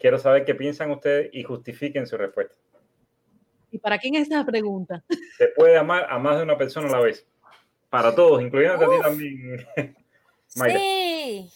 Quiero 0.00 0.18
saber 0.18 0.46
qué 0.46 0.54
piensan 0.54 0.90
ustedes 0.90 1.28
y 1.30 1.42
justifiquen 1.42 2.06
su 2.06 2.16
respuesta. 2.16 2.54
¿Y 3.80 3.82
para 3.82 3.98
quién 3.98 4.14
es 4.14 4.28
esa 4.28 4.44
pregunta? 4.44 5.02
Se 5.38 5.48
puede 5.48 5.76
amar 5.76 6.06
a 6.10 6.18
más 6.18 6.36
de 6.36 6.42
una 6.42 6.58
persona 6.58 6.88
a 6.88 6.92
la 6.92 7.00
vez. 7.00 7.26
Para 7.88 8.14
todos, 8.14 8.42
incluyendo 8.42 8.84
a 8.84 8.96
ti 8.96 9.02
también. 9.02 9.66
Sí. 10.46 11.50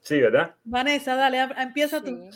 Sí, 0.00 0.20
¿verdad? 0.20 0.54
Vanessa, 0.62 1.16
dale, 1.16 1.40
empieza 1.56 2.02
tú. 2.02 2.30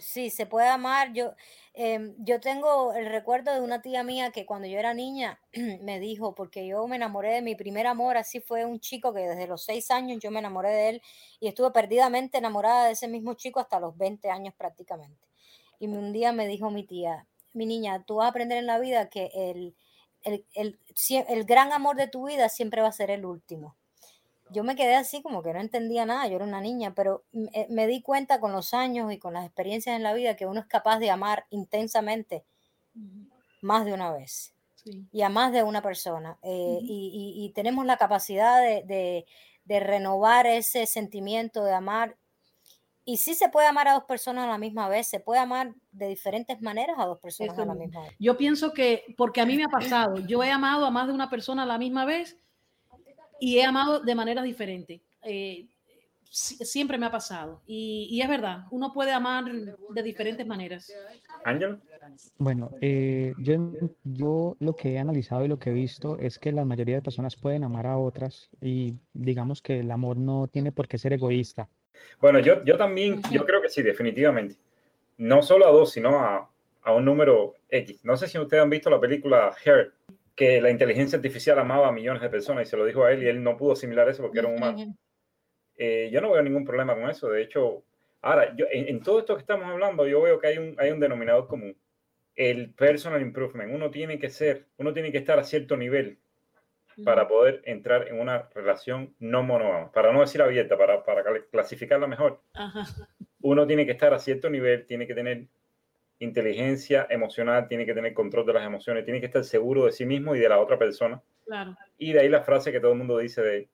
Sí, 0.00 0.30
se 0.30 0.46
puede 0.46 0.68
amar. 0.68 1.12
Yo, 1.12 1.34
Em, 1.74 2.14
yo 2.18 2.38
tengo 2.38 2.92
el 2.92 3.06
recuerdo 3.06 3.54
de 3.54 3.62
una 3.62 3.80
tía 3.80 4.04
mía 4.04 4.30
que 4.30 4.44
cuando 4.44 4.68
yo 4.68 4.78
era 4.78 4.92
niña 4.92 5.40
me 5.80 6.00
dijo, 6.00 6.34
porque 6.34 6.66
yo 6.66 6.86
me 6.86 6.96
enamoré 6.96 7.32
de 7.34 7.42
mi 7.42 7.54
primer 7.54 7.86
amor, 7.86 8.18
así 8.18 8.40
fue 8.40 8.66
un 8.66 8.78
chico 8.78 9.14
que 9.14 9.20
desde 9.20 9.46
los 9.46 9.64
seis 9.64 9.90
años 9.90 10.18
yo 10.20 10.30
me 10.30 10.40
enamoré 10.40 10.70
de 10.70 10.88
él 10.90 11.02
y 11.40 11.48
estuve 11.48 11.70
perdidamente 11.70 12.36
enamorada 12.38 12.86
de 12.86 12.92
ese 12.92 13.08
mismo 13.08 13.34
chico 13.34 13.58
hasta 13.58 13.80
los 13.80 13.96
20 13.96 14.28
años 14.30 14.54
prácticamente. 14.54 15.26
Y 15.78 15.86
un 15.86 16.12
día 16.12 16.32
me 16.32 16.46
dijo 16.46 16.70
mi 16.70 16.84
tía, 16.84 17.26
mi 17.52 17.66
niña, 17.66 18.04
tú 18.04 18.16
vas 18.16 18.26
a 18.26 18.28
aprender 18.30 18.58
en 18.58 18.66
la 18.66 18.78
vida 18.78 19.08
que 19.08 19.30
el, 19.34 19.74
el, 20.22 20.46
el, 20.54 20.78
el 21.28 21.44
gran 21.44 21.72
amor 21.72 21.96
de 21.96 22.08
tu 22.08 22.26
vida 22.26 22.48
siempre 22.48 22.82
va 22.82 22.88
a 22.88 22.92
ser 22.92 23.10
el 23.10 23.24
último 23.24 23.76
yo 24.52 24.64
me 24.64 24.76
quedé 24.76 24.94
así 24.94 25.22
como 25.22 25.42
que 25.42 25.52
no 25.52 25.60
entendía 25.60 26.06
nada, 26.06 26.28
yo 26.28 26.36
era 26.36 26.44
una 26.44 26.60
niña, 26.60 26.94
pero 26.94 27.24
eh, 27.54 27.66
me, 27.70 27.86
di 27.86 28.02
cuenta 28.02 28.38
con 28.38 28.52
los 28.52 28.74
años 28.74 29.12
y 29.12 29.18
con 29.18 29.32
las 29.32 29.46
experiencias 29.46 29.96
en 29.96 30.02
la 30.02 30.12
vida 30.12 30.36
que 30.36 30.46
uno 30.46 30.60
es 30.60 30.66
capaz 30.66 30.98
de 30.98 31.10
amar 31.10 31.46
intensamente 31.50 32.44
más 33.62 33.84
de 33.84 33.94
una 33.94 34.12
vez 34.12 34.54
y 35.12 35.22
a 35.22 35.28
más 35.28 35.52
de 35.52 35.62
una 35.62 35.80
persona. 35.80 36.38
Eh, 36.42 36.78
y, 36.82 37.50
tenemos 37.54 37.86
la 37.86 37.96
capacidad 37.96 38.60
de, 38.60 39.26
renovar 39.66 40.46
ese 40.46 40.86
sentimiento 40.86 41.64
de 41.64 41.72
amar. 41.72 42.16
Y 43.04 43.16
sí 43.16 43.34
se 43.34 43.48
puede 43.48 43.66
amar 43.66 43.88
a 43.88 43.94
dos 43.94 44.04
personas 44.04 44.44
a 44.44 44.48
la 44.48 44.58
misma 44.58 44.88
vez, 44.88 45.08
se 45.08 45.18
puede 45.18 45.40
amar 45.40 45.74
de 45.90 46.08
diferentes 46.08 46.60
maneras 46.62 46.96
a 46.98 47.06
dos 47.06 47.18
personas 47.18 47.58
a 47.58 47.64
la 47.64 47.74
misma 47.74 48.02
vez. 48.02 48.14
Yo 48.18 48.36
pienso 48.36 48.72
que, 48.72 49.14
porque 49.16 49.40
a 49.40 49.46
mí 49.46 49.56
me 49.56 49.64
ha 49.64 49.68
pasado, 49.68 50.18
yo 50.20 50.42
he 50.44 50.50
amado 50.50 50.86
a 50.86 50.90
más 50.90 51.08
de 51.08 51.12
una 51.12 51.28
persona 51.28 51.64
a 51.64 51.66
la 51.66 51.78
misma 51.78 52.04
vez 52.04 52.38
y 53.40 53.58
he 53.58 53.64
amado 53.64 54.00
de 54.00 54.14
manera 54.14 54.42
diferente. 54.42 55.02
Eh, 55.24 55.66
siempre 56.32 56.96
me 56.96 57.06
ha 57.06 57.10
pasado. 57.10 57.60
Y, 57.66 58.20
es 58.22 58.28
verdad, 58.28 58.64
uno 58.70 58.92
puede 58.92 59.12
amar 59.12 59.44
de 59.44 60.02
diferentes 60.02 60.46
maneras. 60.46 60.92
Ángel. 61.44 61.80
Bueno, 62.38 62.70
eh, 62.80 63.34
yo, 63.38 63.72
yo 64.04 64.56
lo 64.58 64.74
que 64.74 64.94
he 64.94 64.98
analizado 64.98 65.44
y 65.44 65.48
lo 65.48 65.58
que 65.58 65.70
he 65.70 65.74
visto 65.74 66.18
es 66.18 66.38
que 66.38 66.52
la 66.52 66.64
mayoría 66.64 66.96
de 66.96 67.02
personas 67.02 67.36
pueden 67.36 67.64
amar 67.64 67.86
a 67.86 67.98
otras 67.98 68.50
y 68.60 68.94
digamos 69.12 69.60
que 69.60 69.80
el 69.80 69.90
amor 69.90 70.16
no 70.16 70.48
tiene 70.48 70.72
por 70.72 70.88
qué 70.88 70.98
ser 70.98 71.12
egoísta. 71.12 71.68
Bueno, 72.20 72.38
yo, 72.38 72.64
yo 72.64 72.76
también, 72.76 73.20
yo 73.30 73.44
creo 73.44 73.60
que 73.60 73.68
sí, 73.68 73.82
definitivamente. 73.82 74.56
No 75.18 75.42
solo 75.42 75.66
a 75.66 75.70
dos, 75.70 75.92
sino 75.92 76.18
a, 76.18 76.50
a 76.82 76.92
un 76.92 77.04
número 77.04 77.54
X. 77.68 78.04
No 78.04 78.16
sé 78.16 78.28
si 78.28 78.38
ustedes 78.38 78.62
han 78.62 78.70
visto 78.70 78.90
la 78.90 79.00
película 79.00 79.54
Her, 79.64 79.92
que 80.34 80.60
la 80.60 80.70
inteligencia 80.70 81.16
artificial 81.16 81.58
amaba 81.58 81.88
a 81.88 81.92
millones 81.92 82.22
de 82.22 82.30
personas 82.30 82.66
y 82.66 82.70
se 82.70 82.76
lo 82.76 82.84
dijo 82.84 83.04
a 83.04 83.12
él 83.12 83.22
y 83.22 83.28
él 83.28 83.42
no 83.42 83.56
pudo 83.56 83.72
asimilar 83.72 84.08
eso 84.08 84.22
porque 84.22 84.38
era 84.38 84.48
un 84.48 84.56
humano. 84.56 84.96
Eh, 85.76 86.10
yo 86.12 86.20
no 86.20 86.30
veo 86.30 86.42
ningún 86.42 86.64
problema 86.64 86.94
con 86.94 87.08
eso. 87.10 87.28
De 87.28 87.42
hecho, 87.42 87.84
ahora, 88.22 88.54
yo, 88.56 88.66
en, 88.70 89.00
todo 89.02 89.20
esto 89.20 89.34
que 89.34 89.40
estamos 89.40 89.66
hablando, 89.66 90.06
yo 90.06 90.22
veo 90.22 90.38
que 90.38 90.48
hay 90.48 90.58
un, 90.58 90.74
hay 90.78 90.90
un 90.90 91.00
denominador 91.00 91.46
común. 91.46 91.76
El 92.34 92.72
personal 92.72 93.20
improvement. 93.20 93.74
Uno 93.74 93.90
tiene 93.90 94.18
que 94.18 94.30
ser, 94.30 94.66
uno 94.78 94.92
tiene 94.92 95.12
que 95.12 95.18
estar 95.18 95.38
a 95.38 95.44
cierto 95.44 95.76
nivel 95.76 96.18
para 97.04 97.26
poder 97.28 97.62
entrar 97.64 98.08
en 98.08 98.20
una 98.20 98.48
relación 98.54 99.14
no 99.18 99.42
monógama, 99.42 99.90
para 99.92 100.12
no 100.12 100.20
decir 100.20 100.42
abierta, 100.42 100.76
para, 100.76 101.04
para 101.04 101.22
clasificarla 101.50 102.06
mejor. 102.06 102.40
Uno 103.40 103.66
tiene 103.66 103.84
que 103.86 103.92
estar 103.92 104.12
a 104.14 104.18
cierto 104.18 104.48
nivel, 104.50 104.86
tiene 104.86 105.06
que 105.06 105.14
tener 105.14 105.46
inteligencia 106.18 107.06
emocional, 107.10 107.66
tiene 107.68 107.84
que 107.84 107.94
tener 107.94 108.14
control 108.14 108.46
de 108.46 108.52
las 108.52 108.64
emociones, 108.64 109.04
tiene 109.04 109.20
que 109.20 109.26
estar 109.26 109.44
seguro 109.44 109.86
de 109.86 109.92
sí 109.92 110.06
mismo 110.06 110.34
y 110.36 110.38
de 110.38 110.48
la 110.48 110.60
otra 110.60 110.78
persona. 110.78 111.20
Claro. 111.44 111.76
Y 111.98 112.12
de 112.12 112.20
ahí 112.20 112.28
la 112.28 112.42
frase 112.42 112.70
que 112.70 112.80
todo 112.80 112.92
el 112.92 112.98
mundo 112.98 113.18
dice 113.18 113.42
de 113.42 113.68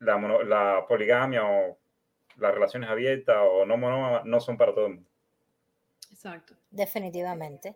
la, 0.00 0.16
mono- 0.16 0.42
la 0.42 0.84
poligamia 0.88 1.44
o 1.46 1.78
las 2.38 2.52
relaciones 2.52 2.90
abiertas 2.90 3.36
o 3.48 3.64
no 3.64 3.76
monógamas 3.76 4.24
no 4.24 4.40
son 4.40 4.56
para 4.56 4.74
todo 4.74 4.86
el 4.86 4.94
mundo. 4.94 5.08
Exacto. 6.10 6.54
Definitivamente. 6.70 7.74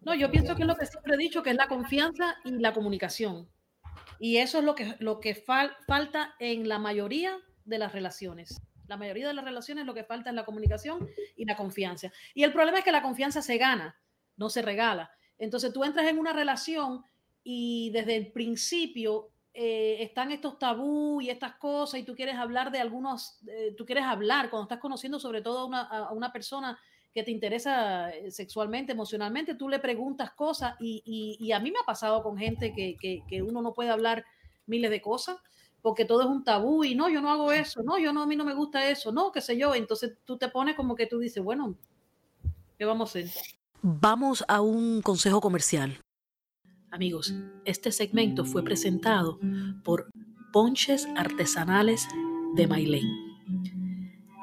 No, 0.00 0.14
yo 0.14 0.30
pienso 0.30 0.56
que 0.56 0.62
es 0.62 0.68
lo 0.68 0.76
que 0.76 0.86
siempre 0.86 1.14
he 1.14 1.18
dicho, 1.18 1.42
que 1.42 1.50
es 1.50 1.56
la 1.56 1.68
confianza 1.68 2.36
y 2.44 2.52
la 2.52 2.72
comunicación. 2.72 3.46
Y 4.20 4.36
eso 4.36 4.58
es 4.58 4.64
lo 4.64 4.74
que, 4.76 4.94
lo 5.00 5.18
que 5.18 5.34
fal- 5.34 5.74
falta 5.88 6.34
en 6.38 6.68
la 6.68 6.78
mayoría 6.78 7.36
de 7.64 7.78
las 7.78 7.92
relaciones. 7.92 8.60
La 8.86 8.96
mayoría 8.96 9.26
de 9.26 9.34
las 9.34 9.44
relaciones 9.44 9.86
lo 9.86 9.94
que 9.94 10.04
falta 10.04 10.30
es 10.30 10.36
la 10.36 10.44
comunicación 10.44 11.08
y 11.36 11.44
la 11.46 11.56
confianza. 11.56 12.12
Y 12.34 12.44
el 12.44 12.52
problema 12.52 12.78
es 12.78 12.84
que 12.84 12.92
la 12.92 13.02
confianza 13.02 13.40
se 13.40 13.56
gana, 13.56 13.98
no 14.36 14.50
se 14.50 14.62
regala. 14.62 15.10
Entonces 15.38 15.72
tú 15.72 15.84
entras 15.84 16.06
en 16.06 16.18
una 16.18 16.32
relación 16.34 17.02
y 17.42 17.90
desde 17.90 18.16
el 18.16 18.30
principio 18.30 19.30
eh, 19.54 19.96
están 20.00 20.30
estos 20.32 20.58
tabú 20.58 21.20
y 21.20 21.30
estas 21.30 21.54
cosas 21.54 22.00
y 22.00 22.02
tú 22.04 22.14
quieres 22.14 22.36
hablar 22.36 22.70
de 22.70 22.78
algunos, 22.80 23.38
eh, 23.48 23.74
tú 23.76 23.86
quieres 23.86 24.04
hablar 24.04 24.50
cuando 24.50 24.64
estás 24.64 24.80
conociendo 24.80 25.18
sobre 25.18 25.40
todo 25.40 25.66
una, 25.66 25.80
a 25.80 26.12
una 26.12 26.30
persona 26.32 26.78
que 27.14 27.22
te 27.24 27.30
interesa 27.30 28.10
eh, 28.10 28.30
sexualmente, 28.30 28.92
emocionalmente, 28.92 29.54
tú 29.54 29.68
le 29.68 29.78
preguntas 29.80 30.30
cosas 30.32 30.74
y, 30.78 31.02
y- 31.04 31.44
y 31.44 31.52
a 31.52 31.60
mí 31.60 31.70
me 31.70 31.78
ha 31.82 31.86
pasado 31.86 32.22
con 32.22 32.36
gente 32.38 32.72
que, 32.72 32.96
que- 33.00 33.22
que 33.28 33.42
uno 33.42 33.62
no 33.62 33.72
puede 33.72 33.90
hablar 33.90 34.24
miles 34.66 34.90
de 34.90 35.00
cosas 35.02 35.36
porque 35.82 36.04
todo 36.04 36.20
es 36.20 36.26
un 36.28 36.44
tabú 36.44 36.84
y 36.84 36.94
no, 36.94 37.08
yo 37.08 37.20
no 37.22 37.30
hago 37.30 37.50
eso, 37.52 37.82
no, 37.82 37.98
yo 37.98 38.12
no, 38.12 38.22
a 38.22 38.26
mí 38.26 38.36
no 38.36 38.44
me 38.44 38.54
gusta 38.54 38.88
eso, 38.90 39.10
no, 39.12 39.32
qué 39.32 39.40
sé 39.40 39.56
yo, 39.58 39.74
entonces 39.74 40.18
tú 40.24 40.36
te 40.38 40.48
pones 40.48 40.76
como 40.76 40.94
que 40.94 41.06
tú 41.06 41.18
dices, 41.18 41.42
bueno, 41.42 41.74
¿qué 42.78 42.84
vamos 42.84 43.08
a 43.16 43.18
hacer? 43.18 43.30
Vamos 43.82 44.44
a 44.46 44.60
un 44.60 45.00
consejo 45.02 45.40
comercial. 45.40 45.98
Amigos, 46.92 47.32
este 47.64 47.92
segmento 47.92 48.44
fue 48.44 48.62
presentado 48.62 49.38
por 49.84 50.10
Ponches 50.52 51.08
Artesanales 51.16 52.06
de 52.56 52.66
Mailén. 52.66 53.06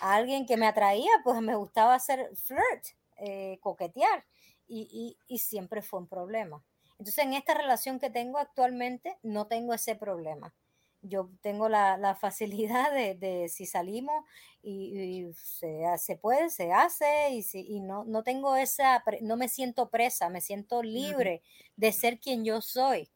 a 0.00 0.14
alguien 0.14 0.46
que 0.46 0.56
me 0.56 0.66
atraía, 0.66 1.10
pues 1.24 1.40
me 1.42 1.54
gustaba 1.56 1.94
hacer 1.94 2.30
flirt, 2.36 2.84
eh, 3.18 3.58
coquetear, 3.60 4.24
y, 4.66 4.88
y- 5.28 5.34
y 5.34 5.38
siempre 5.38 5.82
fue 5.82 6.00
un 6.00 6.08
problema. 6.08 6.64
Entonces 6.98 7.24
en 7.24 7.34
esta 7.34 7.54
relación 7.54 7.98
que 7.98 8.10
tengo 8.10 8.38
actualmente 8.38 9.18
no 9.22 9.46
tengo 9.46 9.74
ese 9.74 9.96
problema 9.96 10.54
yo 11.02 11.30
tengo 11.40 11.70
la, 11.70 11.96
la 11.96 12.14
facilidad 12.14 12.92
de, 12.92 13.14
de 13.14 13.48
si 13.48 13.64
salimos 13.64 14.22
y, 14.62 15.26
y 15.28 15.32
se, 15.32 16.16
puede, 16.20 16.50
se 16.50 16.72
hace 16.72 17.30
y, 17.30 17.42
si, 17.42 17.80
no, 17.80 18.04
no 18.04 18.22
tengo 18.22 18.54
esa, 18.56 19.02
no 19.22 19.36
me 19.38 19.48
siento 19.48 19.88
presa, 19.88 20.28
me 20.28 20.42
siento 20.42 20.82
libre 20.82 21.42
de 21.76 21.92
ser 21.92 22.20
quien 22.20 22.44
yo 22.44 22.60
soy. 22.60 23.08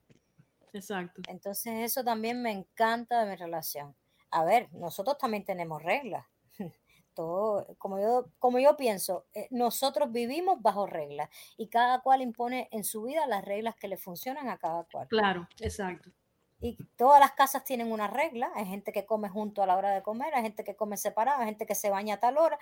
Exacto. 0.75 1.21
Entonces 1.29 1.73
eso 1.83 2.03
también 2.03 2.41
me 2.41 2.51
encanta 2.51 3.23
de 3.23 3.31
mi 3.31 3.35
relación. 3.37 3.95
A 4.31 4.43
ver, 4.43 4.71
nosotros 4.73 5.17
también 5.17 5.45
tenemos 5.45 5.81
reglas. 5.81 6.25
Todo, 7.13 7.65
como 7.77 7.97
yo, 7.99 8.25
como 8.39 8.59
yo 8.59 8.75
pienso, 8.75 9.25
eh, 9.33 9.47
nosotros 9.51 10.11
vivimos 10.11 10.61
bajo 10.61 10.85
reglas 10.85 11.29
y 11.55 11.69
cada 11.69 12.01
cual 12.01 12.21
impone 12.21 12.67
en 12.71 12.83
su 12.83 13.03
vida 13.03 13.25
las 13.25 13.45
reglas 13.45 13.75
que 13.75 13.87
le 13.87 13.95
funcionan 13.95 14.49
a 14.49 14.57
cada 14.57 14.83
cual. 14.83 15.07
Claro, 15.07 15.47
exacto. 15.59 16.11
Y 16.59 16.77
todas 16.97 17.21
las 17.21 17.31
casas 17.31 17.63
tienen 17.63 17.91
una 17.91 18.07
regla. 18.07 18.51
Hay 18.55 18.65
gente 18.65 18.91
que 18.91 19.05
come 19.05 19.29
junto 19.29 19.63
a 19.63 19.67
la 19.67 19.77
hora 19.77 19.91
de 19.91 20.03
comer, 20.03 20.33
hay 20.35 20.43
gente 20.43 20.65
que 20.65 20.75
come 20.75 20.97
separado, 20.97 21.39
hay 21.39 21.47
gente 21.47 21.65
que 21.65 21.75
se 21.75 21.89
baña 21.89 22.15
a 22.15 22.19
tal 22.19 22.37
hora. 22.37 22.59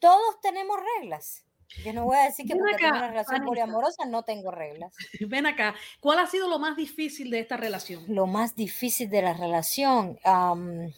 Todos 0.00 0.40
tenemos 0.40 0.78
reglas. 0.98 1.45
Yo 1.84 1.92
no 1.92 2.04
voy 2.04 2.16
a 2.16 2.22
decir 2.24 2.46
que 2.46 2.54
Ven 2.54 2.62
porque 2.62 2.76
tengo 2.76 2.88
acá, 2.88 2.98
una 2.98 3.08
relación 3.08 3.32
Vanessa. 3.40 3.46
poliamorosa 3.48 4.06
no 4.06 4.22
tengo 4.22 4.50
reglas. 4.50 4.94
Ven 5.28 5.46
acá, 5.46 5.74
¿cuál 6.00 6.18
ha 6.18 6.26
sido 6.26 6.48
lo 6.48 6.58
más 6.58 6.76
difícil 6.76 7.30
de 7.30 7.40
esta 7.40 7.56
relación? 7.56 8.04
Lo 8.08 8.26
más 8.26 8.54
difícil 8.54 9.10
de 9.10 9.22
la 9.22 9.34
relación, 9.34 10.18
am, 10.24 10.92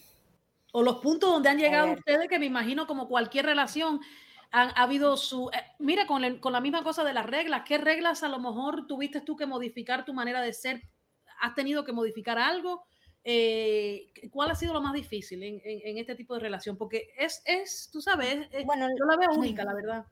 O 0.73 0.82
los 0.82 0.97
puntos 1.01 1.31
donde 1.31 1.49
han 1.49 1.59
llegado 1.59 1.93
ustedes, 1.93 2.28
que 2.28 2.39
me 2.39 2.47
imagino 2.47 2.86
como 2.86 3.09
cualquier 3.09 3.47
relación, 3.47 4.01
han 4.51 4.69
ha 4.70 4.82
habido 4.82 5.16
su... 5.16 5.51
eh, 5.53 5.62
mira, 5.78 6.07
con, 6.07 6.24
el- 6.24 6.40
con 6.40 6.53
la 6.53 6.61
misma 6.61 6.82
cosa 6.85 7.05
de 7.05 7.12
las 7.15 7.27
reglas, 7.27 7.62
¿qué 7.66 7.78
reglas 7.78 8.23
a 8.23 8.28
lo 8.28 8.39
mejor 8.39 8.86
tuviste 8.86 9.20
tú 9.20 9.36
que 9.36 9.47
modificar 9.47 10.05
tu 10.05 10.12
manera 10.15 10.40
de 10.43 10.53
ser? 10.53 10.82
¿Has 11.40 11.55
tenido 11.55 11.85
que 11.85 11.93
modificar 11.93 12.39
algo? 12.39 12.85
Eh, 13.24 14.11
¿Cuál 14.31 14.51
ha 14.51 14.55
sido 14.55 14.73
lo 14.73 14.81
más 14.81 14.95
difícil 14.95 15.43
en, 15.43 15.61
en- 15.65 15.81
en 15.85 15.99
este 15.99 16.15
tipo 16.15 16.35
de 16.35 16.40
relación? 16.40 16.77
Porque 16.78 17.11
es, 17.19 17.43
es 17.45 17.89
tú 17.93 18.01
sabes, 18.01 18.47
es- 18.53 18.65
bueno, 18.65 18.86
yo 18.89 19.05
la 19.05 19.16
veo 19.16 19.39
única, 19.39 19.65
la 19.65 19.74
verdad. 19.74 20.07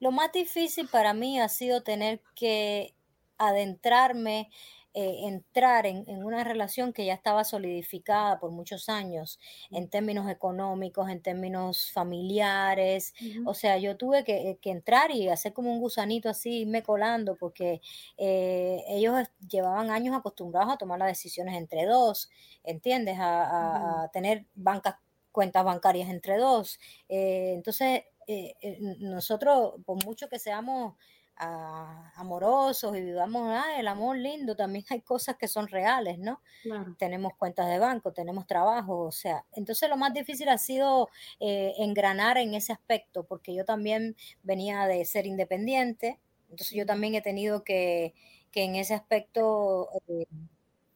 Lo 0.00 0.10
más 0.12 0.32
difícil 0.32 0.88
para 0.88 1.14
mí 1.14 1.40
ha 1.40 1.48
sido 1.48 1.82
tener 1.82 2.20
que 2.34 2.94
adentrarme, 3.38 4.50
eh, 4.96 5.26
entrar 5.26 5.86
en, 5.86 6.04
en 6.08 6.22
una 6.24 6.44
relación 6.44 6.92
que 6.92 7.04
ya 7.04 7.14
estaba 7.14 7.42
solidificada 7.42 8.38
por 8.38 8.52
muchos 8.52 8.88
años 8.88 9.40
en 9.72 9.88
términos 9.90 10.30
económicos, 10.30 11.08
en 11.10 11.20
términos 11.20 11.90
familiares. 11.90 13.12
O 13.42 13.54
sea, 13.54 13.76
yo 13.78 13.96
tuve 13.96 14.22
que, 14.24 14.50
eh, 14.50 14.58
que 14.60 14.70
entrar 14.70 15.10
y 15.10 15.28
hacer 15.28 15.52
como 15.52 15.72
un 15.72 15.80
gusanito 15.80 16.28
así, 16.28 16.60
irme 16.62 16.82
colando, 16.84 17.36
porque 17.36 17.80
eh, 18.16 18.84
ellos 18.88 19.28
llevaban 19.48 19.90
años 19.90 20.14
acostumbrados 20.16 20.72
a 20.72 20.76
tomar 20.78 20.98
las 21.00 21.08
decisiones 21.08 21.56
entre 21.56 21.86
dos, 21.86 22.30
¿entiendes? 22.62 23.18
A, 23.18 23.42
a- 23.44 24.04
a 24.04 24.08
tener 24.12 24.46
bancas, 24.54 24.96
cuentas 25.32 25.64
bancarias 25.64 26.08
entre 26.08 26.36
dos. 26.38 26.78
Eh, 27.08 27.52
entonces, 27.54 28.02
eh, 28.26 28.54
eh, 28.60 28.78
nosotros, 29.00 29.74
por 29.84 30.02
mucho 30.04 30.28
que 30.28 30.38
seamos 30.38 30.94
ah, 31.36 32.12
amorosos 32.16 32.96
y 32.96 33.00
vivamos 33.02 33.48
ah, 33.52 33.78
el 33.78 33.88
amor 33.88 34.16
lindo, 34.18 34.56
también 34.56 34.84
hay 34.90 35.00
cosas 35.02 35.36
que 35.36 35.48
son 35.48 35.68
reales, 35.68 36.18
¿no? 36.18 36.40
Claro. 36.62 36.96
Tenemos 36.98 37.34
cuentas 37.36 37.68
de 37.68 37.78
banco, 37.80 38.12
tenemos 38.12 38.46
trabajo, 38.46 39.00
o 39.02 39.12
sea, 39.12 39.46
entonces 39.52 39.88
lo 39.90 39.96
más 39.96 40.14
difícil 40.14 40.48
ha 40.48 40.58
sido 40.58 41.08
eh, 41.40 41.72
engranar 41.78 42.38
en 42.38 42.54
ese 42.54 42.72
aspecto, 42.72 43.24
porque 43.26 43.54
yo 43.54 43.64
también 43.64 44.16
venía 44.44 44.86
de 44.86 45.04
ser 45.06 45.26
independiente, 45.26 46.20
entonces 46.50 46.76
yo 46.78 46.86
también 46.86 47.14
he 47.16 47.22
tenido 47.22 47.64
que, 47.64 48.14
que 48.52 48.64
en 48.64 48.76
ese 48.76 48.94
aspecto, 48.94 49.88
eh, 50.08 50.26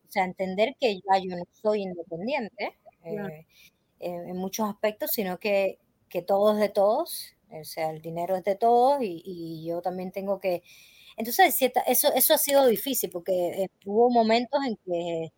o 0.09 0.10
sea, 0.10 0.24
entender 0.24 0.74
que 0.80 0.96
ya 0.96 1.18
yo 1.22 1.36
no 1.36 1.44
soy 1.52 1.82
independiente 1.82 2.78
Claro. 3.09 3.34
eh, 3.34 3.46
en, 4.00 4.28
en 4.30 4.36
muchos 4.36 4.68
aspectos, 4.68 5.10
sino 5.12 5.38
que, 5.38 5.78
que 6.09 6.22
todo 6.22 6.52
es 6.55 6.59
de 6.60 6.68
todos, 6.70 7.35
o 7.51 7.64
sea, 7.64 7.90
el 7.90 8.02
dinero 8.02 8.36
es 8.36 8.44
de 8.44 8.56
todos 8.56 9.02
y, 9.02 9.22
y 9.24 9.66
yo 9.66 9.80
también 9.82 10.12
tengo 10.12 10.40
que... 10.40 10.62
Entonces, 11.16 11.55
cierta- 11.55 11.82
eso, 11.82 12.12
eso 12.14 12.35
ha 12.35 12.39
sido 12.39 12.66
difícil 12.66 13.10
porque 13.10 13.64
eh, 13.64 13.68
hubo 13.86 14.10
momentos 14.10 14.60
en 14.66 14.76
que 14.86 15.32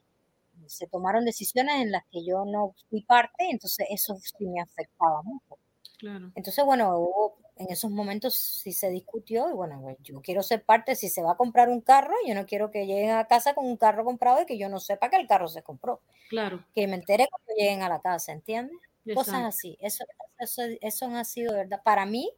se 0.66 0.86
tomaron 0.86 1.24
decisiones 1.24 1.76
en 1.82 1.92
las 1.92 2.04
que 2.10 2.24
yo 2.24 2.44
no 2.44 2.74
fui 2.90 3.02
parte, 3.02 3.48
entonces 3.50 3.86
eso 3.90 4.16
sí 4.18 4.46
me 4.46 4.60
afectaba 4.60 5.22
mucho. 5.22 5.58
Claro. 5.98 6.32
Entonces, 6.34 6.64
bueno, 6.64 6.96
hubo- 6.98 7.38
en 7.56 7.70
esos 7.70 7.90
momentos 7.90 8.34
sí 8.36 8.72
se 8.72 8.90
discutió 8.90 9.50
y 9.50 9.52
bueno, 9.52 9.80
pues, 9.82 9.98
yo 10.00 10.20
quiero 10.22 10.42
ser 10.42 10.64
parte, 10.64 10.94
si 10.96 11.08
se 11.10 11.22
va 11.22 11.32
a 11.32 11.36
comprar 11.36 11.68
un 11.68 11.80
carro, 11.82 12.14
yo 12.26 12.34
no 12.34 12.46
quiero 12.46 12.70
que 12.70 12.86
lleguen 12.86 13.10
a 13.12 13.26
casa 13.26 13.54
con 13.54 13.66
un 13.66 13.76
carro 13.76 14.04
comprado 14.04 14.42
y 14.42 14.46
que 14.46 14.58
yo 14.58 14.68
no 14.70 14.80
sepa 14.80 15.10
que 15.10 15.16
el 15.16 15.26
carro 15.28 15.48
se 15.48 15.62
compró, 15.62 16.00
Claro. 16.28 16.64
que 16.74 16.86
me 16.88 16.96
entere 16.96 17.28
cuando 17.30 17.54
lleguen 17.58 17.82
a 17.82 17.88
la 17.90 18.00
casa, 18.00 18.32
¿entiendes? 18.32 18.78
Cosas 19.14 19.42
así. 19.44 19.76
Eso, 19.80 20.04
eso, 20.38 20.62
eso 20.80 21.06
han 21.06 21.24
sido, 21.24 21.54
¿verdad? 21.54 21.80
Para 21.82 22.06
mí, 22.06 22.30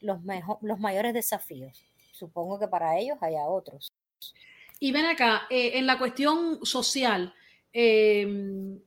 los, 0.00 0.22
mejor, 0.22 0.58
los 0.62 0.78
mayores 0.78 1.14
desafíos. 1.14 1.84
Supongo 2.12 2.58
que 2.58 2.68
para 2.68 2.98
ellos 2.98 3.18
haya 3.20 3.46
otros. 3.46 3.92
Y 4.78 4.92
ven 4.92 5.06
acá, 5.06 5.42
eh, 5.50 5.72
en 5.74 5.86
la 5.86 5.98
cuestión 5.98 6.64
social 6.64 7.34
em, 7.72 8.78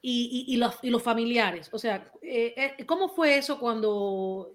y, 0.00 0.44
y, 0.48 0.56
los, 0.56 0.78
y, 0.82 0.90
los, 0.90 1.02
familiares, 1.02 1.68
o 1.72 1.78
sea, 1.78 2.10
eh, 2.22 2.54
eh, 2.56 2.86
¿cómo 2.86 3.08
fue 3.08 3.38
eso 3.38 3.58
cuando 3.58 4.52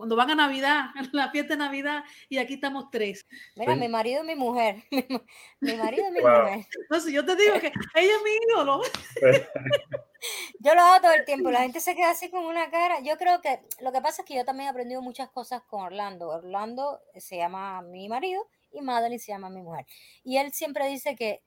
cuando 0.00 0.16
van 0.16 0.30
a 0.30 0.34
Navidad, 0.34 0.86
la 1.12 1.30
fiesta 1.30 1.52
de 1.52 1.58
Navidad, 1.58 2.04
y 2.30 2.38
aquí 2.38 2.54
estamos 2.54 2.90
tres. 2.90 3.26
Mira, 3.54 3.76
mi 3.76 3.86
marido 3.86 4.24
y 4.24 4.28
mi 4.28 4.34
mujer. 4.34 4.82
Mi, 5.60 5.74
marido 5.74 6.04
y 6.08 6.12
mi 6.12 6.20
mujer. 6.20 6.66
Entonces, 6.80 7.12
yo 7.12 7.22
te 7.22 7.36
digo 7.36 7.60
que 7.60 7.66
ella 7.66 8.12
es 8.14 8.22
mi 8.24 8.30
ídolo. 8.48 8.80
yo 10.58 10.74
lo 10.74 10.80
hago 10.82 11.02
todo 11.02 11.12
el 11.12 11.24
tiempo. 11.24 11.50
La 11.50 11.62
gente 11.62 11.80
se 11.80 11.94
queda 11.94 12.10
así 12.10 12.30
con 12.30 12.44
una 12.44 12.70
cara. 12.70 13.00
Yo 13.00 13.16
creo 13.16 13.40
que 13.40 13.60
lo 13.80 13.92
que 13.92 14.00
pasa 14.00 14.22
es 14.22 14.28
que 14.28 14.34
yo 14.34 14.44
también 14.44 14.66
he 14.66 14.70
aprendido 14.70 15.02
muchas 15.02 15.30
cosas 15.30 15.62
con 15.62 15.82
Orlando. 15.82 16.28
Orlando 16.28 17.00
se 17.16 17.36
llama 17.36 17.82
mi 17.82 18.08
marido 18.08 18.46
y 18.72 18.80
Madeline 18.80 19.18
se 19.18 19.32
llama 19.32 19.50
mi 19.50 19.62
mujer. 19.62 19.86
Y 20.24 20.38
él 20.38 20.52
siempre 20.52 20.88
dice 20.88 21.16
que 21.16 21.42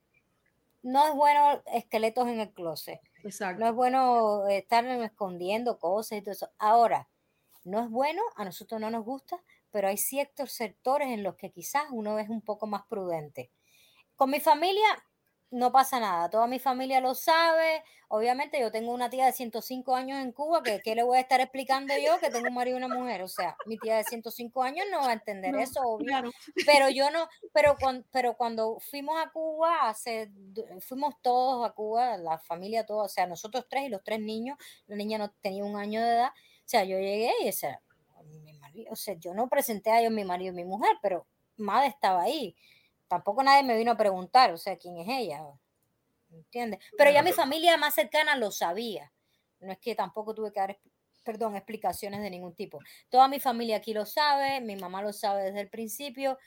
no 0.82 1.08
es 1.08 1.14
bueno 1.14 1.62
esqueletos 1.68 2.28
en 2.28 2.40
el 2.40 2.52
closet. 2.52 3.00
Exacto. 3.24 3.60
No 3.60 3.68
es 3.68 3.74
bueno 3.74 4.48
estar 4.48 4.86
escondiendo 4.86 5.80
cosas 5.80 6.18
y 6.18 6.22
todo 6.22 6.34
eso. 6.34 6.52
Ahora, 6.58 7.08
no 7.64 7.82
es 7.82 7.90
bueno, 7.90 8.22
a 8.36 8.44
nosotros 8.44 8.82
no 8.82 8.90
nos 8.90 9.06
gusta, 9.06 9.42
pero 9.72 9.88
hay 9.88 9.98
ciertos 9.98 10.52
sectores 10.52 11.08
en 11.10 11.24
los 11.24 11.36
que 11.36 11.52
quizás 11.52 11.86
uno 11.92 12.20
es 12.20 12.30
un 12.30 12.42
poco 12.42 12.68
más 12.68 12.84
prudente. 12.88 13.50
Con 14.16 14.30
mi 14.30 14.40
familia 14.40 15.04
no 15.54 15.72
pasa 15.72 16.00
nada, 16.00 16.30
toda 16.30 16.48
mi 16.48 16.58
familia 16.58 17.00
lo 17.00 17.14
sabe. 17.14 17.84
Obviamente 18.08 18.60
yo 18.60 18.72
tengo 18.72 18.92
una 18.92 19.10
tía 19.10 19.28
de 19.28 19.32
105 19.32 19.96
años 19.96 20.20
en 20.20 20.32
Cuba, 20.32 20.64
que 20.64 20.82
¿qué 20.84 20.96
le 20.96 21.04
voy 21.04 21.18
a 21.18 21.22
estar 21.22 21.40
explicando 21.42 21.94
yo 22.04 22.20
que 22.20 22.32
tengo 22.32 22.48
un 22.48 22.56
marido 22.56 22.78
y 22.78 22.84
una 22.84 22.94
mujer? 22.94 23.22
O 23.22 23.28
sea, 23.28 23.56
mi 23.68 23.78
tía 23.78 23.98
de 23.98 24.04
105 24.04 24.64
años 24.64 24.86
no 24.92 25.02
va 25.02 25.10
a 25.10 25.14
entender 25.14 25.56
eso, 25.56 25.80
obvio. 25.82 26.32
Pero 26.66 26.90
yo 26.90 27.12
no, 27.12 27.28
pero 27.54 27.76
cuando, 27.80 28.06
pero 28.12 28.36
cuando 28.36 28.80
fuimos 28.80 29.16
a 29.24 29.30
Cuba, 29.30 29.90
hace, 29.90 30.32
fuimos 30.80 31.16
todos 31.22 31.70
a 31.70 31.72
Cuba, 31.74 32.18
la 32.18 32.40
familia 32.40 32.86
toda, 32.86 33.04
o 33.04 33.10
sea, 33.10 33.28
nosotros 33.28 33.68
tres 33.70 33.86
y 33.86 33.90
los 33.90 34.04
tres 34.04 34.20
niños, 34.20 34.58
la 34.88 34.96
niña 34.96 35.20
no 35.20 35.32
tenía 35.42 35.64
un 35.64 35.78
año 35.78 36.02
de 36.02 36.10
edad, 36.10 36.30
o 36.30 36.66
sea, 36.66 36.84
yo 36.84 36.98
llegué 36.98 37.32
y 37.44 37.48
ese, 37.48 37.78
mi 38.42 38.54
marido, 38.54 38.92
o 38.92 38.96
sea, 38.96 39.14
yo 39.20 39.36
no 39.36 39.48
presenté 39.50 39.92
a 39.92 40.00
ellos 40.00 40.12
mi 40.12 40.24
marido 40.24 40.52
y 40.52 40.56
mi 40.56 40.66
mujer, 40.66 40.98
pero 41.02 41.28
Madre 41.58 41.88
estaba 41.88 42.24
ahí. 42.24 42.56
Tampoco 43.14 43.44
nadie 43.44 43.62
me 43.62 43.78
vino 43.78 43.92
a 43.92 43.98
preguntar, 43.98 44.52
o 44.52 44.58
sea, 44.58 44.76
quién 44.76 44.98
es 44.98 45.08
ella. 45.08 45.44
¿Entiendes? 46.32 46.80
Pero 46.98 47.12
ya 47.12 47.22
mi 47.22 47.32
familia 47.32 47.78
más 47.78 47.94
cercana 47.94 48.36
lo 48.36 48.50
sabía. 48.50 49.14
No 49.60 49.72
es 49.72 49.78
que 49.78 49.94
tampoco 49.94 50.34
tuve 50.34 50.52
que 50.52 50.60
dar, 50.60 50.80
perdón, 51.24 51.56
explicaciones 51.56 52.22
de 52.22 52.32
ningún 52.32 52.56
tipo. 52.56 52.80
Toda 53.10 53.28
mi 53.28 53.40
familia 53.40 53.78
aquí 53.78 53.94
lo 53.94 54.08
sabe, 54.08 54.62
mi 54.62 54.76
mamá 54.76 55.04
lo 55.04 55.14
sabe 55.14 55.44
desde 55.44 55.62
el 55.62 55.70
principio. 55.70 56.40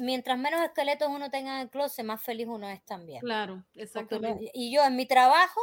Mientras 0.00 0.38
menos 0.38 0.62
esqueletos 0.62 1.08
uno 1.10 1.30
tenga 1.30 1.56
en 1.56 1.60
el 1.60 1.70
closet, 1.70 2.04
más 2.04 2.22
feliz 2.22 2.46
uno 2.48 2.66
es 2.70 2.82
también. 2.86 3.20
Claro, 3.20 3.62
exactamente. 3.74 4.50
y 4.54 4.74
yo 4.74 4.82
en 4.84 4.96
mi 4.96 5.04
trabajo, 5.04 5.60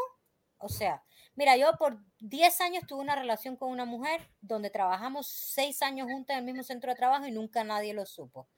o 0.60 0.70
sea, 0.70 1.04
Mira, 1.36 1.56
yo 1.56 1.72
por 1.80 1.98
10 2.20 2.62
años 2.62 2.84
tuve 2.86 3.02
una 3.02 3.16
relación 3.16 3.56
con 3.56 3.72
una 3.72 3.86
mujer 3.86 4.30
donde 4.42 4.70
trabajamos 4.70 5.28
6 5.28 5.82
años 5.82 6.08
juntas 6.12 6.36
en 6.36 6.40
el 6.40 6.46
mismo 6.46 6.64
centro 6.64 6.92
de 6.92 6.98
trabajo 6.98 7.26
y 7.26 7.32
nunca 7.32 7.64
nadie 7.64 7.94
lo 7.94 8.06
supo. 8.06 8.50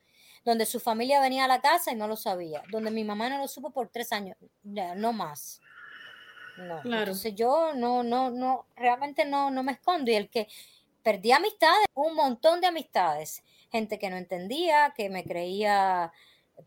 Donde 0.44 0.66
su 0.66 0.80
familia 0.80 1.22
venía 1.22 1.46
a 1.46 1.48
la 1.48 1.62
casa 1.62 1.92
y 1.92 1.96
no 1.96 2.08
lo 2.08 2.16
sabía. 2.16 2.64
Donde 2.70 2.92
mi 2.92 3.04
mamá 3.04 3.30
no 3.30 3.38
lo 3.38 3.48
supo 3.48 3.72
por 3.72 3.90
3 3.90 4.12
años, 4.12 4.38
no 4.64 5.14
más. 5.14 5.62
No. 6.58 6.82
Entonces 6.84 7.34
yo 7.34 7.74
no, 7.74 8.04
no, 8.04 8.30
no, 8.30 8.68
realmente 8.76 9.26
no, 9.26 9.50
no 9.50 9.64
me 9.64 9.72
escondo. 9.74 10.12
Y 10.12 10.16
el 10.16 10.30
que 10.30 10.48
perdí 11.02 11.32
amistades, 11.32 11.86
un 11.94 12.16
montón 12.16 12.62
de 12.62 12.68
amistades. 12.68 13.44
Gente 13.72 13.98
que 13.98 14.10
no 14.10 14.18
entendía, 14.18 14.94
que 14.96 15.10
me 15.10 15.24
creía 15.24 16.12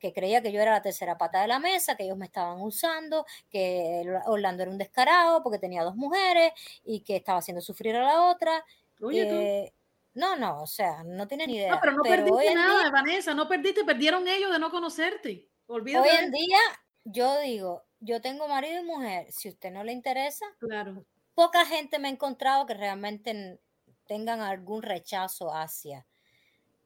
que 0.01 0.13
creía 0.13 0.43
que 0.43 0.53
yo 0.53 0.61
era 0.61 0.73
la 0.73 0.83
tercera 0.83 1.17
pata 1.17 1.41
de 1.41 1.49
la 1.49 1.59
mesa, 1.59 1.97
que 1.97 2.05
ellos 2.05 2.17
me 2.17 2.27
estaban 2.27 2.61
usando, 2.61 3.25
que 3.51 4.05
Orlando 4.27 4.63
era 4.63 4.73
un 4.73 4.79
descarado 4.79 5.43
porque 5.43 5.59
tenía 5.59 5.85
dos 5.85 5.97
mujeres 5.97 6.53
y 6.85 7.01
que 7.01 7.17
estaba 7.17 7.39
haciendo 7.39 7.61
sufrir 7.61 7.97
a 7.97 8.03
la 8.03 8.25
otra. 8.25 8.65
Eh, 9.13 9.73
no, 10.17 10.37
no, 10.37 10.63
o 10.63 10.67
sea, 10.67 11.05
no 11.05 11.29
tiene 11.29 11.47
ni 11.47 11.57
idea. 11.57 11.71
No, 11.71 11.81
pero 11.81 11.93
no 11.93 12.03
perdiste 12.03 12.55
nada, 12.55 12.91
Vanessa, 12.91 13.35
no 13.35 13.49
perdiste, 13.49 13.85
perdieron 13.85 14.27
ellos 14.27 14.51
de 14.51 14.59
no 14.59 14.71
conocerte. 14.71 15.49
Olvídate 15.67 16.09
hoy 16.09 16.17
en 16.25 16.31
día, 16.33 16.59
yo 17.05 17.39
digo, 17.41 17.85
yo 18.01 18.21
tengo 18.21 18.49
marido 18.49 18.81
y 18.81 18.85
mujer, 18.85 19.31
si 19.31 19.49
a 19.49 19.53
usted 19.53 19.71
no 19.71 19.85
le 19.85 19.93
interesa, 19.93 20.47
claro. 20.59 21.05
poca 21.35 21.65
gente 21.65 21.99
me 21.99 22.09
ha 22.09 22.11
encontrado 22.11 22.67
que 22.67 22.75
realmente 22.75 23.61
tengan 24.07 24.41
algún 24.41 24.83
rechazo 24.83 25.53
hacia 25.55 26.07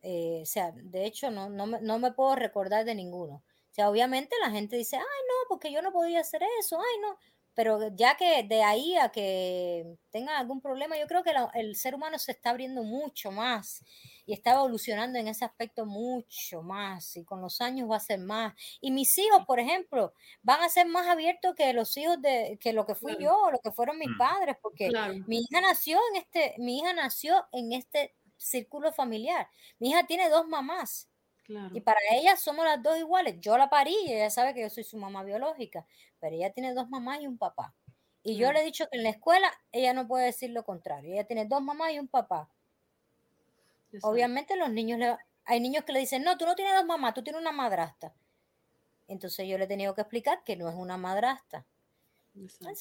eh, 0.03 0.41
o 0.43 0.47
sea, 0.47 0.73
de 0.75 1.05
hecho, 1.05 1.31
no, 1.31 1.51
no, 1.51 1.67
me, 1.67 1.81
no 1.81 1.99
me 1.99 2.13
puedo 2.13 2.35
recordar 2.37 2.85
de 2.85 2.95
ninguno. 2.95 3.35
O 3.35 3.75
sea, 3.75 3.91
obviamente 3.91 4.35
la 4.43 4.51
gente 4.51 4.77
dice, 4.77 4.97
ay, 4.97 5.03
no, 5.03 5.35
porque 5.49 5.73
yo 5.73 5.83
no 5.83 5.93
podía 5.93 6.21
hacer 6.21 6.43
eso, 6.59 6.79
ay, 6.79 7.01
no. 7.01 7.19
Pero 7.61 7.95
ya 7.95 8.17
que 8.17 8.43
de 8.45 8.63
ahí 8.63 8.97
a 8.97 9.11
que 9.11 9.99
tenga 10.11 10.39
algún 10.39 10.63
problema, 10.63 10.99
yo 10.99 11.07
creo 11.07 11.23
que 11.23 11.35
el 11.53 11.77
ser 11.77 11.95
humano 11.95 12.19
se 12.19 12.33
está 12.33 12.49
abriendo 12.49 12.83
mucho 12.85 13.31
más 13.31 13.85
y 14.25 14.33
está 14.33 14.53
evolucionando 14.53 15.19
en 15.19 15.29
ese 15.29 15.45
aspecto 15.45 15.85
mucho 15.85 16.63
más 16.63 17.19
y 17.19 17.25
con 17.27 17.43
los 17.43 17.61
años 17.61 17.91
va 17.91 17.97
a 17.97 18.01
ser 18.01 18.19
más. 18.19 18.55
Y 18.81 18.91
mis 18.93 19.19
hijos, 19.19 19.45
por 19.45 19.61
ejemplo, 19.61 20.15
van 20.41 20.63
a 20.63 20.71
ser 20.71 20.87
más 20.87 21.07
abiertos 21.07 21.55
que 21.55 21.71
los 21.75 21.95
hijos 21.99 22.23
de 22.23 22.59
que 22.63 22.73
lo 22.73 22.87
que 22.87 22.95
fui 22.95 23.19
yo 23.21 23.37
o 23.37 23.51
lo 23.51 23.59
que 23.59 23.73
fueron 23.73 23.99
mis 23.99 24.09
mm. 24.09 24.17
padres, 24.17 24.57
porque 24.63 24.91
mi 25.27 25.41
hija 25.41 25.61
nació 25.61 25.99
en 26.15 26.23
este, 26.23 26.55
mi 26.57 26.79
hija 26.79 26.95
nació 26.95 27.47
en 27.53 27.75
este 27.75 28.15
círculo 28.39 28.91
familiar. 28.91 29.51
Mi 29.79 29.91
hija 29.91 30.07
tiene 30.07 30.31
dos 30.31 30.49
mamás. 30.49 31.11
Y 31.73 31.81
para 31.81 31.99
ella 32.13 32.37
somos 32.37 32.65
las 32.65 32.83
dos 32.83 32.97
iguales. 32.97 33.37
Yo 33.41 33.59
la 33.59 33.69
parí 33.69 33.95
y 34.07 34.13
ella 34.13 34.31
sabe 34.31 34.55
que 34.55 34.61
yo 34.61 34.71
soy 34.71 34.85
su 34.85 34.97
mamá 34.97 35.25
biológica, 35.25 35.85
pero 36.21 36.37
ella 36.37 36.53
tiene 36.53 36.75
dos 36.75 36.89
mamás 36.89 37.21
y 37.21 37.27
un 37.27 37.39
papá. 37.39 37.75
Y 38.23 38.37
yo 38.37 38.53
le 38.53 38.61
he 38.61 38.65
dicho 38.65 38.87
que 38.91 38.99
en 38.99 39.05
la 39.05 39.11
escuela 39.11 39.51
ella 39.73 39.95
no 39.95 40.07
puede 40.07 40.27
decir 40.27 40.51
lo 40.51 40.65
contrario. 40.65 41.15
Ella 41.15 41.25
tiene 41.25 41.47
dos 41.47 41.63
mamás 41.63 41.93
y 41.93 41.99
un 41.99 42.09
papá. 42.09 42.51
Obviamente 44.03 44.57
los 44.57 44.71
niños, 44.71 44.99
le, 44.99 45.17
hay 45.45 45.61
niños 45.61 45.85
que 45.85 45.93
le 45.93 46.01
dicen, 46.01 46.23
no, 46.23 46.37
tú 46.37 46.45
no 46.45 46.55
tienes 46.55 46.75
dos 46.75 46.85
mamás, 46.85 47.15
tú 47.15 47.23
tienes 47.23 47.41
una 47.41 47.53
madrastra. 47.53 48.13
Entonces 49.09 49.49
yo 49.49 49.59
le 49.59 49.65
he 49.65 49.69
tenido 49.69 49.95
que 49.95 50.03
explicar 50.03 50.45
que 50.45 50.57
no 50.57 50.69
es 50.69 50.75
una 50.77 50.97
madrastra. 50.97 51.65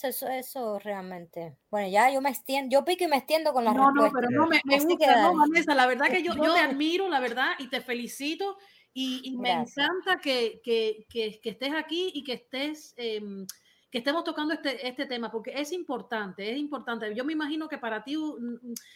Eso, 0.03 0.28
eso, 0.28 0.78
realmente. 0.80 1.57
Bueno, 1.72 1.88
ya 1.90 2.11
yo 2.11 2.22
me 2.22 2.30
extiendo, 2.30 2.72
yo 2.72 2.86
pico 2.86 3.03
y 3.03 3.07
me 3.07 3.18
extiendo 3.18 3.52
con 3.52 3.66
la 3.66 3.74
no, 3.74 3.91
No, 3.91 4.11
pero 4.14 4.30
no, 4.30 4.45
me, 4.45 4.61
gusta, 4.80 5.22
no, 5.24 5.36
Vanessa, 5.36 5.74
la 5.74 5.88
verdad 5.88 6.07
que 6.07 6.22
yo, 6.22 6.36
yo 6.36 6.53
te 6.53 6.60
admiro, 6.60 7.10
la 7.10 7.20
verdad, 7.20 7.53
y 7.57 7.68
te 7.68 7.82
felicito, 7.82 8.57
y, 8.94 9.38
me 9.38 9.52
encanta 9.52 10.20
que, 10.22 10.61
que, 10.64 11.06
que, 11.10 11.40
que, 11.41 11.49
estés 11.49 11.74
aquí 11.74 12.11
y 12.14 12.24
que 12.24 12.34
estés, 12.34 12.94
em, 12.98 13.45
que 13.91 13.99
estemos 13.99 14.24
tocando 14.24 14.53
este, 14.53 14.88
este 14.88 15.06
tema, 15.06 15.32
porque 15.32 15.53
es 15.56 15.72
importante, 15.72 16.52
es 16.52 16.57
importante. 16.57 17.14
Yo 17.16 17.24
me 17.24 17.34
imagino 17.34 17.70
que 17.70 17.78
para 17.78 18.03
ti, 18.03 18.18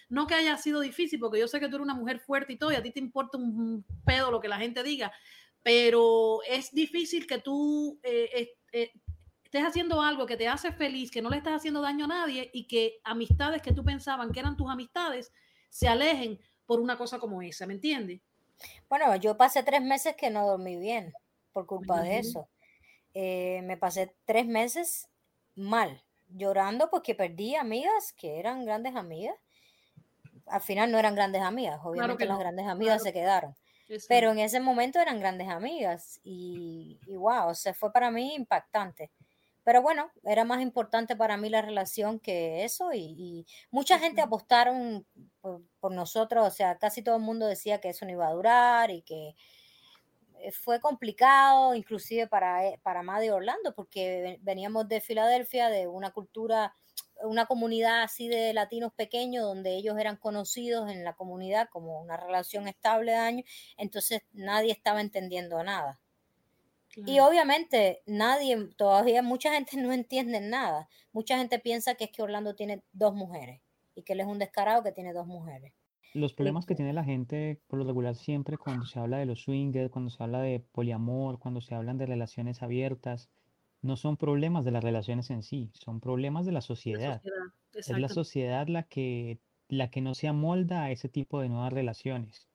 no 0.10 0.28
que 0.28 0.36
haya 0.36 0.58
sido 0.58 0.80
difícil, 0.80 1.20
porque 1.20 1.40
yo 1.40 1.48
sé 1.48 1.60
que 1.60 1.70
tú 1.70 1.76
eres 1.76 1.86
una 1.86 1.96
mujer 1.96 2.20
fuerte 2.20 2.54
y 2.54 2.58
todo, 2.58 2.72
y 2.72 2.76
a 2.76 2.84
ti 2.84 2.92
te 2.92 3.00
importa 3.00 3.38
un 3.38 3.86
pedo 4.06 4.32
lo 4.32 4.42
que 4.42 4.48
la 4.48 4.58
gente 4.58 4.84
diga, 4.84 5.12
pero 5.62 6.40
es 6.48 6.72
difícil 6.74 7.26
que 7.26 7.40
tú 7.40 8.00
eh, 8.04 8.52
eh, 8.74 8.92
estés 9.44 9.64
haciendo 9.64 10.02
algo 10.02 10.26
que 10.26 10.38
te 10.38 10.48
hace 10.48 10.72
feliz, 10.72 11.12
que 11.12 11.22
no 11.22 11.30
le 11.30 11.38
estás 11.38 11.54
haciendo 11.54 11.82
daño 11.82 12.06
a 12.06 12.10
nadie 12.10 12.50
y 12.54 12.68
que 12.68 13.00
amistades 13.04 13.62
que 13.62 13.72
tú 13.72 13.84
pensaban 13.84 14.32
que 14.32 14.40
eran 14.40 14.58
tus 14.58 14.70
amistades 14.70 15.32
se 15.70 15.88
alejen 15.88 16.40
por 16.66 16.80
una 16.80 16.98
cosa 16.98 17.20
como 17.20 17.42
esa, 17.42 17.66
¿me 17.66 17.74
entiendes? 17.74 18.22
Bueno, 18.90 19.16
yo 19.16 19.38
pasé 19.38 19.64
tres 19.64 19.82
meses 19.82 20.16
que 20.16 20.30
no 20.30 20.48
dormí 20.48 20.78
bien 20.78 21.14
por 21.52 21.66
culpa 21.68 22.02
de 22.02 22.20
eso. 22.20 22.50
Eh, 23.14 23.62
me 23.64 23.78
pasé 23.78 24.16
tres 24.26 24.46
meses 24.48 25.10
mal, 25.56 26.04
llorando 26.30 26.90
porque 26.90 27.16
perdí 27.16 27.56
amigas 27.56 28.14
que 28.14 28.40
eran 28.40 28.66
grandes 28.66 28.96
amigas. 28.96 29.36
Al 30.46 30.62
final 30.62 30.92
no 30.92 31.00
eran 31.00 31.16
grandes 31.16 31.42
amigas, 31.42 31.80
obviamente 31.84 32.26
las 32.26 32.40
grandes 32.40 32.68
amigas 32.68 33.02
se 33.02 33.14
quedaron. 33.14 33.56
Pero 34.08 34.32
en 34.32 34.40
ese 34.40 34.60
momento 34.60 35.00
eran 35.00 35.20
grandes 35.20 35.48
amigas 35.50 36.20
y, 36.24 37.00
y 37.06 37.16
wow, 37.16 37.50
o 37.50 37.56
sea, 37.56 37.74
fue 37.74 37.92
para 37.92 38.12
mí 38.12 38.36
impactante. 38.36 39.12
Pero 39.64 39.82
bueno, 39.82 40.12
era 40.24 40.44
más 40.44 40.62
importante 40.62 41.16
para 41.16 41.38
mí 41.38 41.50
la 41.50 41.62
relación 41.62 42.20
que 42.20 42.64
eso 42.66 42.92
y, 42.94 43.46
mucha 43.72 44.00
gente 44.00 44.22
apostaron 44.22 45.06
por, 45.42 45.92
nosotros, 45.92 46.48
o 46.48 46.52
sea, 46.52 46.78
casi 46.78 47.02
todo 47.02 47.16
el 47.18 47.22
mundo 47.22 47.48
decía 47.48 47.80
que 47.80 47.90
eso 47.90 48.06
no 48.06 48.12
iba 48.12 48.28
a 48.28 48.34
durar 48.34 48.92
y 48.92 49.02
que 49.04 49.36
eh, 50.40 50.52
fue 50.52 50.80
complicado, 50.80 51.76
inclusive 51.76 52.28
para, 52.28 52.68
eh, 52.68 52.80
para 52.84 53.04
Maddy 53.04 53.30
Orlando, 53.30 53.74
porque 53.76 54.40
veníamos 54.42 54.88
de 54.88 55.02
Filadelfia, 55.02 55.70
de 55.70 55.88
una 55.88 56.12
cultura, 56.12 56.76
una 57.24 57.46
comunidad 57.46 58.04
así 58.04 58.28
de 58.28 58.54
latinos 58.54 58.94
pequeños, 58.94 59.46
donde 59.46 59.76
ellos 59.76 59.98
eran 59.98 60.18
conocidos 60.18 60.90
en 60.92 61.04
la 61.04 61.14
comunidad 61.16 61.70
como 61.70 62.02
una 62.02 62.18
relación 62.18 62.68
estable 62.68 63.12
de 63.14 63.18
años, 63.18 63.46
entonces 63.78 64.22
nadie 64.34 64.72
estaba 64.72 65.02
entendiendo 65.02 65.64
nada. 65.64 66.00
Y 66.96 67.20
obviamente 67.20 68.02
nadie, 68.06 68.70
todavía 68.78 69.22
mucha 69.22 69.54
gente 69.54 69.78
no 69.78 69.92
entiende 69.92 70.42
nada. 70.42 70.90
Mucha 71.12 71.38
gente 71.38 71.60
piensa 71.60 71.96
que 71.96 72.06
es 72.06 72.12
que 72.12 72.22
Orlando 72.22 72.56
tiene 72.56 72.84
dos 72.92 73.14
mujeres 73.14 73.62
y 73.96 74.04
que 74.04 74.14
él 74.14 74.22
es 74.22 74.28
un 74.28 74.40
descarado 74.40 74.84
que 74.84 74.92
tiene 74.92 75.14
dos 75.14 75.28
mujeres. 75.28 75.74
Los 76.14 76.34
problemas 76.34 76.68
que 76.68 76.76
tiene 76.76 76.94
la 76.94 77.04
gente 77.04 77.60
por 77.68 77.80
lo 77.80 77.86
regular 77.86 78.16
siempre 78.16 78.58
cuando 78.58 78.86
se 78.86 79.00
habla 79.00 79.18
de 79.18 79.26
los 79.26 79.42
swingers, 79.42 79.90
cuando 79.90 80.12
se 80.12 80.22
habla 80.22 80.42
de 80.42 80.60
poliamor, 80.60 81.40
cuando 81.40 81.60
se 81.60 81.74
hablan 81.74 81.98
de 81.98 82.06
relaciones 82.06 82.62
abiertas, 82.62 83.30
no 83.82 83.98
son 83.98 84.16
problemas 84.16 84.64
de 84.64 84.72
las 84.72 84.84
relaciones 84.84 85.32
en 85.32 85.42
sí, 85.42 85.72
son 85.74 86.00
problemas 86.00 86.46
de 86.46 86.52
la 86.52 86.62
sociedad. 86.62 87.22
es 87.74 87.90
la 87.90 88.10
sociedad 88.10 88.68
la 88.68 88.84
que, 88.84 89.40
la 89.68 89.90
que 89.90 90.02
no 90.02 90.14
se 90.14 90.28
amolda 90.28 90.84
a 90.84 90.92
ese 90.92 91.10
tipo 91.10 91.42
de 91.42 91.50
nuevas 91.50 91.74
relaciones. 91.74 92.48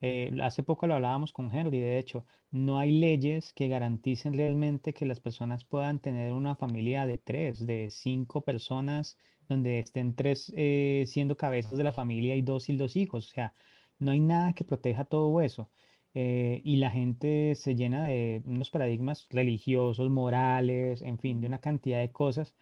Eh, 0.00 0.30
hace 0.42 0.62
poco 0.62 0.86
lo 0.86 0.94
hablábamos 0.94 1.32
con 1.32 1.52
Henry, 1.54 1.80
de 1.80 1.98
hecho, 1.98 2.26
no 2.50 2.78
hay 2.78 2.92
leyes 2.98 3.52
que 3.52 3.68
garanticen 3.68 4.34
realmente 4.34 4.92
que 4.92 5.06
las 5.06 5.20
personas 5.20 5.64
puedan 5.64 6.00
tener 6.00 6.32
una 6.32 6.54
familia 6.56 7.06
de 7.06 7.18
tres, 7.18 7.66
de 7.66 7.90
cinco 7.90 8.42
personas, 8.42 9.16
donde 9.48 9.78
estén 9.78 10.14
tres 10.14 10.52
eh, 10.56 11.04
siendo 11.06 11.36
cabezas 11.36 11.78
de 11.78 11.84
la 11.84 11.92
familia 11.92 12.36
y 12.36 12.42
dos 12.42 12.68
y 12.68 12.76
dos 12.76 12.96
hijos. 12.96 13.28
O 13.28 13.30
sea, 13.34 13.54
no 13.98 14.10
hay 14.12 14.20
nada 14.20 14.52
que 14.52 14.64
proteja 14.64 15.04
todo 15.04 15.40
eso. 15.40 15.70
Eh, 16.14 16.62
y 16.64 16.76
la 16.76 16.90
gente 16.90 17.54
se 17.54 17.74
llena 17.74 18.06
de 18.06 18.42
unos 18.46 18.70
paradigmas 18.70 19.26
religiosos, 19.30 20.08
morales, 20.10 21.02
en 21.02 21.18
fin, 21.18 21.40
de 21.40 21.46
una 21.46 21.58
cantidad 21.60 22.00
de 22.00 22.10
cosas 22.12 22.54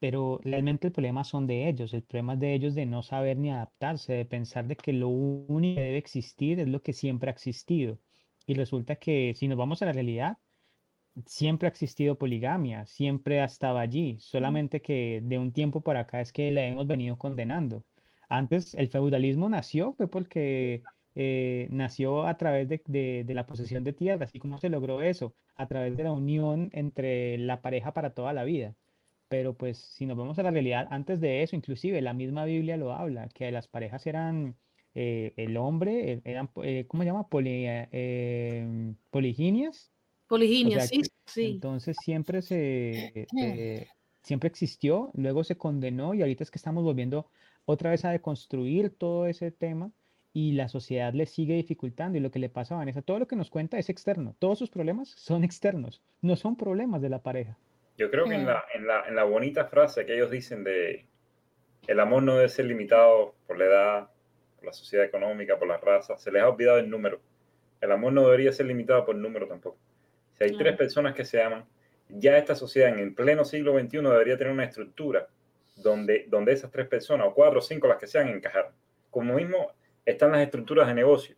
pero 0.00 0.40
realmente 0.44 0.88
el 0.88 0.92
problema 0.92 1.24
son 1.24 1.46
de 1.46 1.68
ellos, 1.68 1.92
el 1.94 2.02
problema 2.02 2.34
es 2.34 2.40
de 2.40 2.54
ellos 2.54 2.74
de 2.74 2.86
no 2.86 3.02
saber 3.02 3.36
ni 3.36 3.50
adaptarse, 3.50 4.12
de 4.12 4.24
pensar 4.24 4.66
de 4.66 4.76
que 4.76 4.92
lo 4.92 5.08
único 5.08 5.76
que 5.76 5.82
debe 5.82 5.98
existir 5.98 6.60
es 6.60 6.68
lo 6.68 6.82
que 6.82 6.92
siempre 6.92 7.30
ha 7.30 7.32
existido. 7.32 7.98
Y 8.46 8.54
resulta 8.54 8.96
que 8.96 9.34
si 9.36 9.48
nos 9.48 9.58
vamos 9.58 9.82
a 9.82 9.86
la 9.86 9.92
realidad, 9.92 10.38
siempre 11.26 11.66
ha 11.68 11.70
existido 11.70 12.16
poligamia, 12.18 12.86
siempre 12.86 13.40
ha 13.40 13.44
estado 13.44 13.78
allí, 13.78 14.18
solamente 14.20 14.80
que 14.80 15.20
de 15.24 15.38
un 15.38 15.52
tiempo 15.52 15.80
para 15.80 16.00
acá 16.00 16.20
es 16.20 16.32
que 16.32 16.50
la 16.52 16.64
hemos 16.64 16.86
venido 16.86 17.16
condenando. 17.18 17.84
Antes 18.28 18.74
el 18.74 18.88
feudalismo 18.88 19.48
nació 19.48 19.94
fue 19.94 20.08
porque 20.08 20.82
eh, 21.14 21.68
nació 21.70 22.26
a 22.26 22.36
través 22.36 22.68
de, 22.68 22.80
de, 23.24 23.34
la 23.34 23.46
posesión 23.46 23.84
de 23.84 23.92
tierra, 23.92 24.24
así 24.24 24.38
como 24.38 24.58
se 24.58 24.68
logró 24.68 25.02
eso, 25.02 25.34
a 25.56 25.66
través 25.66 25.96
de 25.96 26.04
la 26.04 26.12
unión 26.12 26.70
entre 26.72 27.38
la 27.38 27.60
pareja 27.62 27.92
para 27.92 28.10
toda 28.14 28.32
la 28.32 28.44
vida. 28.44 28.74
Pero 29.28 29.54
pues 29.54 29.78
si 29.78 30.06
nos 30.06 30.16
vamos 30.16 30.38
a 30.38 30.42
la 30.42 30.50
realidad, 30.50 30.88
antes 30.90 31.20
de 31.20 31.42
eso, 31.42 31.54
inclusive 31.54 32.00
la 32.00 32.14
misma 32.14 32.44
Biblia 32.44 32.76
lo 32.76 32.92
habla, 32.92 33.28
que 33.28 33.50
las 33.52 33.68
parejas 33.68 34.06
eran 34.06 34.56
eh, 34.94 35.34
el 35.36 35.56
hombre, 35.56 36.12
eh, 36.12 36.20
eran, 36.24 36.50
eh, 36.62 36.86
¿cómo 36.88 37.02
se 37.02 37.08
llama? 37.08 37.28
Poli, 37.28 37.64
em, 37.66 38.96
poliginias. 39.10 39.92
Poliginias, 40.26 40.88
sí, 40.88 41.02
sí. 41.26 41.46
Entonces 41.46 41.96
siempre 42.02 42.42
se, 42.42 43.26
siempre 44.22 44.48
existió, 44.48 45.10
luego 45.14 45.44
se 45.44 45.56
condenó 45.56 46.14
y 46.14 46.22
ahorita 46.22 46.42
es 46.42 46.50
que 46.50 46.58
estamos 46.58 46.84
volviendo 46.84 47.30
otra 47.64 47.90
vez 47.90 48.04
a 48.04 48.10
deconstruir 48.10 48.90
todo 48.90 49.26
ese 49.26 49.50
tema 49.50 49.92
y 50.32 50.52
la 50.52 50.68
sociedad 50.68 51.12
le 51.14 51.26
sigue 51.26 51.54
dificultando 51.54 52.18
y 52.18 52.20
lo 52.20 52.30
que 52.30 52.38
le 52.38 52.48
pasa 52.48 52.74
a 52.74 52.78
Vanessa, 52.78 53.02
todo 53.02 53.18
lo 53.18 53.28
que 53.28 53.36
nos 53.36 53.50
cuenta 53.50 53.78
es 53.78 53.88
externo, 53.90 54.34
todos 54.38 54.58
sus 54.58 54.70
problemas 54.70 55.10
son 55.10 55.44
externos, 55.44 56.02
no 56.22 56.36
son 56.36 56.56
problemas 56.56 57.02
de 57.02 57.08
la 57.08 57.22
pareja. 57.22 57.56
Yo 57.98 58.10
creo 58.12 58.26
que 58.26 58.34
en 58.34 58.46
la, 58.46 58.64
en, 58.72 58.86
la, 58.86 59.04
en 59.08 59.16
la 59.16 59.24
bonita 59.24 59.64
frase 59.64 60.06
que 60.06 60.14
ellos 60.14 60.30
dicen 60.30 60.62
de 60.62 61.04
el 61.88 61.98
amor 61.98 62.22
no 62.22 62.36
debe 62.36 62.48
ser 62.48 62.66
limitado 62.66 63.34
por 63.46 63.58
la 63.58 63.64
edad, 63.64 64.10
por 64.56 64.66
la 64.66 64.72
sociedad 64.72 65.04
económica, 65.04 65.58
por 65.58 65.66
la 65.66 65.78
raza, 65.78 66.16
se 66.16 66.30
les 66.30 66.42
ha 66.42 66.48
olvidado 66.48 66.78
el 66.78 66.88
número. 66.88 67.20
El 67.80 67.90
amor 67.90 68.12
no 68.12 68.22
debería 68.22 68.52
ser 68.52 68.66
limitado 68.66 69.04
por 69.04 69.16
número 69.16 69.48
tampoco. 69.48 69.78
Si 70.34 70.44
hay 70.44 70.56
tres 70.56 70.76
personas 70.76 71.12
que 71.12 71.24
se 71.24 71.42
aman, 71.42 71.64
ya 72.08 72.38
esta 72.38 72.54
sociedad 72.54 72.90
en 72.90 73.00
el 73.00 73.14
pleno 73.14 73.44
siglo 73.44 73.76
XXI 73.76 73.98
debería 73.98 74.38
tener 74.38 74.52
una 74.52 74.64
estructura 74.64 75.26
donde, 75.74 76.26
donde 76.28 76.52
esas 76.52 76.70
tres 76.70 76.86
personas, 76.86 77.26
o 77.26 77.34
cuatro 77.34 77.58
o 77.58 77.62
cinco 77.62 77.88
las 77.88 77.98
que 77.98 78.06
sean, 78.06 78.28
encajar. 78.28 78.70
Como 79.10 79.34
mismo 79.34 79.72
están 80.06 80.30
las 80.30 80.42
estructuras 80.42 80.86
de 80.86 80.94
negocio 80.94 81.36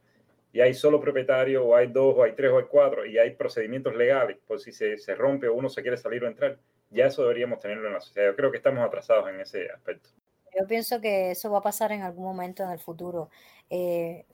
y 0.53 0.61
hay 0.61 0.75
solo 0.75 1.01
propietario, 1.01 1.65
o 1.65 1.77
hay 1.77 1.87
dos, 1.89 2.15
o 2.17 2.23
hay 2.23 2.33
tres, 2.33 2.51
o 2.51 2.59
hay 2.59 2.65
cuatro, 2.69 3.07
y 3.07 3.19
hay 3.19 3.31
procedimientos 3.31 3.95
legales, 3.95 4.37
por 4.47 4.61
si 4.61 4.73
se, 4.73 4.99
se 4.99 5.15
rompe 5.15 5.49
o 5.49 5.55
uno 5.55 5.69
se 5.69 5.83
quiere 5.83 5.97
salir 5.97 6.25
o 6.25 6.29
entrar, 6.29 6.59
ya 6.91 7.07
eso 7.07 7.23
deberíamos 7.23 7.61
tenerlo 7.61 7.87
en 7.87 7.95
la 7.95 8.01
sociedad. 8.01 8.31
Yo 8.31 8.37
creo 8.37 8.51
que 8.51 8.57
estamos 8.57 8.85
atrasados 8.85 9.29
en 9.29 9.41
ese 9.41 9.71
aspecto. 9.71 10.11
Yo 10.59 10.67
pienso 10.67 11.01
que 11.01 11.31
eso 11.31 11.51
va 11.51 11.59
a 11.59 11.63
pasar 11.63 11.93
en 11.93 12.03
algún 12.03 12.25
momento 12.25 12.65
en 12.65 12.71
el 12.71 12.81
futuro, 12.81 13.31
eh, 13.71 14.27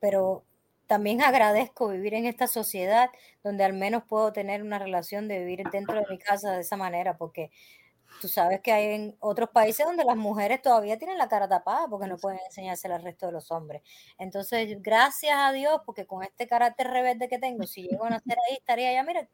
pero 0.00 0.42
también 0.86 1.20
agradezco 1.22 1.88
vivir 1.88 2.14
en 2.14 2.26
esta 2.26 2.46
sociedad 2.46 3.10
donde 3.44 3.64
al 3.64 3.74
menos 3.74 4.02
puedo 4.04 4.32
tener 4.32 4.62
una 4.62 4.78
relación 4.78 5.28
de 5.28 5.38
vivir 5.40 5.62
dentro 5.70 5.96
de 5.96 6.06
mi 6.10 6.18
casa 6.18 6.52
de 6.54 6.62
esa 6.62 6.76
manera, 6.76 7.16
porque 7.16 7.50
tú 8.20 8.28
sabes 8.28 8.60
que 8.60 8.72
hay 8.72 8.94
en 8.94 9.16
otros 9.20 9.50
países 9.50 9.86
donde 9.86 10.04
las 10.04 10.16
mujeres 10.16 10.62
todavía 10.62 10.98
tienen 10.98 11.18
la 11.18 11.28
cara 11.28 11.48
tapada 11.48 11.88
porque 11.88 12.06
no 12.06 12.16
pueden 12.16 12.40
enseñarse 12.46 12.88
al 12.88 13.02
resto 13.02 13.26
de 13.26 13.32
los 13.32 13.50
hombres. 13.50 13.82
Entonces, 14.18 14.80
gracias 14.82 15.34
a 15.36 15.52
Dios, 15.52 15.80
porque 15.86 16.06
con 16.06 16.22
este 16.22 16.46
carácter 16.46 16.88
rebelde 16.88 17.28
que 17.28 17.38
tengo, 17.38 17.66
si 17.66 17.82
llego 17.82 18.04
a 18.04 18.10
nacer 18.10 18.36
ahí, 18.48 18.56
estaría 18.56 18.92
ya, 18.92 19.02
mira. 19.04 19.28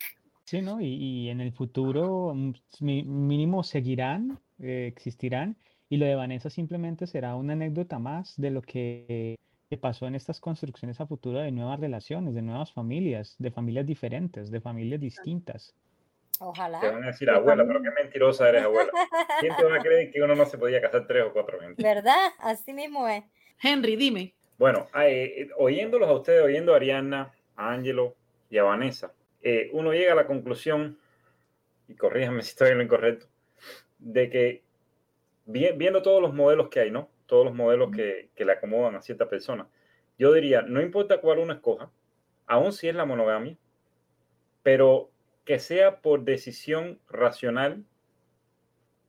Sí, 0.45 0.61
¿no? 0.61 0.81
Y, 0.81 1.31
en 1.31 1.41
el 1.41 1.53
futuro 1.53 2.33
mm, 2.35 2.53
mínimo 2.81 3.63
seguirán, 3.63 4.39
eh, 4.59 4.87
existirán, 4.87 5.57
y 5.89 5.97
lo 5.97 6.07
de 6.07 6.15
Vanessa 6.15 6.51
simplemente 6.51 7.07
será 7.07 7.37
una 7.37 7.55
anécdota 7.55 7.99
más 7.99 8.35
de 8.37 8.51
lo 8.51 8.63
que 8.63 9.37
pasó 9.81 10.07
en 10.07 10.15
estas 10.15 10.41
construcciones 10.41 11.01
a 11.01 11.07
futuro 11.07 11.41
de 11.41 11.51
nuevas 11.51 11.81
relaciones, 11.81 12.35
de 12.35 12.43
nuevas 12.43 12.73
familias, 12.73 13.35
de 13.39 13.51
familias 13.51 13.87
diferentes, 13.87 14.51
de 14.51 14.61
familias 14.61 15.01
distintas. 15.01 15.75
Ojalá. 16.41 16.81
Te 16.81 16.91
van 16.91 17.05
a 17.05 17.09
decir, 17.09 17.31
abuela, 17.31 17.65
pero 17.67 17.81
qué 17.81 17.91
mentirosa 17.91 18.49
eres, 18.49 18.65
abuela. 18.65 18.91
¿Quién 19.41 19.55
te 19.57 19.65
va 19.65 19.77
a 19.77 19.81
creer 19.81 20.11
que 20.11 20.21
uno 20.23 20.35
no 20.35 20.47
se 20.47 20.59
podía 20.59 20.81
casar 20.81 21.07
tres 21.07 21.25
o 21.25 21.33
cuatro 21.33 21.59
veces? 21.59 21.77
¿Verdad? 21.77 22.33
Así 22.39 22.73
mismo 22.73 23.07
es. 23.09 23.25
Henry, 23.63 23.97
dime. 23.97 24.35
Bueno, 24.59 24.87
eh, 25.01 25.49
oyéndolos 25.59 26.09
a 26.09 26.13
ustedes, 26.13 26.43
oyendo 26.43 26.73
a 26.73 26.77
Ariana, 26.77 27.33
a 27.57 27.73
Angelo 27.73 28.15
y 28.51 28.59
a 28.59 28.65
Vanessa, 28.65 29.13
eh, 29.43 29.71
uno 29.73 29.93
llega 29.93 30.13
a 30.13 30.17
la 30.17 30.27
conclusión, 30.27 30.99
y 31.89 31.95
corríjame 31.95 32.43
si 32.43 32.51
estoy 32.51 32.71
en 32.71 32.79
lo 32.79 32.85
incorrecto, 32.85 33.27
de 33.99 34.31
que 34.31 34.63
viendo 35.47 36.03
todos 36.03 36.23
los 36.23 36.35
modelos 36.35 36.69
que 36.69 36.81
hay, 36.81 36.91
¿no? 36.91 37.09
Todos 37.27 37.45
los 37.45 37.55
modelos 37.55 37.91
que, 37.91 38.31
que 38.35 38.45
le 38.45 38.53
acomodan 38.53 38.97
a 38.97 39.03
cierta 39.03 39.29
persona, 39.29 39.69
yo 40.19 40.33
diría, 40.33 40.63
no 40.63 40.81
importa 40.81 41.19
cuál 41.19 41.39
uno 41.39 41.53
escoja, 41.53 41.91
aun 42.47 42.73
si 42.73 42.89
es 42.89 42.95
la 42.95 43.05
monogamia, 43.05 43.57
pero 44.63 45.11
que 45.45 45.59
sea 45.59 46.01
por 46.01 46.25
decisión 46.25 46.99
racional, 47.09 47.85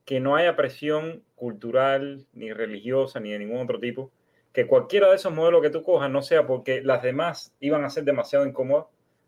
que 0.05 0.19
no 0.19 0.35
haya 0.35 0.55
presión 0.55 1.23
cultural, 1.35 2.27
ni 2.33 2.53
religiosa, 2.53 3.19
ni 3.19 3.31
de 3.31 3.39
ningún 3.39 3.61
otro 3.61 3.79
tipo, 3.79 4.11
que 4.53 4.67
cualquiera 4.67 5.09
de 5.09 5.15
esos 5.15 5.33
modelos 5.33 5.61
que 5.61 5.69
tú 5.69 5.83
cojas 5.83 6.09
no 6.09 6.21
sea 6.21 6.47
porque 6.47 6.81
las 6.81 7.01
demás 7.01 7.53
iban 7.59 7.83
a 7.83 7.89
ser 7.89 8.03
demasiado 8.03 8.45
incómodas, 8.45 8.85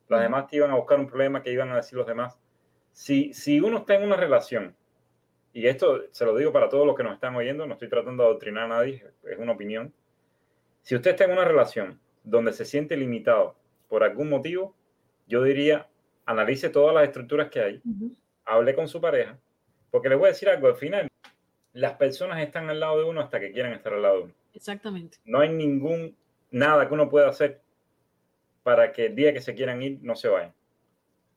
las 0.07 0.21
demás 0.21 0.47
te 0.47 0.57
iban 0.57 0.71
a 0.71 0.75
buscar 0.75 0.99
un 0.99 1.07
problema 1.07 1.41
que 1.41 1.51
iban 1.51 1.69
a 1.71 1.75
decir 1.75 1.97
los 1.97 2.07
demás. 2.07 2.37
Si, 2.93 3.33
si 3.33 3.59
uno 3.59 3.79
está 3.79 3.95
en 3.95 4.03
una 4.03 4.15
relación, 4.15 4.75
y 5.53 5.67
esto 5.67 6.03
se 6.11 6.25
lo 6.25 6.35
digo 6.37 6.53
para 6.53 6.69
todos 6.69 6.85
los 6.85 6.95
que 6.95 7.03
nos 7.03 7.13
están 7.13 7.35
oyendo, 7.35 7.65
no 7.65 7.73
estoy 7.73 7.89
tratando 7.89 8.23
de 8.23 8.29
adoctrinar 8.29 8.65
a 8.65 8.67
nadie, 8.67 9.05
es 9.23 9.37
una 9.37 9.53
opinión. 9.53 9.93
Si 10.81 10.95
usted 10.95 11.11
está 11.11 11.25
en 11.25 11.31
una 11.31 11.45
relación 11.45 11.99
donde 12.23 12.53
se 12.53 12.63
siente 12.63 12.95
limitado 12.95 13.55
por 13.89 14.03
algún 14.03 14.29
motivo, 14.29 14.75
yo 15.27 15.43
diría, 15.43 15.89
analice 16.27 16.69
todas 16.69 16.93
las 16.93 17.05
estructuras 17.05 17.49
que 17.49 17.59
hay, 17.59 17.81
hable 18.45 18.75
con 18.75 18.87
su 18.87 19.01
pareja, 19.01 19.39
porque 19.89 20.09
les 20.09 20.19
voy 20.19 20.27
a 20.27 20.33
decir 20.33 20.49
algo, 20.49 20.67
al 20.67 20.75
final, 20.75 21.07
las 21.73 21.93
personas 21.93 22.39
están 22.41 22.69
al 22.69 22.79
lado 22.79 22.99
de 22.99 23.05
uno 23.05 23.21
hasta 23.21 23.39
que 23.39 23.51
quieran 23.51 23.71
estar 23.71 23.93
al 23.93 24.01
lado 24.01 24.17
de 24.17 24.23
uno. 24.25 24.33
Exactamente. 24.53 25.17
No 25.23 25.39
hay 25.39 25.49
ningún, 25.49 26.15
nada 26.51 26.87
que 26.87 26.93
uno 26.93 27.09
pueda 27.09 27.29
hacer 27.29 27.61
para 28.61 28.91
que 28.91 29.05
el 29.05 29.15
día 29.15 29.33
que 29.33 29.41
se 29.41 29.55
quieran 29.55 29.81
ir 29.81 29.99
no 30.01 30.15
se 30.15 30.27
vayan, 30.27 30.53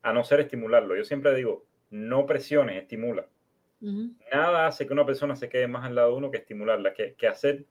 a 0.02 0.12
no 0.12 0.24
ser 0.24 0.40
estimularlo. 0.40 0.96
Yo 0.96 1.04
siempre 1.04 1.34
digo, 1.36 1.64
no 1.90 2.26
presiones, 2.26 2.82
estimula. 2.82 3.26
Nada 4.30 4.66
hace 4.66 4.86
que 4.86 4.92
una 4.92 5.06
persona 5.06 5.36
se 5.36 5.48
quede 5.48 5.66
más 5.66 5.86
al 5.86 5.94
lado 5.94 6.10
de 6.10 6.16
uno 6.16 6.30
que 6.30 6.36
estimularla, 6.38 6.92
que, 6.92 7.14
que 7.14 7.26
hacer 7.26 7.64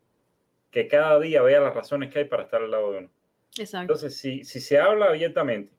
que 0.72 0.88
cada 0.88 1.20
día 1.20 1.42
vea 1.42 1.60
las 1.60 1.76
razones 1.76 2.12
que 2.12 2.20
hay 2.20 2.26
para 2.26 2.44
estar 2.44 2.64
al 2.64 2.72
lado 2.72 2.92
de 2.92 2.98
uno. 3.00 3.10
Exacto. 3.58 3.82
Entonces, 3.82 4.18
si, 4.18 4.44
si 4.44 4.60
se 4.60 4.80
habla 4.80 5.08
abiertamente, 5.08 5.74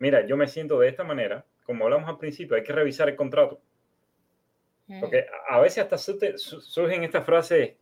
mira, 0.00 0.26
yo 0.26 0.36
me 0.36 0.48
siento 0.48 0.80
de 0.80 0.88
esta 0.88 1.04
manera, 1.04 1.44
como 1.64 1.84
hablamos 1.84 2.08
al 2.08 2.18
principio, 2.18 2.56
hay 2.56 2.64
que 2.64 2.72
revisar 2.72 3.08
el 3.08 3.14
contrato. 3.14 3.60
Porque 4.98 5.24
a 5.48 5.60
veces 5.60 5.84
hasta 5.84 5.96
surgen 5.98 7.04
estas 7.04 7.24
frases 7.24 7.76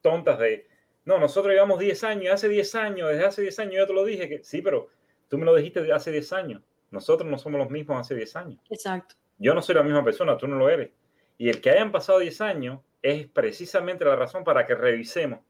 tontas 0.00 0.38
de, 0.38 0.68
no, 1.04 1.18
nosotros 1.18 1.52
llevamos 1.52 1.80
10 1.80 2.04
años, 2.04 2.32
hace 2.32 2.48
10 2.48 2.74
años, 2.76 3.08
desde 3.08 3.24
hace 3.24 3.42
10 3.42 3.58
años 3.58 3.74
yo 3.74 3.86
te 3.88 3.92
lo 3.92 4.04
dije, 4.04 4.28
que 4.28 4.44
sí, 4.44 4.62
pero 4.62 4.88
tú 5.28 5.36
me 5.36 5.46
lo 5.46 5.56
dijiste 5.56 5.82
de 5.82 5.92
hace 5.92 6.12
10 6.12 6.32
años. 6.32 6.62
Nosotros 6.92 7.28
no 7.28 7.38
somos 7.38 7.58
los 7.58 7.70
mismos 7.70 7.98
hace 7.98 8.14
10 8.14 8.36
años. 8.36 8.60
Exacto. 8.70 9.16
Yo 9.38 9.52
no 9.52 9.62
soy 9.62 9.74
la 9.74 9.82
misma 9.82 10.04
persona, 10.04 10.38
tú 10.38 10.46
no 10.46 10.56
lo 10.56 10.70
eres. 10.70 10.90
Y 11.38 11.48
el 11.48 11.60
que 11.60 11.70
hayan 11.70 11.90
pasado 11.90 12.20
10 12.20 12.40
años 12.40 12.80
es 13.02 13.26
precisamente 13.26 14.04
la 14.04 14.14
razón 14.14 14.44
para 14.44 14.64
que 14.64 14.76
revisemos 14.76 15.40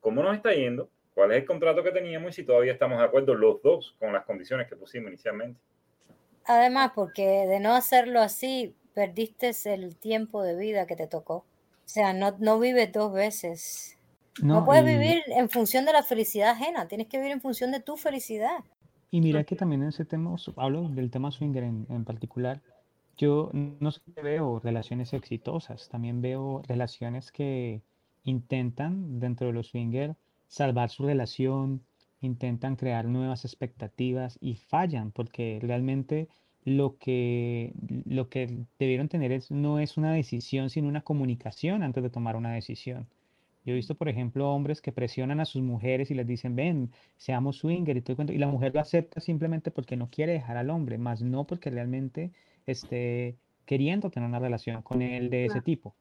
cómo 0.00 0.22
nos 0.22 0.34
está 0.34 0.54
yendo, 0.54 0.88
cuál 1.18 1.32
es 1.32 1.38
el 1.38 1.46
contrato 1.46 1.82
que 1.82 1.90
teníamos 1.90 2.30
y 2.30 2.32
si 2.42 2.46
todavía 2.46 2.70
estamos 2.70 2.96
de 2.96 3.04
acuerdo 3.04 3.34
los 3.34 3.60
dos 3.60 3.96
con 3.98 4.12
las 4.12 4.24
condiciones 4.24 4.68
que 4.68 4.76
pusimos 4.76 5.08
inicialmente. 5.08 5.58
Además, 6.44 6.92
porque 6.94 7.24
de 7.48 7.58
no 7.58 7.74
hacerlo 7.74 8.20
así, 8.20 8.76
perdiste 8.94 9.50
el 9.64 9.96
tiempo 9.96 10.44
de 10.44 10.54
vida 10.54 10.86
que 10.86 10.94
te 10.94 11.08
tocó. 11.08 11.38
O 11.38 11.44
sea, 11.86 12.12
no, 12.12 12.36
no 12.38 12.60
vives 12.60 12.92
dos 12.92 13.12
veces. 13.12 13.98
No, 14.40 14.64
puedes 14.64 14.84
vivir 14.84 15.20
en 15.26 15.50
función 15.50 15.84
de 15.86 15.92
la 15.92 16.04
felicidad 16.04 16.50
ajena, 16.50 16.86
tienes 16.86 17.08
que 17.08 17.16
vivir 17.16 17.32
en 17.32 17.40
función 17.40 17.72
de 17.72 17.80
tu 17.80 17.96
felicidad. 17.96 18.58
Y 19.10 19.20
mira 19.20 19.42
que 19.42 19.56
también 19.56 19.82
en 19.82 19.88
ese 19.88 20.04
tema, 20.04 20.36
hablo 20.54 20.88
del 20.88 21.10
tema 21.10 21.32
swinger 21.32 21.64
en, 21.64 21.84
en 21.90 22.04
particular, 22.04 22.62
yo 23.16 23.50
no 23.52 23.90
solo 23.90 24.22
veo 24.22 24.60
relaciones 24.60 25.12
exitosas, 25.12 25.88
también 25.88 26.22
veo 26.22 26.62
relaciones 26.68 27.32
que 27.32 27.82
intentan 28.22 29.18
dentro 29.18 29.48
de 29.48 29.54
los 29.54 29.66
swinger 29.66 30.14
salvar 30.48 30.90
su 30.90 31.04
relación, 31.04 31.82
intentan 32.20 32.76
crear 32.76 33.06
nuevas 33.06 33.44
expectativas 33.44 34.38
y 34.40 34.56
fallan 34.56 35.12
porque 35.12 35.58
realmente 35.62 36.28
lo 36.64 36.98
que, 36.98 37.72
lo 38.04 38.28
que 38.28 38.64
debieron 38.78 39.08
tener 39.08 39.32
es, 39.32 39.50
no 39.50 39.78
es 39.78 39.96
una 39.96 40.12
decisión, 40.12 40.70
sino 40.70 40.88
una 40.88 41.02
comunicación 41.02 41.82
antes 41.82 42.02
de 42.02 42.10
tomar 42.10 42.36
una 42.36 42.52
decisión. 42.52 43.06
Yo 43.64 43.72
he 43.72 43.76
visto, 43.76 43.94
por 43.94 44.08
ejemplo, 44.08 44.50
hombres 44.50 44.80
que 44.80 44.92
presionan 44.92 45.40
a 45.40 45.44
sus 45.44 45.62
mujeres 45.62 46.10
y 46.10 46.14
les 46.14 46.26
dicen, 46.26 46.56
ven, 46.56 46.90
seamos 47.16 47.58
swinger 47.58 47.96
y 47.96 48.00
todo 48.00 48.32
y 48.32 48.38
la 48.38 48.48
mujer 48.48 48.74
lo 48.74 48.80
acepta 48.80 49.20
simplemente 49.20 49.70
porque 49.70 49.96
no 49.96 50.08
quiere 50.08 50.32
dejar 50.32 50.56
al 50.56 50.70
hombre, 50.70 50.96
más 50.98 51.22
no 51.22 51.44
porque 51.44 51.70
realmente 51.70 52.32
esté 52.66 53.36
queriendo 53.66 54.10
tener 54.10 54.28
una 54.28 54.38
relación 54.38 54.82
con 54.82 55.02
él 55.02 55.28
de 55.28 55.46
ese 55.46 55.60
tipo. 55.60 55.94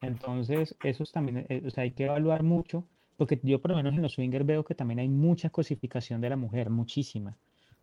Entonces, 0.00 0.76
eso 0.82 1.04
también, 1.04 1.46
eh, 1.48 1.62
o 1.64 1.70
sea, 1.70 1.84
hay 1.84 1.92
que 1.92 2.04
evaluar 2.06 2.42
mucho, 2.42 2.84
porque 3.16 3.40
yo 3.42 3.60
por 3.60 3.72
lo 3.72 3.76
menos 3.76 3.94
en 3.94 4.02
los 4.02 4.12
swingers 4.12 4.46
veo 4.46 4.64
que 4.64 4.74
también 4.74 5.00
hay 5.00 5.08
mucha 5.08 5.50
cosificación 5.50 6.20
de 6.20 6.30
la 6.30 6.36
mujer, 6.36 6.70
muchísima. 6.70 7.36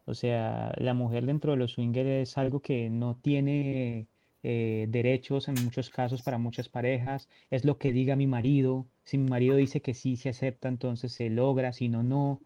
O 0.06 0.14
sea, 0.14 0.74
la 0.78 0.94
mujer 0.94 1.26
dentro 1.26 1.52
de 1.52 1.58
los 1.58 1.74
swingers 1.74 2.10
es 2.10 2.38
algo 2.38 2.62
que 2.62 2.90
no 2.90 3.16
tiene 3.16 4.08
eh, 4.44 4.88
derechos 4.90 5.48
en 5.48 5.56
muchos 5.64 5.90
casos 5.90 6.22
para 6.24 6.38
muchas 6.38 6.70
parejas. 6.70 7.30
Es 7.52 7.66
lo 7.66 7.78
que 7.78 7.92
diga 7.92 8.16
mi 8.16 8.28
marido. 8.28 8.88
Si 9.04 9.18
mi 9.18 9.30
marido 9.30 9.56
dice 9.56 9.82
que 9.82 9.94
sí, 9.94 10.16
se 10.16 10.30
acepta, 10.30 10.68
entonces 10.68 11.12
se 11.14 11.30
logra, 11.30 11.74
si 11.74 11.90
no, 11.90 12.04
no 12.04 12.42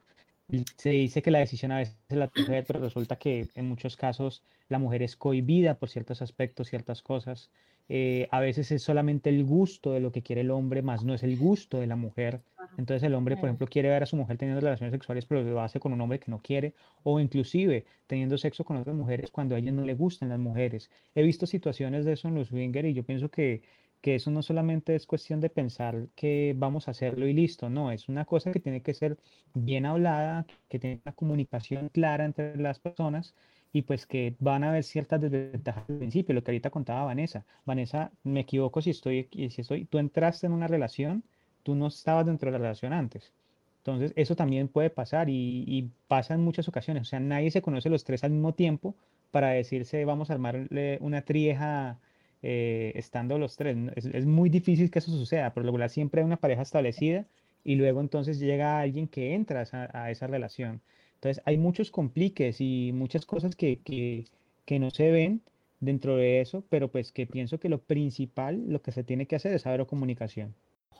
se 0.77 0.89
dice 0.89 1.21
que 1.21 1.31
la 1.31 1.39
decisión 1.39 1.71
a 1.71 1.77
veces 1.77 1.97
es 2.09 2.17
la 2.17 2.31
mujer, 2.35 2.65
pero 2.67 2.79
resulta 2.79 3.15
que 3.17 3.47
en 3.55 3.67
muchos 3.67 3.95
casos 3.95 4.43
la 4.69 4.79
mujer 4.79 5.03
es 5.03 5.15
cohibida 5.15 5.75
por 5.75 5.89
ciertos 5.89 6.21
aspectos, 6.21 6.69
ciertas 6.69 7.01
cosas. 7.01 7.49
Eh, 7.89 8.27
a 8.31 8.39
veces 8.39 8.71
es 8.71 8.81
solamente 8.81 9.29
el 9.29 9.43
gusto 9.43 9.91
de 9.91 9.99
lo 9.99 10.11
que 10.11 10.21
quiere 10.21 10.41
el 10.41 10.51
hombre, 10.51 10.81
más 10.81 11.03
no 11.03 11.13
es 11.13 11.23
el 11.23 11.37
gusto 11.37 11.79
de 11.79 11.87
la 11.87 11.95
mujer. 11.95 12.41
Entonces 12.77 13.03
el 13.03 13.13
hombre, 13.13 13.35
por 13.37 13.49
ejemplo, 13.49 13.67
quiere 13.67 13.89
ver 13.89 14.03
a 14.03 14.05
su 14.05 14.15
mujer 14.15 14.37
teniendo 14.37 14.61
relaciones 14.61 14.93
sexuales, 14.93 15.25
pero 15.25 15.43
lo 15.43 15.61
hace 15.61 15.79
con 15.79 15.93
un 15.93 16.01
hombre 16.01 16.19
que 16.19 16.31
no 16.31 16.41
quiere, 16.41 16.73
o 17.03 17.19
inclusive 17.19 17.85
teniendo 18.07 18.37
sexo 18.37 18.63
con 18.63 18.77
otras 18.77 18.95
mujeres 18.95 19.31
cuando 19.31 19.55
a 19.55 19.59
ella 19.59 19.71
no 19.71 19.83
le 19.83 19.93
gustan 19.93 20.29
las 20.29 20.39
mujeres. 20.39 20.89
He 21.13 21.23
visto 21.23 21.45
situaciones 21.45 22.05
de 22.05 22.13
eso 22.13 22.27
en 22.29 22.35
los 22.35 22.47
swingers 22.47 22.87
y 22.87 22.93
yo 22.93 23.03
pienso 23.03 23.29
que 23.29 23.61
que 24.03 24.15
eso 24.15 24.31
no 24.31 24.41
solamente 24.43 24.95
es 24.95 25.07
cuestión 25.07 25.39
de 25.39 25.49
pensar 25.49 26.09
que 26.13 26.53
vamos 26.57 26.89
a 26.89 26.91
hacerlo 26.91 27.25
y 27.25 27.33
listo, 27.33 27.69
no, 27.69 27.89
es 27.89 28.09
una 28.09 28.25
cosa 28.25 28.51
que 28.51 28.59
tiene 28.59 28.81
que 28.81 28.93
ser 28.93 29.17
bien 29.53 29.85
hablada, 29.85 30.45
que 30.67 30.77
tiene 30.77 30.99
una 31.05 31.15
comunicación 31.15 31.87
clara 31.87 32.25
entre 32.25 32.57
las 32.57 32.79
personas 32.79 33.33
y 33.73 33.81
pues 33.81 34.05
que 34.05 34.35
van 34.39 34.63
a 34.63 34.69
haber 34.69 34.83
ciertas 34.83 35.19
desventajas 35.19 35.83
al 35.89 35.97
principio, 35.97 36.35
lo 36.35 36.43
que 36.43 36.51
ahorita 36.51 36.69
contaba 36.69 37.05
Vanessa. 37.05 37.45
Vanessa, 37.65 38.11
me 38.23 38.41
equivoco 38.41 38.81
si 38.81 38.91
estoy, 38.91 39.27
si 39.31 39.61
estoy, 39.61 39.85
tú 39.85 39.97
entraste 39.97 40.45
en 40.45 40.53
una 40.53 40.67
relación, 40.67 41.23
tú 41.63 41.75
no 41.75 41.87
estabas 41.87 42.25
dentro 42.25 42.47
de 42.47 42.53
la 42.53 42.59
relación 42.59 42.93
antes. 42.93 43.33
Entonces, 43.79 44.13
eso 44.15 44.35
también 44.35 44.69
puede 44.69 44.89
pasar 44.89 45.29
y, 45.29 45.65
y 45.67 45.89
pasa 46.07 46.35
en 46.35 46.41
muchas 46.41 46.69
ocasiones. 46.69 47.01
O 47.01 47.05
sea, 47.05 47.19
nadie 47.19 47.51
se 47.51 47.61
conoce 47.61 47.89
los 47.89 48.05
tres 48.05 48.23
al 48.23 48.31
mismo 48.31 48.53
tiempo 48.53 48.95
para 49.33 49.49
decirse, 49.49 50.05
vamos 50.05 50.29
a 50.29 50.33
armar 50.33 50.67
una 51.01 51.23
trieja 51.23 51.99
eh, 52.43 52.91
estando 52.95 53.39
los 53.39 53.55
tres. 53.55 53.75
Es, 53.95 54.25
muy 54.25 54.49
difícil 54.49 54.91
que 54.91 54.99
eso 54.99 55.11
suceda, 55.11 55.53
pero 55.53 55.65
lo 55.65 55.89
siempre 55.89 56.21
hay 56.21 56.25
una 56.25 56.37
pareja 56.37 56.61
establecida 56.61 57.25
y 57.63 57.75
luego 57.75 58.01
entonces 58.01 58.37
llega 58.37 58.79
alguien 58.79 59.07
que 59.07 59.33
entra 59.33 59.63
a, 59.71 60.11
esa 60.11 60.27
relación. 60.27 60.81
Entonces 61.23 61.41
hay 61.45 61.57
muchos 61.57 61.89
compliques 61.89 62.59
y 62.59 62.91
muchas 62.93 63.25
cosas 63.25 63.55
que, 63.55 63.79
que, 63.79 64.25
que, 64.65 64.77
no 64.77 64.91
se 64.91 65.09
ven 65.09 65.41
dentro 65.79 66.17
de 66.17 66.41
eso, 66.41 66.65
pero 66.67 66.89
pues 66.89 67.13
que 67.13 67.25
pienso 67.25 67.61
que 67.61 67.69
lo 67.69 67.79
principal, 67.79 68.61
lo 68.67 68.81
que 68.81 68.91
se 68.91 69.05
tiene 69.05 69.25
que 69.25 69.37
hacer 69.37 69.53
es 69.53 69.61
saber 69.61 69.85
comunicación. 69.85 70.53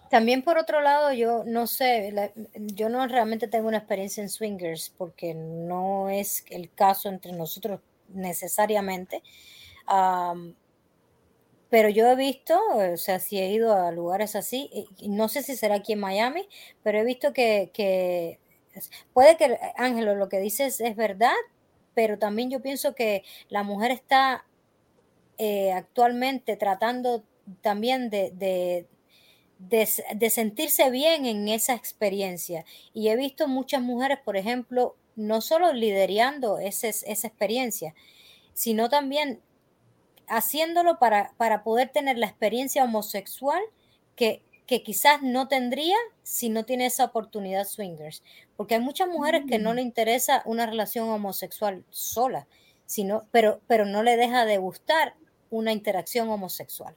También 0.09 0.41
por 0.41 0.57
otro 0.57 0.79
lado, 0.79 1.11
yo 1.11 1.43
no 1.45 1.67
sé, 1.67 2.31
yo 2.55 2.87
no 2.87 3.05
realmente 3.05 3.49
tengo 3.49 3.67
una 3.67 3.79
experiencia 3.79 4.23
en 4.23 4.29
swingers 4.29 4.93
porque 4.97 5.33
no 5.33 6.09
es 6.09 6.45
el 6.49 6.71
caso 6.71 7.09
entre 7.09 7.33
nosotros 7.33 7.81
necesariamente 8.07 9.21
pero 11.73 11.89
yo 11.89 12.05
he 12.05 12.15
visto, 12.15 12.53
o 12.75 12.97
sea, 12.97 13.17
si 13.17 13.39
he 13.39 13.51
ido 13.51 13.73
a 13.73 13.91
lugares 13.91 14.35
así, 14.35 14.69
no 15.07 15.27
sé 15.27 15.41
si 15.41 15.55
será 15.55 15.77
aquí 15.77 15.93
en 15.93 16.01
Miami, 16.01 16.47
pero 16.83 16.99
he 16.99 17.03
visto 17.03 17.33
que, 17.33 18.37
puede 19.13 19.37
que, 19.37 19.57
Ángelo, 19.75 20.15
lo 20.15 20.29
que 20.29 20.39
dices 20.39 20.81
es 20.81 20.95
verdad, 20.95 21.35
pero 21.93 22.17
también 22.17 22.49
yo 22.49 22.61
pienso 22.61 22.95
que 22.95 23.23
la 23.49 23.63
mujer 23.63 23.91
está 23.91 24.45
eh, 25.37 25.71
actualmente 25.71 26.55
tratando 26.57 27.23
también 27.61 28.09
de, 28.09 28.31
de, 29.59 30.29
sentirse 30.29 30.89
bien 30.89 31.25
en 31.25 31.47
esa 31.47 31.73
experiencia. 31.73 32.65
Y 32.93 33.09
he 33.09 33.15
visto 33.15 33.47
muchas 33.47 33.81
mujeres, 33.81 34.19
por 34.23 34.37
ejemplo, 34.37 34.95
no 35.15 35.41
solo 35.41 35.73
liderando 35.73 36.59
esa 36.59 36.87
experiencia, 36.87 37.93
sino 38.53 38.89
también 38.89 39.41
haciéndolo 40.27 40.99
para, 40.99 41.33
para 41.37 41.63
poder 41.63 41.89
tener 41.89 42.17
la 42.17 42.27
experiencia 42.27 42.83
homosexual 42.83 43.61
que, 44.15 44.41
que 44.65 44.83
quizás 44.83 45.21
no 45.21 45.47
tendría 45.47 45.97
si 46.23 46.49
no 46.49 46.65
tiene 46.65 46.85
esa 46.85 47.05
oportunidad 47.05 47.65
swingers. 47.65 48.23
Porque 48.55 48.75
hay 48.75 48.81
muchas 48.81 49.07
mujeres 49.07 49.43
que 49.47 49.59
no 49.59 49.71
mm. 49.71 49.75
le 49.75 49.81
interesa 49.81 50.43
una 50.45 50.65
relación 50.65 51.09
homosexual 51.09 51.83
sola, 51.89 52.47
sino, 52.85 53.23
pero, 53.31 53.61
pero 53.67 53.85
no 53.85 54.03
le 54.03 54.17
deja 54.17 54.45
de 54.45 54.57
gustar 54.57 55.15
una 55.49 55.71
interacción 55.71 56.29
homosexual. 56.29 56.95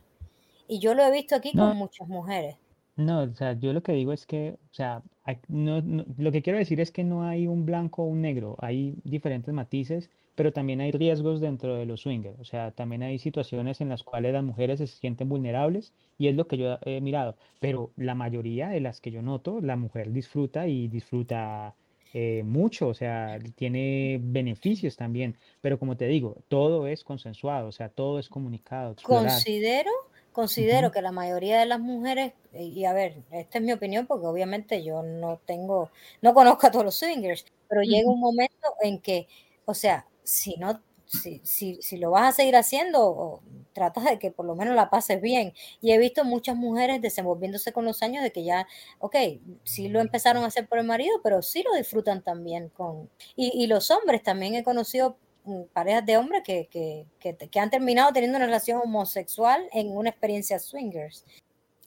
Y 0.69 0.79
yo 0.79 0.95
lo 0.95 1.05
he 1.05 1.11
visto 1.11 1.35
aquí 1.37 1.53
con 1.53 1.77
muchas 1.77 2.09
mujeres. 2.09 2.57
No, 2.97 3.23
o 3.23 3.35
sea, 3.35 3.53
yo 3.53 3.73
lo 3.73 3.83
que 3.83 3.93
digo 3.93 4.13
es 4.13 4.27
que, 4.27 4.57
o 4.71 4.75
sea, 4.75 5.03
no, 5.49 5.83
lo 6.17 6.33
que 6.33 6.43
quiero 6.43 6.59
decir 6.59 6.81
es 6.81 6.91
que 6.91 7.05
no 7.05 7.25
hay 7.25 7.47
un 7.47 7.67
blanco 7.67 8.03
o 8.03 8.07
un 8.07 8.23
negro, 8.23 8.57
hay 8.59 8.95
diferentes 9.05 9.53
matices 9.53 10.11
pero 10.37 10.53
también 10.53 10.81
hay 10.81 10.93
riesgos 10.93 11.41
dentro 11.41 11.75
de 11.75 11.87
los 11.87 12.03
swingers, 12.03 12.39
o 12.39 12.45
sea, 12.45 12.71
también 12.71 13.03
hay 13.03 13.19
situaciones 13.19 13.81
en 13.81 13.89
las 13.89 14.05
cuales 14.05 14.33
las 14.33 14.45
mujeres 14.45 14.79
se 14.79 14.87
sienten 14.87 15.29
vulnerables 15.29 15.93
y 16.19 16.29
es 16.29 16.37
lo 16.37 16.47
que 16.47 16.59
yo 16.59 16.79
he 16.83 17.01
mirado, 17.01 17.37
pero 17.59 17.91
la 17.97 18.15
mayoría 18.15 18.69
de 18.69 18.81
las 18.81 19.01
que 19.01 19.11
yo 19.11 19.23
noto, 19.23 19.61
la 19.61 19.77
mujer 19.77 20.13
disfruta 20.13 20.69
y 20.69 20.89
disfruta 20.89 21.75
eh, 22.13 22.43
mucho, 22.45 22.89
o 22.89 22.95
sea, 22.95 23.39
tiene 23.57 24.19
beneficios 24.23 24.97
también, 24.97 25.37
pero 25.61 25.79
como 25.79 25.97
te 25.97 26.07
digo, 26.07 26.37
todo 26.49 26.87
es 26.87 27.03
consensuado, 27.03 27.69
o 27.69 27.73
sea, 27.73 27.89
todo 27.89 28.19
es 28.19 28.29
comunicado. 28.29 28.95
Considero, 29.03 29.91
considero 30.33 30.93
que 30.93 31.03
la 31.03 31.13
mayoría 31.13 31.59
de 31.59 31.67
las 31.67 31.81
mujeres, 31.81 32.33
y 32.55 32.85
a 32.85 32.93
ver, 32.93 33.17
esta 33.33 33.59
es 33.59 33.65
mi 33.65 33.73
opinión 33.73 34.07
porque 34.07 34.27
obviamente 34.27 34.85
yo 34.85 35.03
no 35.03 35.41
tengo, 35.45 35.91
no 36.23 36.33
conozco 36.33 36.67
a 36.67 36.71
todos 36.71 36.85
los 36.85 36.95
swingers, 36.95 37.45
pero 37.69 37.83
llega 37.83 38.09
un 38.09 38.21
momento 38.21 38.69
en 38.83 39.01
que, 39.01 39.27
o 39.65 39.75
sea, 39.75 40.07
si 40.27 40.57
no, 40.57 40.81
si, 41.07 41.41
si, 41.45 41.81
si, 41.81 41.97
lo 41.99 42.11
vas 42.11 42.29
a 42.29 42.33
seguir 42.33 42.57
haciendo, 42.57 43.41
tratas 43.73 44.05
de 44.05 44.19
que 44.19 44.33
por 44.33 44.45
lo 44.45 44.57
menos 44.57 44.75
la 44.75 44.91
pases 44.91 45.23
bien. 45.23 45.55
Y 45.81 45.93
he 45.93 45.99
visto 45.99 46.25
muchas 46.25 46.57
mujeres 46.57 47.01
desenvolviéndose 47.01 47.73
con 47.73 47.85
los 47.85 48.03
años 48.03 48.25
de 48.25 48.33
que 48.33 48.45
ya, 48.45 48.67
ok, 48.99 49.15
sí 49.63 49.89
lo 49.89 50.01
empezaron 50.01 50.43
a 50.43 50.49
hacer 50.49 50.67
por 50.67 50.79
el 50.79 50.85
marido, 50.85 51.21
pero 51.23 51.43
sí 51.43 51.63
lo 51.63 51.77
disfrutan 51.77 52.23
también 52.23 52.69
con... 52.71 53.09
Y, 53.37 53.53
y 53.55 53.69
los 53.69 53.91
hombres, 53.93 54.23
también 54.25 54.57
he 54.57 54.65
conocido 54.65 55.17
mm, 55.45 55.63
parejas 55.73 56.05
de 56.05 56.17
hombres 56.17 56.43
que, 56.45 56.69
que, 56.69 57.07
que, 57.21 57.61
han 57.61 57.71
terminado 57.71 58.13
teniendo 58.13 58.37
una 58.39 58.47
relación 58.47 58.81
homosexual 58.83 59.69
en 59.73 59.97
una 59.97 60.11
experiencia 60.11 60.59
swingers. 60.59 61.25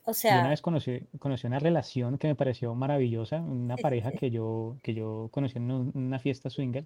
O 0.06 0.14
sea, 0.14 0.36
yo 0.36 0.40
una 0.40 0.50
vez 0.52 0.62
conocí, 0.62 1.02
conocí, 1.20 1.46
una 1.46 1.60
relación 1.60 2.18
que 2.18 2.28
me 2.28 2.36
pareció 2.36 2.74
maravillosa, 2.74 3.42
una 3.42 3.76
pareja 3.76 4.12
que 4.12 4.32
yo, 4.32 4.78
que 4.82 4.94
yo 4.94 5.28
conocí 5.32 5.58
en 5.58 5.70
una 5.70 6.20
fiesta 6.20 6.50
swinger 6.50 6.86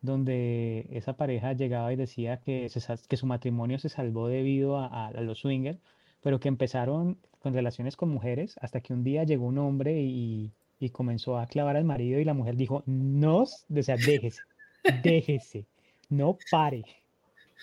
donde 0.00 0.86
esa 0.90 1.16
pareja 1.16 1.52
llegaba 1.52 1.92
y 1.92 1.96
decía 1.96 2.40
que, 2.40 2.68
su 2.68 3.26
matrimonio 3.26 3.78
se 3.78 3.88
salvó 3.88 4.28
debido 4.28 4.78
a, 4.78 5.10
los 5.20 5.40
swingers, 5.40 5.80
pero 6.22 6.40
que 6.40 6.48
empezaron 6.48 7.18
con 7.40 7.54
relaciones 7.54 7.96
con 7.96 8.08
mujeres 8.10 8.56
hasta 8.60 8.80
que 8.80 8.92
un 8.92 9.04
día 9.04 9.24
llegó 9.24 9.46
un 9.46 9.58
hombre 9.58 10.00
y, 10.02 10.52
comenzó 10.92 11.38
a 11.38 11.46
clavar 11.46 11.76
al 11.76 11.84
marido 11.84 12.20
y 12.20 12.24
la 12.24 12.34
mujer 12.34 12.56
dijo, 12.56 12.84
no, 12.86 13.42
o 13.42 13.46
déjese, 13.68 14.42
déjese, 15.02 15.66
no 16.08 16.38
pare. 16.50 16.84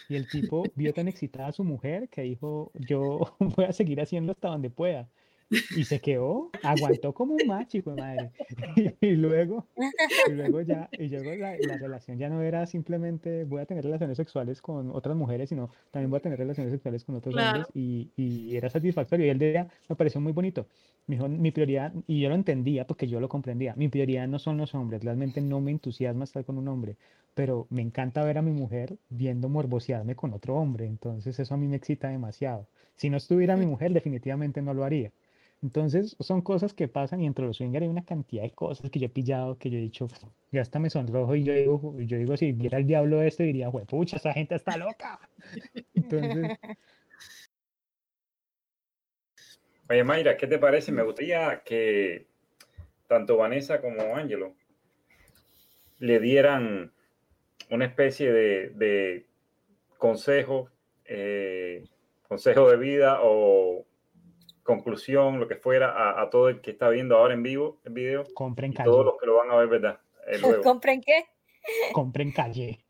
Y 0.09 0.15
el 0.15 0.27
tipo 0.27 0.63
vio 0.75 0.93
tan 0.93 1.07
excitada 1.07 1.47
a 1.47 1.53
su 1.53 1.63
mujer 1.63 2.09
que 2.09 2.23
dijo, 2.23 2.71
yo 2.73 3.35
voy 3.39 3.65
a 3.65 3.73
seguir 3.73 4.01
haciendo 4.01 4.33
hasta 4.33 4.49
donde 4.49 4.69
pueda. 4.69 5.07
Y 5.49 5.83
se 5.83 5.99
quedó, 5.99 6.49
aguantó 6.63 7.13
como 7.13 7.35
un 7.35 7.47
macho, 7.47 7.77
hijo 7.77 7.91
de 7.93 8.01
madre. 8.01 8.31
Y, 9.01 9.11
luego, 9.11 9.67
y 10.27 10.31
luego 10.31 10.61
ya, 10.61 10.89
y 10.91 11.07
luego 11.07 11.35
la, 11.35 11.55
la, 11.59 11.77
relación 11.77 12.17
ya 12.17 12.29
no 12.29 12.41
era 12.41 12.65
simplemente 12.65 13.43
voy 13.43 13.61
a 13.61 13.65
tener 13.65 13.83
relaciones 13.83 14.17
sexuales 14.17 14.61
con 14.61 14.91
otras 14.91 15.15
mujeres, 15.15 15.49
sino 15.49 15.69
también 15.91 16.09
voy 16.09 16.17
a 16.17 16.21
tener 16.21 16.39
relaciones 16.39 16.71
sexuales 16.71 17.03
con 17.03 17.15
otros 17.15 17.35
hombres 17.35 17.67
y, 17.73 18.11
y, 18.15 18.55
era 18.55 18.69
satisfactorio. 18.69 19.27
Y 19.27 19.29
él 19.29 19.37
decía, 19.37 19.67
me 19.87 19.95
pareció 19.95 20.19
muy 20.19 20.31
bonito. 20.31 20.67
Mi, 21.07 21.17
mi 21.17 21.51
prioridad, 21.51 21.93
y 22.07 22.21
yo 22.21 22.29
lo 22.29 22.35
entendía 22.35 22.87
porque 22.87 23.07
yo 23.07 23.19
lo 23.19 23.29
comprendía, 23.29 23.75
mi 23.75 23.87
prioridad 23.87 24.27
no 24.27 24.39
son 24.39 24.57
los 24.57 24.73
hombres, 24.73 25.03
realmente 25.03 25.41
no 25.41 25.61
me 25.61 25.71
entusiasma 25.71 26.23
estar 26.23 26.43
con 26.45 26.57
un 26.57 26.67
hombre, 26.67 26.97
pero 27.35 27.67
me 27.69 27.81
encanta 27.81 28.23
ver 28.23 28.39
a 28.39 28.41
mi 28.41 28.51
mujer 28.51 28.97
viendo 29.09 29.49
morbosearme 29.49 30.15
con 30.15 30.33
otro 30.33 30.55
hombre, 30.55 30.87
entonces 30.87 31.39
eso 31.39 31.53
a 31.53 31.57
mí 31.57 31.67
me 31.67 31.75
excita 31.75 32.07
demasiado. 32.09 32.67
Si 32.95 33.09
no 33.09 33.17
estuviera 33.17 33.57
mi 33.57 33.65
mujer, 33.65 33.93
definitivamente 33.93 34.61
no 34.61 34.73
lo 34.73 34.83
haría. 34.83 35.11
Entonces, 35.65 36.15
son 36.19 36.41
cosas 36.41 36.75
que 36.75 36.87
pasan 36.87 37.21
y 37.21 37.25
entre 37.25 37.43
los 37.43 37.57
swingers 37.57 37.81
hay 37.81 37.89
una 37.89 38.05
cantidad 38.05 38.43
de 38.43 38.51
cosas 38.51 38.91
que 38.91 38.99
yo 38.99 39.07
he 39.07 39.09
pillado, 39.09 39.57
que 39.57 39.71
yo 39.71 39.79
he 39.79 39.81
dicho, 39.81 40.07
ya 40.51 40.61
hasta 40.61 40.77
me 40.77 40.91
sonrojo 40.91 41.35
y 41.35 41.43
yo 41.43 41.53
digo, 41.53 41.95
yo 42.01 42.19
digo 42.19 42.37
si 42.37 42.51
viera 42.51 42.77
el 42.77 42.85
diablo 42.85 43.23
esto, 43.23 43.41
diría, 43.41 43.71
pucha, 43.71 44.17
esa 44.17 44.31
gente 44.31 44.53
está 44.53 44.77
loca. 44.77 45.19
Entonces... 45.95 46.55
Oye, 49.89 50.03
Mayra, 50.03 50.37
¿qué 50.37 50.45
te 50.45 50.59
parece? 50.59 50.91
Me 50.91 51.01
gustaría 51.01 51.63
que 51.65 52.27
tanto 53.07 53.35
Vanessa 53.35 53.81
como 53.81 54.15
Ángelo 54.15 54.53
le 55.97 56.19
dieran 56.19 56.93
una 57.71 57.85
especie 57.85 58.31
de, 58.31 58.69
de 58.69 59.25
consejo, 59.97 60.69
eh, 61.05 61.83
consejo 62.27 62.69
de 62.69 62.77
vida 62.77 63.17
o 63.23 63.83
conclusión, 64.65 65.39
lo 65.39 65.47
que 65.47 65.55
fuera, 65.55 66.19
a, 66.19 66.29
todo 66.29 66.49
el 66.49 66.59
que 66.59 66.71
está 66.71 66.89
viendo 66.89 67.15
ahora 67.15 67.35
en 67.35 67.43
vivo 67.43 67.79
el 67.85 67.93
video. 67.93 68.23
Compren 68.33 68.73
calle. 68.73 68.89
Todos 68.89 69.05
los 69.05 69.17
que 69.17 69.27
lo 69.27 69.35
van 69.35 69.51
a 69.51 69.55
ver, 69.55 69.67
¿verdad? 69.69 69.99
¿Compren 70.63 71.01
qué? 71.01 71.25
Compren 71.93 72.31
calle. 72.31 72.83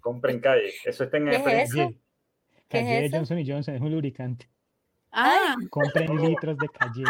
Compren 0.00 0.40
calle. 0.40 0.72
Eso 0.84 1.04
está 1.04 1.18
en 1.18 1.28
el 1.28 1.42
Calle 1.42 2.00
¿Qué 2.68 3.04
es 3.04 3.12
Johnson 3.12 3.38
y 3.38 3.48
Johnson 3.48 3.74
es 3.74 3.80
un 3.80 3.92
lubricante. 3.92 4.48
Ah. 5.12 5.54
Compren 5.70 6.16
litros 6.16 6.56
de 6.56 6.68
calle. 6.68 7.04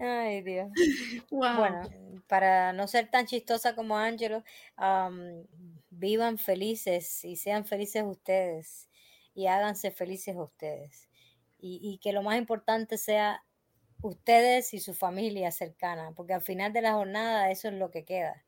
Ay, 0.00 0.42
Dios. 0.42 0.68
Bueno, 1.30 1.88
para 2.26 2.72
no 2.72 2.86
ser 2.88 3.08
tan 3.08 3.26
chistosa 3.26 3.74
como 3.74 3.96
Angelo, 3.96 4.42
vivan 5.90 6.38
felices 6.38 7.24
y 7.24 7.36
sean 7.36 7.64
felices 7.64 8.02
ustedes 8.04 8.87
y 9.38 9.46
háganse 9.46 9.92
felices 9.92 10.34
ustedes. 10.36 11.08
Y, 11.60 11.98
que 12.02 12.12
lo 12.12 12.22
más 12.22 12.38
importante 12.38 12.98
sea 12.98 13.44
ustedes 14.02 14.74
y 14.74 14.80
su 14.80 14.94
familia 14.94 15.52
cercana, 15.52 16.10
porque 16.16 16.34
al 16.34 16.42
final 16.42 16.72
de 16.72 16.82
la 16.82 16.94
jornada 16.94 17.48
eso 17.52 17.68
es 17.68 17.74
lo 17.74 17.92
que 17.92 18.04
queda. 18.04 18.44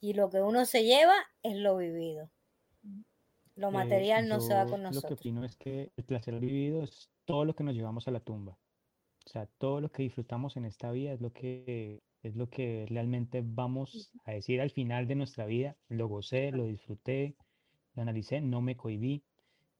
Y 0.00 0.14
lo 0.14 0.30
que 0.30 0.40
uno 0.40 0.64
se 0.64 0.84
lleva 0.84 1.14
es 1.42 1.56
lo 1.56 1.76
vivido. 1.76 2.30
Lo 3.54 3.68
eh, 3.68 3.72
material 3.72 4.28
no 4.28 4.40
se 4.40 4.54
va 4.54 4.64
con 4.64 4.82
nosotros. 4.82 5.10
Lo 5.10 5.16
que 5.16 5.20
opino 5.20 5.44
es 5.44 5.56
que 5.56 5.92
el 5.94 6.04
placer 6.04 6.40
vivido 6.40 6.84
es 6.84 7.10
todo 7.26 7.44
lo 7.44 7.54
que 7.54 7.64
nos 7.64 7.74
llevamos 7.74 8.08
a 8.08 8.10
la 8.10 8.20
tumba. 8.20 8.52
O 9.26 9.28
sea, 9.28 9.44
todo 9.58 9.82
lo 9.82 9.92
que 9.92 10.04
disfrutamos 10.04 10.56
en 10.56 10.64
esta 10.64 10.90
vida 10.90 11.12
es 11.12 11.20
lo 11.20 11.34
que 11.34 12.02
es 12.22 12.34
lo 12.34 12.48
que 12.48 12.86
realmente 12.88 13.42
vamos 13.44 14.10
a 14.24 14.32
decir 14.32 14.62
al 14.62 14.70
final 14.70 15.06
de 15.06 15.16
nuestra 15.16 15.44
vida. 15.44 15.76
Lo 15.88 16.08
gocé, 16.08 16.50
lo 16.50 16.64
disfruté, 16.64 17.36
lo 17.94 18.02
analicé, 18.02 18.40
no 18.40 18.62
me 18.62 18.78
cohibí. 18.78 19.22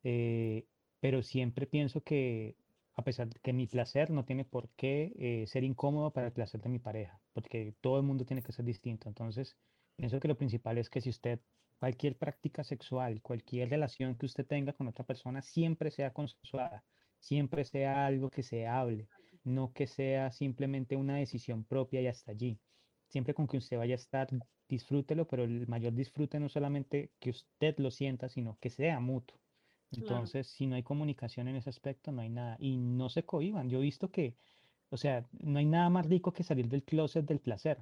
Eh, 0.03 0.67
pero 1.01 1.23
siempre 1.23 1.67
pienso 1.67 2.03
que 2.03 2.57
a 2.95 3.05
pesar 3.05 3.29
de 3.31 3.41
que 3.41 3.53
mi 3.53 3.67
placer 3.67 4.11
no 4.11 4.25
tiene 4.25 4.45
por 4.45 4.71
qué 4.77 5.13
eh, 5.19 5.47
ser 5.47 5.65
incómodo 5.65 6.13
para 6.13 6.27
el 6.29 6.33
placer 6.33 6.61
de 6.61 6.69
mi 6.69 6.79
pareja, 6.79 7.23
porque 7.33 7.75
todo 7.81 7.97
el 7.99 8.05
mundo 8.05 8.25
tiene 8.27 8.43
que 8.43 8.53
ser 8.53 8.65
distinto. 8.65 9.09
Entonces, 9.09 9.57
pienso 9.97 10.21
que 10.21 10.29
lo 10.29 10.37
principal 10.37 10.79
es 10.79 10.91
que 10.91 11.01
si 11.01 11.11
usted, 11.11 11.41
cualquier 11.79 12.19
práctica 12.19 12.63
sexual, 12.65 13.23
cualquier 13.23 13.71
relación 13.71 14.17
que 14.17 14.27
usted 14.27 14.47
tenga 14.47 14.73
con 14.75 14.89
otra 14.89 15.05
persona, 15.05 15.43
siempre 15.43 15.91
sea 15.91 16.13
consensuada, 16.13 16.85
siempre 17.19 17.65
sea 17.65 18.07
algo 18.07 18.31
que 18.31 18.43
se 18.43 18.67
hable, 18.67 19.09
no 19.45 19.73
que 19.73 19.87
sea 19.87 20.31
simplemente 20.33 20.97
una 20.97 21.17
decisión 21.17 21.65
propia 21.65 22.01
y 22.03 22.07
hasta 22.09 22.33
allí. 22.33 22.61
Siempre 23.09 23.35
con 23.35 23.47
que 23.49 23.57
usted 23.59 23.79
vaya 23.79 23.95
a 23.95 23.97
estar, 23.97 24.29
disfrútelo, 24.69 25.27
pero 25.27 25.45
el 25.45 25.67
mayor 25.69 25.95
disfrute 25.95 26.39
no 26.41 26.49
solamente 26.49 27.13
que 27.19 27.31
usted 27.31 27.77
lo 27.79 27.91
sienta, 27.91 28.29
sino 28.29 28.59
que 28.61 28.71
sea 28.71 29.01
mutuo. 29.01 29.41
Entonces, 29.93 30.47
si 30.47 30.67
no 30.67 30.77
hay 30.77 30.83
comunicación 30.83 31.49
en 31.49 31.57
ese 31.57 31.71
aspecto, 31.71 32.13
no 32.13 32.23
hay 32.23 32.29
nada. 32.29 32.57
Y 32.61 32.77
no 32.77 33.09
se 33.09 33.25
cohiban. 33.25 33.69
Yo 33.69 33.79
he 33.79 33.83
visto 33.83 34.11
que, 34.11 34.37
o 34.91 34.97
sea, 34.97 35.29
no 35.33 35.59
hay 35.59 35.67
nada 35.67 35.91
más 35.91 36.07
rico 36.07 36.33
que 36.33 36.45
salir 36.45 36.69
del 36.69 36.85
closet 36.85 37.27
del 37.27 37.41
placer. 37.41 37.79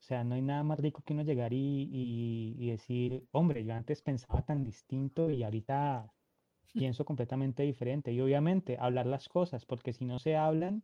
O 0.00 0.02
sea, 0.02 0.24
no 0.24 0.34
hay 0.34 0.42
nada 0.42 0.62
más 0.62 0.78
rico 0.78 1.02
que 1.02 1.12
uno 1.12 1.22
llegar 1.22 1.52
y, 1.52 1.88
y, 2.56 2.70
decir, 2.70 3.26
hombre, 3.32 3.64
yo 3.64 3.74
antes 3.74 4.00
pensaba 4.02 4.42
tan 4.42 4.64
distinto 4.64 5.30
y 5.30 5.42
ahorita 5.42 6.12
pienso 6.72 7.04
completamente 7.04 7.62
diferente. 7.64 8.12
Y 8.12 8.20
obviamente 8.20 8.76
hablar 8.78 9.06
las 9.06 9.28
cosas, 9.28 9.66
porque 9.66 9.92
si 9.92 10.04
no 10.04 10.18
se 10.18 10.36
hablan, 10.36 10.82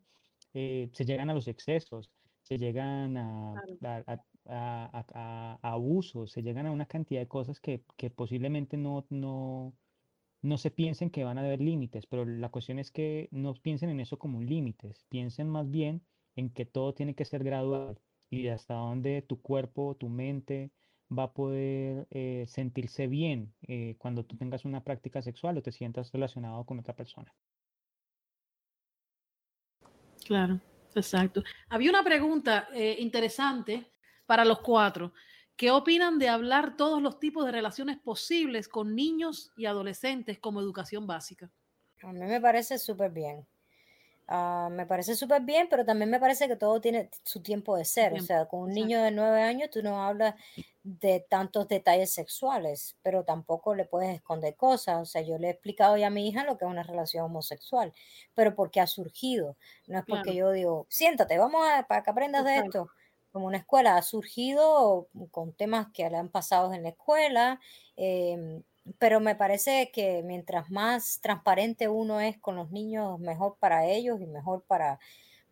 eh, 0.52 0.90
se 0.92 1.04
llegan 1.04 1.30
a 1.30 1.34
los 1.34 1.48
excesos, 1.48 2.10
se 2.42 2.58
llegan 2.58 3.16
a, 3.16 3.54
a, 3.82 4.20
a, 4.46 5.04
a, 5.14 5.58
abusos, 5.62 6.32
se 6.32 6.42
llegan 6.42 6.66
a 6.66 6.72
una 6.72 6.86
cantidad 6.86 7.20
de 7.20 7.28
cosas 7.28 7.60
que, 7.60 7.84
que 7.96 8.10
posiblemente 8.10 8.76
no, 8.76 9.06
no, 9.10 9.74
no 10.44 10.58
se 10.58 10.70
piensen 10.70 11.08
que 11.08 11.24
van 11.24 11.38
a 11.38 11.40
haber 11.40 11.62
límites, 11.62 12.06
pero 12.06 12.26
la 12.26 12.50
cuestión 12.50 12.78
es 12.78 12.90
que 12.90 13.28
no 13.32 13.54
piensen 13.54 13.88
en 13.88 14.00
eso 14.00 14.18
como 14.18 14.42
límites, 14.42 15.06
piensen 15.08 15.48
más 15.48 15.70
bien 15.70 16.02
en 16.36 16.50
que 16.50 16.66
todo 16.66 16.92
tiene 16.92 17.14
que 17.14 17.24
ser 17.24 17.42
gradual 17.42 17.98
y 18.28 18.48
hasta 18.48 18.74
donde 18.74 19.22
tu 19.22 19.40
cuerpo, 19.40 19.96
tu 19.98 20.10
mente 20.10 20.70
va 21.10 21.24
a 21.24 21.32
poder 21.32 22.06
eh, 22.10 22.44
sentirse 22.46 23.06
bien 23.06 23.54
eh, 23.62 23.96
cuando 23.96 24.26
tú 24.26 24.36
tengas 24.36 24.66
una 24.66 24.84
práctica 24.84 25.22
sexual 25.22 25.56
o 25.56 25.62
te 25.62 25.72
sientas 25.72 26.12
relacionado 26.12 26.62
con 26.64 26.78
otra 26.78 26.94
persona. 26.94 27.34
Claro, 30.26 30.60
exacto. 30.94 31.42
Había 31.70 31.88
una 31.88 32.04
pregunta 32.04 32.68
eh, 32.74 32.96
interesante 32.98 33.86
para 34.26 34.44
los 34.44 34.58
cuatro. 34.58 35.14
¿Qué 35.56 35.70
opinan 35.72 36.20
de 36.20 36.28
hablar 36.28 36.76
todos 36.76 37.02
los 37.02 37.18
tipos 37.18 37.44
de 37.44 37.50
relaciones 37.52 37.98
posibles 37.98 38.68
con 38.68 38.94
niños 38.94 39.52
y 39.56 39.66
adolescentes 39.66 40.38
como 40.38 40.60
educación 40.60 41.06
básica? 41.08 41.52
A 42.02 42.12
mí 42.12 42.20
me 42.26 42.40
parece 42.40 42.78
súper 42.78 43.10
bien. 43.10 43.46
Ah, 44.28 44.68
me 44.72 44.86
parece 44.86 45.16
súper 45.16 45.42
bien, 45.42 45.68
pero 45.70 45.84
también 45.84 46.10
me 46.10 46.20
parece 46.20 46.48
que 46.48 46.56
todo 46.56 46.80
tiene 46.80 47.10
su 47.24 47.42
tiempo 47.42 47.76
de 47.76 47.84
ser. 47.84 48.14
O 48.14 48.20
sea, 48.20 48.46
con 48.46 48.60
un 48.62 48.74
niño 48.74 49.02
de 49.02 49.10
nueve 49.12 49.42
años 49.42 49.70
tú 49.70 49.82
no 49.82 50.02
hablas 50.02 50.36
de 50.84 51.20
tantos 51.28 51.68
detalles 51.68 52.12
sexuales, 52.12 52.96
pero 53.02 53.24
tampoco 53.24 53.74
le 53.74 53.86
puedes 53.86 54.14
esconder 54.14 54.56
cosas. 54.56 55.02
O 55.02 55.06
sea, 55.06 55.22
yo 55.22 55.38
le 55.38 55.48
he 55.48 55.50
explicado 55.52 55.96
ya 55.98 56.08
a 56.08 56.10
mi 56.10 56.28
hija 56.28 56.44
lo 56.44 56.58
que 56.58 56.64
es 56.66 56.70
una 56.70 56.82
relación 56.84 57.26
homosexual, 57.26 57.92
pero 58.34 58.54
porque 58.54 58.80
ha 58.80 58.86
surgido. 58.86 59.56
No 59.86 59.98
es 60.00 60.06
porque 60.06 60.34
yo 60.34 60.52
digo, 60.52 60.86
siéntate, 60.90 61.38
vamos 61.38 61.66
a, 61.68 61.86
para 61.88 62.02
que 62.02 62.10
aprendas 62.10 62.44
de 62.44 62.58
esto 62.58 62.92
como 63.34 63.48
una 63.48 63.58
escuela 63.58 63.96
ha 63.96 64.02
surgido 64.02 65.08
con 65.32 65.52
temas 65.54 65.88
que 65.92 66.08
le 66.08 66.16
han 66.16 66.28
pasado 66.28 66.72
en 66.72 66.84
la 66.84 66.90
escuela, 66.90 67.58
em, 67.96 68.62
pero 69.00 69.18
me 69.18 69.34
parece 69.34 69.90
que 69.92 70.22
mientras 70.22 70.70
más 70.70 71.18
transparente 71.20 71.88
uno 71.88 72.20
es 72.20 72.38
con 72.38 72.54
los 72.54 72.70
niños, 72.70 73.18
mejor 73.18 73.56
para 73.58 73.86
ellos 73.86 74.20
y 74.20 74.26
mejor 74.26 74.62
para, 74.68 75.00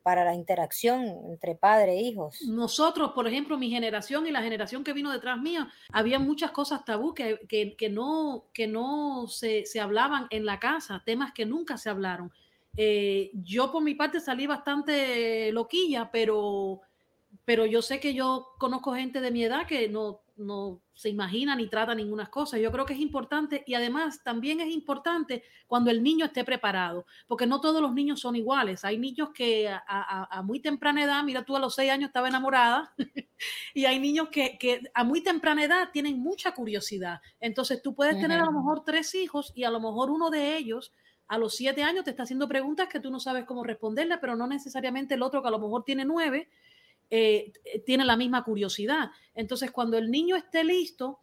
para 0.04 0.24
la 0.24 0.32
interacción 0.32 1.02
entre 1.28 1.56
padre 1.56 1.94
e 1.94 2.02
hijos. 2.02 2.40
Nosotros, 2.42 3.10
por 3.16 3.26
ejemplo, 3.26 3.58
mi 3.58 3.68
generación 3.68 4.28
y 4.28 4.30
la 4.30 4.42
generación 4.42 4.84
que 4.84 4.92
vino 4.92 5.10
detrás 5.10 5.40
mía, 5.40 5.68
había 5.92 6.20
muchas 6.20 6.52
cosas 6.52 6.84
tabú 6.84 7.14
que, 7.14 7.40
que, 7.48 7.88
no, 7.90 8.44
que 8.54 8.68
no 8.68 9.26
se, 9.26 9.66
se, 9.66 9.80
hablaban 9.80 10.28
en 10.30 10.46
la 10.46 10.60
casa, 10.60 11.02
temas 11.04 11.32
que 11.32 11.46
nunca 11.46 11.76
se 11.76 11.90
hablaron. 11.90 12.30
Eh, 12.76 13.32
yo 13.34 13.72
por 13.72 13.82
mi 13.82 13.96
parte 13.96 14.20
salí 14.20 14.46
bastante 14.46 15.50
loquilla, 15.50 16.10
pero 16.12 16.80
pero 17.44 17.66
yo 17.66 17.82
sé 17.82 18.00
que 18.00 18.14
yo 18.14 18.48
conozco 18.58 18.94
gente 18.94 19.20
de 19.20 19.30
mi 19.30 19.44
edad 19.44 19.66
que 19.66 19.88
no, 19.88 20.22
no 20.36 20.80
se 20.94 21.08
imagina 21.08 21.56
ni 21.56 21.68
trata 21.68 21.94
ninguna 21.94 22.30
cosa. 22.30 22.58
Yo 22.58 22.70
creo 22.70 22.86
que 22.86 22.94
es 22.94 23.00
importante 23.00 23.64
y 23.66 23.74
además 23.74 24.22
también 24.22 24.60
es 24.60 24.72
importante 24.72 25.42
cuando 25.66 25.90
el 25.90 26.02
niño 26.02 26.26
esté 26.26 26.44
preparado, 26.44 27.06
porque 27.26 27.46
no 27.46 27.60
todos 27.60 27.82
los 27.82 27.92
niños 27.92 28.20
son 28.20 28.36
iguales. 28.36 28.84
Hay 28.84 28.98
niños 28.98 29.30
que 29.34 29.68
a, 29.68 30.42
muy 30.44 30.60
temprana 30.60 31.02
edad, 31.02 31.24
mira 31.24 31.44
tú 31.44 31.56
a 31.56 31.60
los 31.60 31.74
seis 31.74 31.90
años 31.90 32.08
estaba 32.08 32.28
enamorada, 32.28 32.94
y 33.74 33.84
hay 33.86 33.98
niños 33.98 34.28
que, 34.30 34.56
que, 34.58 34.82
a 34.94 35.02
muy 35.02 35.22
temprana 35.22 35.64
edad 35.64 35.88
tienen 35.92 36.20
mucha 36.20 36.52
curiosidad. 36.54 37.20
Entonces 37.40 37.82
tú 37.82 37.94
puedes 37.94 38.20
tener 38.20 38.40
a 38.40 38.44
lo 38.44 38.52
mejor 38.52 38.84
tres 38.84 39.14
hijos 39.14 39.52
y 39.54 39.64
a 39.64 39.70
lo 39.70 39.80
mejor 39.80 40.10
uno 40.10 40.30
de 40.30 40.56
ellos 40.56 40.92
a 41.28 41.38
los 41.38 41.56
siete 41.56 41.82
años 41.82 42.04
te 42.04 42.10
está 42.10 42.24
haciendo 42.24 42.46
preguntas 42.46 42.88
que 42.88 43.00
tú 43.00 43.10
no 43.10 43.18
sabes 43.18 43.46
cómo 43.46 43.64
responderle, 43.64 44.18
pero 44.18 44.36
no 44.36 44.46
necesariamente 44.46 45.14
el 45.14 45.22
otro 45.22 45.40
que 45.40 45.48
a 45.48 45.52
lo 45.52 45.58
mejor 45.58 45.82
tiene 45.82 46.04
nueve 46.04 46.50
eh, 47.14 47.52
tiene 47.84 48.06
la 48.06 48.16
misma 48.16 48.42
curiosidad. 48.42 49.10
Entonces, 49.34 49.70
cuando 49.70 49.98
el 49.98 50.10
niño 50.10 50.34
esté 50.34 50.64
listo, 50.64 51.20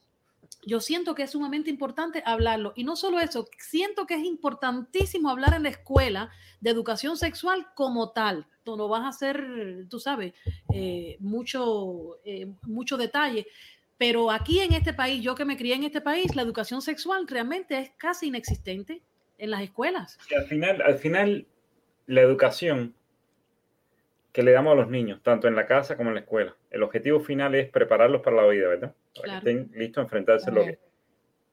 yo 0.64 0.82
siento 0.82 1.16
que 1.16 1.24
es 1.24 1.32
sumamente 1.32 1.72
importante 1.72 2.22
hablarlo. 2.28 2.74
Y 2.76 2.84
no 2.84 2.96
solo 2.96 3.20
eso, 3.20 3.48
siento 3.58 4.06
que 4.06 4.14
es 4.14 4.24
importantísimo 4.24 5.32
hablar 5.32 5.56
en 5.56 5.64
la 5.64 5.70
escuela 5.70 6.30
de 6.62 6.70
educación 6.70 7.18
sexual 7.18 7.66
como 7.74 8.12
tal. 8.12 8.46
Tú 8.64 8.78
no 8.78 8.88
vas 8.88 9.02
a 9.02 9.08
hacer, 9.08 9.88
tú 9.90 10.00
sabes, 10.00 10.36
eh, 10.72 11.18
mucho, 11.22 12.20
eh, 12.24 12.54
mucho 12.68 12.96
detalle. 12.96 13.48
Pero 13.98 14.30
aquí 14.30 14.60
en 14.60 14.74
este 14.74 14.94
país, 14.94 15.24
yo 15.24 15.34
que 15.34 15.44
me 15.44 15.58
crié 15.58 15.74
en 15.74 15.86
este 15.86 16.02
país, 16.02 16.36
la 16.36 16.44
educación 16.44 16.84
sexual 16.84 17.28
realmente 17.28 17.80
es 17.80 17.92
casi 17.98 18.28
inexistente 18.28 19.02
en 19.40 19.50
las 19.50 19.64
escuelas. 19.64 20.20
al, 20.38 20.46
final, 20.46 20.84
al 20.84 21.00
final, 21.00 21.48
la 22.06 22.22
educación 22.22 22.94
que 24.32 24.44
le 24.44 24.52
damos 24.52 24.74
a 24.74 24.76
los 24.76 24.90
niños, 24.90 25.22
tanto 25.24 25.48
en 25.48 25.56
la 25.56 25.66
casa 25.66 25.98
como 25.98 26.10
en 26.10 26.16
la 26.16 26.22
escuela, 26.22 26.56
el 26.70 26.84
objetivo 26.84 27.20
final 27.20 27.56
es 27.56 27.70
prepararlos 27.70 28.22
para 28.22 28.36
la 28.38 28.48
vida, 28.48 28.68
¿verdad? 28.68 28.94
Para 29.16 29.32
que 29.32 29.38
estén 29.38 29.72
listos 29.74 30.02
a 30.02 30.04
enfrentarse 30.04 30.50
a 30.50 30.54
lo 30.54 30.64
que... 30.64 30.80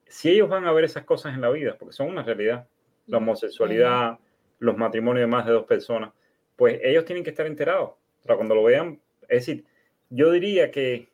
Si 0.08 0.30
ellos 0.30 0.48
van 0.48 0.66
a 0.66 0.72
ver 0.72 0.84
esas 0.84 1.04
cosas 1.04 1.34
en 1.34 1.40
la 1.40 1.50
vida, 1.50 1.76
porque 1.78 1.94
son 1.94 2.08
una 2.08 2.22
realidad, 2.22 2.68
la 3.06 3.18
homosexualidad, 3.18 4.18
los 4.58 4.76
matrimonios 4.76 5.22
de 5.22 5.26
más 5.26 5.46
de 5.46 5.52
dos 5.52 5.64
personas, 5.64 6.12
pues 6.54 6.78
ellos 6.82 7.04
tienen 7.04 7.24
que 7.24 7.30
estar 7.30 7.46
enterados. 7.46 7.92
Para 8.24 8.36
cuando 8.36 8.54
lo 8.54 8.62
vean, 8.62 9.00
es 9.22 9.46
decir, 9.46 9.64
yo 10.10 10.30
diría 10.30 10.70
que, 10.70 11.08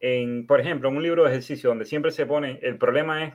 en, 0.00 0.46
por 0.46 0.60
ejemplo, 0.60 0.88
en 0.88 0.96
un 0.96 1.02
libro 1.02 1.24
de 1.24 1.30
ejercicio 1.30 1.70
donde 1.70 1.84
siempre 1.84 2.10
se 2.10 2.26
pone, 2.26 2.58
el 2.62 2.76
problema 2.78 3.24
es, 3.24 3.34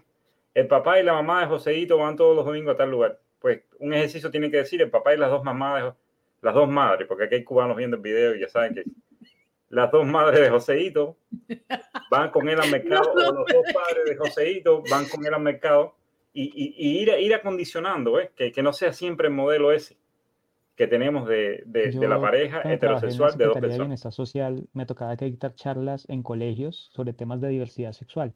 el 0.54 0.68
papá 0.68 1.00
y 1.00 1.04
la 1.04 1.14
mamá 1.14 1.42
de 1.42 1.48
Joseito 1.48 1.98
van 1.98 2.16
todos 2.16 2.36
los 2.36 2.46
domingos 2.46 2.76
a 2.76 2.78
tal 2.78 2.92
lugar. 2.92 3.20
Pues 3.40 3.62
un 3.80 3.94
ejercicio 3.94 4.30
tiene 4.30 4.52
que 4.52 4.58
decir, 4.58 4.82
el 4.82 4.90
papá 4.90 5.14
y 5.14 5.18
las 5.18 5.32
dos 5.32 5.44
mamás 5.44 5.84
de 5.84 5.94
las 6.42 6.54
dos 6.54 6.70
madres, 6.70 7.08
porque 7.08 7.26
aquí 7.26 7.36
hay 7.36 7.44
cubanos 7.44 7.78
viendo 7.78 7.98
el 7.98 8.02
video 8.02 8.36
y 8.36 8.42
ya 8.42 8.50
saben 8.50 8.74
que 8.74 8.84
las 9.70 9.92
dos 9.92 10.06
madres 10.06 10.42
de 10.42 10.50
Joseito 10.50 11.18
van 12.10 12.30
con 12.32 12.50
él 12.50 12.60
al 12.60 12.70
mercado, 12.70 13.12
o 13.14 13.34
los 13.34 13.46
dos 13.46 13.66
padres 13.74 14.06
de 14.06 14.16
Joseito 14.18 14.84
van 14.90 15.06
con 15.08 15.26
él 15.26 15.34
al 15.34 15.42
mercado 15.42 15.96
y, 16.34 17.02
ir, 17.02 17.10
ir 17.20 17.34
acondicionando, 17.34 18.20
¿eh? 18.20 18.32
que, 18.36 18.52
que, 18.52 18.64
no 18.64 18.74
sea 18.74 18.94
siempre 18.94 19.28
el 19.28 19.34
modelo 19.34 19.72
ese 19.72 19.98
que 20.76 20.88
tenemos 20.88 21.28
de, 21.28 21.64
de, 21.66 21.92
la 22.08 22.20
pareja 22.20 22.62
heterosexual 22.64 23.38
de 23.38 23.46
dos 23.46 23.60
personas. 23.60 23.86
En 23.86 23.92
esta 23.92 24.12
social 24.12 24.68
me 24.74 24.86
tocaba 24.86 25.16
que 25.16 25.26
dictar 25.26 25.54
charlas 25.54 26.08
en 26.10 26.24
colegios 26.24 26.90
sobre 26.94 27.14
temas 27.14 27.40
de 27.40 27.50
diversidad 27.50 27.92
sexual. 27.92 28.34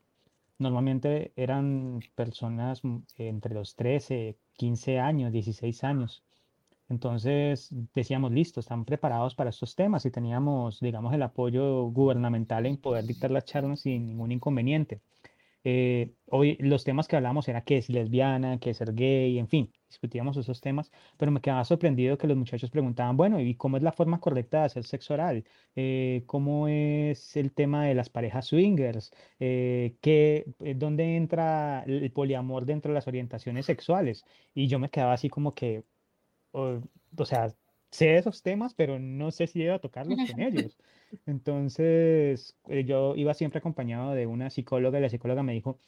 Normalmente 0.59 1.33
eran 1.35 2.01
personas 2.13 2.83
mm, 2.83 2.97
entre 3.17 3.55
los 3.55 3.75
13, 3.75 4.37
15 4.53 4.99
años, 4.99 5.31
16 5.31 5.83
años 5.83 6.23
entonces 6.89 7.69
decíamos, 7.93 8.31
listo, 8.31 8.59
están 8.59 8.85
preparados 8.85 9.35
para 9.35 9.49
estos 9.49 9.75
temas 9.75 10.05
y 10.05 10.11
teníamos, 10.11 10.79
digamos, 10.79 11.13
el 11.13 11.23
apoyo 11.23 11.85
gubernamental 11.85 12.65
en 12.65 12.77
poder 12.77 13.05
dictar 13.05 13.31
las 13.31 13.45
charlas 13.45 13.81
sin 13.81 14.05
ningún 14.07 14.31
inconveniente. 14.31 15.01
Eh, 15.67 16.13
hoy 16.27 16.57
los 16.59 16.83
temas 16.83 17.07
que 17.07 17.15
hablamos 17.15 17.47
era 17.47 17.63
qué 17.63 17.77
es 17.77 17.89
lesbiana, 17.89 18.59
qué 18.59 18.69
es 18.69 18.77
ser 18.77 18.93
gay, 18.93 19.39
en 19.39 19.47
fin, 19.47 19.73
discutíamos 19.89 20.37
esos 20.37 20.61
temas, 20.61 20.91
pero 21.17 21.31
me 21.31 21.41
quedaba 21.41 21.65
sorprendido 21.65 22.19
que 22.19 22.27
los 22.27 22.37
muchachos 22.37 22.69
preguntaban, 22.69 23.17
bueno, 23.17 23.39
¿y 23.41 23.55
cómo 23.55 23.77
es 23.77 23.83
la 23.83 23.91
forma 23.91 24.19
correcta 24.19 24.59
de 24.59 24.65
hacer 24.65 24.83
sexo 24.83 25.15
oral? 25.15 25.43
Eh, 25.75 26.23
¿Cómo 26.27 26.67
es 26.67 27.35
el 27.35 27.51
tema 27.51 27.85
de 27.85 27.95
las 27.95 28.09
parejas 28.09 28.45
swingers? 28.45 29.11
Eh, 29.39 29.97
¿qué, 30.01 30.45
¿Dónde 30.75 31.15
entra 31.15 31.83
el 31.87 32.11
poliamor 32.11 32.65
dentro 32.65 32.91
de 32.91 32.95
las 32.95 33.07
orientaciones 33.07 33.65
sexuales? 33.65 34.23
Y 34.53 34.67
yo 34.67 34.77
me 34.77 34.89
quedaba 34.89 35.13
así 35.13 35.29
como 35.29 35.55
que, 35.55 35.83
o, 36.55 37.25
sea, 37.25 37.53
sé 37.91 38.17
esos 38.17 38.41
temas, 38.41 38.73
pero 38.73 38.99
no 38.99 39.31
sé 39.31 39.47
si 39.47 39.61
iba 39.61 39.75
a 39.75 39.79
tocarlos 39.79 40.17
con 40.31 40.39
ellos. 40.41 40.77
Entonces, 41.25 42.57
eh, 42.67 42.83
yo 42.85 43.15
iba 43.15 43.33
siempre 43.33 43.59
acompañado 43.59 44.11
de 44.11 44.27
una 44.27 44.49
psicóloga 44.49 44.99
y 44.99 45.01
la 45.01 45.09
psicóloga 45.09 45.43
me 45.43 45.53
dijo, 45.53 45.79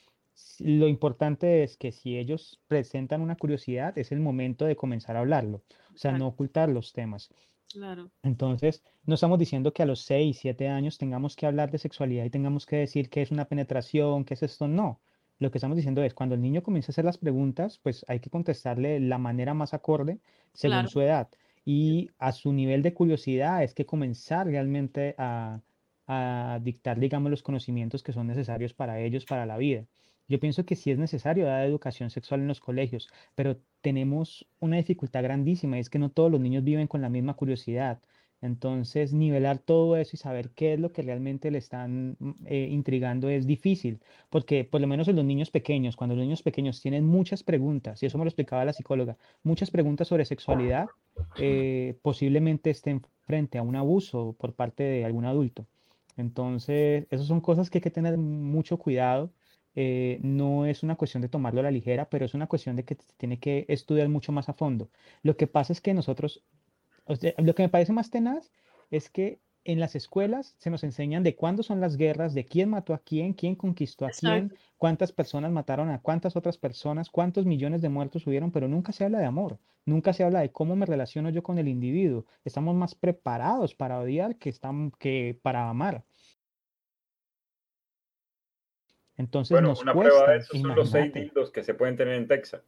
lo 0.60 0.88
importante 0.88 1.62
es 1.62 1.76
que 1.76 1.90
si 1.92 2.16
ellos 2.16 2.60
presentan 2.68 3.20
una 3.20 3.36
curiosidad, 3.36 3.96
es 3.98 4.12
el 4.12 4.20
momento 4.20 4.64
de 4.64 4.76
comenzar 4.76 5.16
a 5.16 5.20
hablarlo, 5.20 5.62
o 5.94 5.98
sea, 5.98 6.12
no 6.12 6.28
ocultar 6.28 6.68
los 6.68 6.92
temas. 6.92 7.30
Claro. 7.72 8.10
Entonces, 8.22 8.82
no 9.04 9.14
estamos 9.14 9.38
diciendo 9.38 9.72
que 9.72 9.82
a 9.82 9.86
los 9.86 10.00
6, 10.00 10.38
7 10.38 10.68
años 10.68 10.96
tengamos 10.96 11.36
que 11.36 11.46
hablar 11.46 11.70
de 11.70 11.78
sexualidad 11.78 12.24
y 12.24 12.30
tengamos 12.30 12.64
que 12.66 12.76
decir 12.76 13.10
qué 13.10 13.20
es 13.22 13.30
una 13.30 13.46
penetración, 13.46 14.24
qué 14.24 14.34
es 14.34 14.42
esto, 14.42 14.68
no. 14.68 15.00
Lo 15.38 15.50
que 15.50 15.58
estamos 15.58 15.76
diciendo 15.76 16.02
es, 16.02 16.14
cuando 16.14 16.34
el 16.34 16.42
niño 16.42 16.62
comienza 16.62 16.90
a 16.90 16.92
hacer 16.92 17.04
las 17.04 17.18
preguntas, 17.18 17.78
pues 17.82 18.04
hay 18.08 18.20
que 18.20 18.30
contestarle 18.30 19.00
la 19.00 19.18
manera 19.18 19.54
más 19.54 19.74
acorde 19.74 20.20
según 20.52 20.88
su 20.88 21.00
edad. 21.00 21.28
Y 21.64 22.10
a 22.18 22.32
su 22.32 22.52
nivel 22.52 22.82
de 22.82 22.94
curiosidad 22.94 23.62
es 23.62 23.74
que 23.74 23.86
comenzar 23.86 24.46
realmente 24.46 25.14
a, 25.18 25.60
a 26.06 26.58
dictar, 26.62 26.98
digamos, 26.98 27.30
los 27.30 27.42
conocimientos 27.42 28.02
que 28.02 28.12
son 28.12 28.26
necesarios 28.26 28.74
para 28.74 29.00
ellos, 29.00 29.26
para 29.26 29.46
la 29.46 29.58
vida. 29.58 29.86
Yo 30.28 30.40
pienso 30.40 30.64
que 30.66 30.76
sí 30.76 30.90
es 30.90 30.98
necesario 30.98 31.46
dar 31.46 31.64
educación 31.64 32.10
sexual 32.10 32.40
en 32.40 32.48
los 32.48 32.60
colegios, 32.60 33.08
pero 33.34 33.58
tenemos 33.80 34.46
una 34.60 34.76
dificultad 34.76 35.22
grandísima, 35.22 35.76
y 35.76 35.80
es 35.80 35.90
que 35.90 35.98
no 35.98 36.10
todos 36.10 36.30
los 36.30 36.40
niños 36.40 36.64
viven 36.64 36.86
con 36.86 37.00
la 37.02 37.08
misma 37.08 37.34
curiosidad. 37.34 38.00
Entonces, 38.40 39.12
nivelar 39.12 39.58
todo 39.58 39.96
eso 39.96 40.12
y 40.14 40.18
saber 40.18 40.50
qué 40.50 40.74
es 40.74 40.80
lo 40.80 40.92
que 40.92 41.02
realmente 41.02 41.50
le 41.50 41.58
están 41.58 42.16
mm, 42.20 42.30
eh, 42.46 42.68
intrigando 42.70 43.28
es 43.28 43.46
difícil, 43.46 44.00
porque 44.30 44.64
por 44.64 44.80
lo 44.80 44.86
menos 44.86 45.08
en 45.08 45.16
los 45.16 45.24
niños 45.24 45.50
pequeños, 45.50 45.96
cuando 45.96 46.14
los 46.14 46.24
niños 46.24 46.42
pequeños 46.42 46.80
tienen 46.80 47.04
muchas 47.04 47.42
preguntas, 47.42 48.02
y 48.02 48.06
eso 48.06 48.16
me 48.16 48.24
lo 48.24 48.28
explicaba 48.28 48.64
la 48.64 48.72
psicóloga, 48.72 49.16
muchas 49.42 49.70
preguntas 49.70 50.08
sobre 50.08 50.24
sexualidad, 50.24 50.86
eh, 51.38 51.98
posiblemente 52.02 52.70
estén 52.70 53.02
frente 53.26 53.58
a 53.58 53.62
un 53.62 53.74
abuso 53.74 54.36
por 54.38 54.54
parte 54.54 54.84
de 54.84 55.04
algún 55.04 55.24
adulto. 55.24 55.66
Entonces, 56.16 57.06
esas 57.10 57.26
son 57.26 57.40
cosas 57.40 57.70
que 57.70 57.78
hay 57.78 57.82
que 57.82 57.90
tener 57.90 58.18
mucho 58.18 58.78
cuidado. 58.78 59.30
Eh, 59.74 60.18
no 60.22 60.66
es 60.66 60.82
una 60.82 60.96
cuestión 60.96 61.22
de 61.22 61.28
tomarlo 61.28 61.60
a 61.60 61.62
la 61.62 61.70
ligera, 61.70 62.08
pero 62.08 62.24
es 62.24 62.34
una 62.34 62.48
cuestión 62.48 62.74
de 62.74 62.84
que 62.84 62.96
se 62.96 63.12
tiene 63.16 63.38
que 63.38 63.64
estudiar 63.68 64.08
mucho 64.08 64.32
más 64.32 64.48
a 64.48 64.52
fondo. 64.54 64.90
Lo 65.22 65.36
que 65.36 65.46
pasa 65.46 65.72
es 65.72 65.80
que 65.80 65.94
nosotros 65.94 66.42
lo 67.38 67.54
que 67.54 67.62
me 67.62 67.68
parece 67.68 67.92
más 67.92 68.10
tenaz 68.10 68.52
es 68.90 69.10
que 69.10 69.40
en 69.64 69.80
las 69.80 69.94
escuelas 69.94 70.54
se 70.58 70.70
nos 70.70 70.82
enseñan 70.82 71.22
de 71.22 71.34
cuándo 71.34 71.62
son 71.62 71.80
las 71.80 71.96
guerras, 71.96 72.32
de 72.32 72.46
quién 72.46 72.70
mató 72.70 72.94
a 72.94 72.98
quién, 72.98 73.34
quién 73.34 73.54
conquistó 73.54 74.06
a 74.06 74.10
quién, 74.10 74.54
cuántas 74.78 75.12
personas 75.12 75.52
mataron 75.52 75.90
a 75.90 76.00
cuántas 76.00 76.36
otras 76.36 76.56
personas, 76.56 77.10
cuántos 77.10 77.44
millones 77.44 77.82
de 77.82 77.90
muertos 77.90 78.26
hubieron, 78.26 78.50
pero 78.50 78.66
nunca 78.66 78.92
se 78.92 79.04
habla 79.04 79.18
de 79.18 79.26
amor, 79.26 79.58
nunca 79.84 80.12
se 80.12 80.24
habla 80.24 80.40
de 80.40 80.52
cómo 80.52 80.74
me 80.74 80.86
relaciono 80.86 81.28
yo 81.28 81.42
con 81.42 81.58
el 81.58 81.68
individuo. 81.68 82.24
Estamos 82.44 82.74
más 82.76 82.94
preparados 82.94 83.74
para 83.74 83.98
odiar 83.98 84.36
que, 84.36 84.48
están, 84.48 84.90
que 84.92 85.38
para 85.42 85.68
amar. 85.68 86.02
Entonces, 89.18 89.50
bueno, 89.50 89.68
nos 89.68 89.82
una 89.82 89.92
cuesta, 89.92 90.14
prueba 90.14 90.32
de 90.32 90.38
eso 90.38 90.56
son 90.56 90.76
los 90.76 90.90
seis 90.90 91.12
dildos 91.12 91.50
que 91.50 91.62
se 91.64 91.74
pueden 91.74 91.96
tener 91.96 92.14
en 92.14 92.28
Texas. 92.28 92.62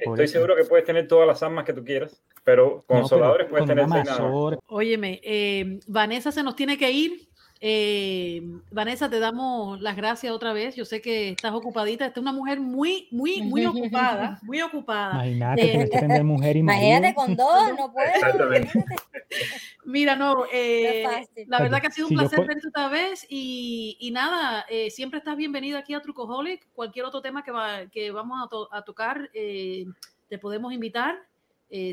Estoy 0.00 0.28
seguro 0.28 0.56
que 0.56 0.64
puedes 0.64 0.84
tener 0.84 1.06
todas 1.06 1.26
las 1.26 1.42
armas 1.42 1.64
que 1.64 1.72
tú 1.72 1.84
quieras, 1.84 2.22
pero 2.42 2.84
consoladores 2.86 3.48
puedes 3.48 3.66
tener 3.66 3.86
nada 3.86 4.58
Óyeme, 4.66 5.20
eh, 5.22 5.78
Vanessa 5.86 6.32
se 6.32 6.42
nos 6.42 6.56
tiene 6.56 6.78
que 6.78 6.90
ir. 6.90 7.29
Eh, 7.62 8.40
Vanessa, 8.70 9.10
te 9.10 9.18
damos 9.18 9.80
las 9.82 9.94
gracias 9.94 10.32
otra 10.32 10.54
vez. 10.54 10.76
Yo 10.76 10.86
sé 10.86 11.02
que 11.02 11.30
estás 11.30 11.52
ocupadita. 11.52 12.06
Esta 12.06 12.20
es 12.20 12.22
una 12.22 12.32
mujer 12.32 12.58
muy, 12.58 13.06
muy, 13.10 13.42
muy 13.42 13.66
ocupada, 13.66 14.38
muy 14.42 14.62
ocupada. 14.62 15.26
Imagínate, 15.26 16.16
eh, 16.16 16.22
mujer 16.22 16.56
y 16.56 16.60
Imagínate 16.60 17.14
con 17.14 17.36
dos, 17.36 17.68
no 17.76 17.92
puedes. 17.92 18.14
Mira, 19.84 20.16
no, 20.16 20.44
eh, 20.52 21.04
la 21.46 21.60
verdad 21.60 21.80
que 21.80 21.88
ha 21.88 21.90
sido 21.90 22.08
un 22.08 22.16
placer 22.16 22.46
verte 22.46 22.68
otra 22.68 22.88
vez 22.88 23.26
y, 23.28 23.96
y 24.00 24.10
nada, 24.10 24.64
eh, 24.68 24.90
siempre 24.90 25.18
estás 25.18 25.36
bienvenida 25.36 25.78
aquí 25.78 25.92
a 25.92 26.00
Trucoholic. 26.00 26.66
Cualquier 26.72 27.04
otro 27.04 27.20
tema 27.20 27.42
que, 27.42 27.50
va, 27.50 27.86
que 27.90 28.10
vamos 28.10 28.38
a, 28.40 28.78
a 28.78 28.82
tocar, 28.82 29.30
eh, 29.34 29.84
te 30.28 30.38
podemos 30.38 30.72
invitar 30.72 31.16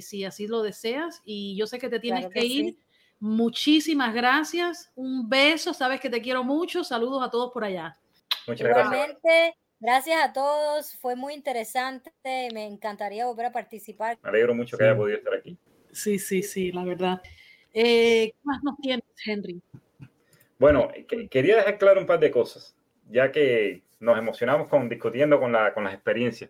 si 0.02 0.26
así 0.26 0.48
lo 0.48 0.64
deseas. 0.64 1.22
Y 1.24 1.56
yo 1.56 1.68
sé 1.68 1.78
que 1.78 1.90
te 1.90 2.00
tienes 2.00 2.28
que, 2.30 2.44
ir. 2.44 2.78
Muchísimas 3.20 4.14
gracias. 4.14 4.92
Un 4.96 5.28
beso. 5.28 5.74
Sabes 5.74 6.00
que 6.00 6.10
te 6.10 6.22
quiero 6.22 6.44
mucho. 6.44 6.84
Saludos 6.84 7.24
a 7.24 7.30
todos 7.30 7.52
por 7.52 7.64
allá. 7.64 7.98
Muchas 8.48 8.68
gracias. 8.68 9.18
Gracias 9.80 10.24
a 10.24 10.34
todos. 10.34 10.96
Fue 10.98 11.16
muy 11.16 11.34
interesante. 11.34 12.12
Me 12.24 12.66
encantaría 12.66 13.26
volver 13.26 13.48
a 13.48 13.52
participar. 13.52 14.18
Me 14.24 14.30
alegro 14.30 14.56
mucho 14.56 14.78
que 14.78 14.84
haya 14.84 14.96
podido 14.96 15.18
estar 15.18 15.34
aquí. 15.36 15.58
Sí, 15.92 16.20
sí, 16.20 16.44
sí, 16.44 16.72
la 16.72 16.84
verdad. 16.84 17.22
Eh, 17.74 18.32
¿Qué 18.32 18.38
más 18.44 18.64
nos 18.64 18.78
tienes, 18.78 19.06
Henry? 19.26 19.62
Bueno, 20.60 20.90
quería 21.30 21.58
dejar 21.58 21.78
claro 21.78 22.00
un 22.00 22.08
par 22.08 22.20
de 22.20 22.32
cosas, 22.32 22.76
ya 23.10 23.32
que 23.32 23.84
nos 24.00 24.18
emocionamos 24.18 24.68
con 24.68 24.90
discutiendo 24.90 25.40
con, 25.40 25.52
la, 25.52 25.74
con 25.74 25.84
las 25.84 25.94
experiencias. 25.94 26.50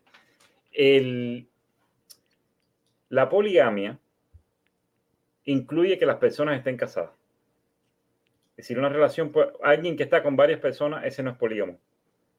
El, 0.71 1.49
la 3.09 3.27
poligamia 3.27 3.99
incluye 5.47 5.97
que 5.97 6.05
las 6.05 6.17
personas 6.17 6.57
estén 6.57 6.77
casadas. 6.77 7.11
Es 8.51 8.65
decir, 8.65 8.77
una 8.77 8.89
relación, 8.89 9.31
pues, 9.31 9.47
alguien 9.63 9.95
que 9.95 10.03
está 10.03 10.21
con 10.21 10.35
varias 10.35 10.59
personas, 10.59 11.05
ese 11.05 11.23
no 11.23 11.31
es 11.31 11.37
polígamo. 11.37 11.79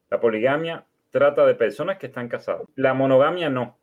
La 0.09 0.19
poligamia 0.19 0.85
trata 1.11 1.45
de 1.45 1.55
personas 1.55 1.97
que 1.97 2.07
están 2.07 2.29
casadas. 2.29 2.63
La 2.75 2.93
monogamia 2.93 3.49
no. 3.49 3.77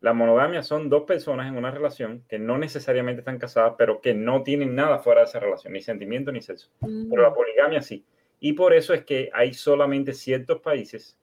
La 0.00 0.12
monogamia 0.12 0.62
son 0.62 0.88
dos 0.88 1.02
personas 1.02 1.48
en 1.48 1.56
una 1.56 1.70
relación 1.70 2.24
que 2.28 2.38
no 2.38 2.58
necesariamente 2.58 3.20
están 3.20 3.38
casadas, 3.38 3.74
pero 3.76 4.00
que 4.00 4.14
no 4.14 4.42
tienen 4.42 4.74
nada 4.74 4.98
fuera 4.98 5.20
de 5.20 5.26
esa 5.26 5.40
relación, 5.40 5.72
ni 5.72 5.80
sentimiento 5.80 6.32
ni 6.32 6.42
sexo. 6.42 6.70
Pero 6.80 7.22
la 7.22 7.30
mm. 7.30 7.34
poligamia 7.34 7.82
sí. 7.82 8.04
Y 8.40 8.52
por 8.52 8.72
eso 8.72 8.94
es 8.94 9.04
que 9.04 9.30
hay 9.32 9.54
solamente 9.54 10.12
ciertos 10.12 10.60
países 10.60 11.18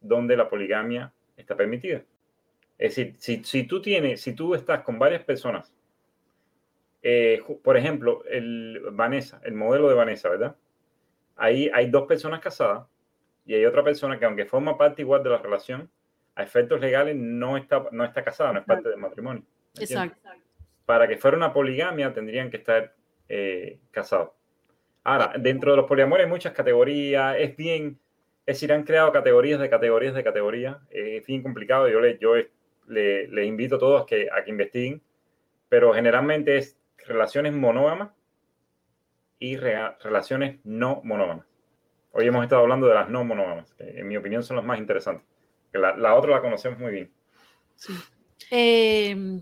donde 0.00 0.36
la 0.36 0.48
poligamia 0.48 1.12
está 1.36 1.56
permitida. 1.56 2.02
Es 2.78 2.96
decir, 2.96 3.14
si, 3.18 3.44
si 3.44 3.64
tú 3.64 3.80
tienes, 3.80 4.20
si 4.20 4.34
tú 4.34 4.54
estás 4.54 4.82
con 4.82 4.98
varias 4.98 5.22
personas, 5.22 5.73
eh, 7.06 7.42
por 7.62 7.76
ejemplo, 7.76 8.24
el 8.24 8.80
Vanessa, 8.92 9.38
el 9.44 9.52
modelo 9.52 9.90
de 9.90 9.94
Vanessa, 9.94 10.30
¿verdad? 10.30 10.56
Ahí 11.36 11.70
hay 11.74 11.90
dos 11.90 12.06
personas 12.06 12.40
casadas 12.40 12.86
y 13.44 13.52
hay 13.52 13.66
otra 13.66 13.84
persona 13.84 14.18
que 14.18 14.24
aunque 14.24 14.46
forma 14.46 14.78
parte 14.78 15.02
igual 15.02 15.22
de 15.22 15.28
la 15.28 15.36
relación, 15.36 15.90
a 16.34 16.42
efectos 16.42 16.80
legales 16.80 17.14
no 17.14 17.58
está, 17.58 17.86
no 17.92 18.04
está 18.04 18.24
casada, 18.24 18.54
no 18.54 18.60
es 18.60 18.64
parte 18.64 18.88
del 18.88 18.98
matrimonio. 18.98 19.42
Exacto. 19.78 20.30
Para 20.86 21.06
que 21.06 21.18
fuera 21.18 21.36
una 21.36 21.52
poligamia 21.52 22.10
tendrían 22.14 22.50
que 22.50 22.56
estar 22.56 22.94
eh, 23.28 23.80
casados. 23.90 24.30
Ahora, 25.02 25.34
dentro 25.38 25.72
de 25.72 25.76
los 25.76 25.86
poliamores 25.86 26.24
hay 26.24 26.30
muchas 26.30 26.54
categorías, 26.54 27.36
es 27.38 27.54
bien, 27.54 27.98
es 28.46 28.56
decir, 28.56 28.72
han 28.72 28.84
creado 28.84 29.12
categorías 29.12 29.60
de 29.60 29.68
categorías 29.68 30.14
de 30.14 30.24
categorías, 30.24 30.78
es 30.88 31.26
bien 31.26 31.42
complicado, 31.42 31.86
yo 31.86 32.00
les 32.00 32.18
yo 32.18 32.34
le, 32.86 33.44
invito 33.44 33.76
a 33.76 33.78
todos 33.78 34.06
que, 34.06 34.28
a 34.32 34.42
que 34.42 34.50
investiguen, 34.50 35.02
pero 35.68 35.92
generalmente 35.92 36.56
es 36.56 36.78
relaciones 37.06 37.52
monógamas 37.52 38.10
y 39.38 39.56
relaciones 39.56 40.60
no 40.64 41.00
monógamas. 41.04 41.46
Hoy 42.12 42.26
hemos 42.26 42.44
estado 42.44 42.62
hablando 42.62 42.86
de 42.86 42.94
las 42.94 43.08
no 43.08 43.24
monógamas, 43.24 43.72
que 43.74 44.00
en 44.00 44.08
mi 44.08 44.16
opinión 44.16 44.42
son 44.42 44.56
las 44.56 44.64
más 44.64 44.78
interesantes. 44.78 45.26
la, 45.72 45.96
la 45.96 46.14
otra 46.14 46.32
la 46.32 46.40
conocemos 46.40 46.78
muy 46.78 46.92
bien. 46.92 47.12
Sí. 47.74 47.92
Eh, 48.50 49.40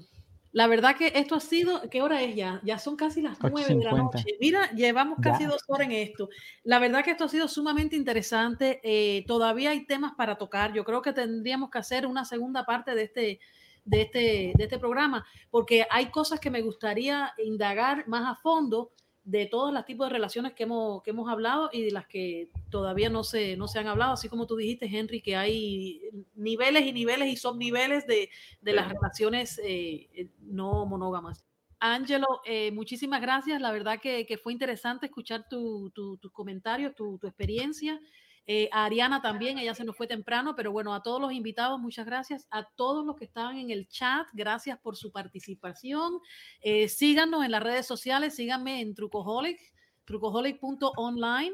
la 0.53 0.67
verdad 0.67 0.97
que 0.97 1.13
esto 1.15 1.35
ha 1.35 1.41
sido, 1.41 1.89
¿qué 1.91 2.03
hora 2.03 2.23
es 2.23 2.35
ya? 2.37 2.61
Ya 2.63 2.79
son 2.79 2.95
casi 2.95 3.23
las 3.23 3.39
nueve 3.41 3.75
de 3.75 3.85
la 3.85 3.93
noche. 3.93 4.37
Mira, 4.39 4.71
llevamos 4.73 5.19
casi 5.23 5.47
dos 5.47 5.63
horas 5.67 5.87
en 5.87 5.93
esto. 5.93 6.29
La 6.63 6.79
verdad 6.79 7.03
que 7.03 7.13
esto 7.13 7.25
ha 7.25 7.29
sido 7.29 7.49
sumamente 7.49 7.97
interesante. 7.97 8.79
Eh, 8.85 9.25
todavía 9.27 9.71
hay 9.71 9.87
temas 9.87 10.13
para 10.15 10.37
tocar. 10.37 10.75
Yo 10.75 10.85
creo 10.85 11.01
que 11.01 11.15
tendríamos 11.15 11.71
que 11.71 11.79
hacer 11.79 12.07
una 12.07 12.27
segunda 12.27 12.67
parte 12.67 12.95
de 12.95 13.03
este, 13.03 13.41
de 13.85 14.03
este, 14.03 14.53
de 14.57 14.65
este 14.65 14.79
programa, 14.79 15.27
porque 15.51 15.87
hay 15.91 16.07
cosas 16.07 16.41
que 16.41 16.51
me 16.51 16.63
gustaría 16.63 17.33
indagar 17.39 18.07
más 18.09 18.31
a 18.31 18.35
fondo 18.41 18.93
de 19.25 19.47
todos 19.47 19.73
los 19.73 19.85
tipos 19.85 20.09
de 20.09 20.15
relaciones 20.15 20.53
que 20.53 20.65
hemos, 20.65 21.03
que 21.03 21.11
hemos 21.11 21.31
hablado 21.31 21.71
y 21.73 21.83
de 21.83 21.93
las 21.93 22.07
que 22.07 22.51
todavía 22.71 23.09
no 23.09 23.23
se, 23.23 23.57
no 23.57 23.69
se 23.69 23.79
han 23.79 23.87
hablado, 23.87 24.13
así 24.13 24.29
como 24.29 24.47
tú 24.47 24.57
dijiste, 24.57 24.87
Henry, 24.87 25.21
que 25.21 25.37
hay 25.37 26.01
niveles 26.35 26.85
y 26.85 26.93
niveles 26.93 27.29
y 27.29 27.37
subniveles 27.37 28.07
de, 28.07 28.31
de 28.61 28.73
las 28.73 28.89
relaciones 28.89 29.59
eh, 29.65 30.09
eh, 30.15 30.29
no 30.41 30.87
monógamas. 30.87 31.45
Ángelo, 31.79 32.27
eh, 32.45 32.71
muchísimas 32.71 33.21
gracias. 33.21 33.61
La 33.61 33.73
verdad 33.73 33.99
que, 34.01 34.25
que 34.25 34.39
fue 34.39 34.53
interesante 34.53 35.07
escuchar 35.07 35.49
tus 35.49 35.93
tu, 35.93 36.19
comentarios, 36.33 36.95
tu, 36.95 37.19
tu 37.19 37.27
experiencia. 37.27 38.01
Eh, 38.47 38.69
a 38.73 38.85
Ariana 38.85 39.23
también, 39.23 39.59
ella 39.59 39.75
se 39.75 39.85
nos 39.85 39.97
fue 39.97 40.07
temprano, 40.07 40.55
pero 40.57 40.73
bueno, 40.73 40.95
a 40.95 41.03
todos 41.03 41.21
los 41.21 41.33
invitados, 41.33 41.79
muchas 41.79 42.07
gracias. 42.07 42.47
A 42.51 42.65
todos 42.65 43.05
los 43.07 43.17
que 43.17 43.25
estaban 43.25 43.59
en 43.59 43.71
el 43.71 43.89
chat, 43.89 44.27
gracias 44.33 44.79
por 44.81 44.97
su 44.97 45.13
participación. 45.13 46.19
Eh, 46.61 46.89
síganos 46.89 47.45
en 47.45 47.53
las 47.53 47.63
redes 47.63 47.87
sociales, 47.87 48.35
síganme 48.35 48.81
en 48.81 48.95
Trucoholic, 48.95 49.59
trucoholic.online. 50.05 51.53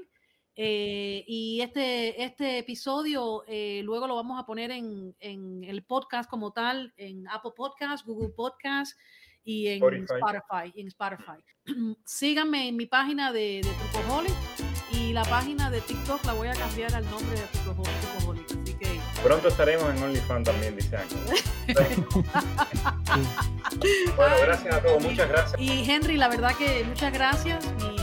Eh, 0.61 1.23
y 1.29 1.61
este, 1.61 2.25
este 2.25 2.59
episodio 2.59 3.45
luego 3.85 4.09
lo 4.09 4.17
vamos 4.17 4.41
a 4.41 4.47
poner 4.47 4.73
en, 4.73 5.15
en, 5.21 5.63
el 5.63 5.85
podcast 5.85 6.29
como 6.29 6.53
tal, 6.53 6.93
en 6.97 7.29
Apple 7.29 7.53
Podcast, 7.57 8.05
Google 8.05 8.31
Podcast 8.31 8.99
y 9.45 9.69
en 9.69 9.85
Spotify. 10.05 10.73
en 10.75 10.89
Spotify. 10.89 11.45
Síganme 12.05 12.69
en 12.69 12.77
mi 12.77 12.87
página 12.87 13.33
de, 13.33 13.61
de 13.63 13.71
Trucoholic 13.93 14.68
y 15.09 15.15
la 15.15 15.25
página 15.25 15.71
de 15.71 15.81
TikTok 15.81 16.23
la 16.27 16.35
voy 16.35 16.49
a 16.49 16.53
cambiar 16.53 16.95
al 16.95 17.09
nombre 17.11 17.41
de 17.41 17.47
Trucoholic. 17.65 18.45
Así 18.63 18.75
que 18.75 19.01
pronto 19.23 19.49
estaremos 19.49 19.89
en 19.89 20.03
OnlyFans 20.03 20.45
también, 20.45 20.77
dice 20.77 20.99
bueno, 24.17 24.35
gracias 24.43 24.75
a 24.75 24.83
todos, 24.83 25.03
muchas 25.03 25.29
gracias. 25.29 25.61
Y 25.61 25.91
Henry, 25.91 26.19
la 26.19 26.29
verdad 26.29 26.55
que 26.57 26.85
muchas 26.85 27.13
gracias. 27.13 27.65
Mi, 27.77 27.97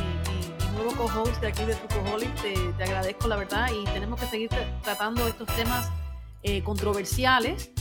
nuevo 0.74 0.96
co-host 0.96 1.40
de 1.42 1.48
aquí 1.48 1.64
de 1.64 1.76
Trucoholic, 1.76 2.34
te, 2.42 2.54
te 2.54 2.84
agradezco 2.84 3.28
la 3.28 3.36
verdad 3.38 3.70
y 3.72 3.84
tenemos 3.86 4.20
que 4.20 4.26
seguir 4.26 4.50
tratando 4.82 5.28
estos 5.28 5.48
temas 5.56 5.92
eh, 6.44 6.64
controversiales 6.64 7.72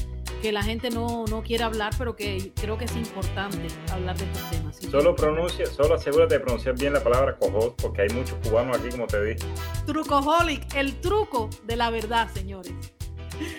que 0.44 0.52
la 0.52 0.62
gente 0.62 0.90
no, 0.90 1.24
no, 1.24 1.42
quiere 1.42 1.64
hablar, 1.64 1.94
pero 1.96 2.14
que 2.14 2.52
creo 2.54 2.76
que 2.76 2.84
es 2.84 2.94
importante 2.96 3.66
hablar 3.90 4.14
de 4.18 4.26
estos 4.26 4.50
temas. 4.50 4.76
Solo 4.76 5.16
pronuncia, 5.16 5.64
solo 5.64 5.94
asegúrate 5.94 6.34
de 6.34 6.40
pronunciar 6.40 6.78
bien 6.78 6.92
la 6.92 7.02
palabra 7.02 7.34
cojot, 7.38 7.80
porque 7.80 8.02
hay 8.02 8.08
muchos 8.10 8.36
cubanos 8.46 8.76
aquí, 8.76 8.90
como 8.90 9.06
te 9.06 9.24
dije. 9.24 9.46
Trucoholic, 9.86 10.74
el 10.74 11.00
truco 11.00 11.48
de 11.62 11.76
la 11.76 11.88
verdad, 11.88 12.30
señores. 12.30 12.74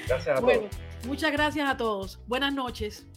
Gracias 0.08 0.38
a 0.38 0.42
bueno, 0.42 0.70
Muchas 1.08 1.32
gracias 1.32 1.68
a 1.68 1.76
todos. 1.76 2.20
Buenas 2.28 2.54
noches. 2.54 3.08